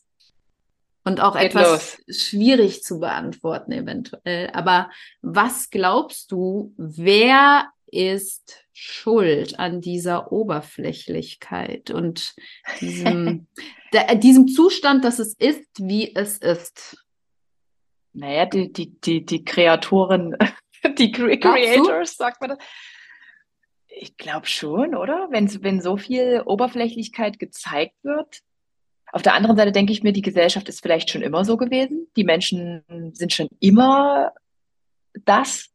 und 1.04 1.20
auch 1.20 1.34
Geht 1.34 1.50
etwas 1.50 1.98
los. 2.06 2.16
schwierig 2.16 2.82
zu 2.82 2.98
beantworten 2.98 3.72
eventuell. 3.72 4.50
Aber 4.52 4.90
was 5.20 5.70
glaubst 5.70 6.32
du, 6.32 6.74
wer 6.76 7.68
ist 7.86 8.64
schuld 8.72 9.58
an 9.60 9.80
dieser 9.80 10.32
Oberflächlichkeit 10.32 11.90
und 11.90 12.34
diesem, 12.80 13.46
der, 13.92 14.14
diesem 14.16 14.48
Zustand, 14.48 15.04
dass 15.04 15.20
es 15.20 15.34
ist, 15.34 15.68
wie 15.78 16.14
es 16.14 16.38
ist? 16.38 17.04
Naja, 18.12 18.46
die, 18.46 18.72
die, 18.72 19.00
die, 19.00 19.24
die 19.24 19.44
Kreatoren, 19.44 20.36
die 20.98 21.12
Cre 21.12 21.38
Creators, 21.38 22.16
sagt 22.16 22.40
man 22.40 22.50
das. 22.50 22.58
Ich 23.94 24.16
glaube 24.16 24.46
schon, 24.46 24.94
oder? 24.94 25.28
Wenn, 25.30 25.48
wenn 25.62 25.80
so 25.80 25.96
viel 25.96 26.42
Oberflächlichkeit 26.44 27.38
gezeigt 27.38 27.96
wird. 28.02 28.40
Auf 29.12 29.22
der 29.22 29.34
anderen 29.34 29.56
Seite 29.56 29.72
denke 29.72 29.92
ich 29.92 30.02
mir, 30.02 30.12
die 30.12 30.22
Gesellschaft 30.22 30.68
ist 30.68 30.80
vielleicht 30.80 31.10
schon 31.10 31.22
immer 31.22 31.44
so 31.44 31.56
gewesen. 31.56 32.08
Die 32.16 32.24
Menschen 32.24 32.82
sind 33.12 33.32
schon 33.32 33.48
immer 33.60 34.32
das. 35.24 35.71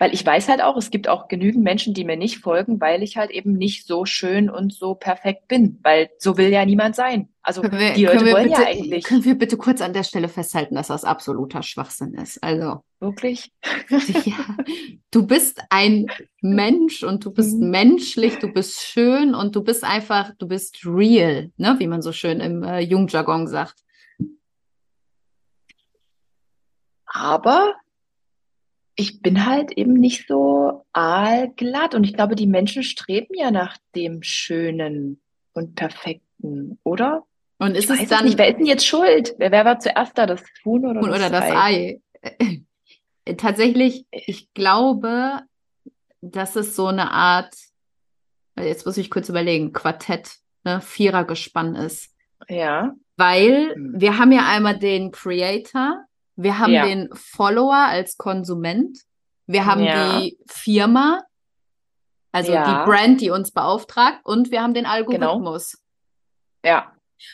Weil 0.00 0.14
ich 0.14 0.24
weiß 0.24 0.48
halt 0.48 0.62
auch, 0.62 0.78
es 0.78 0.90
gibt 0.90 1.08
auch 1.08 1.28
genügend 1.28 1.62
Menschen, 1.62 1.92
die 1.92 2.04
mir 2.04 2.16
nicht 2.16 2.38
folgen, 2.38 2.80
weil 2.80 3.02
ich 3.02 3.18
halt 3.18 3.30
eben 3.30 3.52
nicht 3.52 3.86
so 3.86 4.06
schön 4.06 4.48
und 4.48 4.72
so 4.72 4.94
perfekt 4.94 5.46
bin. 5.46 5.78
Weil 5.82 6.08
so 6.16 6.38
will 6.38 6.48
ja 6.48 6.64
niemand 6.64 6.96
sein. 6.96 7.28
Also 7.42 7.62
wir, 7.62 7.92
die 7.92 8.06
Leute 8.06 8.24
wollen 8.32 8.48
bitte, 8.48 8.62
ja 8.62 8.66
eigentlich. 8.66 9.04
Können 9.04 9.26
wir 9.26 9.34
bitte 9.34 9.58
kurz 9.58 9.82
an 9.82 9.92
der 9.92 10.02
Stelle 10.02 10.28
festhalten, 10.28 10.74
dass 10.74 10.86
das 10.86 11.04
absoluter 11.04 11.62
Schwachsinn 11.62 12.14
ist? 12.14 12.42
Also. 12.42 12.82
Wirklich? 12.98 13.52
Ja, 14.24 14.56
du 15.10 15.26
bist 15.26 15.60
ein 15.68 16.06
Mensch 16.40 17.02
und 17.02 17.24
du 17.26 17.30
bist 17.30 17.58
mhm. 17.58 17.68
menschlich, 17.68 18.38
du 18.38 18.48
bist 18.48 18.80
schön 18.80 19.34
und 19.34 19.54
du 19.54 19.62
bist 19.62 19.84
einfach, 19.84 20.32
du 20.38 20.48
bist 20.48 20.86
real, 20.86 21.50
ne? 21.58 21.76
wie 21.78 21.86
man 21.86 22.00
so 22.00 22.12
schön 22.12 22.40
im 22.40 22.62
äh, 22.62 22.80
Jungjargon 22.80 23.48
sagt. 23.48 23.76
Aber 27.04 27.74
ich 29.00 29.22
bin 29.22 29.46
halt 29.46 29.72
eben 29.72 29.94
nicht 29.94 30.28
so 30.28 30.84
aalglatt 30.92 31.94
und 31.94 32.04
ich 32.04 32.12
glaube, 32.12 32.36
die 32.36 32.46
Menschen 32.46 32.82
streben 32.82 33.34
ja 33.34 33.50
nach 33.50 33.78
dem 33.94 34.22
Schönen 34.22 35.22
und 35.54 35.74
Perfekten, 35.74 36.78
oder? 36.84 37.24
Und 37.58 37.76
ist 37.76 37.90
ich 37.90 38.02
es 38.02 38.08
dann 38.10 38.26
nicht, 38.26 38.36
wer 38.36 38.48
ist 38.48 38.58
denn 38.58 38.66
jetzt 38.66 38.86
schuld? 38.86 39.34
Wer, 39.38 39.52
wer 39.52 39.64
war 39.64 39.78
zuerst 39.78 40.18
da, 40.18 40.26
das 40.26 40.42
Huhn 40.64 40.84
oder, 40.84 41.00
Huhn 41.00 41.08
das, 41.08 41.18
oder 41.18 41.30
das 41.30 41.50
Ei? 41.50 42.00
Ei? 42.22 42.62
Tatsächlich, 43.36 44.04
ich 44.10 44.52
glaube, 44.52 45.40
dass 46.20 46.56
es 46.56 46.76
so 46.76 46.86
eine 46.86 47.10
Art, 47.10 47.54
jetzt 48.58 48.84
muss 48.84 48.98
ich 48.98 49.10
kurz 49.10 49.30
überlegen, 49.30 49.72
Quartett, 49.72 50.30
ne, 50.64 50.82
Vierergespann 50.82 51.74
ist. 51.74 52.14
Ja. 52.48 52.94
Weil 53.16 53.74
hm. 53.74 53.94
wir 53.96 54.18
haben 54.18 54.32
ja 54.32 54.46
einmal 54.46 54.78
den 54.78 55.10
Creator, 55.10 56.04
wir 56.36 56.58
haben 56.58 56.72
ja. 56.72 56.86
den 56.86 57.08
Follower 57.12 57.86
als 57.88 58.16
Konsument. 58.16 58.98
Wir 59.46 59.66
haben 59.66 59.82
ja. 59.82 60.20
die 60.20 60.38
Firma, 60.46 61.20
also 62.32 62.52
ja. 62.52 62.64
die 62.64 62.90
Brand, 62.90 63.20
die 63.20 63.30
uns 63.30 63.50
beauftragt. 63.50 64.20
Und 64.24 64.50
wir 64.50 64.62
haben 64.62 64.74
den 64.74 64.86
Algorithmus. 64.86 65.78
Genau. 66.62 66.76
Ja. 66.76 66.92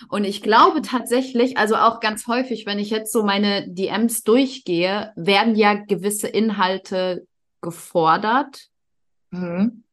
Und 0.09 0.25
ich 0.25 0.43
glaube 0.43 0.83
tatsächlich, 0.83 1.59
also 1.59 1.77
auch 1.77 2.01
ganz 2.01 2.27
häufig, 2.27 2.67
wenn 2.67 2.79
ich 2.79 2.91
jetzt 2.91 3.13
so 3.13 3.23
meine 3.23 3.69
DMs 3.69 4.25
durchgehe, 4.25 5.13
werden 5.15 5.55
ja 5.55 5.75
gewisse 5.75 6.27
Inhalte 6.27 7.27
gefordert. 7.61 8.67
Mhm 9.31 9.85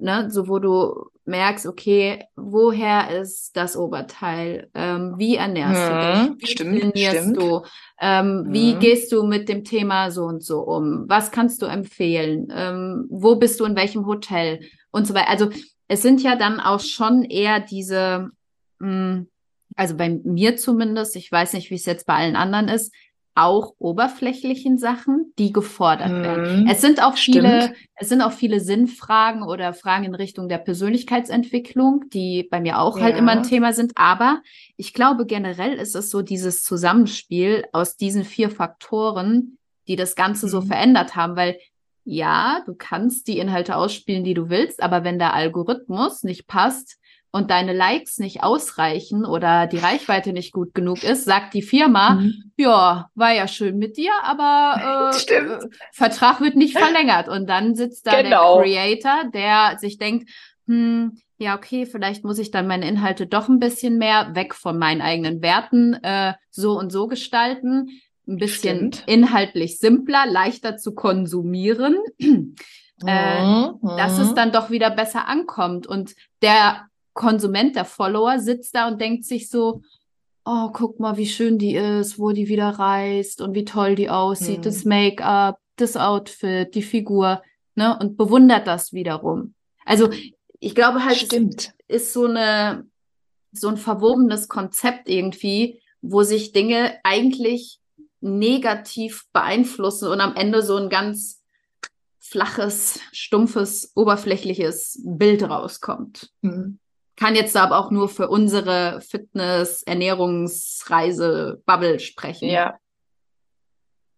ne, 0.00 0.30
so 0.30 0.48
wo 0.48 0.58
du 0.58 1.10
merkst, 1.24 1.66
okay, 1.66 2.24
woher 2.36 3.20
ist 3.20 3.56
das 3.56 3.76
Oberteil? 3.76 4.68
Ähm, 4.74 5.14
wie 5.16 5.36
ernährst 5.36 5.88
hm, 5.88 5.88
du 5.88 6.34
dich? 6.34 6.42
Wie 6.42 6.52
stimmt, 6.52 6.80
trainierst 6.80 7.36
du? 7.36 7.62
Ähm, 8.00 8.44
hm. 8.44 8.52
Wie 8.52 8.74
gehst 8.74 9.12
du 9.12 9.24
mit 9.24 9.48
dem 9.48 9.64
Thema 9.64 10.10
so 10.10 10.24
und 10.24 10.42
so 10.42 10.60
um? 10.60 11.04
Was 11.08 11.30
kannst 11.30 11.62
du 11.62 11.66
empfehlen? 11.66 12.48
Ähm, 12.54 13.06
wo 13.10 13.36
bist 13.36 13.60
du 13.60 13.64
in 13.64 13.76
welchem 13.76 14.06
Hotel? 14.06 14.60
Und 14.90 15.06
so 15.06 15.14
weiter. 15.14 15.28
Also 15.28 15.50
es 15.86 16.02
sind 16.02 16.22
ja 16.22 16.36
dann 16.36 16.60
auch 16.60 16.80
schon 16.80 17.24
eher 17.24 17.60
diese, 17.60 18.30
mh, 18.78 18.88
hm, 18.88 19.26
also 19.76 19.96
bei 19.96 20.20
mir 20.24 20.56
zumindest, 20.56 21.14
ich 21.16 21.30
weiß 21.30 21.52
nicht, 21.52 21.70
wie 21.70 21.76
es 21.76 21.86
jetzt 21.86 22.06
bei 22.06 22.14
allen 22.14 22.36
anderen 22.36 22.68
ist, 22.68 22.92
auch 23.40 23.74
oberflächlichen 23.78 24.78
Sachen, 24.78 25.32
die 25.38 25.52
gefordert 25.52 26.12
mhm. 26.12 26.22
werden. 26.22 26.68
Es 26.70 26.80
sind 26.80 27.02
auch 27.02 27.16
viele, 27.16 27.62
Stimmt. 27.62 27.76
es 27.96 28.08
sind 28.08 28.22
auch 28.22 28.32
viele 28.32 28.60
Sinnfragen 28.60 29.42
oder 29.42 29.72
Fragen 29.72 30.04
in 30.04 30.14
Richtung 30.14 30.48
der 30.48 30.58
Persönlichkeitsentwicklung, 30.58 32.04
die 32.12 32.46
bei 32.50 32.60
mir 32.60 32.78
auch 32.78 32.98
ja. 32.98 33.04
halt 33.04 33.16
immer 33.16 33.32
ein 33.32 33.42
Thema 33.42 33.72
sind. 33.72 33.92
Aber 33.96 34.42
ich 34.76 34.94
glaube, 34.94 35.26
generell 35.26 35.74
ist 35.74 35.96
es 35.96 36.10
so 36.10 36.22
dieses 36.22 36.62
Zusammenspiel 36.62 37.64
aus 37.72 37.96
diesen 37.96 38.24
vier 38.24 38.50
Faktoren, 38.50 39.58
die 39.88 39.96
das 39.96 40.14
Ganze 40.14 40.46
mhm. 40.46 40.50
so 40.50 40.60
verändert 40.62 41.16
haben, 41.16 41.36
weil 41.36 41.58
ja, 42.04 42.62
du 42.66 42.74
kannst 42.74 43.28
die 43.28 43.38
Inhalte 43.38 43.76
ausspielen, 43.76 44.24
die 44.24 44.34
du 44.34 44.48
willst, 44.48 44.82
aber 44.82 45.04
wenn 45.04 45.18
der 45.18 45.34
Algorithmus 45.34 46.24
nicht 46.24 46.46
passt, 46.46 46.99
und 47.32 47.50
deine 47.50 47.72
Likes 47.72 48.18
nicht 48.18 48.42
ausreichen 48.42 49.24
oder 49.24 49.66
die 49.66 49.78
Reichweite 49.78 50.32
nicht 50.32 50.52
gut 50.52 50.74
genug 50.74 51.04
ist, 51.04 51.24
sagt 51.24 51.54
die 51.54 51.62
Firma, 51.62 52.14
mhm. 52.14 52.52
ja, 52.56 53.08
war 53.14 53.32
ja 53.32 53.46
schön 53.46 53.78
mit 53.78 53.96
dir, 53.96 54.12
aber 54.22 55.12
äh, 55.28 55.34
äh, 55.34 55.58
Vertrag 55.92 56.40
wird 56.40 56.56
nicht 56.56 56.76
verlängert. 56.76 57.28
Und 57.28 57.48
dann 57.48 57.74
sitzt 57.74 58.06
da 58.06 58.20
genau. 58.20 58.56
der 58.56 58.64
Creator, 58.64 59.30
der 59.32 59.78
sich 59.78 59.98
denkt, 59.98 60.28
hm, 60.66 61.18
ja, 61.38 61.56
okay, 61.56 61.86
vielleicht 61.86 62.24
muss 62.24 62.38
ich 62.38 62.50
dann 62.50 62.66
meine 62.66 62.86
Inhalte 62.88 63.26
doch 63.26 63.48
ein 63.48 63.60
bisschen 63.60 63.96
mehr 63.96 64.34
weg 64.34 64.54
von 64.54 64.78
meinen 64.78 65.00
eigenen 65.00 65.40
Werten 65.40 65.94
äh, 66.02 66.34
so 66.50 66.78
und 66.78 66.90
so 66.90 67.06
gestalten. 67.06 68.00
Ein 68.28 68.36
bisschen 68.36 68.92
Stimmt. 68.92 69.04
inhaltlich 69.06 69.78
simpler, 69.78 70.26
leichter 70.26 70.76
zu 70.76 70.94
konsumieren. 70.94 71.96
Äh, 73.06 73.46
mhm. 73.46 73.78
dass 73.96 74.18
es 74.18 74.32
mhm. 74.32 74.34
dann 74.34 74.52
doch 74.52 74.68
wieder 74.68 74.90
besser 74.90 75.26
ankommt. 75.26 75.86
Und 75.86 76.14
der 76.42 76.89
Konsument, 77.14 77.76
der 77.76 77.84
Follower, 77.84 78.38
sitzt 78.38 78.74
da 78.74 78.88
und 78.88 79.00
denkt 79.00 79.24
sich 79.24 79.48
so, 79.48 79.82
oh, 80.44 80.70
guck 80.72 81.00
mal, 81.00 81.16
wie 81.16 81.26
schön 81.26 81.58
die 81.58 81.74
ist, 81.74 82.18
wo 82.18 82.32
die 82.32 82.48
wieder 82.48 82.68
reist 82.68 83.40
und 83.40 83.54
wie 83.54 83.64
toll 83.64 83.94
die 83.94 84.10
aussieht, 84.10 84.56
hm. 84.56 84.62
das 84.62 84.84
Make-up, 84.84 85.58
das 85.76 85.96
Outfit, 85.96 86.74
die 86.74 86.82
Figur, 86.82 87.42
ne, 87.74 87.98
und 87.98 88.16
bewundert 88.16 88.66
das 88.66 88.92
wiederum. 88.92 89.54
Also, 89.84 90.10
ich 90.58 90.74
glaube 90.74 91.04
halt, 91.04 91.16
Stimmt. 91.16 91.74
es 91.88 92.02
ist 92.02 92.12
so 92.12 92.26
eine, 92.26 92.86
so 93.52 93.68
ein 93.68 93.76
verwobenes 93.76 94.48
Konzept 94.48 95.08
irgendwie, 95.08 95.80
wo 96.02 96.22
sich 96.22 96.52
Dinge 96.52 96.98
eigentlich 97.02 97.80
negativ 98.20 99.26
beeinflussen 99.32 100.08
und 100.08 100.20
am 100.20 100.36
Ende 100.36 100.62
so 100.62 100.76
ein 100.76 100.90
ganz 100.90 101.42
flaches, 102.18 103.00
stumpfes, 103.12 103.92
oberflächliches 103.94 105.02
Bild 105.04 105.42
rauskommt. 105.42 106.30
Mhm 106.42 106.78
kann 107.20 107.34
jetzt 107.34 107.54
aber 107.54 107.78
auch 107.78 107.90
nur 107.90 108.08
für 108.08 108.28
unsere 108.28 109.02
Fitness, 109.02 109.82
Ernährungsreise, 109.82 111.62
Bubble 111.66 112.00
sprechen. 112.00 112.48
Ja. 112.48 112.78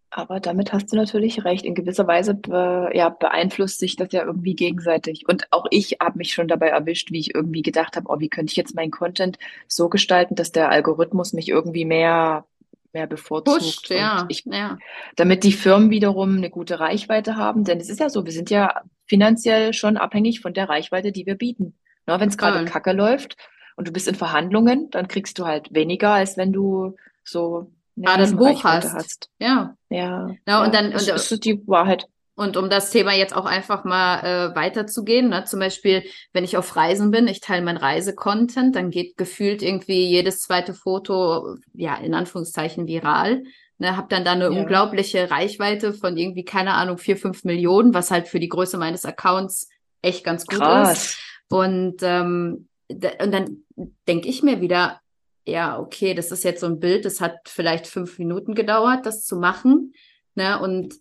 Aber 0.09 0.39
damit 0.39 0.71
hast 0.71 0.91
du 0.91 0.95
natürlich 0.95 1.43
recht. 1.43 1.65
In 1.65 1.75
gewisser 1.75 2.07
Weise 2.07 2.33
be, 2.33 2.91
ja, 2.93 3.09
beeinflusst 3.09 3.79
sich 3.79 3.97
das 3.97 4.13
ja 4.13 4.23
irgendwie 4.23 4.55
gegenseitig. 4.55 5.27
Und 5.27 5.47
auch 5.51 5.65
ich 5.69 5.97
habe 6.01 6.19
mich 6.19 6.33
schon 6.33 6.47
dabei 6.47 6.69
erwischt, 6.69 7.11
wie 7.11 7.19
ich 7.19 7.35
irgendwie 7.35 7.61
gedacht 7.61 7.97
habe, 7.97 8.07
oh, 8.09 8.19
wie 8.19 8.29
könnte 8.29 8.51
ich 8.51 8.57
jetzt 8.57 8.75
meinen 8.75 8.91
Content 8.91 9.37
so 9.67 9.89
gestalten, 9.89 10.35
dass 10.35 10.51
der 10.53 10.69
Algorithmus 10.69 11.33
mich 11.33 11.49
irgendwie 11.49 11.83
mehr, 11.83 12.45
mehr 12.93 13.07
bevorzugt. 13.07 13.59
Pusht, 13.59 13.89
ja, 13.89 14.25
ich, 14.29 14.45
ja. 14.45 14.77
Damit 15.17 15.43
die 15.43 15.51
Firmen 15.51 15.89
wiederum 15.89 16.37
eine 16.37 16.51
gute 16.51 16.79
Reichweite 16.79 17.35
haben. 17.35 17.65
Denn 17.65 17.79
es 17.79 17.89
ist 17.89 17.99
ja 17.99 18.09
so, 18.09 18.25
wir 18.25 18.31
sind 18.31 18.49
ja 18.49 18.81
finanziell 19.07 19.73
schon 19.73 19.97
abhängig 19.97 20.39
von 20.39 20.53
der 20.53 20.69
Reichweite, 20.69 21.11
die 21.11 21.25
wir 21.25 21.35
bieten. 21.35 21.75
Wenn 22.05 22.29
es 22.29 22.37
gerade 22.37 22.65
kacke 22.65 22.91
läuft 22.91 23.37
und 23.75 23.87
du 23.87 23.91
bist 23.91 24.07
in 24.07 24.15
Verhandlungen, 24.15 24.89
dann 24.91 25.07
kriegst 25.07 25.39
du 25.39 25.45
halt 25.45 25.73
weniger, 25.73 26.11
als 26.11 26.37
wenn 26.37 26.51
du 26.51 26.95
so 27.23 27.71
gerade 27.95 28.23
ein 28.23 28.35
Buch 28.35 28.63
hast. 28.63 28.93
hast. 28.93 29.29
Ja. 29.39 29.75
Ja. 29.89 30.27
ja, 30.27 30.35
ja 30.47 30.63
und 30.63 30.73
dann 30.73 30.91
das 30.91 31.09
und, 31.09 31.15
ist 31.15 31.45
die 31.45 31.61
Wahrheit. 31.67 32.07
Und 32.35 32.57
um 32.57 32.69
das 32.69 32.89
Thema 32.89 33.13
jetzt 33.13 33.35
auch 33.35 33.45
einfach 33.45 33.83
mal 33.83 34.19
äh, 34.23 34.55
weiterzugehen, 34.55 35.29
ne, 35.29 35.43
zum 35.43 35.59
Beispiel, 35.59 36.03
wenn 36.31 36.43
ich 36.43 36.57
auf 36.57 36.75
Reisen 36.75 37.11
bin, 37.11 37.27
ich 37.27 37.41
teile 37.41 37.61
mein 37.61 37.77
Reisecontent, 37.77 38.75
dann 38.75 38.89
geht 38.89 39.17
gefühlt 39.17 39.61
irgendwie 39.61 40.07
jedes 40.07 40.41
zweite 40.41 40.73
Foto, 40.73 41.57
ja, 41.73 41.95
in 41.95 42.15
Anführungszeichen 42.15 42.87
viral. 42.87 43.43
Ne, 43.77 43.95
hab 43.97 44.09
dann 44.09 44.25
da 44.25 44.31
eine 44.31 44.45
ja. 44.45 44.49
unglaubliche 44.49 45.29
Reichweite 45.29 45.93
von 45.93 46.17
irgendwie, 46.17 46.43
keine 46.43 46.73
Ahnung, 46.73 46.97
vier, 46.97 47.17
fünf 47.17 47.43
Millionen, 47.43 47.93
was 47.93 48.09
halt 48.09 48.27
für 48.27 48.39
die 48.39 48.49
Größe 48.49 48.77
meines 48.77 49.05
Accounts 49.05 49.69
echt 50.01 50.23
ganz 50.23 50.47
gut 50.47 50.59
Krass. 50.59 51.03
ist. 51.03 51.19
Und, 51.53 51.97
ähm, 52.01 52.67
und 52.89 53.31
dann 53.31 53.63
denke 54.07 54.27
ich 54.27 54.41
mir 54.41 54.59
wieder, 54.59 54.99
ja, 55.45 55.77
okay, 55.77 56.15
das 56.15 56.31
ist 56.31 56.43
jetzt 56.43 56.61
so 56.61 56.65
ein 56.65 56.79
Bild, 56.79 57.05
das 57.05 57.21
hat 57.21 57.35
vielleicht 57.45 57.85
fünf 57.85 58.17
Minuten 58.17 58.55
gedauert, 58.55 59.05
das 59.05 59.23
zu 59.23 59.35
machen. 59.35 59.93
Ne? 60.33 60.59
Und 60.59 60.95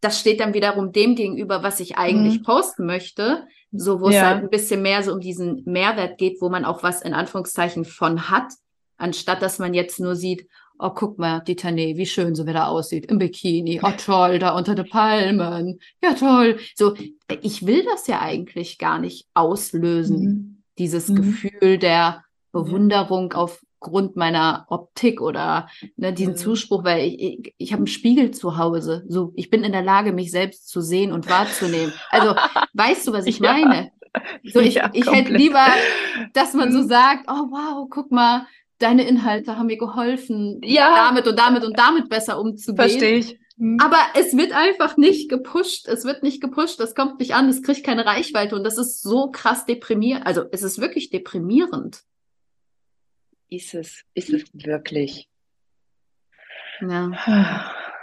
das 0.00 0.18
steht 0.18 0.40
dann 0.40 0.54
wiederum 0.54 0.92
dem 0.92 1.16
gegenüber, 1.16 1.62
was 1.62 1.80
ich 1.80 1.98
eigentlich 1.98 2.38
mhm. 2.38 2.44
posten 2.44 2.86
möchte, 2.86 3.46
so 3.72 4.00
wo 4.00 4.08
ja. 4.08 4.16
es 4.16 4.22
halt 4.22 4.42
ein 4.44 4.48
bisschen 4.48 4.80
mehr 4.80 5.02
so 5.02 5.12
um 5.12 5.20
diesen 5.20 5.62
Mehrwert 5.66 6.16
geht, 6.16 6.40
wo 6.40 6.48
man 6.48 6.64
auch 6.64 6.82
was 6.82 7.02
in 7.02 7.12
Anführungszeichen 7.12 7.84
von 7.84 8.30
hat, 8.30 8.54
anstatt 8.96 9.42
dass 9.42 9.58
man 9.58 9.74
jetzt 9.74 10.00
nur 10.00 10.16
sieht, 10.16 10.48
oh, 10.82 10.90
guck 10.90 11.18
mal, 11.18 11.40
die 11.40 11.54
Tané, 11.54 11.96
wie 11.96 12.06
schön 12.06 12.34
sie 12.34 12.46
wieder 12.46 12.68
aussieht, 12.68 13.06
im 13.06 13.18
Bikini, 13.18 13.80
oh 13.82 13.92
toll, 13.96 14.38
da 14.38 14.56
unter 14.56 14.74
den 14.74 14.88
Palmen, 14.88 15.80
ja 16.02 16.14
toll. 16.14 16.58
So, 16.74 16.94
ich 17.40 17.66
will 17.66 17.84
das 17.84 18.06
ja 18.08 18.20
eigentlich 18.20 18.78
gar 18.78 18.98
nicht 18.98 19.26
auslösen, 19.32 20.22
mhm. 20.22 20.62
dieses 20.78 21.08
mhm. 21.08 21.16
Gefühl 21.16 21.78
der 21.78 22.24
Bewunderung 22.50 23.32
aufgrund 23.32 24.16
meiner 24.16 24.66
Optik 24.68 25.20
oder 25.20 25.68
ne, 25.96 26.12
diesen 26.12 26.34
mhm. 26.34 26.38
Zuspruch, 26.38 26.84
weil 26.84 27.06
ich, 27.06 27.20
ich, 27.20 27.54
ich 27.58 27.72
habe 27.72 27.80
einen 27.80 27.86
Spiegel 27.86 28.32
zu 28.32 28.58
Hause. 28.58 29.04
So, 29.08 29.32
ich 29.36 29.50
bin 29.50 29.64
in 29.64 29.72
der 29.72 29.82
Lage, 29.82 30.12
mich 30.12 30.30
selbst 30.30 30.68
zu 30.68 30.80
sehen 30.80 31.12
und 31.12 31.30
wahrzunehmen. 31.30 31.92
Also, 32.10 32.34
weißt 32.74 33.06
du, 33.06 33.12
was 33.12 33.26
ich 33.26 33.38
ja. 33.38 33.52
meine? 33.52 33.92
So, 34.44 34.60
ich, 34.60 34.74
ja, 34.74 34.90
ich 34.92 35.10
hätte 35.10 35.32
lieber, 35.32 35.64
dass 36.34 36.52
man 36.52 36.70
so 36.70 36.80
mhm. 36.80 36.88
sagt, 36.88 37.24
oh 37.28 37.46
wow, 37.50 37.88
guck 37.88 38.12
mal, 38.12 38.46
deine 38.82 39.06
Inhalte 39.06 39.56
haben 39.56 39.66
mir 39.66 39.78
geholfen, 39.78 40.60
ja. 40.62 41.06
damit 41.06 41.26
und 41.26 41.38
damit 41.38 41.64
und 41.64 41.78
damit 41.78 42.08
besser 42.08 42.40
umzugehen. 42.40 42.76
Verstehe 42.76 43.16
ich. 43.16 43.38
Mhm. 43.56 43.78
Aber 43.80 43.98
es 44.14 44.36
wird 44.36 44.52
einfach 44.52 44.96
nicht 44.96 45.28
gepusht. 45.28 45.88
Es 45.88 46.04
wird 46.04 46.22
nicht 46.22 46.40
gepusht. 46.40 46.80
Das 46.80 46.94
kommt 46.94 47.20
nicht 47.20 47.34
an. 47.34 47.48
Es 47.48 47.62
kriegt 47.62 47.84
keine 47.84 48.04
Reichweite. 48.06 48.56
Und 48.56 48.64
das 48.64 48.78
ist 48.78 49.02
so 49.02 49.30
krass 49.30 49.66
deprimierend. 49.66 50.26
Also 50.26 50.44
es 50.50 50.62
ist 50.62 50.80
wirklich 50.80 51.10
deprimierend 51.10 52.02
ist 53.52 53.74
es, 53.74 54.04
ist 54.14 54.30
es 54.30 54.44
wirklich. 54.54 55.28
Ja. 56.80 57.10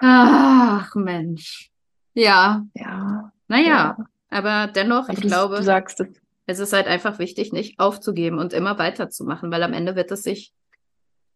Ach, 0.02 0.96
Mensch. 0.96 1.72
Ja. 2.14 2.66
Ja. 2.76 3.34
Naja, 3.48 3.66
ja. 3.68 3.98
aber 4.30 4.72
dennoch, 4.72 5.10
aber 5.10 5.14
ich 5.14 5.22
glaube, 5.22 5.58
du 5.58 5.64
sagst 5.64 6.00
es. 6.02 6.08
es 6.46 6.60
ist 6.60 6.74
halt 6.74 6.88
einfach 6.88 7.18
wichtig, 7.18 7.52
nicht 7.52 7.80
aufzugeben 7.80 8.38
und 8.38 8.54
immer 8.54 8.78
weiterzumachen, 8.78 9.52
weil 9.52 9.64
am 9.64 9.74
Ende 9.74 9.96
wird 9.96 10.12
es 10.12 10.24
sich 10.24 10.54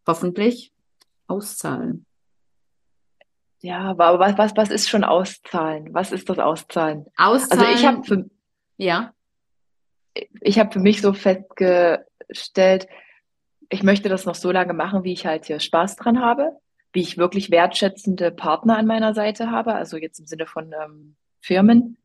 hoffentlich 0.06 0.72
auszahlen. 1.26 2.06
Ja, 3.60 3.80
aber 3.80 4.18
was, 4.18 4.36
was, 4.36 4.56
was 4.56 4.70
ist 4.70 4.90
schon 4.90 5.04
auszahlen? 5.04 5.94
Was 5.94 6.12
ist 6.12 6.28
das 6.28 6.38
Auszahlen? 6.38 7.06
Auszahlen. 7.16 7.64
Also 7.64 7.74
ich 7.74 7.86
habe 7.86 8.04
für, 8.04 8.30
ja. 8.76 9.14
ich 10.40 10.58
habe 10.58 10.70
für 10.70 10.80
mich 10.80 11.00
so 11.00 11.14
festgestellt, 11.14 12.86
ich 13.70 13.82
möchte 13.82 14.10
das 14.10 14.26
noch 14.26 14.34
so 14.34 14.50
lange 14.50 14.74
machen, 14.74 15.04
wie 15.04 15.14
ich 15.14 15.24
halt 15.24 15.46
hier 15.46 15.60
Spaß 15.60 15.96
dran 15.96 16.20
habe, 16.20 16.50
wie 16.92 17.00
ich 17.00 17.16
wirklich 17.16 17.50
wertschätzende 17.50 18.30
Partner 18.30 18.76
an 18.76 18.86
meiner 18.86 19.14
Seite 19.14 19.50
habe, 19.50 19.74
also 19.74 19.96
jetzt 19.96 20.18
im 20.18 20.26
Sinne 20.26 20.46
von 20.46 20.72
ähm, 20.72 21.16
Firmen. 21.40 21.96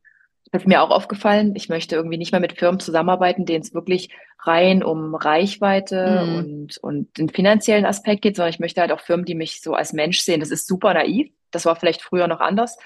Das 0.50 0.62
ist 0.62 0.68
mir 0.68 0.82
auch 0.82 0.90
aufgefallen, 0.90 1.54
ich 1.54 1.68
möchte 1.68 1.94
irgendwie 1.94 2.18
nicht 2.18 2.32
mehr 2.32 2.40
mit 2.40 2.58
Firmen 2.58 2.80
zusammenarbeiten, 2.80 3.46
denen 3.46 3.62
es 3.62 3.72
wirklich 3.72 4.10
rein 4.40 4.82
um 4.82 5.14
Reichweite 5.14 6.24
mhm. 6.26 6.34
und, 6.34 6.78
und 6.78 7.18
den 7.18 7.28
finanziellen 7.28 7.86
Aspekt 7.86 8.22
geht, 8.22 8.36
sondern 8.36 8.52
ich 8.52 8.58
möchte 8.58 8.80
halt 8.80 8.90
auch 8.90 9.00
Firmen, 9.00 9.24
die 9.24 9.36
mich 9.36 9.60
so 9.60 9.74
als 9.74 9.92
Mensch 9.92 10.20
sehen. 10.20 10.40
Das 10.40 10.50
ist 10.50 10.66
super 10.66 10.92
naiv. 10.92 11.30
Das 11.52 11.66
war 11.66 11.76
vielleicht 11.76 12.02
früher 12.02 12.26
noch 12.26 12.40
anders. 12.40 12.76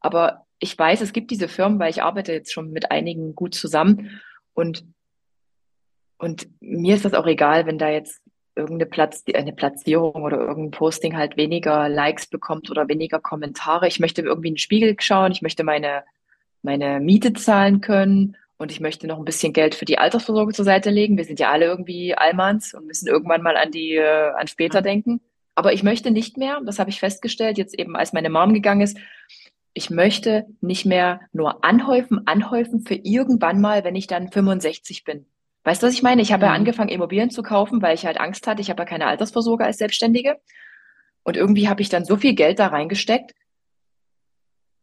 Aber 0.00 0.46
ich 0.58 0.78
weiß, 0.78 1.00
es 1.00 1.12
gibt 1.12 1.30
diese 1.30 1.48
Firmen, 1.48 1.78
weil 1.78 1.90
ich 1.90 2.02
arbeite 2.02 2.32
jetzt 2.32 2.52
schon 2.52 2.70
mit 2.70 2.90
einigen 2.90 3.34
gut 3.34 3.54
zusammen. 3.54 4.20
Und 4.52 4.84
und 6.18 6.48
mir 6.60 6.94
ist 6.94 7.04
das 7.04 7.14
auch 7.14 7.26
egal, 7.26 7.66
wenn 7.66 7.78
da 7.78 7.90
jetzt 7.90 8.22
irgendeine 8.54 8.86
Platz, 8.86 9.22
eine 9.34 9.52
Platzierung 9.52 10.22
oder 10.22 10.38
irgendein 10.38 10.70
Posting 10.70 11.16
halt 11.16 11.36
weniger 11.36 11.88
Likes 11.88 12.26
bekommt 12.26 12.70
oder 12.70 12.88
weniger 12.88 13.20
Kommentare. 13.20 13.86
Ich 13.86 14.00
möchte 14.00 14.22
irgendwie 14.22 14.48
in 14.48 14.54
den 14.54 14.58
Spiegel 14.58 14.96
schauen, 14.98 15.32
ich 15.32 15.42
möchte 15.42 15.62
meine, 15.62 16.04
meine 16.66 17.00
Miete 17.00 17.32
zahlen 17.32 17.80
können 17.80 18.36
und 18.58 18.72
ich 18.72 18.80
möchte 18.80 19.06
noch 19.06 19.18
ein 19.18 19.24
bisschen 19.24 19.52
Geld 19.52 19.74
für 19.74 19.84
die 19.84 19.98
Altersvorsorge 19.98 20.52
zur 20.52 20.64
Seite 20.64 20.90
legen. 20.90 21.16
Wir 21.16 21.24
sind 21.24 21.40
ja 21.40 21.50
alle 21.50 21.64
irgendwie 21.64 22.14
Allmanns 22.14 22.74
und 22.74 22.86
müssen 22.86 23.06
irgendwann 23.06 23.42
mal 23.42 23.56
an 23.56 23.70
die, 23.70 23.94
äh, 23.94 24.32
an 24.36 24.48
später 24.48 24.82
denken. 24.82 25.20
Aber 25.54 25.72
ich 25.72 25.82
möchte 25.82 26.10
nicht 26.10 26.36
mehr, 26.36 26.60
das 26.66 26.78
habe 26.78 26.90
ich 26.90 27.00
festgestellt, 27.00 27.56
jetzt 27.56 27.78
eben 27.78 27.96
als 27.96 28.12
meine 28.12 28.28
Mom 28.28 28.52
gegangen 28.52 28.82
ist, 28.82 28.98
ich 29.72 29.90
möchte 29.90 30.46
nicht 30.60 30.86
mehr 30.86 31.20
nur 31.32 31.64
anhäufen, 31.64 32.26
anhäufen 32.26 32.80
für 32.80 32.94
irgendwann 32.94 33.60
mal, 33.60 33.84
wenn 33.84 33.94
ich 33.94 34.06
dann 34.06 34.32
65 34.32 35.04
bin. 35.04 35.26
Weißt 35.64 35.82
du, 35.82 35.86
was 35.86 35.94
ich 35.94 36.02
meine? 36.02 36.22
Ich 36.22 36.32
habe 36.32 36.46
mhm. 36.46 36.50
ja 36.50 36.54
angefangen, 36.54 36.88
Immobilien 36.88 37.30
zu 37.30 37.42
kaufen, 37.42 37.82
weil 37.82 37.94
ich 37.94 38.06
halt 38.06 38.18
Angst 38.18 38.46
hatte. 38.46 38.62
Ich 38.62 38.70
habe 38.70 38.82
ja 38.82 38.86
keine 38.86 39.06
Altersvorsorge 39.06 39.64
als 39.64 39.78
Selbstständige. 39.78 40.36
Und 41.22 41.36
irgendwie 41.36 41.68
habe 41.68 41.82
ich 41.82 41.88
dann 41.88 42.04
so 42.04 42.16
viel 42.16 42.34
Geld 42.34 42.58
da 42.58 42.68
reingesteckt, 42.68 43.34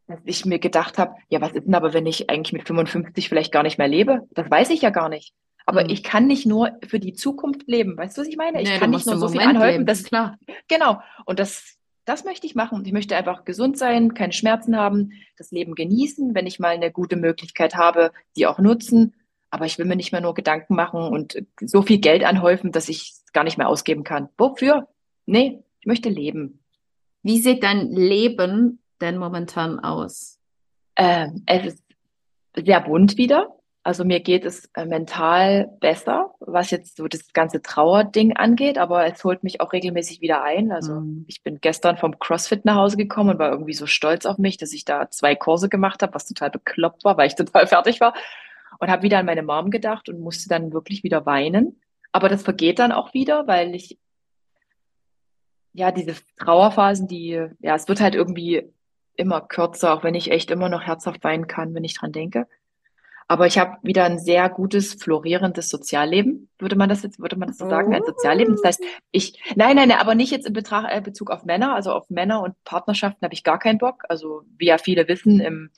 dass 0.06 0.20
ich 0.24 0.44
mir 0.44 0.58
gedacht 0.58 0.98
habe, 0.98 1.16
ja, 1.28 1.40
was 1.40 1.52
ist 1.52 1.66
denn 1.66 1.74
aber, 1.74 1.94
wenn 1.94 2.06
ich 2.06 2.30
eigentlich 2.30 2.52
mit 2.52 2.66
55 2.66 3.28
vielleicht 3.28 3.52
gar 3.52 3.62
nicht 3.62 3.78
mehr 3.78 3.88
lebe? 3.88 4.26
Das 4.32 4.50
weiß 4.50 4.70
ich 4.70 4.82
ja 4.82 4.90
gar 4.90 5.08
nicht. 5.08 5.34
Aber 5.66 5.84
mhm. 5.84 5.90
ich 5.90 6.02
kann 6.02 6.26
nicht 6.26 6.46
nur 6.46 6.72
für 6.86 7.00
die 7.00 7.14
Zukunft 7.14 7.66
leben. 7.66 7.96
Weißt 7.96 8.16
du, 8.16 8.20
was 8.20 8.28
ich 8.28 8.36
meine? 8.36 8.60
Ich 8.60 8.68
nee, 8.68 8.78
kann 8.78 8.90
nicht 8.90 9.06
nur 9.06 9.16
so 9.16 9.28
viel 9.28 9.40
anhäufen. 9.40 9.86
Das, 9.86 10.04
klar. 10.04 10.38
Genau. 10.68 11.00
Und 11.24 11.38
das, 11.38 11.76
das 12.04 12.24
möchte 12.24 12.46
ich 12.46 12.54
machen. 12.54 12.84
Ich 12.84 12.92
möchte 12.92 13.16
einfach 13.16 13.44
gesund 13.44 13.78
sein, 13.78 14.12
keine 14.14 14.32
Schmerzen 14.32 14.76
haben, 14.76 15.12
das 15.38 15.50
Leben 15.50 15.74
genießen, 15.74 16.34
wenn 16.34 16.46
ich 16.46 16.58
mal 16.58 16.74
eine 16.74 16.90
gute 16.90 17.16
Möglichkeit 17.16 17.76
habe, 17.76 18.12
die 18.36 18.46
auch 18.46 18.58
nutzen 18.58 19.14
aber 19.54 19.66
ich 19.66 19.78
will 19.78 19.86
mir 19.86 19.94
nicht 19.94 20.10
mehr 20.10 20.20
nur 20.20 20.34
Gedanken 20.34 20.74
machen 20.74 21.00
und 21.00 21.44
so 21.60 21.82
viel 21.82 21.98
Geld 21.98 22.24
anhäufen, 22.24 22.72
dass 22.72 22.88
ich 22.88 23.12
es 23.24 23.32
gar 23.32 23.44
nicht 23.44 23.56
mehr 23.56 23.68
ausgeben 23.68 24.02
kann. 24.02 24.28
Wofür? 24.36 24.88
Nee, 25.26 25.62
ich 25.78 25.86
möchte 25.86 26.08
leben. 26.08 26.58
Wie 27.22 27.38
sieht 27.38 27.62
dein 27.62 27.92
Leben 27.92 28.80
denn 29.00 29.18
momentan 29.18 29.80
aus? 29.80 30.38
Ähm, 30.96 31.42
es 31.46 31.74
ist 31.74 31.84
sehr 32.56 32.80
bunt 32.80 33.16
wieder. 33.16 33.54
Also 33.86 34.04
mir 34.04 34.20
geht 34.20 34.46
es 34.46 34.70
äh, 34.74 34.86
mental 34.86 35.68
besser, 35.80 36.34
was 36.40 36.70
jetzt 36.70 36.96
so 36.96 37.06
das 37.06 37.34
ganze 37.34 37.60
Trauerding 37.60 38.34
angeht, 38.34 38.78
aber 38.78 39.04
es 39.06 39.22
holt 39.24 39.44
mich 39.44 39.60
auch 39.60 39.74
regelmäßig 39.74 40.22
wieder 40.22 40.42
ein. 40.42 40.72
Also 40.72 41.00
mhm. 41.00 41.26
ich 41.28 41.42
bin 41.42 41.60
gestern 41.60 41.98
vom 41.98 42.18
CrossFit 42.18 42.64
nach 42.64 42.76
Hause 42.76 42.96
gekommen 42.96 43.30
und 43.30 43.38
war 43.38 43.50
irgendwie 43.50 43.74
so 43.74 43.86
stolz 43.86 44.24
auf 44.24 44.38
mich, 44.38 44.56
dass 44.56 44.72
ich 44.72 44.86
da 44.86 45.10
zwei 45.10 45.34
Kurse 45.34 45.68
gemacht 45.68 46.02
habe, 46.02 46.14
was 46.14 46.26
total 46.26 46.50
bekloppt 46.50 47.04
war, 47.04 47.18
weil 47.18 47.26
ich 47.26 47.34
total 47.36 47.66
fertig 47.66 48.00
war 48.00 48.14
und 48.78 48.90
habe 48.90 49.02
wieder 49.02 49.18
an 49.18 49.26
meine 49.26 49.42
Mom 49.42 49.70
gedacht 49.70 50.08
und 50.08 50.18
musste 50.18 50.48
dann 50.48 50.72
wirklich 50.72 51.04
wieder 51.04 51.26
weinen. 51.26 51.78
Aber 52.10 52.30
das 52.30 52.42
vergeht 52.42 52.78
dann 52.78 52.92
auch 52.92 53.12
wieder, 53.12 53.46
weil 53.46 53.74
ich 53.74 53.98
ja 55.74 55.92
diese 55.92 56.14
Trauerphasen, 56.38 57.06
die 57.06 57.48
ja, 57.60 57.74
es 57.74 57.86
wird 57.86 58.00
halt 58.00 58.14
irgendwie 58.14 58.72
immer 59.16 59.40
kürzer, 59.40 59.94
auch 59.94 60.04
wenn 60.04 60.14
ich 60.14 60.30
echt 60.30 60.50
immer 60.50 60.68
noch 60.68 60.82
herzhaft 60.82 61.24
weinen 61.24 61.46
kann, 61.46 61.74
wenn 61.74 61.84
ich 61.84 61.94
dran 61.98 62.12
denke. 62.12 62.46
Aber 63.26 63.46
ich 63.46 63.58
habe 63.58 63.78
wieder 63.82 64.04
ein 64.04 64.18
sehr 64.18 64.50
gutes, 64.50 64.94
florierendes 64.94 65.70
Sozialleben, 65.70 66.50
würde 66.58 66.76
man 66.76 66.90
das 66.90 67.02
jetzt, 67.02 67.18
würde 67.18 67.36
man 67.36 67.48
das 67.48 67.56
so 67.56 67.68
sagen, 67.68 67.94
ein 67.94 68.04
Sozialleben. 68.04 68.54
Das 68.56 68.64
heißt, 68.64 68.84
ich, 69.12 69.40
nein, 69.56 69.76
nein, 69.76 69.88
nein, 69.88 69.98
aber 69.98 70.14
nicht 70.14 70.30
jetzt 70.30 70.46
in 70.46 70.52
Betracht, 70.52 70.88
äh, 70.90 71.00
Bezug 71.00 71.30
auf 71.30 71.44
Männer, 71.44 71.74
also 71.74 71.92
auf 71.92 72.10
Männer 72.10 72.42
und 72.42 72.54
Partnerschaften 72.64 73.24
habe 73.24 73.32
ich 73.32 73.42
gar 73.42 73.58
keinen 73.58 73.78
Bock. 73.78 74.04
Also 74.08 74.42
wie 74.58 74.66
ja 74.66 74.76
viele 74.76 75.08
wissen, 75.08 75.40
im 75.40 75.70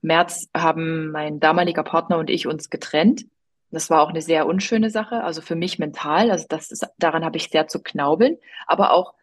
März 0.00 0.48
haben 0.56 1.10
mein 1.10 1.40
damaliger 1.40 1.82
Partner 1.82 2.18
und 2.18 2.30
ich 2.30 2.46
uns 2.46 2.70
getrennt. 2.70 3.24
Das 3.72 3.90
war 3.90 4.02
auch 4.02 4.10
eine 4.10 4.20
sehr 4.20 4.46
unschöne 4.46 4.90
Sache, 4.90 5.24
also 5.24 5.40
für 5.40 5.56
mich 5.56 5.78
mental. 5.78 6.30
Also 6.30 6.46
das 6.48 6.70
ist, 6.70 6.86
daran 6.98 7.24
habe 7.24 7.36
ich 7.36 7.48
sehr 7.48 7.68
zu 7.68 7.82
knaubeln. 7.82 8.38
Aber 8.66 8.92
auch 8.92 9.14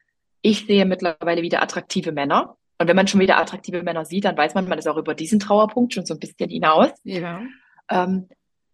ich 0.41 0.65
sehe 0.65 0.85
mittlerweile 0.85 1.41
wieder 1.41 1.61
attraktive 1.61 2.11
Männer. 2.11 2.57
Und 2.81 2.87
wenn 2.87 2.95
man 2.95 3.07
schon 3.07 3.19
wieder 3.19 3.37
attraktive 3.37 3.83
Männer 3.83 4.05
sieht, 4.05 4.25
dann 4.25 4.37
weiß 4.37 4.53
man, 4.55 4.67
man 4.67 4.79
ist 4.79 4.87
auch 4.87 4.97
über 4.97 5.13
diesen 5.13 5.39
Trauerpunkt 5.39 5.93
schon 5.93 6.05
so 6.05 6.13
ein 6.13 6.19
bisschen 6.19 6.49
hinaus. 6.49 6.89
Ja. 7.03 7.41
Ähm, 7.89 8.29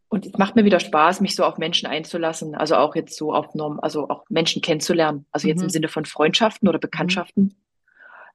und 0.09 0.27
es 0.27 0.37
macht 0.37 0.55
mir 0.55 0.63
wieder 0.63 0.79
Spaß, 0.79 1.21
mich 1.21 1.35
so 1.35 1.43
auf 1.43 1.57
Menschen 1.57 1.87
einzulassen. 1.87 2.53
Also 2.55 2.75
auch 2.75 2.95
jetzt 2.95 3.17
so 3.17 3.33
auf 3.33 3.55
Norm, 3.55 3.79
also 3.81 4.07
auch 4.09 4.23
Menschen 4.29 4.61
kennenzulernen. 4.61 5.25
Also 5.31 5.47
jetzt 5.47 5.57
Mhm. 5.59 5.63
im 5.65 5.69
Sinne 5.71 5.87
von 5.87 6.05
Freundschaften 6.05 6.69
oder 6.69 6.77
Bekanntschaften. 6.79 7.55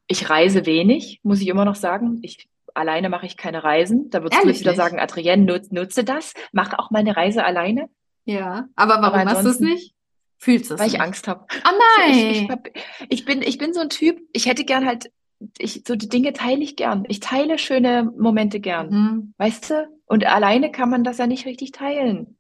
Ich 0.09 0.29
reise 0.29 0.67
wenig, 0.67 1.21
muss 1.23 1.41
ich 1.41 1.47
immer 1.49 1.65
noch 1.65 1.77
sagen. 1.77 2.19
Ich 2.23 2.49
alleine 2.75 3.09
mache 3.09 3.27
ich 3.27 3.37
keine 3.37 3.63
Reisen. 3.63 4.11
Da 4.11 4.23
würdest 4.23 4.43
du 4.45 4.49
wieder 4.49 4.75
sagen, 4.75 4.99
Adrienne, 4.99 5.45
nutze, 5.45 5.73
nutze 5.75 6.03
das. 6.05 6.35
Mach 6.53 6.77
auch 6.79 6.91
mal 6.91 6.99
eine 6.99 7.17
Reise 7.17 7.45
alleine, 7.45 7.89
Ja. 8.25 8.69
Aber 8.75 8.95
warum 9.01 9.21
Aber 9.21 9.25
machst 9.25 9.45
du 9.45 9.51
es 9.51 9.61
nicht? 9.61 9.95
Fühlst 10.39 10.71
du 10.71 10.75
es 10.75 10.81
weil 10.81 10.87
nicht? 10.87 10.97
ich 10.97 11.01
Angst 11.01 11.29
habe. 11.29 11.47
Ah 11.63 11.71
nein. 11.99 12.11
Ich, 12.33 12.43
ich, 12.43 12.49
hab- 12.51 12.69
ich 13.09 13.25
bin, 13.25 13.43
ich 13.43 13.59
bin 13.59 13.73
so 13.73 13.81
ein 13.81 13.89
Typ, 13.91 14.21
ich 14.33 14.47
hätte 14.47 14.65
gern 14.65 14.87
halt, 14.87 15.11
ich, 15.59 15.85
so 15.87 15.97
die 15.97 16.09
Dinge 16.09 16.33
teile 16.33 16.63
ich 16.63 16.77
gern. 16.77 17.05
Ich 17.09 17.21
teile 17.21 17.59
schöne 17.59 18.05
Momente 18.19 18.61
gern. 18.61 18.91
Mhm. 18.91 19.35
Weißt 19.39 19.71
du? 19.71 19.89
Und 20.07 20.27
alleine 20.27 20.71
kann 20.71 20.91
man 20.91 21.05
das 21.05 21.19
ja 21.19 21.27
nicht 21.27 21.47
richtig 21.47 21.73
teilen. 21.73 22.37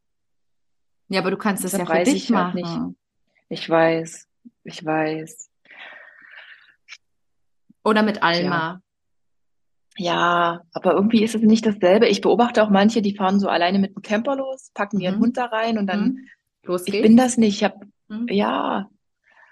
Ja, 1.09 1.20
aber 1.20 1.30
du 1.30 1.36
kannst 1.36 1.64
es 1.64 1.72
ja 1.72 1.78
Deshalb 1.78 2.07
für 2.07 2.12
dich 2.12 2.30
ich 2.30 2.36
halt 2.36 2.55
machen. 2.55 2.96
Ich 3.48 3.68
weiß, 3.68 4.28
ich 4.64 4.84
weiß. 4.84 5.51
Oder 7.84 8.03
mit 8.03 8.22
Alma. 8.22 8.82
Ja, 9.96 10.62
aber 10.72 10.92
irgendwie 10.92 11.22
ist 11.24 11.34
es 11.34 11.42
nicht 11.42 11.66
dasselbe. 11.66 12.07
Ich 12.09 12.20
beobachte 12.20 12.62
auch 12.62 12.70
manche, 12.70 13.03
die 13.03 13.16
fahren 13.16 13.40
so 13.40 13.48
alleine 13.48 13.78
mit 13.78 13.94
dem 13.96 14.03
Camper 14.03 14.36
los, 14.36 14.70
packen 14.72 15.01
ihren 15.01 15.16
Mhm. 15.16 15.20
Hund 15.20 15.36
da 15.36 15.46
rein 15.46 15.78
und 15.78 15.86
dann, 15.86 16.01
Mhm. 16.12 16.28
Los 16.64 16.82
ich 16.86 16.92
geht's. 16.92 17.07
bin 17.07 17.16
das 17.16 17.36
nicht. 17.38 17.57
Ich 17.57 17.64
hab, 17.64 17.82
Mhm. 18.09 18.26
ja, 18.28 18.88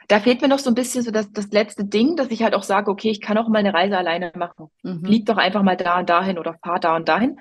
da 0.09 0.21
fehlt 0.21 0.41
mir 0.41 0.49
noch 0.49 0.59
so 0.59 0.71
ein 0.71 0.75
bisschen 0.75 1.03
so 1.03 1.11
das, 1.11 1.31
das 1.33 1.51
letzte 1.51 1.85
Ding, 1.85 2.17
dass 2.17 2.31
ich 2.31 2.43
halt 2.43 2.55
auch 2.55 2.63
sage, 2.63 2.91
okay, 2.91 3.11
ich 3.11 3.21
kann 3.21 3.37
auch 3.37 3.49
mal 3.49 3.59
eine 3.59 3.75
Reise 3.75 3.97
alleine 3.97 4.33
machen. 4.35 4.71
Mhm. 4.83 5.05
Flieg 5.05 5.27
doch 5.27 5.37
einfach 5.37 5.63
mal 5.63 5.77
da 5.77 5.99
und 5.99 6.09
dahin 6.09 6.39
oder 6.39 6.55
fahr 6.55 6.81
da 6.81 6.97
und 6.97 7.09
dahin. 7.09 7.39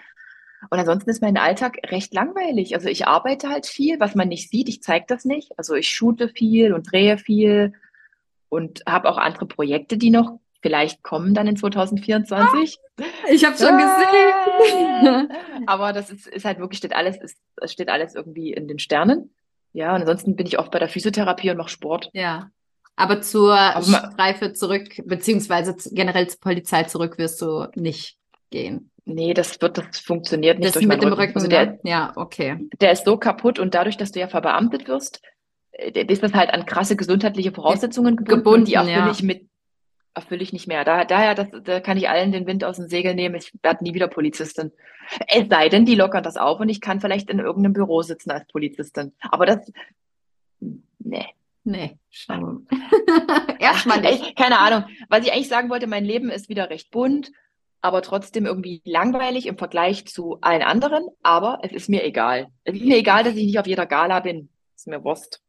Und 0.70 0.80
ansonsten 0.80 1.10
ist 1.10 1.22
mein 1.22 1.38
Alltag 1.38 1.78
recht 1.92 2.14
langweilig. 2.14 2.76
Also 2.76 2.90
ich 2.90 3.08
arbeite 3.08 3.50
halt 3.50 3.68
viel, 3.68 4.00
was 4.00 4.16
man 4.16 4.28
nicht 4.28 4.50
sieht. 4.50 4.68
Ich 4.68 4.82
zeige 4.82 5.06
das 5.08 5.24
nicht. 5.24 5.58
Also 5.58 5.76
ich 5.76 5.90
shoote 5.90 6.28
viel 6.30 6.74
und 6.74 6.92
drehe 6.92 7.18
viel 7.18 7.74
und 8.50 8.82
habe 8.88 9.10
auch 9.10 9.18
andere 9.18 9.46
Projekte, 9.46 9.98
die 9.98 10.10
noch 10.10 10.40
vielleicht 10.62 11.04
kommen 11.04 11.34
dann 11.34 11.48
in 11.48 11.56
2024. 11.56 12.80
Ich 13.30 13.46
habe 13.46 13.56
schon 13.56 13.78
gesehen. 13.78 15.32
Aber 15.68 15.94
das 15.94 16.10
ist, 16.10 16.28
ist 16.28 16.44
halt 16.44 16.60
wirklich, 16.60 16.80
steht 16.80 16.96
alles, 16.96 17.18
ist, 17.18 17.38
steht 17.66 17.90
alles 17.90 18.16
irgendwie 18.16 18.52
in 18.52 18.68
den 18.68 18.80
Sternen. 18.80 19.34
Ja, 19.74 19.94
und 19.94 20.02
ansonsten 20.02 20.36
bin 20.36 20.48
ich 20.48 20.60
oft 20.60 20.72
bei 20.72 20.80
der 20.80 20.90
Physiotherapie 20.90 21.52
und 21.52 21.58
mache 21.58 21.70
Sport. 21.70 22.10
Ja. 22.14 22.50
Aber 22.98 23.22
zur 23.22 23.54
Aber 23.54 23.84
Streife 23.84 24.54
zurück, 24.54 25.02
beziehungsweise 25.06 25.76
generell 25.92 26.28
zur 26.28 26.40
Polizei 26.40 26.84
zurück 26.84 27.18
wirst 27.18 27.42
du 27.42 27.68
nicht 27.76 28.18
gehen. 28.50 28.92
Nee, 29.06 29.34
das 29.34 29.62
wird, 29.62 29.78
das 29.78 30.00
funktioniert 30.00 30.58
nicht 30.58 30.68
Das 30.68 30.74
durch 30.74 30.88
mit 30.88 31.02
dem 31.02 31.14
Rücken, 31.14 31.36
Also 31.36 31.48
der, 31.48 31.66
ne? 31.68 31.80
Ja, 31.84 32.12
okay. 32.16 32.68
der 32.82 32.92
ist 32.92 33.06
so 33.06 33.16
kaputt 33.18 33.58
und 33.60 33.74
dadurch, 33.74 33.96
dass 33.96 34.12
du 34.12 34.20
ja 34.20 34.28
verbeamtet 34.28 34.88
wirst, 34.90 35.22
äh, 35.72 36.04
ist 36.06 36.24
das 36.24 36.34
halt 36.34 36.50
an 36.54 36.66
krasse 36.66 36.98
gesundheitliche 36.98 37.54
Voraussetzungen 37.54 38.18
gebunden, 38.18 38.36
Gebunden, 38.44 38.60
und 38.62 38.68
die 38.68 38.74
erfülle 38.74 38.98
ja. 38.98 39.12
ich 39.12 39.24
mit, 39.24 39.48
erfülle 40.14 40.42
ich 40.42 40.52
nicht 40.52 40.68
mehr. 40.68 40.84
Da, 40.84 41.06
daher, 41.06 41.36
das, 41.36 41.48
da 41.64 41.80
kann 41.80 41.98
ich 41.98 42.10
allen 42.10 42.34
den 42.34 42.48
Wind 42.48 42.66
aus 42.66 42.78
dem 42.78 42.88
Segel 42.88 43.14
nehmen. 43.14 43.36
Ich 43.36 43.54
werde 43.62 43.84
nie 43.84 43.94
wieder 43.94 44.08
Polizistin. 44.08 44.74
Es 45.28 45.48
sei 45.48 45.70
denn, 45.70 45.86
die 45.86 45.96
lockern 45.96 46.24
das 46.24 46.36
auf 46.36 46.60
und 46.60 46.68
ich 46.68 46.82
kann 46.82 47.00
vielleicht 47.00 47.30
in 47.30 47.40
irgendeinem 47.40 47.74
Büro 47.74 48.02
sitzen 48.02 48.32
als 48.32 48.46
Polizistin. 48.48 49.14
Aber 49.22 49.46
das, 49.46 49.72
nee. 50.60 51.28
Nee, 51.70 51.98
schon. 52.10 52.66
Erstmal 53.60 54.00
nicht. 54.00 54.38
Keine 54.38 54.60
Ahnung. 54.60 54.86
Was 55.10 55.26
ich 55.26 55.34
eigentlich 55.34 55.50
sagen 55.50 55.70
wollte, 55.70 55.86
mein 55.88 56.06
Leben 56.06 56.30
ist 56.30 56.48
wieder 56.48 56.70
recht 56.70 56.92
bunt, 56.92 57.30
aber 57.82 58.02
trotzdem 58.02 58.46
irgendwie 58.46 58.82
langweilig 58.86 59.48
im 59.48 59.58
Vergleich 59.58 60.06
zu 60.08 60.38
allen 60.40 60.62
anderen. 60.62 61.04
Aber 61.24 61.60
es 61.64 61.74
ist 61.74 61.90
mir 61.90 62.06
egal. 62.06 62.48
Es 62.64 62.76
ist 62.76 62.86
mir 62.86 62.96
egal, 62.98 63.26
dass 63.26 63.36
ich 63.36 63.46
nicht 63.46 63.60
auf 63.60 63.68
jeder 63.68 63.86
Gala 63.86 64.22
bin. 64.22 64.48
Ist 64.78 64.88
mir 64.88 65.04
Wurst. 65.04 65.42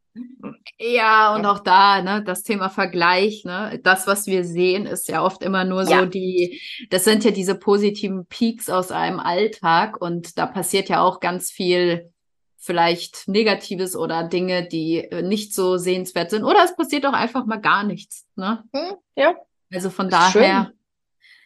Ja, 0.80 1.36
und 1.36 1.44
Ja. 1.44 1.52
auch 1.52 1.60
da, 1.60 2.02
ne, 2.02 2.24
das 2.24 2.42
Thema 2.42 2.68
Vergleich, 2.68 3.44
ne, 3.44 3.78
das, 3.84 4.08
was 4.08 4.26
wir 4.26 4.42
sehen, 4.42 4.86
ist 4.86 5.08
ja 5.08 5.22
oft 5.22 5.44
immer 5.44 5.64
nur 5.64 5.84
so 5.84 5.92
Ja. 5.92 6.06
die, 6.06 6.60
das 6.90 7.04
sind 7.04 7.22
ja 7.24 7.30
diese 7.30 7.54
positiven 7.54 8.26
Peaks 8.26 8.68
aus 8.68 8.90
einem 8.90 9.20
Alltag 9.20 10.00
und 10.00 10.36
da 10.36 10.46
passiert 10.46 10.88
ja 10.88 11.00
auch 11.02 11.20
ganz 11.20 11.52
viel 11.52 12.10
vielleicht 12.58 13.28
Negatives 13.28 13.96
oder 13.96 14.24
Dinge, 14.24 14.66
die 14.68 14.98
äh, 14.98 15.22
nicht 15.22 15.54
so 15.54 15.76
sehenswert 15.78 16.30
sind. 16.30 16.44
Oder 16.44 16.64
es 16.64 16.76
passiert 16.76 17.06
auch 17.06 17.12
einfach 17.12 17.46
mal 17.46 17.60
gar 17.60 17.84
nichts, 17.84 18.26
ne? 18.36 18.64
Hm, 18.74 18.96
ja, 19.16 19.34
Also 19.72 19.90
von 19.90 20.06
ist 20.08 20.12
daher. 20.12 20.72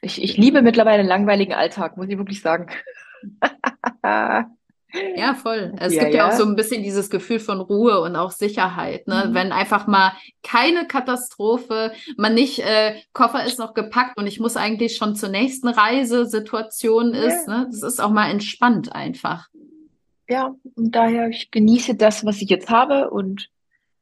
Ich, 0.01 0.21
ich 0.23 0.37
liebe 0.37 0.63
mittlerweile 0.63 1.01
einen 1.01 1.09
langweiligen 1.09 1.53
Alltag, 1.53 1.97
muss 1.97 2.09
ich 2.09 2.19
wirklich 2.19 2.41
sagen. 2.43 2.67
Ja, 5.17 5.35
voll. 5.35 5.73
Es 5.79 5.95
Ja, 5.95 6.03
gibt 6.03 6.15
ja 6.15 6.27
auch 6.27 6.33
ja. 6.33 6.37
so 6.37 6.45
ein 6.45 6.55
bisschen 6.55 6.83
dieses 6.83 7.09
Gefühl 7.09 7.41
von 7.41 7.61
Ruhe 7.63 8.01
und 8.03 8.15
auch 8.15 8.31
Sicherheit, 8.31 9.09
ne? 9.09 9.25
Mhm. 9.29 9.35
Wenn 9.35 9.53
einfach 9.53 9.87
mal 9.87 10.13
keine 10.43 10.87
Katastrophe, 10.87 11.93
man 12.19 12.35
nicht, 12.35 12.59
äh, 12.59 12.97
Koffer 13.15 13.43
ist 13.47 13.59
noch 13.59 13.73
gepackt 13.73 14.19
und 14.19 14.27
ich 14.27 14.39
muss 14.39 14.59
eigentlich 14.59 14.97
schon 14.99 15.17
zur 15.17 15.31
nächsten 15.31 15.69
Reisesituation 15.69 17.15
ist, 17.15 17.49
Ja. 17.49 17.61
ne? 17.61 17.69
Das 17.71 17.83
ist 17.83 18.01
auch 18.03 18.11
mal 18.11 18.31
entspannt 18.31 18.93
einfach. 18.93 19.49
Ja, 20.33 20.55
und 20.77 20.95
daher, 20.97 21.29
ich 21.29 21.51
genieße 21.51 21.95
das, 21.95 22.25
was 22.25 22.41
ich 22.41 22.49
jetzt 22.49 22.71
habe 22.71 23.11
und 23.11 23.51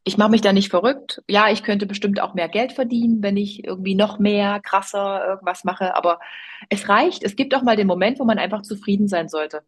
ich 0.04 0.16
mache 0.16 0.30
mich 0.30 0.40
da 0.40 0.52
nicht 0.52 0.70
verrückt. 0.70 1.20
Ja, 1.28 1.50
ich 1.50 1.64
könnte 1.64 1.86
bestimmt 1.86 2.20
auch 2.20 2.34
mehr 2.34 2.48
Geld 2.48 2.72
verdienen, 2.72 3.20
wenn 3.20 3.36
ich 3.36 3.64
irgendwie 3.64 3.96
noch 3.96 4.20
mehr, 4.20 4.60
krasser 4.60 5.26
irgendwas 5.26 5.64
mache, 5.64 5.96
aber 5.96 6.20
es 6.68 6.88
reicht. 6.88 7.24
Es 7.24 7.34
gibt 7.34 7.52
auch 7.52 7.62
mal 7.62 7.74
den 7.74 7.88
Moment, 7.88 8.20
wo 8.20 8.24
man 8.24 8.38
einfach 8.38 8.62
zufrieden 8.62 9.08
sein 9.08 9.28
sollte. 9.28 9.62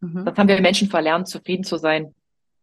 Mhm. 0.00 0.26
Das 0.26 0.36
haben 0.36 0.48
wir 0.48 0.60
Menschen 0.60 0.90
verlernt, 0.90 1.28
zufrieden 1.28 1.64
zu 1.64 1.78
sein. 1.78 2.14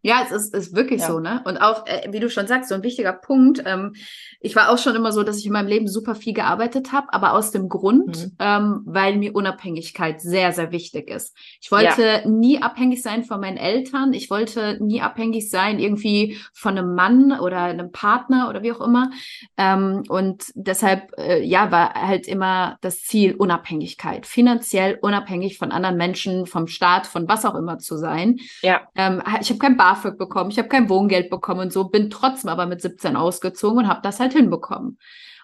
Ja, 0.01 0.21
es 0.23 0.31
ist, 0.31 0.53
ist 0.55 0.75
wirklich 0.75 1.01
Ja. 1.01 1.07
so, 1.07 1.19
ne? 1.19 1.41
Und 1.45 1.57
auch, 1.57 1.85
äh, 1.85 2.07
wie 2.11 2.19
du 2.19 2.29
schon 2.29 2.47
sagst, 2.47 2.69
so 2.69 2.75
ein 2.75 2.83
wichtiger 2.83 3.13
Punkt. 3.13 3.61
Ähm, 3.65 3.93
ich 4.39 4.55
war 4.55 4.69
auch 4.69 4.77
schon 4.77 4.95
immer 4.95 5.11
so, 5.11 5.23
dass 5.23 5.37
ich 5.37 5.45
in 5.45 5.51
meinem 5.51 5.67
Leben 5.67 5.87
super 5.87 6.15
viel 6.15 6.33
gearbeitet 6.33 6.93
habe, 6.93 7.07
aber 7.11 7.33
aus 7.33 7.51
dem 7.51 7.67
Grund, 7.67 8.07
Mhm. 8.25 8.35
ähm, 8.39 8.81
weil 8.85 9.17
mir 9.17 9.35
Unabhängigkeit 9.35 10.21
sehr, 10.21 10.53
sehr 10.53 10.71
wichtig 10.71 11.09
ist. 11.09 11.35
Ich 11.61 11.71
wollte 11.71 12.23
nie 12.29 12.61
abhängig 12.61 13.01
sein 13.01 13.23
von 13.25 13.41
meinen 13.41 13.57
Eltern. 13.57 14.13
Ich 14.13 14.29
wollte 14.29 14.77
nie 14.81 15.01
abhängig 15.01 15.49
sein 15.49 15.79
irgendwie 15.79 16.37
von 16.53 16.77
einem 16.77 16.95
Mann 16.95 17.37
oder 17.39 17.59
einem 17.63 17.91
Partner 17.91 18.47
oder 18.49 18.63
wie 18.63 18.71
auch 18.71 18.81
immer. 18.81 19.11
Ähm, 19.57 20.03
und 20.07 20.45
deshalb, 20.55 21.11
äh, 21.17 21.43
ja, 21.43 21.71
war 21.71 21.93
halt 21.93 22.27
immer 22.27 22.77
das 22.81 23.01
Ziel 23.01 23.35
Unabhängigkeit, 23.35 24.25
finanziell 24.25 24.97
unabhängig 25.01 25.57
von 25.57 25.71
anderen 25.71 25.97
Menschen, 25.97 26.45
vom 26.45 26.67
Staat, 26.67 27.07
von 27.07 27.27
was 27.27 27.45
auch 27.45 27.55
immer 27.55 27.79
zu 27.79 27.97
sein. 27.97 28.37
Ja, 28.61 28.81
Ähm, 28.95 29.21
ich 29.41 29.49
habe 29.49 29.59
kein 29.59 29.77
BAföG 29.89 30.17
bekommen, 30.17 30.51
ich 30.51 30.57
habe 30.57 30.67
kein 30.69 30.89
Wohngeld 30.89 31.29
bekommen 31.29 31.61
und 31.61 31.73
so, 31.73 31.85
bin 31.89 32.09
trotzdem 32.09 32.49
aber 32.49 32.65
mit 32.65 32.81
17 32.81 33.15
ausgezogen 33.15 33.79
und 33.79 33.87
habe 33.87 34.01
das 34.03 34.19
halt 34.19 34.33
hinbekommen. 34.33 34.97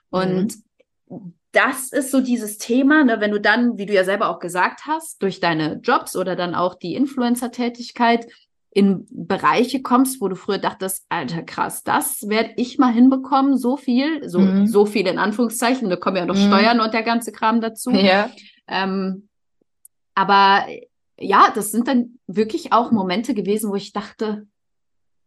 Und 0.09 0.55
das 1.51 1.91
ist 1.91 2.11
so 2.11 2.21
dieses 2.21 2.57
Thema, 2.57 3.03
ne, 3.03 3.19
wenn 3.19 3.31
du 3.31 3.39
dann, 3.39 3.77
wie 3.77 3.85
du 3.85 3.93
ja 3.93 4.03
selber 4.03 4.29
auch 4.29 4.39
gesagt 4.39 4.81
hast, 4.87 5.21
durch 5.21 5.39
deine 5.39 5.79
Jobs 5.83 6.15
oder 6.15 6.35
dann 6.35 6.53
auch 6.55 6.75
die 6.75 6.95
Influencer-Tätigkeit 6.95 8.27
in 8.71 9.07
Bereiche 9.09 9.81
kommst, 9.81 10.19
wo 10.19 10.27
du 10.27 10.35
früher 10.35 10.57
dachtest, 10.57 11.05
Alter, 11.07 11.43
krass, 11.43 11.83
das 11.83 12.27
werde 12.27 12.51
ich 12.57 12.77
mal 12.77 12.91
hinbekommen, 12.91 13.57
so 13.57 13.77
viel, 13.77 14.27
so, 14.27 14.39
Mhm. 14.39 14.67
so 14.67 14.85
viel 14.85 15.07
in 15.07 15.17
Anführungszeichen, 15.17 15.89
da 15.89 15.95
kommen 15.95 16.17
ja 16.17 16.25
noch 16.25 16.35
Mhm. 16.35 16.39
Steuern 16.47 16.81
und 16.81 16.93
der 16.93 17.03
ganze 17.03 17.31
Kram 17.31 17.61
dazu. 17.61 17.91
ja, 17.91 18.29
Ähm, 18.67 19.29
aber 20.13 20.65
ja, 21.17 21.51
das 21.53 21.71
sind 21.71 21.87
dann 21.87 22.19
wirklich 22.27 22.73
auch 22.73 22.91
Momente 22.91 23.33
gewesen, 23.33 23.71
wo 23.71 23.75
ich 23.75 23.93
dachte, 23.93 24.47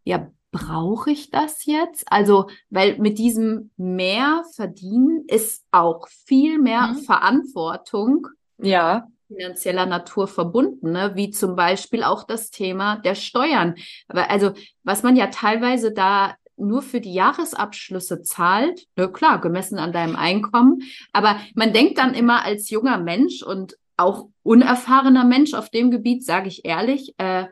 ja, 0.04 0.30
brauche 0.50 1.10
ich 1.10 1.30
das 1.30 1.66
jetzt? 1.66 2.10
Also, 2.10 2.48
weil 2.70 2.98
mit 2.98 3.18
diesem 3.18 3.70
mehr 3.76 4.44
verdienen 4.54 5.24
ist 5.28 5.64
auch 5.70 6.08
viel 6.08 6.58
mehr 6.58 6.88
Mhm. 6.88 6.98
Verantwortung 6.98 8.28
ja, 8.60 9.06
finanzieller 9.28 9.86
Natur 9.86 10.26
verbunden, 10.26 10.92
ne? 10.92 11.12
wie 11.14 11.30
zum 11.30 11.54
Beispiel 11.54 12.02
auch 12.02 12.24
das 12.24 12.50
Thema 12.50 12.96
der 12.96 13.14
Steuern. 13.14 13.74
Aber 14.08 14.30
also, 14.30 14.52
was 14.84 15.02
man 15.02 15.16
ja 15.16 15.26
teilweise 15.28 15.92
da 15.92 16.34
nur 16.56 16.82
für 16.82 17.00
die 17.00 17.12
Jahresabschlüsse 17.12 18.22
zahlt, 18.22 18.86
na 18.96 19.06
klar, 19.06 19.40
gemessen 19.40 19.78
an 19.78 19.92
deinem 19.92 20.16
Einkommen, 20.16 20.82
aber 21.12 21.38
man 21.54 21.72
denkt 21.72 21.98
dann 21.98 22.14
immer 22.14 22.44
als 22.44 22.70
junger 22.70 22.98
Mensch 22.98 23.42
und 23.42 23.76
auch 23.98 24.28
unerfahrener 24.42 25.24
Mensch 25.24 25.54
auf 25.54 25.68
dem 25.70 25.90
Gebiet, 25.90 26.24
sage 26.24 26.48
ich 26.48 26.64
ehrlich, 26.64 27.14
äh, 27.18 27.46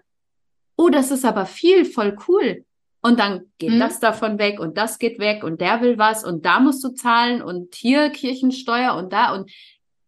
oh, 0.77 0.89
das 0.89 1.10
ist 1.10 1.24
aber 1.24 1.44
viel, 1.47 1.85
voll 1.85 2.16
cool. 2.28 2.64
Und 3.02 3.18
dann 3.20 3.43
geht 3.59 3.70
Mhm. 3.73 3.81
das 3.81 4.01
davon 4.01 4.39
weg 4.39 4.59
und 4.59 4.77
das 4.78 4.98
geht 4.98 5.18
weg 5.18 5.44
und 5.44 5.60
der 5.60 5.81
will 5.81 5.98
was 5.98 6.24
und 6.24 6.44
da 6.44 6.59
musst 6.60 6.82
du 6.82 6.89
zahlen 6.89 7.43
und 7.43 7.74
hier 7.74 8.10
Kirchensteuer 8.10 8.94
und 8.94 9.12
da 9.12 9.35
und 9.35 9.51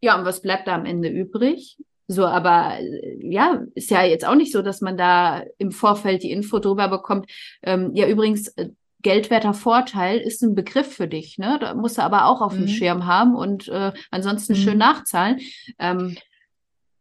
ja, 0.01 0.19
und 0.19 0.24
was 0.24 0.43
bleibt 0.43 0.66
da 0.69 0.74
am 0.74 0.85
Ende 0.85 1.09
übrig? 1.09 1.77
So, 2.09 2.24
aber 2.27 2.78
äh, 2.81 3.19
ja, 3.20 3.62
ist 3.74 3.90
ja 3.90 4.02
jetzt 4.02 4.27
auch 4.27 4.35
nicht 4.35 4.52
so, 4.52 4.62
dass 4.62 4.81
man 4.81 4.97
da 4.97 5.43
im 5.59 5.73
Vorfeld 5.73 6.23
die 6.23 6.31
Info 6.31 6.59
drüber 6.59 6.89
bekommt. 6.89 7.31
Ähm, 7.62 7.90
ja, 7.94 8.09
übrigens, 8.09 8.48
äh, 8.56 8.70
geldwerter 9.02 9.54
Vorteil 9.54 10.18
ist 10.18 10.42
ein 10.42 10.54
Begriff 10.54 10.94
für 10.94 11.08
dich, 11.08 11.38
ne? 11.38 11.58
Da 11.60 11.74
musst 11.74 11.98
du 11.98 12.02
aber 12.02 12.26
auch 12.26 12.40
auf 12.40 12.54
mhm. 12.54 12.58
dem 12.58 12.68
Schirm 12.68 13.06
haben 13.06 13.34
und 13.34 13.68
äh, 13.68 13.92
ansonsten 14.10 14.54
mhm. 14.54 14.56
schön 14.56 14.78
nachzahlen. 14.78 15.40
Ähm, 15.78 16.16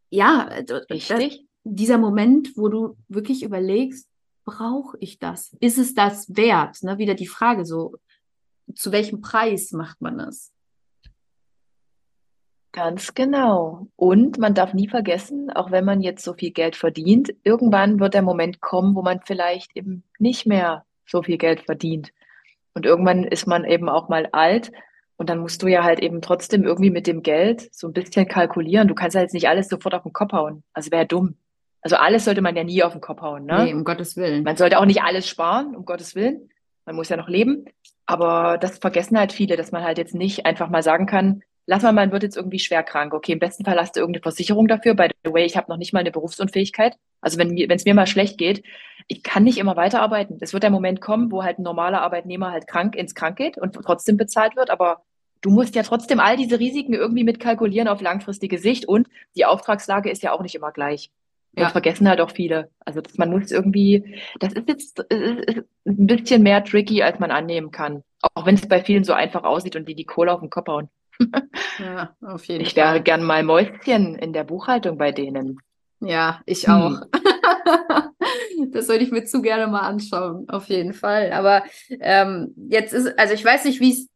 ja, 0.09 0.49
Richtig. 0.89 1.45
dieser 1.63 1.97
Moment, 1.97 2.55
wo 2.55 2.69
du 2.69 2.97
wirklich 3.07 3.43
überlegst, 3.43 4.07
brauche 4.45 4.97
ich 4.99 5.19
das? 5.19 5.55
Ist 5.59 5.77
es 5.77 5.93
das 5.93 6.35
wert? 6.35 6.81
Ne? 6.83 6.97
Wieder 6.97 7.15
die 7.15 7.27
Frage 7.27 7.65
so, 7.65 7.95
zu 8.75 8.91
welchem 8.91 9.21
Preis 9.21 9.71
macht 9.71 10.01
man 10.01 10.17
das? 10.17 10.53
Ganz 12.71 13.13
genau. 13.15 13.87
Und 13.95 14.37
man 14.37 14.53
darf 14.53 14.73
nie 14.73 14.87
vergessen, 14.87 15.49
auch 15.49 15.71
wenn 15.71 15.83
man 15.83 16.01
jetzt 16.01 16.23
so 16.23 16.33
viel 16.33 16.51
Geld 16.51 16.75
verdient, 16.75 17.33
irgendwann 17.43 17.99
wird 17.99 18.13
der 18.13 18.21
Moment 18.21 18.61
kommen, 18.61 18.95
wo 18.95 19.01
man 19.01 19.21
vielleicht 19.25 19.75
eben 19.75 20.03
nicht 20.19 20.45
mehr 20.45 20.85
so 21.07 21.23
viel 21.23 21.37
Geld 21.37 21.61
verdient. 21.61 22.11
Und 22.73 22.85
irgendwann 22.85 23.23
ist 23.23 23.47
man 23.47 23.65
eben 23.65 23.89
auch 23.89 24.09
mal 24.09 24.27
alt 24.31 24.71
und 25.17 25.29
dann 25.29 25.39
musst 25.39 25.63
du 25.63 25.67
ja 25.67 25.83
halt 25.83 25.99
eben 25.99 26.21
trotzdem 26.21 26.63
irgendwie 26.63 26.91
mit 26.91 27.07
dem 27.07 27.23
Geld 27.23 27.73
so 27.73 27.87
ein 27.87 27.93
bisschen 27.93 28.27
kalkulieren. 28.27 28.87
Du 28.87 28.93
kannst 28.93 29.15
ja 29.15 29.21
jetzt 29.21 29.33
nicht 29.33 29.49
alles 29.49 29.67
sofort 29.67 29.95
auf 29.95 30.03
den 30.03 30.13
Kopf 30.13 30.31
hauen. 30.31 30.63
Also 30.73 30.91
wäre 30.91 31.07
dumm. 31.07 31.35
Also 31.81 31.95
alles 31.95 32.25
sollte 32.25 32.41
man 32.41 32.55
ja 32.55 32.63
nie 32.63 32.83
auf 32.83 32.91
den 32.91 33.01
Kopf 33.01 33.21
hauen, 33.21 33.45
ne? 33.45 33.63
Nee, 33.65 33.73
um 33.73 33.83
Gottes 33.83 34.15
Willen. 34.15 34.43
Man 34.43 34.57
sollte 34.57 34.77
auch 34.77 34.85
nicht 34.85 35.01
alles 35.01 35.27
sparen, 35.27 35.75
um 35.75 35.85
Gottes 35.85 36.15
Willen. 36.15 36.49
Man 36.85 36.95
muss 36.95 37.09
ja 37.09 37.17
noch 37.17 37.29
leben. 37.29 37.65
Aber 38.05 38.57
das 38.57 38.77
vergessen 38.77 39.17
halt 39.17 39.33
viele, 39.33 39.57
dass 39.57 39.71
man 39.71 39.83
halt 39.83 39.97
jetzt 39.97 40.15
nicht 40.15 40.45
einfach 40.45 40.69
mal 40.69 40.83
sagen 40.83 41.07
kann, 41.07 41.41
lass 41.67 41.83
mal, 41.83 41.91
man 41.91 42.11
wird 42.11 42.23
jetzt 42.23 42.37
irgendwie 42.37 42.59
schwer 42.59 42.81
krank. 42.81 43.13
Okay, 43.13 43.33
im 43.33 43.39
besten 43.39 43.63
Fall 43.63 43.77
hast 43.77 43.95
du 43.95 43.99
irgendeine 43.99 44.23
Versicherung 44.23 44.67
dafür. 44.67 44.95
By 44.95 45.09
the 45.23 45.31
way, 45.31 45.45
ich 45.45 45.55
habe 45.55 45.69
noch 45.69 45.77
nicht 45.77 45.93
mal 45.93 45.99
eine 45.99 46.11
Berufsunfähigkeit. 46.11 46.97
Also 47.21 47.37
wenn 47.37 47.55
es 47.69 47.85
mir 47.85 47.93
mal 47.93 48.07
schlecht 48.07 48.37
geht, 48.37 48.63
ich 49.07 49.21
kann 49.21 49.43
nicht 49.43 49.57
immer 49.57 49.75
weiterarbeiten. 49.75 50.37
Es 50.41 50.53
wird 50.53 50.63
der 50.63 50.71
Moment 50.71 51.01
kommen, 51.01 51.31
wo 51.31 51.43
halt 51.43 51.59
ein 51.59 51.63
normaler 51.63 52.01
Arbeitnehmer 52.01 52.51
halt 52.51 52.67
krank 52.67 52.95
ins 52.95 53.13
Krank 53.13 53.37
geht 53.37 53.57
und 53.57 53.73
trotzdem 53.73 54.17
bezahlt 54.17 54.55
wird. 54.55 54.69
Aber 54.69 55.03
du 55.41 55.49
musst 55.49 55.75
ja 55.75 55.83
trotzdem 55.83 56.19
all 56.19 56.37
diese 56.37 56.59
Risiken 56.59 56.93
irgendwie 56.93 57.23
mitkalkulieren 57.23 57.89
auf 57.89 58.01
langfristige 58.01 58.57
Sicht. 58.57 58.87
Und 58.87 59.07
die 59.35 59.45
Auftragslage 59.45 60.09
ist 60.09 60.23
ja 60.23 60.31
auch 60.31 60.41
nicht 60.41 60.55
immer 60.55 60.71
gleich. 60.71 61.11
Ja. 61.55 61.63
Das 61.63 61.71
vergessen 61.73 62.07
halt 62.07 62.21
auch 62.21 62.31
viele. 62.31 62.69
Also 62.85 63.01
das, 63.01 63.17
man 63.17 63.29
muss 63.29 63.51
irgendwie, 63.51 64.19
das 64.39 64.53
ist 64.53 64.69
jetzt 64.69 64.99
ist 64.99 65.65
ein 65.85 66.07
bisschen 66.07 66.43
mehr 66.43 66.63
tricky, 66.63 67.01
als 67.01 67.19
man 67.19 67.31
annehmen 67.31 67.71
kann. 67.71 68.03
Auch 68.35 68.45
wenn 68.45 68.55
es 68.55 68.67
bei 68.67 68.83
vielen 68.83 69.03
so 69.03 69.13
einfach 69.13 69.43
aussieht 69.43 69.75
und 69.75 69.87
die 69.89 69.95
die 69.95 70.05
Kohle 70.05 70.31
auf 70.31 70.39
den 70.39 70.49
Kopf 70.49 70.67
hauen. 70.67 70.89
ja, 71.79 72.15
auf 72.21 72.45
jeden 72.45 72.61
ich 72.61 72.75
wäre 72.75 73.01
gern 73.01 73.23
mal 73.23 73.43
Mäuschen 73.43 74.15
in 74.15 74.33
der 74.33 74.43
Buchhaltung 74.43 74.97
bei 74.97 75.11
denen. 75.11 75.59
Ja, 75.99 76.41
ich 76.45 76.69
auch. 76.69 77.01
Hm. 77.01 78.71
das 78.71 78.87
würde 78.87 79.03
ich 79.03 79.11
mir 79.11 79.25
zu 79.25 79.41
gerne 79.41 79.67
mal 79.67 79.81
anschauen, 79.81 80.47
auf 80.49 80.67
jeden 80.67 80.93
Fall. 80.93 81.31
Aber 81.31 81.63
ähm, 81.99 82.53
jetzt 82.69 82.93
ist, 82.93 83.17
also 83.17 83.33
ich 83.33 83.43
weiß 83.43 83.65
nicht, 83.65 83.79
wie 83.79 83.91
es 83.91 84.07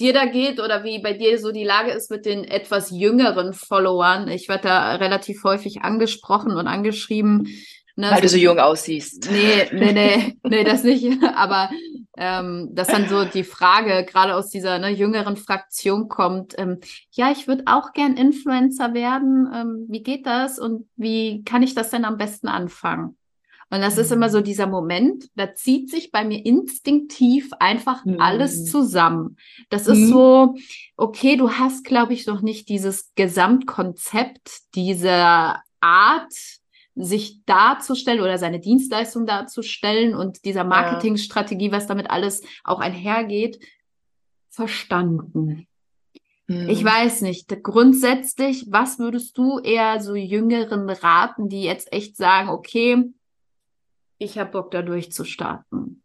dir 0.00 0.12
da 0.12 0.24
geht 0.24 0.60
oder 0.60 0.82
wie 0.82 1.00
bei 1.00 1.12
dir 1.12 1.38
so 1.38 1.52
die 1.52 1.64
Lage 1.64 1.90
ist 1.90 2.10
mit 2.10 2.24
den 2.24 2.44
etwas 2.44 2.90
jüngeren 2.90 3.52
Followern. 3.52 4.28
Ich 4.28 4.48
werde 4.48 4.64
da 4.64 4.94
relativ 4.94 5.44
häufig 5.44 5.82
angesprochen 5.82 6.52
und 6.52 6.66
angeschrieben. 6.66 7.48
Ne, 8.00 8.10
Weil 8.10 8.16
so, 8.16 8.22
du 8.22 8.28
so 8.30 8.36
jung 8.38 8.58
aussiehst. 8.58 9.30
Nee, 9.30 9.68
nee, 9.72 9.92
nee, 9.92 10.36
nee, 10.42 10.64
das 10.64 10.84
nicht. 10.84 11.22
Aber 11.36 11.68
ähm, 12.16 12.70
dass 12.72 12.88
dann 12.88 13.10
so 13.10 13.24
die 13.26 13.44
Frage 13.44 14.06
gerade 14.06 14.34
aus 14.36 14.48
dieser 14.48 14.78
ne, 14.78 14.88
jüngeren 14.88 15.36
Fraktion 15.36 16.08
kommt, 16.08 16.58
ähm, 16.58 16.78
ja, 17.10 17.30
ich 17.30 17.46
würde 17.46 17.64
auch 17.66 17.92
gern 17.92 18.16
Influencer 18.16 18.94
werden. 18.94 19.50
Ähm, 19.54 19.86
wie 19.90 20.02
geht 20.02 20.24
das 20.24 20.58
und 20.58 20.88
wie 20.96 21.44
kann 21.44 21.62
ich 21.62 21.74
das 21.74 21.90
denn 21.90 22.06
am 22.06 22.16
besten 22.16 22.48
anfangen? 22.48 23.18
Und 23.68 23.82
das 23.82 23.96
mhm. 23.96 24.00
ist 24.00 24.12
immer 24.12 24.30
so 24.30 24.40
dieser 24.40 24.66
Moment, 24.66 25.28
da 25.34 25.54
zieht 25.54 25.90
sich 25.90 26.10
bei 26.10 26.24
mir 26.24 26.44
instinktiv 26.46 27.50
einfach 27.60 28.06
mhm. 28.06 28.18
alles 28.18 28.64
zusammen. 28.64 29.36
Das 29.68 29.86
ist 29.86 29.98
mhm. 29.98 30.08
so, 30.08 30.54
okay, 30.96 31.36
du 31.36 31.50
hast, 31.50 31.84
glaube 31.84 32.14
ich, 32.14 32.26
noch 32.26 32.40
nicht 32.40 32.70
dieses 32.70 33.12
Gesamtkonzept 33.14 34.74
dieser 34.74 35.62
Art, 35.80 36.32
sich 37.02 37.44
darzustellen 37.44 38.20
oder 38.20 38.38
seine 38.38 38.60
Dienstleistung 38.60 39.26
darzustellen 39.26 40.14
und 40.14 40.44
dieser 40.44 40.64
Marketingstrategie, 40.64 41.72
was 41.72 41.86
damit 41.86 42.10
alles 42.10 42.42
auch 42.64 42.80
einhergeht, 42.80 43.58
verstanden. 44.50 45.66
Ich 46.46 46.82
mhm. 46.82 46.86
weiß 46.86 47.22
nicht. 47.22 47.62
Grundsätzlich, 47.62 48.66
was 48.70 48.98
würdest 48.98 49.38
du 49.38 49.60
eher 49.60 50.00
so 50.00 50.16
Jüngeren 50.16 50.90
raten, 50.90 51.48
die 51.48 51.62
jetzt 51.62 51.92
echt 51.92 52.16
sagen, 52.16 52.48
okay, 52.48 53.04
ich 54.18 54.36
habe 54.36 54.50
Bock 54.50 54.72
da 54.72 54.82
durchzustarten. 54.82 56.02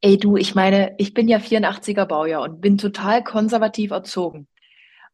Ey 0.00 0.16
du, 0.18 0.36
ich 0.36 0.54
meine, 0.54 0.94
ich 0.98 1.12
bin 1.12 1.26
ja 1.26 1.38
84er 1.38 2.04
Baujahr 2.06 2.42
und 2.42 2.60
bin 2.60 2.78
total 2.78 3.24
konservativ 3.24 3.90
erzogen. 3.90 4.46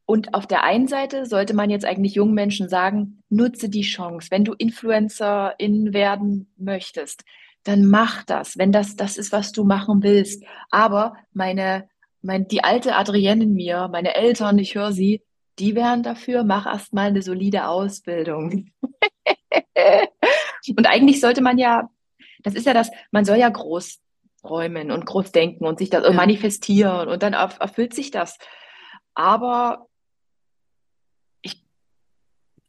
Und 0.04 0.34
auf 0.34 0.46
der 0.46 0.64
einen 0.64 0.88
Seite 0.88 1.26
sollte 1.26 1.54
man 1.54 1.70
jetzt 1.70 1.84
eigentlich 1.84 2.14
jungen 2.14 2.34
Menschen 2.34 2.68
sagen, 2.68 3.22
nutze 3.28 3.68
die 3.68 3.82
Chance. 3.82 4.28
Wenn 4.30 4.44
du 4.44 4.52
Influencerin 4.52 5.92
werden 5.92 6.52
möchtest, 6.56 7.24
dann 7.64 7.86
mach 7.86 8.24
das, 8.24 8.58
wenn 8.58 8.72
das 8.72 8.96
das 8.96 9.16
ist, 9.16 9.32
was 9.32 9.52
du 9.52 9.64
machen 9.64 10.02
willst. 10.02 10.44
Aber 10.70 11.14
meine, 11.32 11.88
mein, 12.20 12.48
die 12.48 12.64
alte 12.64 12.96
Adrienne 12.96 13.44
in 13.44 13.54
mir, 13.54 13.88
meine 13.90 14.14
Eltern, 14.14 14.58
ich 14.58 14.74
höre 14.74 14.92
sie, 14.92 15.22
die 15.58 15.74
wären 15.74 16.02
dafür, 16.02 16.44
mach 16.44 16.66
erst 16.66 16.92
mal 16.92 17.08
eine 17.08 17.22
solide 17.22 17.68
Ausbildung. 17.68 18.70
Und 20.76 20.86
eigentlich 20.86 21.20
sollte 21.20 21.42
man 21.42 21.58
ja, 21.58 21.88
das 22.42 22.54
ist 22.54 22.66
ja 22.66 22.74
das, 22.74 22.90
man 23.10 23.24
soll 23.24 23.36
ja 23.36 23.48
groß 23.48 24.00
räumen 24.44 24.90
und 24.90 25.06
groß 25.06 25.30
denken 25.30 25.66
und 25.66 25.78
sich 25.78 25.90
das 25.90 26.04
ja. 26.04 26.12
manifestieren 26.12 27.08
und 27.08 27.22
dann 27.22 27.32
erfüllt 27.32 27.94
sich 27.94 28.10
das. 28.10 28.38
Aber 29.14 29.86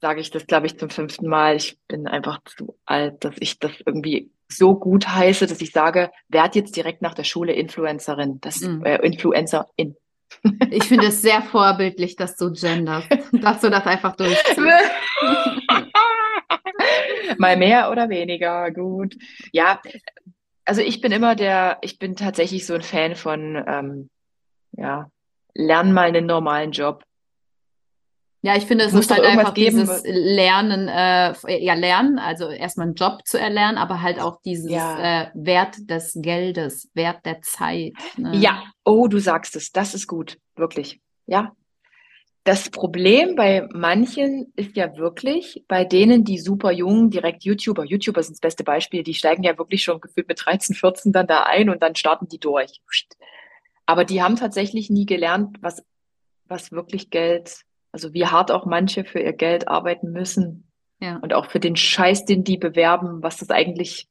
sage 0.03 0.19
ich 0.19 0.31
das, 0.31 0.47
glaube 0.47 0.65
ich, 0.65 0.77
zum 0.77 0.89
fünften 0.89 1.29
Mal. 1.29 1.55
Ich 1.55 1.77
bin 1.87 2.07
einfach 2.07 2.41
zu 2.43 2.77
alt, 2.85 3.23
dass 3.23 3.35
ich 3.39 3.57
das 3.57 3.71
irgendwie 3.85 4.29
so 4.49 4.75
gut 4.75 5.07
heiße, 5.07 5.47
dass 5.47 5.61
ich 5.61 5.71
sage, 5.71 6.11
werd 6.27 6.55
jetzt 6.55 6.75
direkt 6.75 7.01
nach 7.01 7.13
der 7.13 7.23
Schule 7.23 7.53
Influencerin, 7.53 8.41
das 8.41 8.59
mhm. 8.59 8.83
äh, 8.85 8.97
Influencerin. 8.97 9.95
Ich 10.71 10.85
finde 10.85 11.07
es 11.07 11.21
sehr 11.21 11.41
vorbildlich, 11.43 12.17
dass 12.17 12.35
du 12.35 12.51
genders, 12.51 13.05
dass 13.31 13.61
du 13.61 13.69
das 13.69 13.85
einfach 13.85 14.17
durchziehst. 14.17 14.57
mal 17.37 17.55
mehr 17.55 17.89
oder 17.89 18.09
weniger, 18.09 18.71
gut. 18.71 19.15
Ja, 19.53 19.79
also 20.65 20.81
ich 20.81 20.99
bin 20.99 21.13
immer 21.13 21.35
der, 21.35 21.77
ich 21.81 21.97
bin 21.97 22.17
tatsächlich 22.17 22.65
so 22.65 22.73
ein 22.73 22.81
Fan 22.81 23.15
von, 23.15 23.63
ähm, 23.65 24.09
ja, 24.71 25.09
lern 25.53 25.93
mal 25.93 26.07
einen 26.07 26.25
normalen 26.25 26.71
Job. 26.71 27.05
Ja, 28.45 28.57
ich 28.57 28.65
finde, 28.65 28.83
es 28.83 28.91
muss 28.91 29.09
halt 29.09 29.23
einfach 29.23 29.53
geben, 29.53 29.79
dieses 29.79 30.03
Lernen, 30.05 30.89
äh, 30.89 31.33
ja, 31.63 31.75
Lernen, 31.75 32.19
also 32.19 32.49
erstmal 32.49 32.87
einen 32.87 32.95
Job 32.95 33.21
zu 33.25 33.39
erlernen, 33.39 33.77
aber 33.77 34.01
halt 34.01 34.19
auch 34.19 34.41
dieses 34.41 34.69
ja. 34.69 35.23
äh, 35.23 35.31
Wert 35.33 35.77
des 35.89 36.11
Geldes, 36.21 36.89
Wert 36.93 37.25
der 37.25 37.41
Zeit. 37.41 37.93
Ne? 38.17 38.35
Ja, 38.35 38.63
oh, 38.83 39.07
du 39.07 39.19
sagst 39.19 39.55
es, 39.55 39.71
das 39.71 39.93
ist 39.93 40.07
gut, 40.07 40.39
wirklich. 40.57 40.99
Ja, 41.25 41.53
das 42.43 42.69
Problem 42.69 43.35
bei 43.35 43.65
manchen 43.71 44.51
ist 44.57 44.75
ja 44.75 44.97
wirklich, 44.97 45.63
bei 45.69 45.85
denen, 45.85 46.25
die 46.25 46.37
super 46.37 46.71
jung 46.71 47.09
direkt 47.09 47.45
YouTuber, 47.45 47.85
YouTuber 47.85 48.21
sind 48.21 48.33
das 48.33 48.41
beste 48.41 48.65
Beispiel, 48.65 49.03
die 49.03 49.13
steigen 49.13 49.43
ja 49.43 49.57
wirklich 49.57 49.83
schon 49.83 50.01
gefühlt 50.01 50.27
mit 50.27 50.45
13, 50.45 50.75
14 50.75 51.13
dann 51.13 51.27
da 51.27 51.43
ein 51.43 51.69
und 51.69 51.81
dann 51.81 51.95
starten 51.95 52.27
die 52.27 52.39
durch. 52.39 52.81
Aber 53.85 54.03
die 54.03 54.21
haben 54.21 54.35
tatsächlich 54.35 54.89
nie 54.89 55.05
gelernt, 55.05 55.57
was, 55.61 55.85
was 56.45 56.73
wirklich 56.73 57.09
Geld, 57.09 57.61
also 57.93 58.13
wie 58.13 58.25
hart 58.25 58.51
auch 58.51 58.65
manche 58.65 59.05
für 59.05 59.19
ihr 59.19 59.31
Geld 59.31 59.69
arbeiten 59.69 60.11
müssen. 60.11 60.67
Ja. 60.99 61.17
Und 61.17 61.33
auch 61.33 61.45
für 61.45 61.59
den 61.59 61.75
Scheiß, 61.75 62.25
den 62.25 62.43
die 62.43 62.57
bewerben, 62.57 63.23
was 63.23 63.37
das 63.37 63.49
eigentlich, 63.49 64.09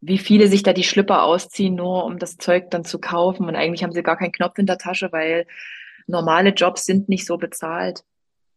wie 0.00 0.18
viele 0.18 0.48
sich 0.48 0.62
da 0.62 0.72
die 0.72 0.82
Schlipper 0.82 1.22
ausziehen, 1.22 1.76
nur 1.76 2.04
um 2.04 2.18
das 2.18 2.36
Zeug 2.36 2.70
dann 2.70 2.84
zu 2.84 2.98
kaufen. 2.98 3.46
Und 3.46 3.54
eigentlich 3.54 3.84
haben 3.84 3.92
sie 3.92 4.02
gar 4.02 4.18
keinen 4.18 4.32
Knopf 4.32 4.58
in 4.58 4.66
der 4.66 4.78
Tasche, 4.78 5.12
weil 5.12 5.46
normale 6.06 6.50
Jobs 6.50 6.84
sind 6.84 7.08
nicht 7.08 7.26
so 7.26 7.38
bezahlt. 7.38 8.02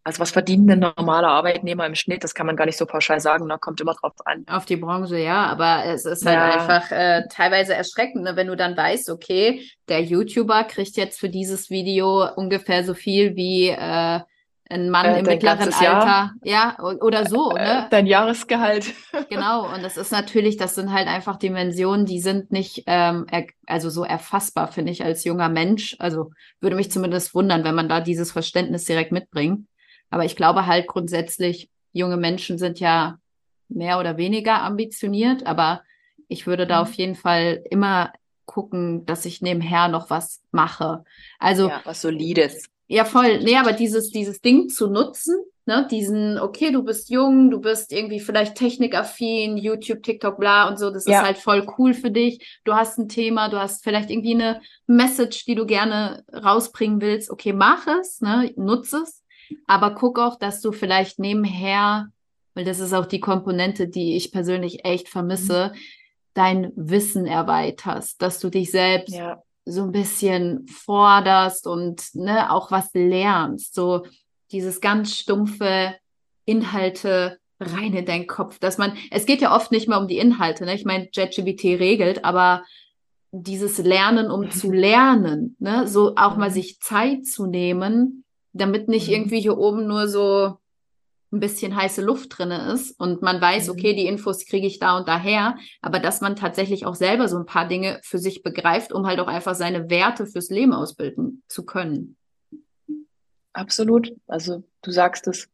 Also 0.06 0.20
was 0.20 0.32
verdient 0.32 0.70
ein 0.70 0.80
normaler 0.80 1.30
Arbeitnehmer 1.30 1.86
im 1.86 1.96
Schnitt? 1.96 2.24
Das 2.24 2.34
kann 2.34 2.46
man 2.46 2.58
gar 2.58 2.66
nicht 2.66 2.78
so 2.78 2.86
pauschal 2.86 3.22
sagen, 3.22 3.48
da 3.48 3.56
ne? 3.56 3.60
kommt 3.60 3.80
immer 3.80 3.94
drauf 3.94 4.14
an. 4.26 4.46
Auf 4.48 4.66
die 4.66 4.76
Branche, 4.76 5.18
ja, 5.18 5.46
aber 5.46 5.86
es 5.86 6.06
ist 6.06 6.26
halt 6.26 6.36
ja. 6.36 6.60
einfach 6.60 6.92
äh, 6.92 7.24
teilweise 7.30 7.74
erschreckend, 7.74 8.24
ne? 8.24 8.36
wenn 8.36 8.48
du 8.48 8.58
dann 8.58 8.76
weißt, 8.76 9.10
okay, 9.10 9.62
der 9.88 10.02
YouTuber 10.02 10.66
kriegt 10.66 10.98
jetzt 10.98 11.20
für 11.20 11.30
dieses 11.30 11.70
Video 11.70 12.28
ungefähr 12.36 12.84
so 12.84 12.94
viel 12.94 13.38
wie 13.38 13.70
äh, 13.70 14.20
ein 14.70 14.90
Mann 14.90 15.06
äh, 15.06 15.20
im 15.20 15.26
mittleren 15.26 15.60
Alter, 15.60 15.84
Jahr, 15.84 16.34
ja, 16.44 16.78
oder 16.80 17.26
so, 17.26 17.52
äh, 17.52 17.64
ne? 17.64 17.88
Dein 17.90 18.06
Jahresgehalt. 18.06 18.94
genau, 19.30 19.74
und 19.74 19.84
das 19.84 19.98
ist 19.98 20.12
natürlich, 20.12 20.58
das 20.58 20.76
sind 20.76 20.92
halt 20.92 21.08
einfach 21.08 21.38
Dimensionen, 21.38 22.06
die 22.06 22.20
sind 22.20 22.52
nicht, 22.52 22.84
ähm, 22.88 23.26
also 23.68 23.90
so 23.90 24.04
erfassbar, 24.04 24.68
finde 24.68 24.92
ich, 24.92 25.04
als 25.04 25.24
junger 25.24 25.50
Mensch. 25.50 25.96
Also 26.00 26.32
würde 26.60 26.76
mich 26.76 26.92
zumindest 26.92 27.34
wundern, 27.36 27.64
wenn 27.64 27.76
man 27.76 27.88
da 27.88 28.02
dieses 28.02 28.32
Verständnis 28.32 28.86
direkt 28.86 29.12
mitbringt. 29.12 29.68
Aber 30.14 30.26
ich 30.26 30.36
glaube 30.36 30.68
halt 30.68 30.86
grundsätzlich, 30.88 31.70
junge 31.92 32.18
Menschen 32.18 32.60
sind 32.60 32.80
ja 32.80 33.18
mehr 33.68 33.98
oder 34.00 34.16
weniger 34.18 34.62
ambitioniert, 34.62 35.48
aber 35.48 35.82
ich 36.28 36.46
würde 36.46 36.68
da 36.68 36.76
Mhm. 36.76 36.82
auf 36.84 36.94
jeden 36.94 37.16
Fall 37.16 37.64
immer 37.72 38.14
gucken, 38.46 39.08
dass 39.08 39.26
ich 39.26 39.42
nebenher 39.42 39.88
noch 39.88 40.12
was 40.12 40.42
mache. 40.52 41.04
Also 41.40 41.70
Ja, 41.70 41.82
was 41.84 42.02
Solides. 42.02 42.70
ja, 42.88 43.06
voll. 43.06 43.40
Nee, 43.40 43.58
aber 43.58 43.74
dieses, 43.74 44.12
dieses 44.12 44.40
Ding 44.42 44.70
zu 44.70 44.88
nutzen, 44.88 45.36
ne, 45.66 45.88
diesen, 45.90 46.38
okay, 46.38 46.72
du 46.72 46.84
bist 46.84 47.10
jung, 47.10 47.50
du 47.50 47.60
bist 47.60 47.92
irgendwie 47.92 48.20
vielleicht 48.20 48.54
technikaffin, 48.56 49.58
YouTube, 49.58 50.04
TikTok, 50.04 50.38
bla 50.40 50.68
und 50.68 50.78
so, 50.78 50.92
das 50.92 51.06
Ja. 51.06 51.22
ist 51.22 51.26
halt 51.26 51.38
voll 51.40 51.66
cool 51.80 51.94
für 51.96 52.12
dich. 52.12 52.60
Du 52.66 52.74
hast 52.76 53.00
ein 53.00 53.08
Thema, 53.10 53.50
du 53.50 53.58
hast 53.60 53.84
vielleicht 53.84 54.12
irgendwie 54.12 54.36
eine 54.36 54.62
Message, 54.86 55.46
die 55.46 55.56
du 55.56 55.66
gerne 55.66 56.24
rausbringen 56.32 57.02
willst. 57.02 57.32
Okay, 57.32 57.54
mach 57.54 57.88
es, 57.88 58.22
ne, 58.22 58.52
nutze 58.58 58.98
es, 58.98 59.23
aber 59.68 59.96
guck 59.96 60.20
auch, 60.20 60.38
dass 60.38 60.62
du 60.62 60.72
vielleicht 60.72 61.20
nebenher, 61.20 62.10
weil 62.54 62.66
das 62.66 62.80
ist 62.80 62.94
auch 62.94 63.06
die 63.06 63.20
Komponente, 63.20 63.88
die 63.88 64.16
ich 64.16 64.32
persönlich 64.32 64.86
echt 64.86 65.10
vermisse, 65.10 65.74
dein 66.34 66.72
Wissen 66.76 67.26
erweiterst, 67.26 68.22
dass 68.22 68.40
du 68.40 68.50
dich 68.50 68.72
selbst 68.72 69.14
Ja, 69.14 69.42
so 69.66 69.84
ein 69.84 69.92
bisschen 69.92 70.68
forderst 70.68 71.68
und 71.68 72.16
ne, 72.16 72.52
auch 72.52 72.72
was 72.72 72.90
lernst. 72.94 73.76
So 73.76 74.06
dieses 74.52 74.82
ganz 74.82 75.16
stumpfe 75.16 75.96
Inhalte 76.46 77.40
rein 77.60 77.94
in 77.94 78.06
deinen 78.06 78.28
Kopf, 78.28 78.60
dass 78.60 78.78
man, 78.78 78.98
es 79.10 79.26
geht 79.26 79.42
ja 79.42 79.56
oft 79.56 79.72
nicht 79.72 79.88
mehr 79.88 80.00
um 80.00 80.08
die 80.08 80.18
Inhalte, 80.18 80.66
ne? 80.66 80.76
Ich 80.76 80.84
meine, 80.86 81.08
JetGPT 81.14 81.80
regelt, 81.80 82.26
aber 82.26 82.64
dieses 83.32 83.78
Lernen, 83.78 84.30
um 84.30 84.50
zu 84.52 84.72
lernen, 84.72 85.56
ne, 85.60 85.88
so 85.88 86.16
auch 86.18 86.36
mal 86.38 86.50
Mhm. 86.50 86.54
sich 86.54 86.80
Zeit 86.80 87.26
zu 87.26 87.46
nehmen, 87.46 88.23
damit 88.54 88.88
nicht 88.88 89.08
Mhm. 89.08 89.14
irgendwie 89.14 89.42
hier 89.42 89.58
oben 89.58 89.88
nur 89.88 90.08
so 90.08 90.58
ein 91.32 91.40
bisschen 91.40 91.76
heiße 91.76 92.04
Luft 92.04 92.38
drinne 92.38 92.72
ist 92.74 93.00
und 93.00 93.24
man 93.24 93.42
weiß, 93.42 93.66
Mhm. 93.68 93.72
okay, 93.74 93.94
die 93.96 94.06
Infos 94.06 94.46
kriege 94.46 94.68
ich 94.68 94.78
da 94.78 94.96
und 94.98 95.08
daher, 95.08 95.58
aber 95.82 96.00
dass 96.00 96.22
man 96.22 96.36
tatsächlich 96.36 96.86
auch 96.86 96.94
selber 96.96 97.28
so 97.28 97.38
ein 97.38 97.48
paar 97.48 97.68
Dinge 97.68 98.00
für 98.04 98.20
sich 98.20 98.44
begreift, 98.44 98.94
um 98.94 99.08
halt 99.08 99.20
auch 99.20 99.28
einfach 99.28 99.56
seine 99.56 99.90
Werte 99.90 100.28
fürs 100.28 100.50
Leben 100.50 100.74
ausbilden 100.74 101.42
zu 101.48 101.66
können. 101.66 102.18
absolut. 103.54 104.12
Also 104.28 104.64
du 104.82 104.92
sagst 104.92 105.28
es. 105.28 105.48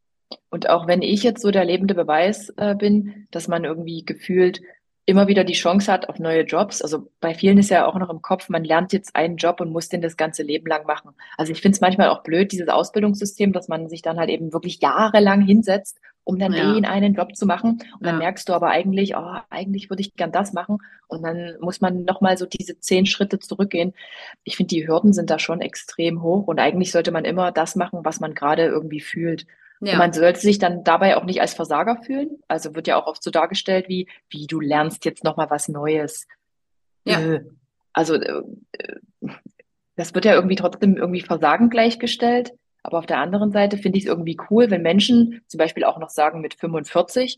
Und 0.49 0.69
auch 0.69 0.88
wenn 0.88 1.01
ich 1.01 1.23
jetzt 1.23 1.41
so 1.41 1.49
der 1.51 1.65
lebende 1.65 1.95
Beweis 1.95 2.49
äh, 2.57 2.76
bin, 2.76 3.27
dass 3.31 3.47
man 3.47 3.63
irgendwie 3.65 4.05
gefühlt 4.05 4.61
immer 5.05 5.27
wieder 5.27 5.43
die 5.43 5.53
Chance 5.53 5.91
hat 5.91 6.07
auf 6.09 6.19
neue 6.19 6.43
Jobs. 6.43 6.81
Also 6.81 7.09
bei 7.19 7.34
vielen 7.34 7.57
ist 7.57 7.69
ja 7.69 7.85
auch 7.88 7.95
noch 7.95 8.09
im 8.09 8.21
Kopf, 8.21 8.49
man 8.49 8.63
lernt 8.63 8.93
jetzt 8.93 9.15
einen 9.15 9.38
Job 9.38 9.59
und 9.59 9.71
muss 9.71 9.89
den 9.89 10.01
das 10.01 10.17
ganze 10.17 10.43
Leben 10.43 10.67
lang 10.67 10.85
machen. 10.85 11.11
Also 11.38 11.51
ich 11.51 11.61
finde 11.61 11.76
es 11.76 11.81
manchmal 11.81 12.09
auch 12.09 12.21
blöd, 12.23 12.51
dieses 12.51 12.69
Ausbildungssystem, 12.69 13.51
dass 13.53 13.67
man 13.67 13.89
sich 13.89 14.01
dann 14.03 14.19
halt 14.19 14.30
eben 14.30 14.53
wirklich 14.53 14.80
jahrelang 14.81 15.41
hinsetzt, 15.41 15.99
um 16.23 16.38
dann 16.38 16.53
Ja. 16.53 16.73
den 16.73 16.85
einen 16.85 17.15
Job 17.15 17.35
zu 17.35 17.47
machen. 17.47 17.81
Und 17.93 18.05
dann 18.05 18.15
Ja. 18.15 18.19
merkst 18.19 18.47
du 18.47 18.53
aber 18.53 18.69
eigentlich, 18.69 19.15
oh, 19.15 19.38
eigentlich 19.49 19.89
würde 19.89 20.01
ich 20.01 20.13
gern 20.15 20.31
das 20.31 20.53
machen. 20.53 20.77
Und 21.07 21.23
dann 21.23 21.55
muss 21.59 21.81
man 21.81 22.03
nochmal 22.05 22.38
so 22.38 22.45
diese 22.45 22.80
zehn 22.80 23.07
Schritte 23.07 23.39
zurückgehen. 23.39 23.93
Ich 24.43 24.57
finde, 24.57 24.76
die 24.76 24.88
Hürden 24.88 25.11
sind 25.13 25.31
da 25.31 25.39
schon 25.39 25.59
extrem 25.61 26.21
hoch. 26.21 26.45
Und 26.47 26.59
eigentlich 26.59 26.91
sollte 26.91 27.11
man 27.11 27.26
immer 27.26 27.51
das 27.51 27.76
machen, 27.76 28.01
was 28.03 28.19
man 28.19 28.35
gerade 28.35 28.65
irgendwie 28.65 28.99
fühlt. 29.01 29.47
Ja, 29.81 29.97
man 29.97 30.11
sollte 30.11 30.39
sich 30.41 30.60
dann 30.60 30.84
dabei 30.84 31.15
auch 31.15 31.23
nicht 31.23 31.39
als 31.41 31.53
Versager 31.53 32.01
fühlen. 32.03 32.41
Also 32.49 32.76
wird 32.76 32.88
ja 32.88 32.97
auch 33.01 33.07
oft 33.07 33.23
so 33.23 33.31
dargestellt 33.31 33.88
wie, 33.88 34.07
wie 34.30 34.45
du 34.45 34.60
lernst 34.60 35.06
jetzt 35.06 35.23
nochmal 35.23 35.49
was 35.49 35.69
Neues. 35.69 36.27
Ja. 37.06 37.19
Äh, 37.19 37.45
Also 37.93 38.15
äh, 38.15 38.41
das 39.95 40.14
wird 40.14 40.26
ja 40.26 40.34
irgendwie 40.34 40.56
trotzdem 40.56 40.97
irgendwie 40.97 41.22
Versagen 41.22 41.69
gleichgestellt. 41.69 42.51
Aber 42.84 42.99
auf 42.99 43.06
der 43.06 43.19
anderen 43.19 43.51
Seite 43.51 43.77
finde 43.77 43.97
ich 43.97 44.06
es 44.06 44.10
irgendwie 44.10 44.38
cool, 44.49 44.69
wenn 44.72 44.81
Menschen 44.81 45.41
zum 45.47 45.57
Beispiel 45.57 45.84
auch 45.84 45.97
noch 45.99 46.10
sagen 46.10 46.39
mit 46.41 46.53
45, 46.53 47.38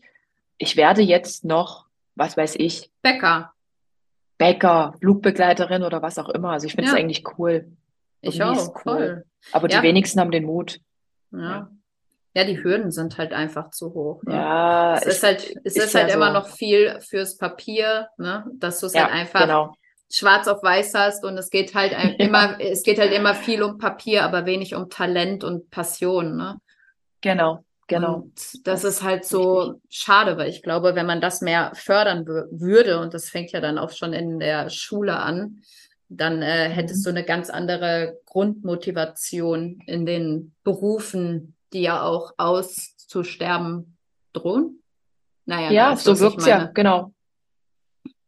ich 0.58 0.76
werde 0.76 1.02
jetzt 1.02 1.44
noch, 1.44 1.86
was 2.14 2.36
weiß 2.36 2.56
ich, 2.58 2.90
Bäcker. 3.02 3.52
Bäcker, 4.38 4.94
Flugbegleiterin 5.00 5.82
oder 5.82 6.02
was 6.02 6.18
auch 6.18 6.28
immer. 6.28 6.50
Also 6.50 6.66
ich 6.66 6.72
finde 6.74 6.88
es 6.90 6.92
Ja. 6.94 6.98
eigentlich 7.00 7.24
cool. 7.38 7.72
Ich 8.20 8.38
Irgendwie 8.38 8.58
auch, 8.60 8.62
ist 8.62 8.74
cool. 8.76 8.82
voll. 8.82 9.24
Aber 9.52 9.68
die 9.68 9.74
Ja. 9.74 9.82
wenigsten 9.82 10.20
haben 10.20 10.30
den 10.30 10.44
Mut. 10.44 10.80
Ja. 11.32 11.70
Ja, 12.34 12.44
die 12.44 12.62
Hürden 12.62 12.90
sind 12.90 13.18
halt 13.18 13.32
einfach 13.32 13.70
zu 13.70 13.92
hoch. 13.92 14.22
Ne? 14.24 14.34
Ja, 14.34 14.94
Es 14.96 15.04
ist 15.06 15.22
halt, 15.22 15.54
es 15.64 15.76
ist 15.76 15.84
ist 15.84 15.92
ja 15.94 16.00
halt 16.02 16.14
immer 16.14 16.28
so. 16.28 16.32
noch 16.32 16.48
viel 16.48 16.98
fürs 17.00 17.36
Papier, 17.36 18.08
ne? 18.16 18.46
Dass 18.54 18.80
du 18.80 18.86
es 18.86 18.94
ja, 18.94 19.02
halt 19.04 19.12
einfach 19.12 19.42
genau. 19.42 19.74
schwarz 20.10 20.48
auf 20.48 20.62
weiß 20.62 20.94
hast 20.94 21.24
und 21.24 21.36
es 21.36 21.50
geht 21.50 21.74
halt 21.74 21.92
Ja. 22.18 22.24
immer, 22.24 22.58
es 22.60 22.82
geht 22.84 22.98
halt 22.98 23.12
immer 23.12 23.34
viel 23.34 23.62
um 23.62 23.76
Papier, 23.78 24.24
aber 24.24 24.46
wenig 24.46 24.74
um 24.74 24.88
Talent 24.88 25.44
und 25.44 25.70
Passion, 25.70 26.36
ne? 26.36 26.58
Genau, 27.20 27.64
genau. 27.86 28.14
Und 28.16 28.32
das, 28.36 28.60
Das 28.64 28.84
ist 28.84 29.02
halt 29.02 29.24
so 29.26 29.80
schade, 29.90 30.36
weil 30.38 30.48
ich 30.48 30.62
glaube, 30.62 30.94
wenn 30.94 31.06
man 31.06 31.20
das 31.20 31.42
mehr 31.42 31.72
fördern 31.74 32.24
wür- 32.24 32.48
würde, 32.50 32.98
und 33.00 33.12
das 33.14 33.28
fängt 33.28 33.52
ja 33.52 33.60
dann 33.60 33.78
auch 33.78 33.90
schon 33.90 34.12
in 34.14 34.40
der 34.40 34.70
Schule 34.70 35.18
an, 35.18 35.62
dann 36.08 36.42
äh, 36.42 36.68
hättest 36.70 37.00
Mhm. 37.00 37.04
du 37.04 37.10
eine 37.10 37.24
ganz 37.24 37.48
andere 37.50 38.18
Grundmotivation 38.26 39.80
in 39.86 40.06
den 40.06 40.52
Berufen, 40.64 41.54
die 41.72 41.82
ja 41.82 42.02
auch 42.02 42.32
auszusterben 42.38 43.96
drohen. 44.32 44.82
Naja, 45.46 45.70
Ja, 45.70 45.96
so 45.96 46.12
ich 46.12 46.20
wirkt's 46.20 46.46
ja, 46.46 46.66
genau. 46.72 47.12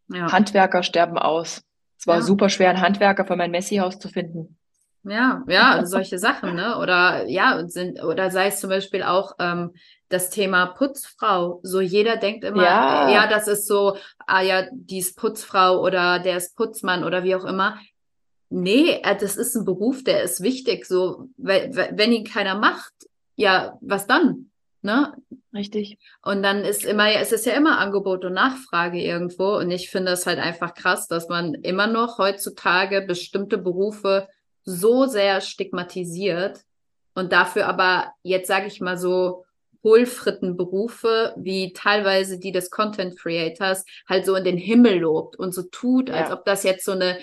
Ja. 0.08 0.30
Handwerker 0.32 0.82
sterben 0.82 1.18
aus. 1.18 1.62
Es 1.98 2.06
war 2.06 2.16
Ja. 2.16 2.22
super 2.22 2.48
schwer, 2.48 2.70
einen 2.70 2.80
Handwerker 2.82 3.24
für 3.24 3.36
mein 3.36 3.50
Messi-Haus 3.50 3.98
zu 3.98 4.08
finden. 4.08 4.58
Ja, 5.04 5.42
ja, 5.48 5.72
also 5.72 5.92
solche 5.92 6.18
Sachen, 6.18 6.54
ne? 6.54 6.78
Oder 6.78 7.26
ja, 7.28 7.62
sind, 7.68 8.02
oder 8.02 8.30
sei 8.30 8.46
es 8.48 8.60
zum 8.60 8.70
Beispiel 8.70 9.02
auch 9.02 9.32
ähm, 9.38 9.74
das 10.08 10.30
Thema 10.30 10.66
Putzfrau. 10.66 11.60
So 11.62 11.80
jeder 11.80 12.16
denkt 12.16 12.42
immer, 12.44 12.62
Ja. 12.64 13.10
ja, 13.10 13.26
das 13.26 13.46
ist 13.46 13.66
so, 13.66 13.96
ah 14.26 14.40
ja, 14.40 14.64
die 14.72 14.98
ist 14.98 15.16
Putzfrau 15.18 15.80
oder 15.82 16.18
der 16.20 16.38
ist 16.38 16.56
Putzmann 16.56 17.04
oder 17.04 17.22
wie 17.22 17.34
auch 17.36 17.44
immer. 17.44 17.78
Nee, 18.48 19.00
äh, 19.02 19.16
das 19.16 19.36
ist 19.36 19.54
ein 19.56 19.64
Beruf, 19.66 20.04
der 20.04 20.22
ist 20.22 20.42
wichtig. 20.42 20.86
So, 20.86 21.28
we- 21.36 21.68
we- 21.72 21.90
wenn 21.92 22.12
ihn 22.12 22.24
keiner 22.24 22.54
macht, 22.58 22.92
ja, 23.36 23.78
was 23.80 24.06
dann? 24.06 24.50
Ne? 24.82 25.14
Richtig. 25.54 25.98
Und 26.22 26.42
dann 26.42 26.64
ist 26.64 26.84
immer, 26.84 27.10
es 27.12 27.32
ist 27.32 27.46
ja 27.46 27.54
immer 27.54 27.78
Angebot 27.78 28.24
und 28.24 28.34
Nachfrage 28.34 29.00
irgendwo. 29.00 29.56
Und 29.56 29.70
ich 29.70 29.88
finde 29.88 30.12
es 30.12 30.26
halt 30.26 30.38
einfach 30.38 30.74
krass, 30.74 31.08
dass 31.08 31.28
man 31.28 31.54
immer 31.54 31.86
noch 31.86 32.18
heutzutage 32.18 33.00
bestimmte 33.00 33.56
Berufe 33.56 34.28
so 34.64 35.06
sehr 35.06 35.40
stigmatisiert 35.40 36.60
und 37.14 37.32
dafür 37.32 37.66
aber 37.66 38.12
jetzt 38.22 38.48
sage 38.48 38.66
ich 38.66 38.80
mal 38.80 38.98
so 38.98 39.44
Hohlfrittenberufe 39.82 41.34
wie 41.36 41.72
teilweise 41.72 42.38
die 42.38 42.52
des 42.52 42.70
Content 42.70 43.18
Creators 43.18 43.84
halt 44.08 44.24
so 44.26 44.34
in 44.34 44.44
den 44.44 44.56
Himmel 44.56 44.98
lobt 45.00 45.36
und 45.36 45.54
so 45.54 45.62
tut, 45.62 46.10
als 46.10 46.30
Ja. 46.30 46.34
ob 46.34 46.44
das 46.44 46.62
jetzt 46.62 46.84
so 46.84 46.92
eine 46.92 47.18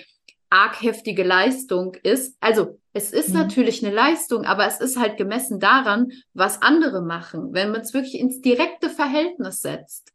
arg 0.50 0.80
heftige 0.82 1.24
Leistung 1.24 1.94
ist. 2.02 2.36
Also 2.40 2.78
es 2.92 3.12
ist 3.12 3.28
Mhm. 3.30 3.34
natürlich 3.40 3.84
eine 3.84 3.94
Leistung, 3.94 4.44
aber 4.44 4.66
es 4.66 4.80
ist 4.80 4.98
halt 4.98 5.16
gemessen 5.16 5.60
daran, 5.60 6.12
was 6.34 6.60
andere 6.62 7.02
machen. 7.02 7.52
Wenn 7.52 7.70
man 7.70 7.80
es 7.80 7.94
wirklich 7.94 8.18
ins 8.18 8.40
direkte 8.40 8.90
Verhältnis 8.90 9.60
setzt, 9.60 10.12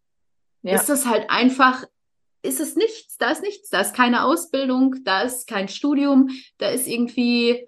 Ja. 0.61 0.75
ist 0.75 0.87
das 0.89 1.05
halt 1.05 1.29
einfach, 1.29 1.83
ist 2.43 2.59
es 2.59 2.75
nichts, 2.75 3.17
da 3.17 3.31
ist 3.31 3.41
nichts, 3.41 3.69
da 3.69 3.81
ist 3.81 3.95
keine 3.95 4.23
Ausbildung, 4.23 4.95
da 5.03 5.21
ist 5.21 5.47
kein 5.47 5.67
Studium, 5.67 6.29
da 6.59 6.69
ist 6.69 6.87
irgendwie 6.87 7.67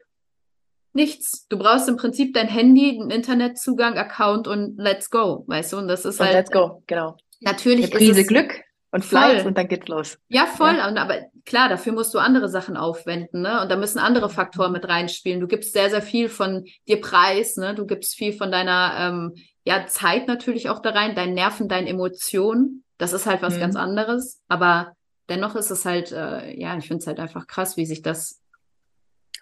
nichts. 0.94 1.48
Du 1.50 1.58
brauchst 1.58 1.88
im 1.88 1.98
Prinzip 1.98 2.34
dein 2.34 2.48
Handy, 2.48 3.00
einen 3.00 3.10
Internetzugang, 3.12 3.98
Account 3.98 4.48
und 4.48 4.78
let's 4.78 5.10
go, 5.10 5.44
weißt 5.48 5.74
du? 5.74 5.78
Und 5.78 5.88
das 5.88 6.06
ist 6.06 6.20
Und 6.20 6.26
halt, 6.28 6.36
let's 6.36 6.52
go, 6.52 6.84
genau. 6.88 7.18
natürlich 7.42 7.86
Eine 7.86 7.96
Prise 7.96 8.12
ist 8.12 8.18
es, 8.20 8.28
Glück 8.28 8.62
und 8.92 9.06
Fleiß 9.06 9.42
Voll. 9.42 9.48
und 9.50 9.58
dann 9.58 9.68
geht's 9.68 9.88
los. 9.88 10.18
ja, 10.30 10.46
voll. 10.48 10.76
Und, 10.88 10.98
aber 10.98 11.22
klar, 11.46 11.70
dafür 11.70 11.94
musst 11.94 12.14
du 12.14 12.20
andere 12.20 12.50
Sachen 12.50 12.76
aufwenden, 12.76 13.42
ne? 13.42 13.62
Und 13.62 13.70
da 13.70 13.76
müssen 13.76 14.00
andere 14.00 14.30
Faktoren 14.30 14.72
mit 14.72 14.88
reinspielen. 14.88 15.40
Du 15.40 15.48
gibst 15.48 15.74
sehr, 15.74 15.90
sehr 15.90 16.02
viel 16.02 16.28
von 16.30 16.66
dir 16.88 17.00
preis, 17.00 17.56
ne? 17.58 17.76
Du 17.76 17.86
gibst 17.86 18.16
viel 18.16 18.34
von 18.34 18.52
deiner 18.52 18.94
ähm, 18.98 19.36
ja, 19.64 19.86
Zeit 19.86 20.28
natürlich 20.28 20.70
auch 20.70 20.80
da 20.82 20.90
rein, 20.90 21.16
deinen 21.16 21.34
Nerven, 21.36 21.68
deinen 21.68 21.86
Emotionen. 21.88 22.84
Das 22.98 23.14
ist 23.14 23.26
halt 23.28 23.42
was 23.44 23.56
Mhm. 23.56 23.60
ganz 23.60 23.76
anderes. 23.76 24.42
Aber 24.48 24.94
dennoch 25.30 25.56
ist 25.56 25.70
es 25.70 25.86
halt, 25.86 26.12
äh, 26.12 26.60
ja, 26.60 26.76
ich 26.78 26.88
finde 26.88 27.02
es 27.02 27.08
halt 27.08 27.20
einfach 27.20 27.46
krass, 27.46 27.78
wie 27.78 27.86
sich 27.86 28.02
das 28.02 28.42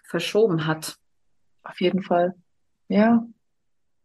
verschoben 0.04 0.66
hat. 0.66 0.96
Auf 1.62 1.80
jeden 1.80 2.02
Fall. 2.02 2.34
Ja, 2.88 3.26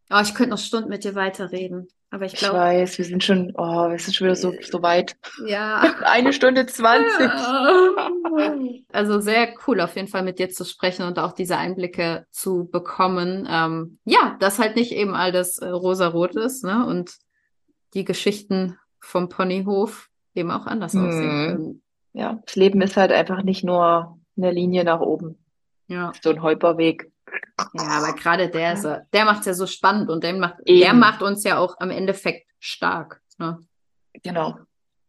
Oh, 0.10 0.20
ich 0.22 0.36
könnte 0.36 0.52
noch 0.52 0.60
Stunden 0.60 0.90
mit 0.90 1.06
dir 1.06 1.16
weiterreden. 1.16 1.88
Aber 2.14 2.26
ich 2.26 2.34
ich 2.34 2.40
glaube, 2.40 2.60
weiß, 2.60 3.00
wir 3.00 3.06
sind 3.06 3.24
schon, 3.24 3.54
oh, 3.58 3.90
wir 3.90 3.98
sind 3.98 4.14
schon 4.14 4.26
wieder 4.26 4.36
so, 4.36 4.54
so 4.62 4.84
weit. 4.84 5.16
ja. 5.48 5.82
Eine 6.04 6.32
Stunde 6.32 6.68
zwanzig. 6.68 7.32
Also 8.92 9.20
sehr 9.20 9.50
cool, 9.68 9.82
auf 9.82 9.96
jeden 9.96 10.08
Fall 10.08 10.22
mit 10.22 10.38
dir 10.38 10.50
zu 10.50 10.64
sprechen 10.64 11.08
und 11.08 11.18
auch 11.18 11.32
diese 11.34 11.58
Einblicke 11.58 12.28
zu 12.30 12.70
bekommen. 12.70 13.48
Ähm, 13.50 13.98
ja, 14.06 14.38
dass 14.40 14.60
halt 14.60 14.76
nicht 14.76 14.92
eben 14.92 15.16
all 15.16 15.32
das 15.32 15.58
äh, 15.58 15.70
rosarot 15.70 16.36
ist, 16.36 16.64
ne? 16.64 16.86
Und 16.86 17.16
die 17.96 18.04
Geschichten 18.06 18.78
vom 19.00 19.28
Ponyhof 19.30 20.10
eben 20.36 20.52
auch 20.52 20.68
anders 20.68 20.96
aussehen 20.96 21.42
Mhm. 21.42 21.48
können. 21.48 21.82
Ja, 22.14 22.40
das 22.46 22.56
Leben 22.56 22.82
ist 22.82 22.96
halt 22.96 23.12
einfach 23.12 23.42
nicht 23.42 23.64
nur 23.64 24.20
eine 24.38 24.52
Linie 24.52 24.84
nach 24.84 25.00
oben. 25.00 25.38
Ja. 25.88 26.12
So 26.22 26.30
ein 26.30 26.44
Holperweg. 26.44 27.12
Ja, 27.74 27.88
aber 27.90 28.14
gerade 28.14 28.50
der 28.50 28.74
ist, 28.74 28.88
der 29.14 29.26
macht 29.26 29.42
es 29.42 29.46
ja 29.46 29.54
so 29.54 29.68
spannend 29.68 30.10
und 30.10 30.24
der 30.24 30.34
macht, 30.34 30.56
der 30.68 30.94
macht 30.94 31.22
uns 31.22 31.44
ja 31.44 31.58
auch 31.58 31.76
am 31.80 31.90
Endeffekt 31.90 32.48
stark. 32.60 33.22
Ne? 33.38 33.60
Genau. 34.24 34.58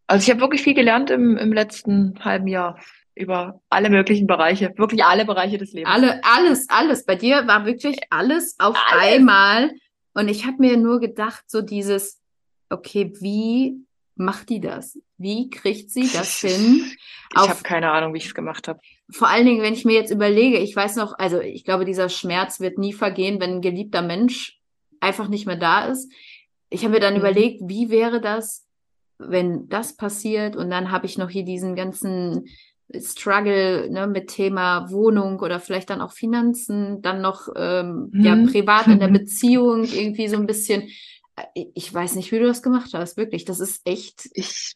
Also 0.07 0.25
ich 0.25 0.31
habe 0.31 0.41
wirklich 0.41 0.63
viel 0.63 0.75
gelernt 0.75 1.11
im, 1.11 1.37
im 1.37 1.53
letzten 1.53 2.23
halben 2.25 2.47
Jahr 2.47 2.79
über 3.15 3.61
alle 3.71 3.91
möglichen 3.91 4.27
Bereiche, 4.27 4.73
wirklich 4.77 5.05
alle 5.05 5.25
Bereiche 5.25 5.59
des 5.59 5.73
Lebens. 5.73 5.93
Alle, 5.93 6.21
alles, 6.25 6.69
alles. 6.69 7.07
Bei 7.07 7.15
dir 7.15 7.47
war 7.47 7.65
wirklich 7.65 7.99
alles 8.11 8.57
auf 8.59 8.77
alles. 8.91 9.15
einmal. 9.15 9.71
Und 10.15 10.29
ich 10.29 10.47
habe 10.47 10.57
mir 10.59 10.77
nur 10.77 11.01
gedacht, 11.01 11.45
so 11.47 11.63
dieses, 11.63 12.21
okay, 12.71 13.13
wie 13.21 13.85
macht 14.17 14.49
die 14.49 14.61
das? 14.61 14.99
Wie 15.17 15.49
kriegt 15.49 15.91
sie 15.91 16.11
das 16.13 16.35
hin? 16.41 16.93
Ich 17.33 17.49
habe 17.49 17.63
keine 17.63 17.91
Ahnung, 17.93 18.15
wie 18.15 18.19
ich 18.19 18.27
es 18.27 18.35
gemacht 18.35 18.69
habe. 18.69 18.81
Vor 19.11 19.29
allen 19.29 19.47
Dingen, 19.47 19.63
wenn 19.63 19.75
ich 19.75 19.85
mir 19.85 19.95
jetzt 19.95 20.11
überlege, 20.11 20.59
ich 20.59 20.75
weiß 20.75 20.97
noch, 20.97 21.19
also 21.19 21.41
ich 21.41 21.65
glaube, 21.65 21.85
dieser 21.85 22.09
Schmerz 22.09 22.61
wird 22.61 22.79
nie 22.79 22.93
vergehen, 22.93 23.41
wenn 23.41 23.57
ein 23.57 23.61
geliebter 23.61 24.03
Mensch 24.03 24.59
einfach 25.01 25.29
nicht 25.29 25.47
mehr 25.47 25.57
da 25.57 25.87
ist. 25.87 26.11
Ich 26.71 26.83
habe 26.83 26.95
mir 26.95 27.01
dann 27.01 27.15
mhm. 27.15 27.21
überlegt, 27.21 27.61
wie 27.67 27.91
wäre 27.91 28.21
das, 28.21 28.67
wenn 29.19 29.69
das 29.69 29.97
passiert? 29.97 30.57
Und 30.57 30.71
dann 30.71 30.91
habe 30.91 31.07
ich 31.07 31.19
noch 31.19 31.31
hier 31.31 31.45
diesen 31.45 31.77
ganzen 31.77 32.47
Struggle 33.01 33.91
ne, 33.91 34.07
mit 34.07 34.29
Thema 34.29 34.91
Wohnung 34.91 35.41
oder 35.41 35.61
vielleicht 35.61 35.91
dann 35.91 36.01
auch 36.01 36.13
Finanzen, 36.13 37.03
dann 37.03 37.21
noch 37.21 37.49
ähm, 37.57 38.11
mhm. 38.13 38.25
ja 38.25 38.37
privat 38.47 38.87
in 38.87 38.99
der 38.99 39.09
Beziehung 39.19 39.85
irgendwie 39.85 40.29
so 40.29 40.37
ein 40.37 40.47
bisschen. 40.47 40.89
Äh, 41.37 41.67
ich 41.75 41.93
weiß 41.93 42.15
nicht, 42.15 42.33
wie 42.33 42.39
du 42.39 42.47
das 42.47 42.63
gemacht 42.63 42.91
hast, 42.95 43.17
wirklich. 43.17 43.45
Das 43.45 43.61
ist 43.61 43.87
echt. 43.87 44.29
Ich, 44.35 44.75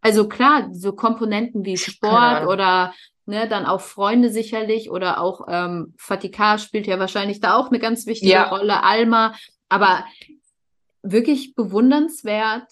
also 0.00 0.28
klar, 0.28 0.68
so 0.72 0.92
Komponenten 0.92 1.64
wie 1.64 1.76
Sport 1.76 2.46
oder 2.46 2.92
ne, 3.26 3.48
dann 3.48 3.66
auch 3.66 3.80
Freunde 3.80 4.30
sicherlich 4.30 4.90
oder 4.90 5.20
auch 5.20 5.46
ähm, 5.48 5.94
Fatika 5.98 6.58
spielt 6.58 6.86
ja 6.86 6.98
wahrscheinlich 6.98 7.40
da 7.40 7.56
auch 7.56 7.68
eine 7.68 7.78
ganz 7.78 8.06
wichtige 8.06 8.32
ja. 8.32 8.48
Rolle, 8.48 8.82
Alma. 8.82 9.34
Aber 9.68 10.04
wirklich 11.02 11.54
bewundernswert, 11.54 12.64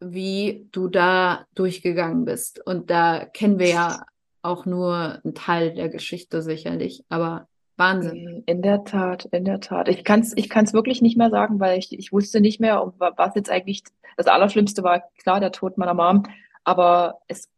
wie 0.00 0.68
du 0.72 0.88
da 0.88 1.44
durchgegangen 1.54 2.24
bist. 2.24 2.64
Und 2.64 2.90
da 2.90 3.24
kennen 3.24 3.58
wir 3.58 3.68
ja 3.68 4.02
auch 4.42 4.64
nur 4.64 5.20
einen 5.22 5.34
Teil 5.34 5.74
der 5.74 5.88
Geschichte 5.88 6.40
sicherlich, 6.40 7.04
aber 7.08 7.48
Wahnsinn. 7.76 8.42
In 8.46 8.62
der 8.62 8.84
Tat, 8.84 9.24
in 9.32 9.44
der 9.44 9.60
Tat. 9.60 9.88
Ich 9.88 10.04
kann 10.04 10.20
es 10.20 10.36
ich 10.36 10.50
kann's 10.50 10.74
wirklich 10.74 11.00
nicht 11.00 11.16
mehr 11.16 11.30
sagen, 11.30 11.60
weil 11.60 11.78
ich, 11.78 11.98
ich 11.98 12.12
wusste 12.12 12.40
nicht 12.40 12.60
mehr, 12.60 12.92
was 12.98 13.34
jetzt 13.34 13.50
eigentlich 13.50 13.82
das 14.16 14.26
Allerschlimmste 14.26 14.82
war. 14.82 15.02
Klar, 15.22 15.40
der 15.40 15.50
Tod 15.50 15.78
meiner 15.78 15.94
Mom, 15.94 16.24
aber 16.62 17.20
es, 17.26 17.48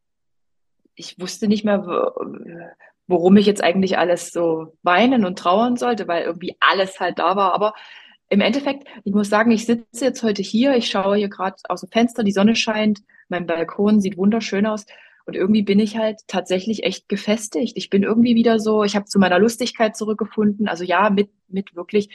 ich 0.94 1.18
wusste 1.18 1.48
nicht 1.48 1.64
mehr, 1.64 1.86
worum 3.06 3.36
ich 3.36 3.46
jetzt 3.46 3.62
eigentlich 3.62 3.98
alles 3.98 4.32
so 4.32 4.76
weinen 4.82 5.24
und 5.24 5.38
trauern 5.38 5.76
sollte, 5.76 6.08
weil 6.08 6.24
irgendwie 6.24 6.56
alles 6.60 7.00
halt 7.00 7.18
da 7.18 7.36
war. 7.36 7.54
Aber 7.54 7.74
im 8.28 8.40
Endeffekt, 8.40 8.88
ich 9.04 9.12
muss 9.12 9.28
sagen, 9.28 9.50
ich 9.50 9.66
sitze 9.66 10.04
jetzt 10.04 10.22
heute 10.22 10.42
hier, 10.42 10.74
ich 10.74 10.88
schaue 10.88 11.16
hier 11.16 11.28
gerade 11.28 11.56
aus 11.68 11.80
dem 11.80 11.90
Fenster, 11.90 12.24
die 12.24 12.32
Sonne 12.32 12.56
scheint, 12.56 13.00
mein 13.28 13.46
Balkon 13.46 14.00
sieht 14.00 14.16
wunderschön 14.16 14.66
aus. 14.66 14.86
Und 15.24 15.36
irgendwie 15.36 15.62
bin 15.62 15.78
ich 15.78 15.96
halt 15.96 16.20
tatsächlich 16.26 16.82
echt 16.82 17.08
gefestigt. 17.08 17.76
Ich 17.76 17.90
bin 17.90 18.02
irgendwie 18.02 18.34
wieder 18.34 18.58
so, 18.58 18.82
ich 18.82 18.96
habe 18.96 19.04
zu 19.04 19.18
meiner 19.18 19.38
Lustigkeit 19.38 19.96
zurückgefunden. 19.96 20.66
Also 20.66 20.82
ja, 20.82 21.10
mit, 21.10 21.30
mit 21.48 21.76
wirklich, 21.76 22.08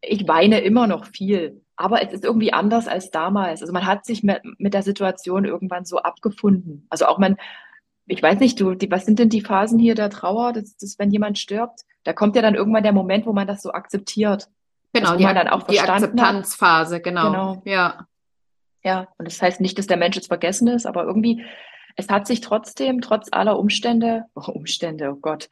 ich 0.00 0.28
weine 0.28 0.60
immer 0.60 0.86
noch 0.86 1.06
viel, 1.06 1.62
aber 1.76 2.02
es 2.02 2.12
ist 2.12 2.24
irgendwie 2.24 2.52
anders 2.52 2.86
als 2.86 3.10
damals. 3.10 3.62
Also 3.62 3.72
man 3.72 3.86
hat 3.86 4.04
sich 4.04 4.22
mit, 4.22 4.42
mit 4.58 4.74
der 4.74 4.82
Situation 4.82 5.44
irgendwann 5.44 5.84
so 5.84 5.98
abgefunden. 5.98 6.86
Also 6.90 7.06
auch 7.06 7.18
man, 7.18 7.36
ich 8.10 8.22
weiß 8.22 8.40
nicht, 8.40 8.60
du, 8.60 8.74
die, 8.74 8.90
was 8.90 9.06
sind 9.06 9.18
denn 9.18 9.28
die 9.28 9.40
Phasen 9.40 9.78
hier 9.78 9.94
der 9.94 10.10
Trauer, 10.10 10.52
das, 10.52 10.76
das, 10.76 10.98
wenn 10.98 11.10
jemand 11.10 11.38
stirbt? 11.38 11.80
Da 12.04 12.12
kommt 12.12 12.34
ja 12.36 12.42
dann 12.42 12.54
irgendwann 12.54 12.82
der 12.82 12.92
Moment, 12.92 13.26
wo 13.26 13.32
man 13.32 13.46
das 13.46 13.62
so 13.62 13.72
akzeptiert. 13.72 14.48
Genau, 14.92 15.16
die, 15.16 15.24
man 15.24 15.36
dann 15.36 15.48
auch 15.48 15.62
die 15.62 15.80
Akzeptanzphase, 15.80 17.00
genau. 17.00 17.30
genau. 17.30 17.62
Ja. 17.64 18.06
Ja, 18.82 19.08
und 19.18 19.28
das 19.28 19.40
heißt 19.40 19.60
nicht, 19.60 19.78
dass 19.78 19.86
der 19.86 19.98
Mensch 19.98 20.16
jetzt 20.16 20.28
vergessen 20.28 20.66
ist, 20.68 20.86
aber 20.86 21.04
irgendwie, 21.04 21.44
es 21.96 22.08
hat 22.08 22.26
sich 22.26 22.40
trotzdem, 22.40 23.00
trotz 23.00 23.28
aller 23.30 23.58
Umstände, 23.58 24.24
oh, 24.34 24.40
Umstände, 24.52 25.10
oh 25.12 25.18
Gott, 25.20 25.48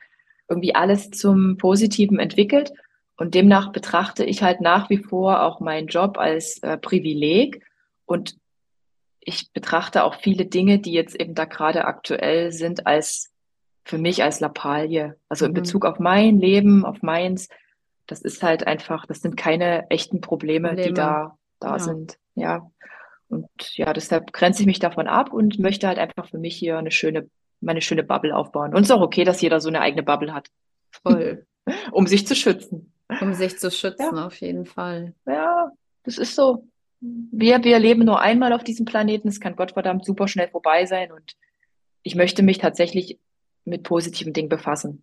irgendwie 0.49 0.75
alles 0.75 1.11
zum 1.11 1.59
Positiven 1.59 2.19
entwickelt. 2.19 2.73
Und 3.17 3.35
demnach 3.35 3.73
betrachte 3.73 4.25
ich 4.25 4.43
halt 4.43 4.61
nach 4.61 4.91
wie 4.91 4.99
vor 4.99 5.43
auch 5.43 5.61
meinen 5.61 5.89
Job 5.89 6.19
als 6.19 6.59
äh, 6.63 6.79
Privileg. 6.79 7.63
Und 8.07 8.37
ich 9.21 9.53
betrachte 9.53 10.05
auch 10.05 10.15
viele 10.15 10.47
Dinge, 10.47 10.79
die 10.79 10.93
jetzt 10.93 11.19
eben 11.19 11.35
da 11.35 11.45
gerade 11.45 11.85
aktuell 11.85 12.53
sind, 12.53 12.87
als 12.87 13.33
für 13.85 13.99
mich 13.99 14.23
als 14.23 14.41
Lappalie. 14.41 15.17
Also 15.29 15.47
in 15.47 15.53
mhm. 15.53 15.57
Bezug 15.57 15.85
auf 15.85 15.99
mein 15.99 16.39
Leben, 16.39 16.85
auf 16.85 17.03
meins, 17.03 17.49
das 18.07 18.23
ist 18.23 18.43
halt 18.43 18.67
einfach, 18.67 19.07
das 19.07 19.21
sind 19.21 19.37
keine 19.37 19.91
echten 19.91 20.21
Probleme, 20.21 20.69
Probleme. 20.69 20.89
die 20.89 20.95
da, 20.95 21.39
da 21.61 21.73
ja. 21.73 21.79
sind. 21.79 22.19
Ja. 22.35 22.71
Und 23.29 23.49
ja, 23.77 23.93
deshalb 23.93 24.33
grenze 24.33 24.63
ich 24.63 24.67
mich 24.67 24.79
davon 24.79 25.07
ab 25.07 25.33
und 25.33 25.59
möchte 25.59 25.87
halt 25.87 25.99
einfach 25.99 26.29
für 26.29 26.39
mich 26.39 26.57
hier 26.57 26.79
eine 26.79 26.91
schöne, 26.91 27.29
meine 27.61 27.83
schöne 27.83 28.03
Bubble 28.03 28.35
aufbauen. 28.35 28.75
Und 28.75 28.83
es 28.83 28.89
ist 28.89 28.95
auch 28.95 29.03
okay, 29.03 29.25
dass 29.25 29.41
jeder 29.41 29.61
so 29.61 29.69
eine 29.69 29.81
eigene 29.81 30.03
Bubble 30.03 30.33
hat. 30.33 30.49
Voll. 30.91 31.47
um 31.93 32.07
sich 32.07 32.27
zu 32.27 32.35
schützen. 32.35 32.93
Um 33.21 33.35
sich 33.35 33.59
zu 33.59 33.71
schützen, 33.71 34.17
ja. 34.17 34.27
auf 34.27 34.37
jeden 34.37 34.67
Fall. 34.67 35.15
Ja, 35.27 35.71
das 36.05 36.19
ist 36.19 36.35
so. 36.35 36.67
Wir, 37.01 37.63
wir 37.63 37.79
leben 37.79 38.05
nur 38.05 38.21
einmal 38.21 38.53
auf 38.53 38.65
diesem 38.65 38.85
Planeten. 38.85 39.29
Es 39.29 39.41
kann 39.41 39.57
Gottverdammt 39.57 40.05
super 40.05 40.29
schnell 40.29 40.49
vorbei 40.49 40.87
sein. 40.87 41.13
Und 41.13 41.37
ich 42.03 42.15
möchte 42.15 42.43
mich 42.43 42.59
tatsächlich 42.59 43.19
mit 43.65 43.83
positiven 43.83 44.33
Dingen 44.33 44.49
befassen. 44.49 45.03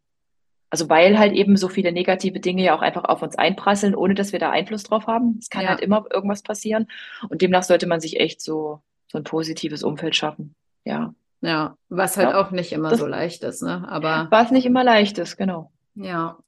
Also 0.69 0.89
weil 0.89 1.17
halt 1.17 1.33
eben 1.33 1.55
so 1.57 1.69
viele 1.69 1.91
negative 1.91 2.39
Dinge 2.39 2.63
ja 2.63 2.75
auch 2.75 2.81
einfach 2.81 3.05
auf 3.05 3.21
uns 3.21 3.37
einprasseln, 3.37 3.95
ohne 3.95 4.15
dass 4.15 4.33
wir 4.33 4.39
da 4.39 4.49
Einfluss 4.49 4.83
drauf 4.83 5.07
haben. 5.07 5.37
Es 5.39 5.49
kann 5.49 5.63
ja. 5.63 5.69
halt 5.69 5.79
immer 5.79 6.03
irgendwas 6.11 6.41
passieren. 6.41 6.87
Und 7.29 7.41
demnach 7.41 7.63
sollte 7.63 7.87
man 7.87 8.01
sich 8.01 8.19
echt 8.19 8.41
so, 8.41 8.81
so 9.07 9.17
ein 9.17 9.23
positives 9.23 9.83
Umfeld 9.83 10.15
schaffen. 10.15 10.55
Ja. 10.83 11.13
Ja, 11.41 11.77
was 11.89 12.17
halt 12.17 12.31
ja. 12.31 12.41
auch 12.41 12.51
nicht 12.51 12.71
immer 12.71 12.89
das, 12.89 12.99
so 12.99 13.05
leicht 13.05 13.43
ist, 13.43 13.61
ne? 13.61 13.85
Aber. 13.87 14.27
Was 14.31 14.51
nicht 14.51 14.65
immer 14.65 14.83
leicht 14.83 15.19
ist, 15.19 15.37
genau. 15.37 15.71
Ja. 15.93 16.39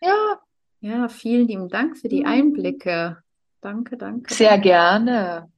Ja. 0.00 0.40
Ja, 0.80 1.08
vielen 1.08 1.46
lieben 1.46 1.68
Dank 1.68 1.98
für 1.98 2.08
die 2.08 2.20
mhm. 2.20 2.26
Einblicke. 2.26 3.18
Danke, 3.66 3.96
danke. 3.96 4.32
Sehr 4.32 4.58
gerne. 4.58 5.50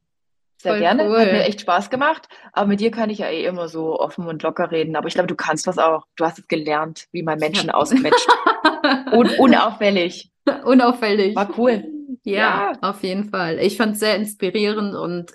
Sehr 0.57 0.71
Voll 0.71 0.79
gerne. 0.79 1.07
Cool. 1.07 1.19
Hat 1.19 1.31
mir 1.31 1.43
echt 1.43 1.61
Spaß 1.61 1.91
gemacht. 1.91 2.27
Aber 2.53 2.65
mit 2.65 2.79
dir 2.79 2.89
kann 2.89 3.11
ich 3.11 3.19
ja 3.19 3.27
eh 3.27 3.45
immer 3.45 3.67
so 3.67 3.99
offen 3.99 4.25
und 4.25 4.41
locker 4.41 4.71
reden. 4.71 4.95
Aber 4.95 5.07
ich 5.07 5.13
glaube, 5.13 5.27
du 5.27 5.35
kannst 5.35 5.67
das 5.67 5.77
auch. 5.77 6.07
Du 6.15 6.25
hast 6.25 6.39
es 6.39 6.47
gelernt, 6.47 7.05
wie 7.11 7.21
man 7.21 7.37
Menschen 7.37 7.69
ausquetscht. 7.69 8.27
Un 9.13 9.29
unauffällig. 9.37 10.31
Unauffällig. 10.65 11.35
War 11.35 11.55
cool. 11.59 11.83
Ja, 12.23 12.71
ja, 12.71 12.71
auf 12.81 13.03
jeden 13.03 13.29
Fall. 13.29 13.59
Ich 13.59 13.77
fand 13.77 13.93
es 13.93 13.99
sehr 13.99 14.15
inspirierend 14.15 14.95
und 14.95 15.33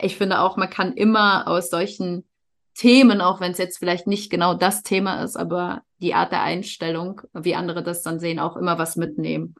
ich 0.00 0.16
finde 0.16 0.40
auch, 0.40 0.56
man 0.56 0.70
kann 0.70 0.94
immer 0.94 1.46
aus 1.46 1.68
solchen 1.68 2.24
Themen, 2.74 3.20
auch 3.20 3.42
wenn 3.42 3.52
es 3.52 3.58
jetzt 3.58 3.76
vielleicht 3.76 4.06
nicht 4.06 4.30
genau 4.30 4.54
das 4.54 4.82
Thema 4.82 5.22
ist, 5.22 5.36
aber 5.36 5.82
die 5.98 6.14
Art 6.14 6.32
der 6.32 6.42
Einstellung, 6.42 7.20
wie 7.34 7.54
andere 7.54 7.82
das 7.82 8.00
dann 8.00 8.18
sehen, 8.18 8.40
auch 8.40 8.56
immer 8.56 8.78
was 8.78 8.96
mitnehmen. 8.96 9.56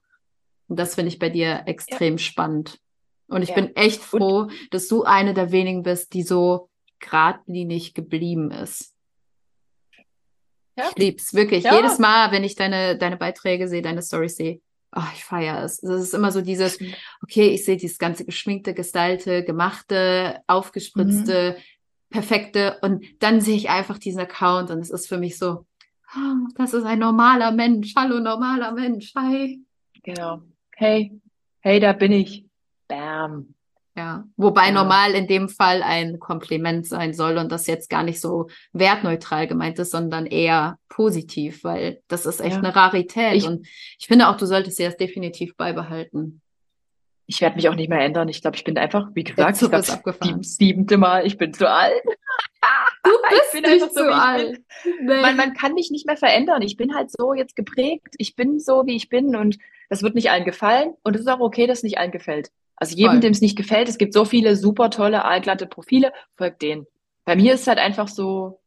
Und 0.69 0.79
das 0.79 0.95
finde 0.95 1.09
ich 1.09 1.19
bei 1.19 1.31
dir 1.31 1.63
extrem 1.67 2.15
ja. 2.15 2.19
spannend. 2.19 2.79
Und 3.29 3.43
ich 3.43 3.51
ja. 3.51 3.55
bin 3.55 3.75
echt 3.77 4.03
froh, 4.03 4.43
und, 4.43 4.53
dass 4.71 4.89
du 4.89 5.05
eine 5.05 5.35
der 5.35 5.53
wenigen 5.53 5.83
bist, 5.83 6.13
die 6.15 6.23
so 6.23 6.69
geradlinig 7.01 7.95
geblieben 7.95 8.51
ist. 8.51 8.95
Ja. 10.77 10.89
Ich 10.91 10.97
lieb's 10.97 11.35
wirklich. 11.35 11.65
Ja. 11.65 11.77
Jedes 11.77 11.99
Mal, 11.99 12.33
wenn 12.33 12.45
ich 12.45 12.57
deine, 12.57 12.99
deine 12.99 13.17
Beiträge 13.17 13.69
sehe, 13.69 13.83
deine 13.83 14.03
Stories 14.03 14.37
sehe, 14.37 14.61
oh, 14.95 15.03
ich 15.15 15.25
feiere 15.25 15.63
es. 15.65 15.83
Es 15.83 16.03
ist 16.03 16.15
immer 16.15 16.33
so 16.33 16.41
dieses, 16.41 16.79
okay, 17.23 17.49
ich 17.49 17.65
sehe 17.65 17.77
dieses 17.77 17.99
ganze 17.99 18.25
geschminkte, 18.25 18.75
gestylte, 18.75 19.45
gemachte, 19.45 20.41
aufgespritzte, 20.47 21.57
mhm. 21.57 21.63
perfekte 22.11 22.79
und 22.83 23.05
dann 23.21 23.41
sehe 23.41 23.57
ich 23.57 23.71
einfach 23.71 23.99
diesen 23.99 24.21
Account 24.21 24.71
und 24.71 24.81
es 24.81 24.91
ist 24.91 25.09
für 25.09 25.19
mich 25.19 25.39
so, 25.39 25.67
oh, 26.17 26.49
das 26.57 26.75
ist 26.75 26.85
ein 26.85 26.99
normaler 26.99 27.53
Mensch. 27.53 27.95
Hallo, 27.97 28.19
normaler 28.19 28.73
Mensch. 28.73 29.13
Hi. 29.17 29.61
Genau. 30.03 30.43
Hey, 30.77 31.13
hey, 31.61 31.81
da 31.81 31.93
bin 31.93 32.13
ich. 32.13 32.45
Bam. 32.89 33.55
Ja, 33.97 34.25
wobei 34.37 34.67
ja. 34.67 34.73
normal 34.73 35.13
in 35.13 35.29
dem 35.29 35.49
Fall 35.49 35.83
ein 35.85 36.19
Kompliment 36.19 36.85
sein 36.85 37.15
soll 37.15 37.39
und 37.39 37.53
das 37.53 37.69
jetzt 37.69 37.89
gar 37.89 38.03
nicht 38.03 38.21
so 38.21 38.49
wertneutral 38.73 39.47
gemeint 39.47 39.79
ist, 39.79 39.93
sondern 39.93 40.27
eher 40.27 40.79
positiv, 40.89 41.63
weil 41.63 42.03
das 42.09 42.27
ist 42.27 42.41
echt 42.41 42.57
ja. 42.57 42.59
eine 42.59 42.75
Rarität 42.75 43.35
ich, 43.35 43.47
und 43.47 43.69
ich 43.99 44.09
finde 44.09 44.29
auch, 44.29 44.37
du 44.37 44.47
solltest 44.47 44.79
sie 44.79 44.85
das 44.85 44.97
definitiv 44.97 45.57
beibehalten. 45.57 46.43
Ich 47.27 47.41
werde 47.41 47.57
mich 47.57 47.69
auch 47.69 47.75
nicht 47.75 47.89
mehr 47.89 48.01
ändern. 48.01 48.29
Ich 48.29 48.43
glaube, 48.43 48.57
ich 48.57 48.65
bin 48.65 48.77
einfach, 48.77 49.09
wie 49.15 49.25
gesagt, 49.25 49.61
ich 49.63 49.69
glaub, 49.69 50.21
die 50.21 50.45
siebente 50.45 50.99
Mal, 50.99 51.27
ich 51.27 51.39
bin 51.39 51.55
zu 51.55 51.69
alt. 51.71 52.03
Du 53.03 53.11
bist 53.31 53.67
nicht 53.67 53.81
so, 53.81 53.89
zu 53.89 54.15
alt. 54.15 54.61
Nee. 55.01 55.21
Man, 55.21 55.37
man 55.37 55.55
kann 55.55 55.75
mich 55.75 55.91
nicht 55.91 56.07
mehr 56.07 56.17
verändern. 56.17 56.63
Ich 56.63 56.77
bin 56.77 56.95
halt 56.95 57.11
so 57.11 57.33
jetzt 57.33 57.57
geprägt. 57.57 58.15
Ich 58.19 58.37
bin 58.37 58.61
so, 58.61 58.87
wie 58.87 58.97
ich 58.97 59.09
bin 59.09 59.37
und 59.37 59.59
das 59.89 60.03
wird 60.03 60.15
nicht 60.15 60.31
allen 60.31 60.45
gefallen 60.45 60.95
und 61.03 61.15
es 61.15 61.23
ist 61.23 61.29
auch 61.29 61.41
okay, 61.41 61.67
dass 61.67 61.79
es 61.79 61.85
nicht 61.85 61.99
allen 61.99 62.13
gefällt. 62.13 62.51
Also 62.77 62.97
jedem, 62.97 63.21
dem 63.21 63.33
es 63.33 63.41
nicht 63.41 63.57
gefällt, 63.57 63.89
es 63.89 63.99
gibt 63.99 64.13
so 64.13 64.25
viele 64.25 64.57
super 64.57 64.91
tolle, 64.91 65.25
allglatte 65.25 65.67
Profile, 65.67 66.13
folgt 66.37 66.63
denen. 66.63 66.87
Bei 67.25 67.37
mir 67.37 67.55
ist 67.55 67.63
es 67.63 67.67
halt 67.67 67.79
einfach 67.79 68.09
so, 68.09 68.61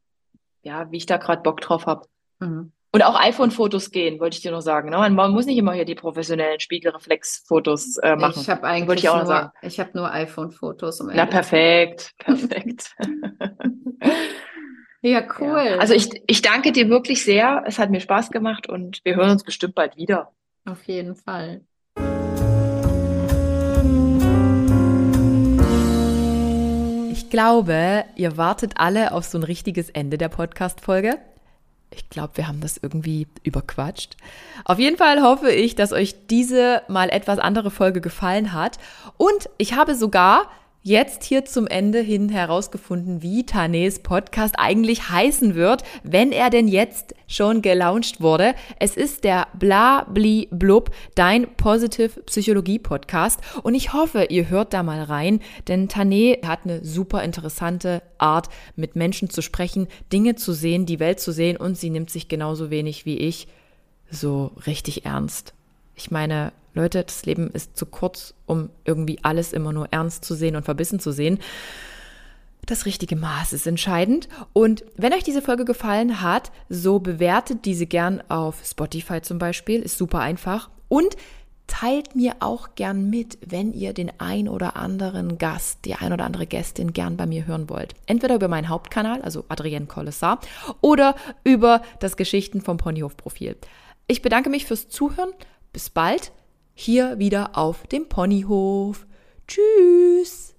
ja, 0.64 0.90
wie 0.92 0.98
ich 0.98 1.06
da 1.06 1.18
gerade 1.18 1.42
Bock 1.42 1.62
drauf 1.62 1.86
habe. 1.86 2.08
Mhm. 2.40 2.72
Und 2.92 3.04
auch 3.04 3.20
iPhone-Fotos 3.20 3.92
gehen, 3.92 4.20
wollte 4.20 4.38
ich 4.38 4.42
dir 4.42 4.52
noch 4.52 4.62
sagen. 4.62 4.90
Ne? 4.90 5.10
Man 5.10 5.32
muss 5.32 5.46
nicht 5.46 5.58
immer 5.58 5.74
hier 5.74 5.86
die 5.86 5.96
professionellen 5.96 6.60
Spiegelreflex-Fotos 6.60 7.98
äh, 7.98 8.16
machen. 8.16 8.42
Ich 8.42 8.50
habe 8.50 8.64
eigentlich 8.64 8.88
wollte 8.88 9.02
ich 9.02 9.10
auch 9.10 9.18
nur, 9.18 9.26
sagen. 9.26 9.52
ich 9.62 9.80
habe 9.80 9.92
nur 9.94 10.12
iPhone-Fotos. 10.12 11.02
Um 11.02 11.10
Na, 11.14 11.26
perfekt, 11.26 12.14
perfekt. 12.18 12.96
Ja, 15.02 15.24
cool. 15.40 15.64
Ja. 15.66 15.78
Also 15.78 15.94
ich, 15.94 16.10
ich 16.28 16.42
danke 16.42 16.72
dir 16.72 16.90
wirklich 16.90 17.24
sehr. 17.24 17.64
Es 17.68 17.78
hat 17.78 17.90
mir 17.92 18.00
Spaß 18.00 18.32
gemacht 18.32 18.68
und 18.68 19.02
wir 19.04 19.16
hören 19.16 19.32
uns 19.32 19.44
bestimmt 19.44 19.76
bald 19.76 19.96
wieder. 19.96 20.32
Auf 20.66 20.84
jeden 20.84 21.16
Fall. 21.16 21.62
Ich 27.12 27.30
glaube, 27.30 28.06
ihr 28.16 28.38
wartet 28.38 28.74
alle 28.78 29.12
auf 29.12 29.26
so 29.26 29.38
ein 29.38 29.44
richtiges 29.44 29.90
Ende 29.90 30.18
der 30.18 30.30
Podcast-Folge. 30.30 31.20
Ich 31.90 32.10
glaube, 32.10 32.36
wir 32.36 32.48
haben 32.48 32.60
das 32.60 32.78
irgendwie 32.78 33.28
überquatscht. 33.44 34.18
Auf 34.66 34.78
jeden 34.78 34.98
Fall 34.98 35.22
hoffe 35.22 35.52
ich, 35.52 35.76
dass 35.76 35.94
euch 35.94 36.28
diese 36.28 36.82
mal 36.88 37.10
etwas 37.10 37.40
andere 37.40 37.72
Folge 37.72 38.02
gefallen 38.02 38.54
hat. 38.54 38.78
Und 39.16 39.50
ich 39.58 39.74
habe 39.74 39.96
sogar 39.96 40.50
jetzt 40.88 41.26
hier 41.26 41.44
zum 41.44 41.68
Ende 41.68 42.00
hin 42.00 42.30
herausgefunden, 42.30 43.22
wie 43.22 43.46
Tanes 43.46 44.00
Podcast 44.00 44.56
eigentlich 44.58 45.10
heißen 45.10 45.54
wird, 45.54 45.84
wenn 46.04 46.32
er 46.32 46.50
denn 46.50 46.70
jetzt 46.70 47.14
schon 47.28 47.62
gelauncht 47.62 48.22
wurde. 48.22 48.56
Es 48.80 48.96
ist 48.96 49.26
der 49.26 49.48
Bla 49.54 50.06
Bli 50.06 50.48
Blub, 50.50 50.92
dein 51.14 51.54
Positive 51.58 52.22
Psychologie 52.22 52.80
Podcast. 52.80 53.42
Und 53.64 53.76
ich 53.76 53.92
hoffe, 53.92 54.28
ihr 54.30 54.50
hört 54.50 54.74
da 54.74 54.82
mal 54.82 55.04
rein, 55.04 55.42
denn 55.68 55.90
Tane 55.90 56.38
hat 56.46 56.62
eine 56.64 56.86
super 56.86 57.22
interessante 57.22 58.02
Art, 58.18 58.48
mit 58.78 58.96
Menschen 58.96 59.30
zu 59.30 59.42
sprechen, 59.42 59.88
Dinge 60.14 60.36
zu 60.36 60.54
sehen, 60.54 60.86
die 60.86 61.02
Welt 61.02 61.20
zu 61.20 61.34
sehen 61.34 61.58
und 61.58 61.78
sie 61.78 61.90
nimmt 61.90 62.10
sich 62.10 62.30
genauso 62.30 62.70
wenig 62.70 63.06
wie 63.06 63.18
ich 63.18 63.50
so 64.10 64.54
richtig 64.66 65.06
ernst. 65.06 65.54
Ich 65.98 66.12
meine, 66.12 66.54
Leute, 66.74 67.04
das 67.04 67.26
Leben 67.26 67.50
ist 67.52 67.76
zu 67.76 67.88
kurz, 67.88 68.34
um 68.46 68.70
irgendwie 68.86 69.20
alles 69.24 69.52
immer 69.52 69.74
nur 69.74 69.88
ernst 69.92 70.24
zu 70.24 70.36
sehen 70.36 70.56
und 70.56 70.64
verbissen 70.64 71.00
zu 71.00 71.12
sehen. 71.12 71.40
Das 72.66 72.86
richtige 72.86 73.16
Maß 73.16 73.54
ist 73.54 73.66
entscheidend. 73.66 74.30
Und 74.54 74.86
wenn 74.96 75.14
euch 75.14 75.24
diese 75.24 75.42
Folge 75.42 75.66
gefallen 75.66 76.22
hat, 76.22 76.52
so 76.70 77.00
bewertet 77.00 77.66
diese 77.66 77.88
gern 77.88 78.22
auf 78.30 78.62
Spotify 78.64 79.22
zum 79.22 79.40
Beispiel. 79.40 79.82
Ist 79.82 79.98
super 79.98 80.20
einfach. 80.20 80.70
Und 80.88 81.18
teilt 81.66 82.16
mir 82.16 82.36
auch 82.40 82.76
gern 82.76 83.10
mit, 83.10 83.38
wenn 83.46 83.74
ihr 83.74 83.94
den 83.94 84.12
ein 84.20 84.48
oder 84.48 84.76
anderen 84.78 85.38
Gast, 85.38 85.80
die 85.86 85.96
ein 85.96 86.14
oder 86.14 86.26
andere 86.26 86.46
Gästin 86.46 86.94
gern 86.94 87.18
bei 87.18 87.26
mir 87.26 87.46
hören 87.46 87.70
wollt. 87.70 87.94
Entweder 88.06 88.36
über 88.36 88.48
meinen 88.48 88.70
Hauptkanal, 88.70 89.22
also 89.22 89.46
Adrienne 89.50 89.88
Collessar, 89.88 90.40
oder 90.82 91.16
über 91.44 91.82
das 92.00 92.18
Geschichten 92.18 92.62
vom 92.62 92.78
Ponyhof-Profil. 92.78 93.58
Ich 94.08 94.22
bedanke 94.22 94.50
mich 94.50 94.66
fürs 94.66 94.88
Zuhören. 94.88 95.32
Bis 95.74 95.90
bald 95.90 96.32
hier 96.74 97.20
wieder 97.20 97.58
auf 97.58 97.88
dem 97.88 98.10
Ponyhof. 98.10 99.06
Tschüss. 99.48 100.57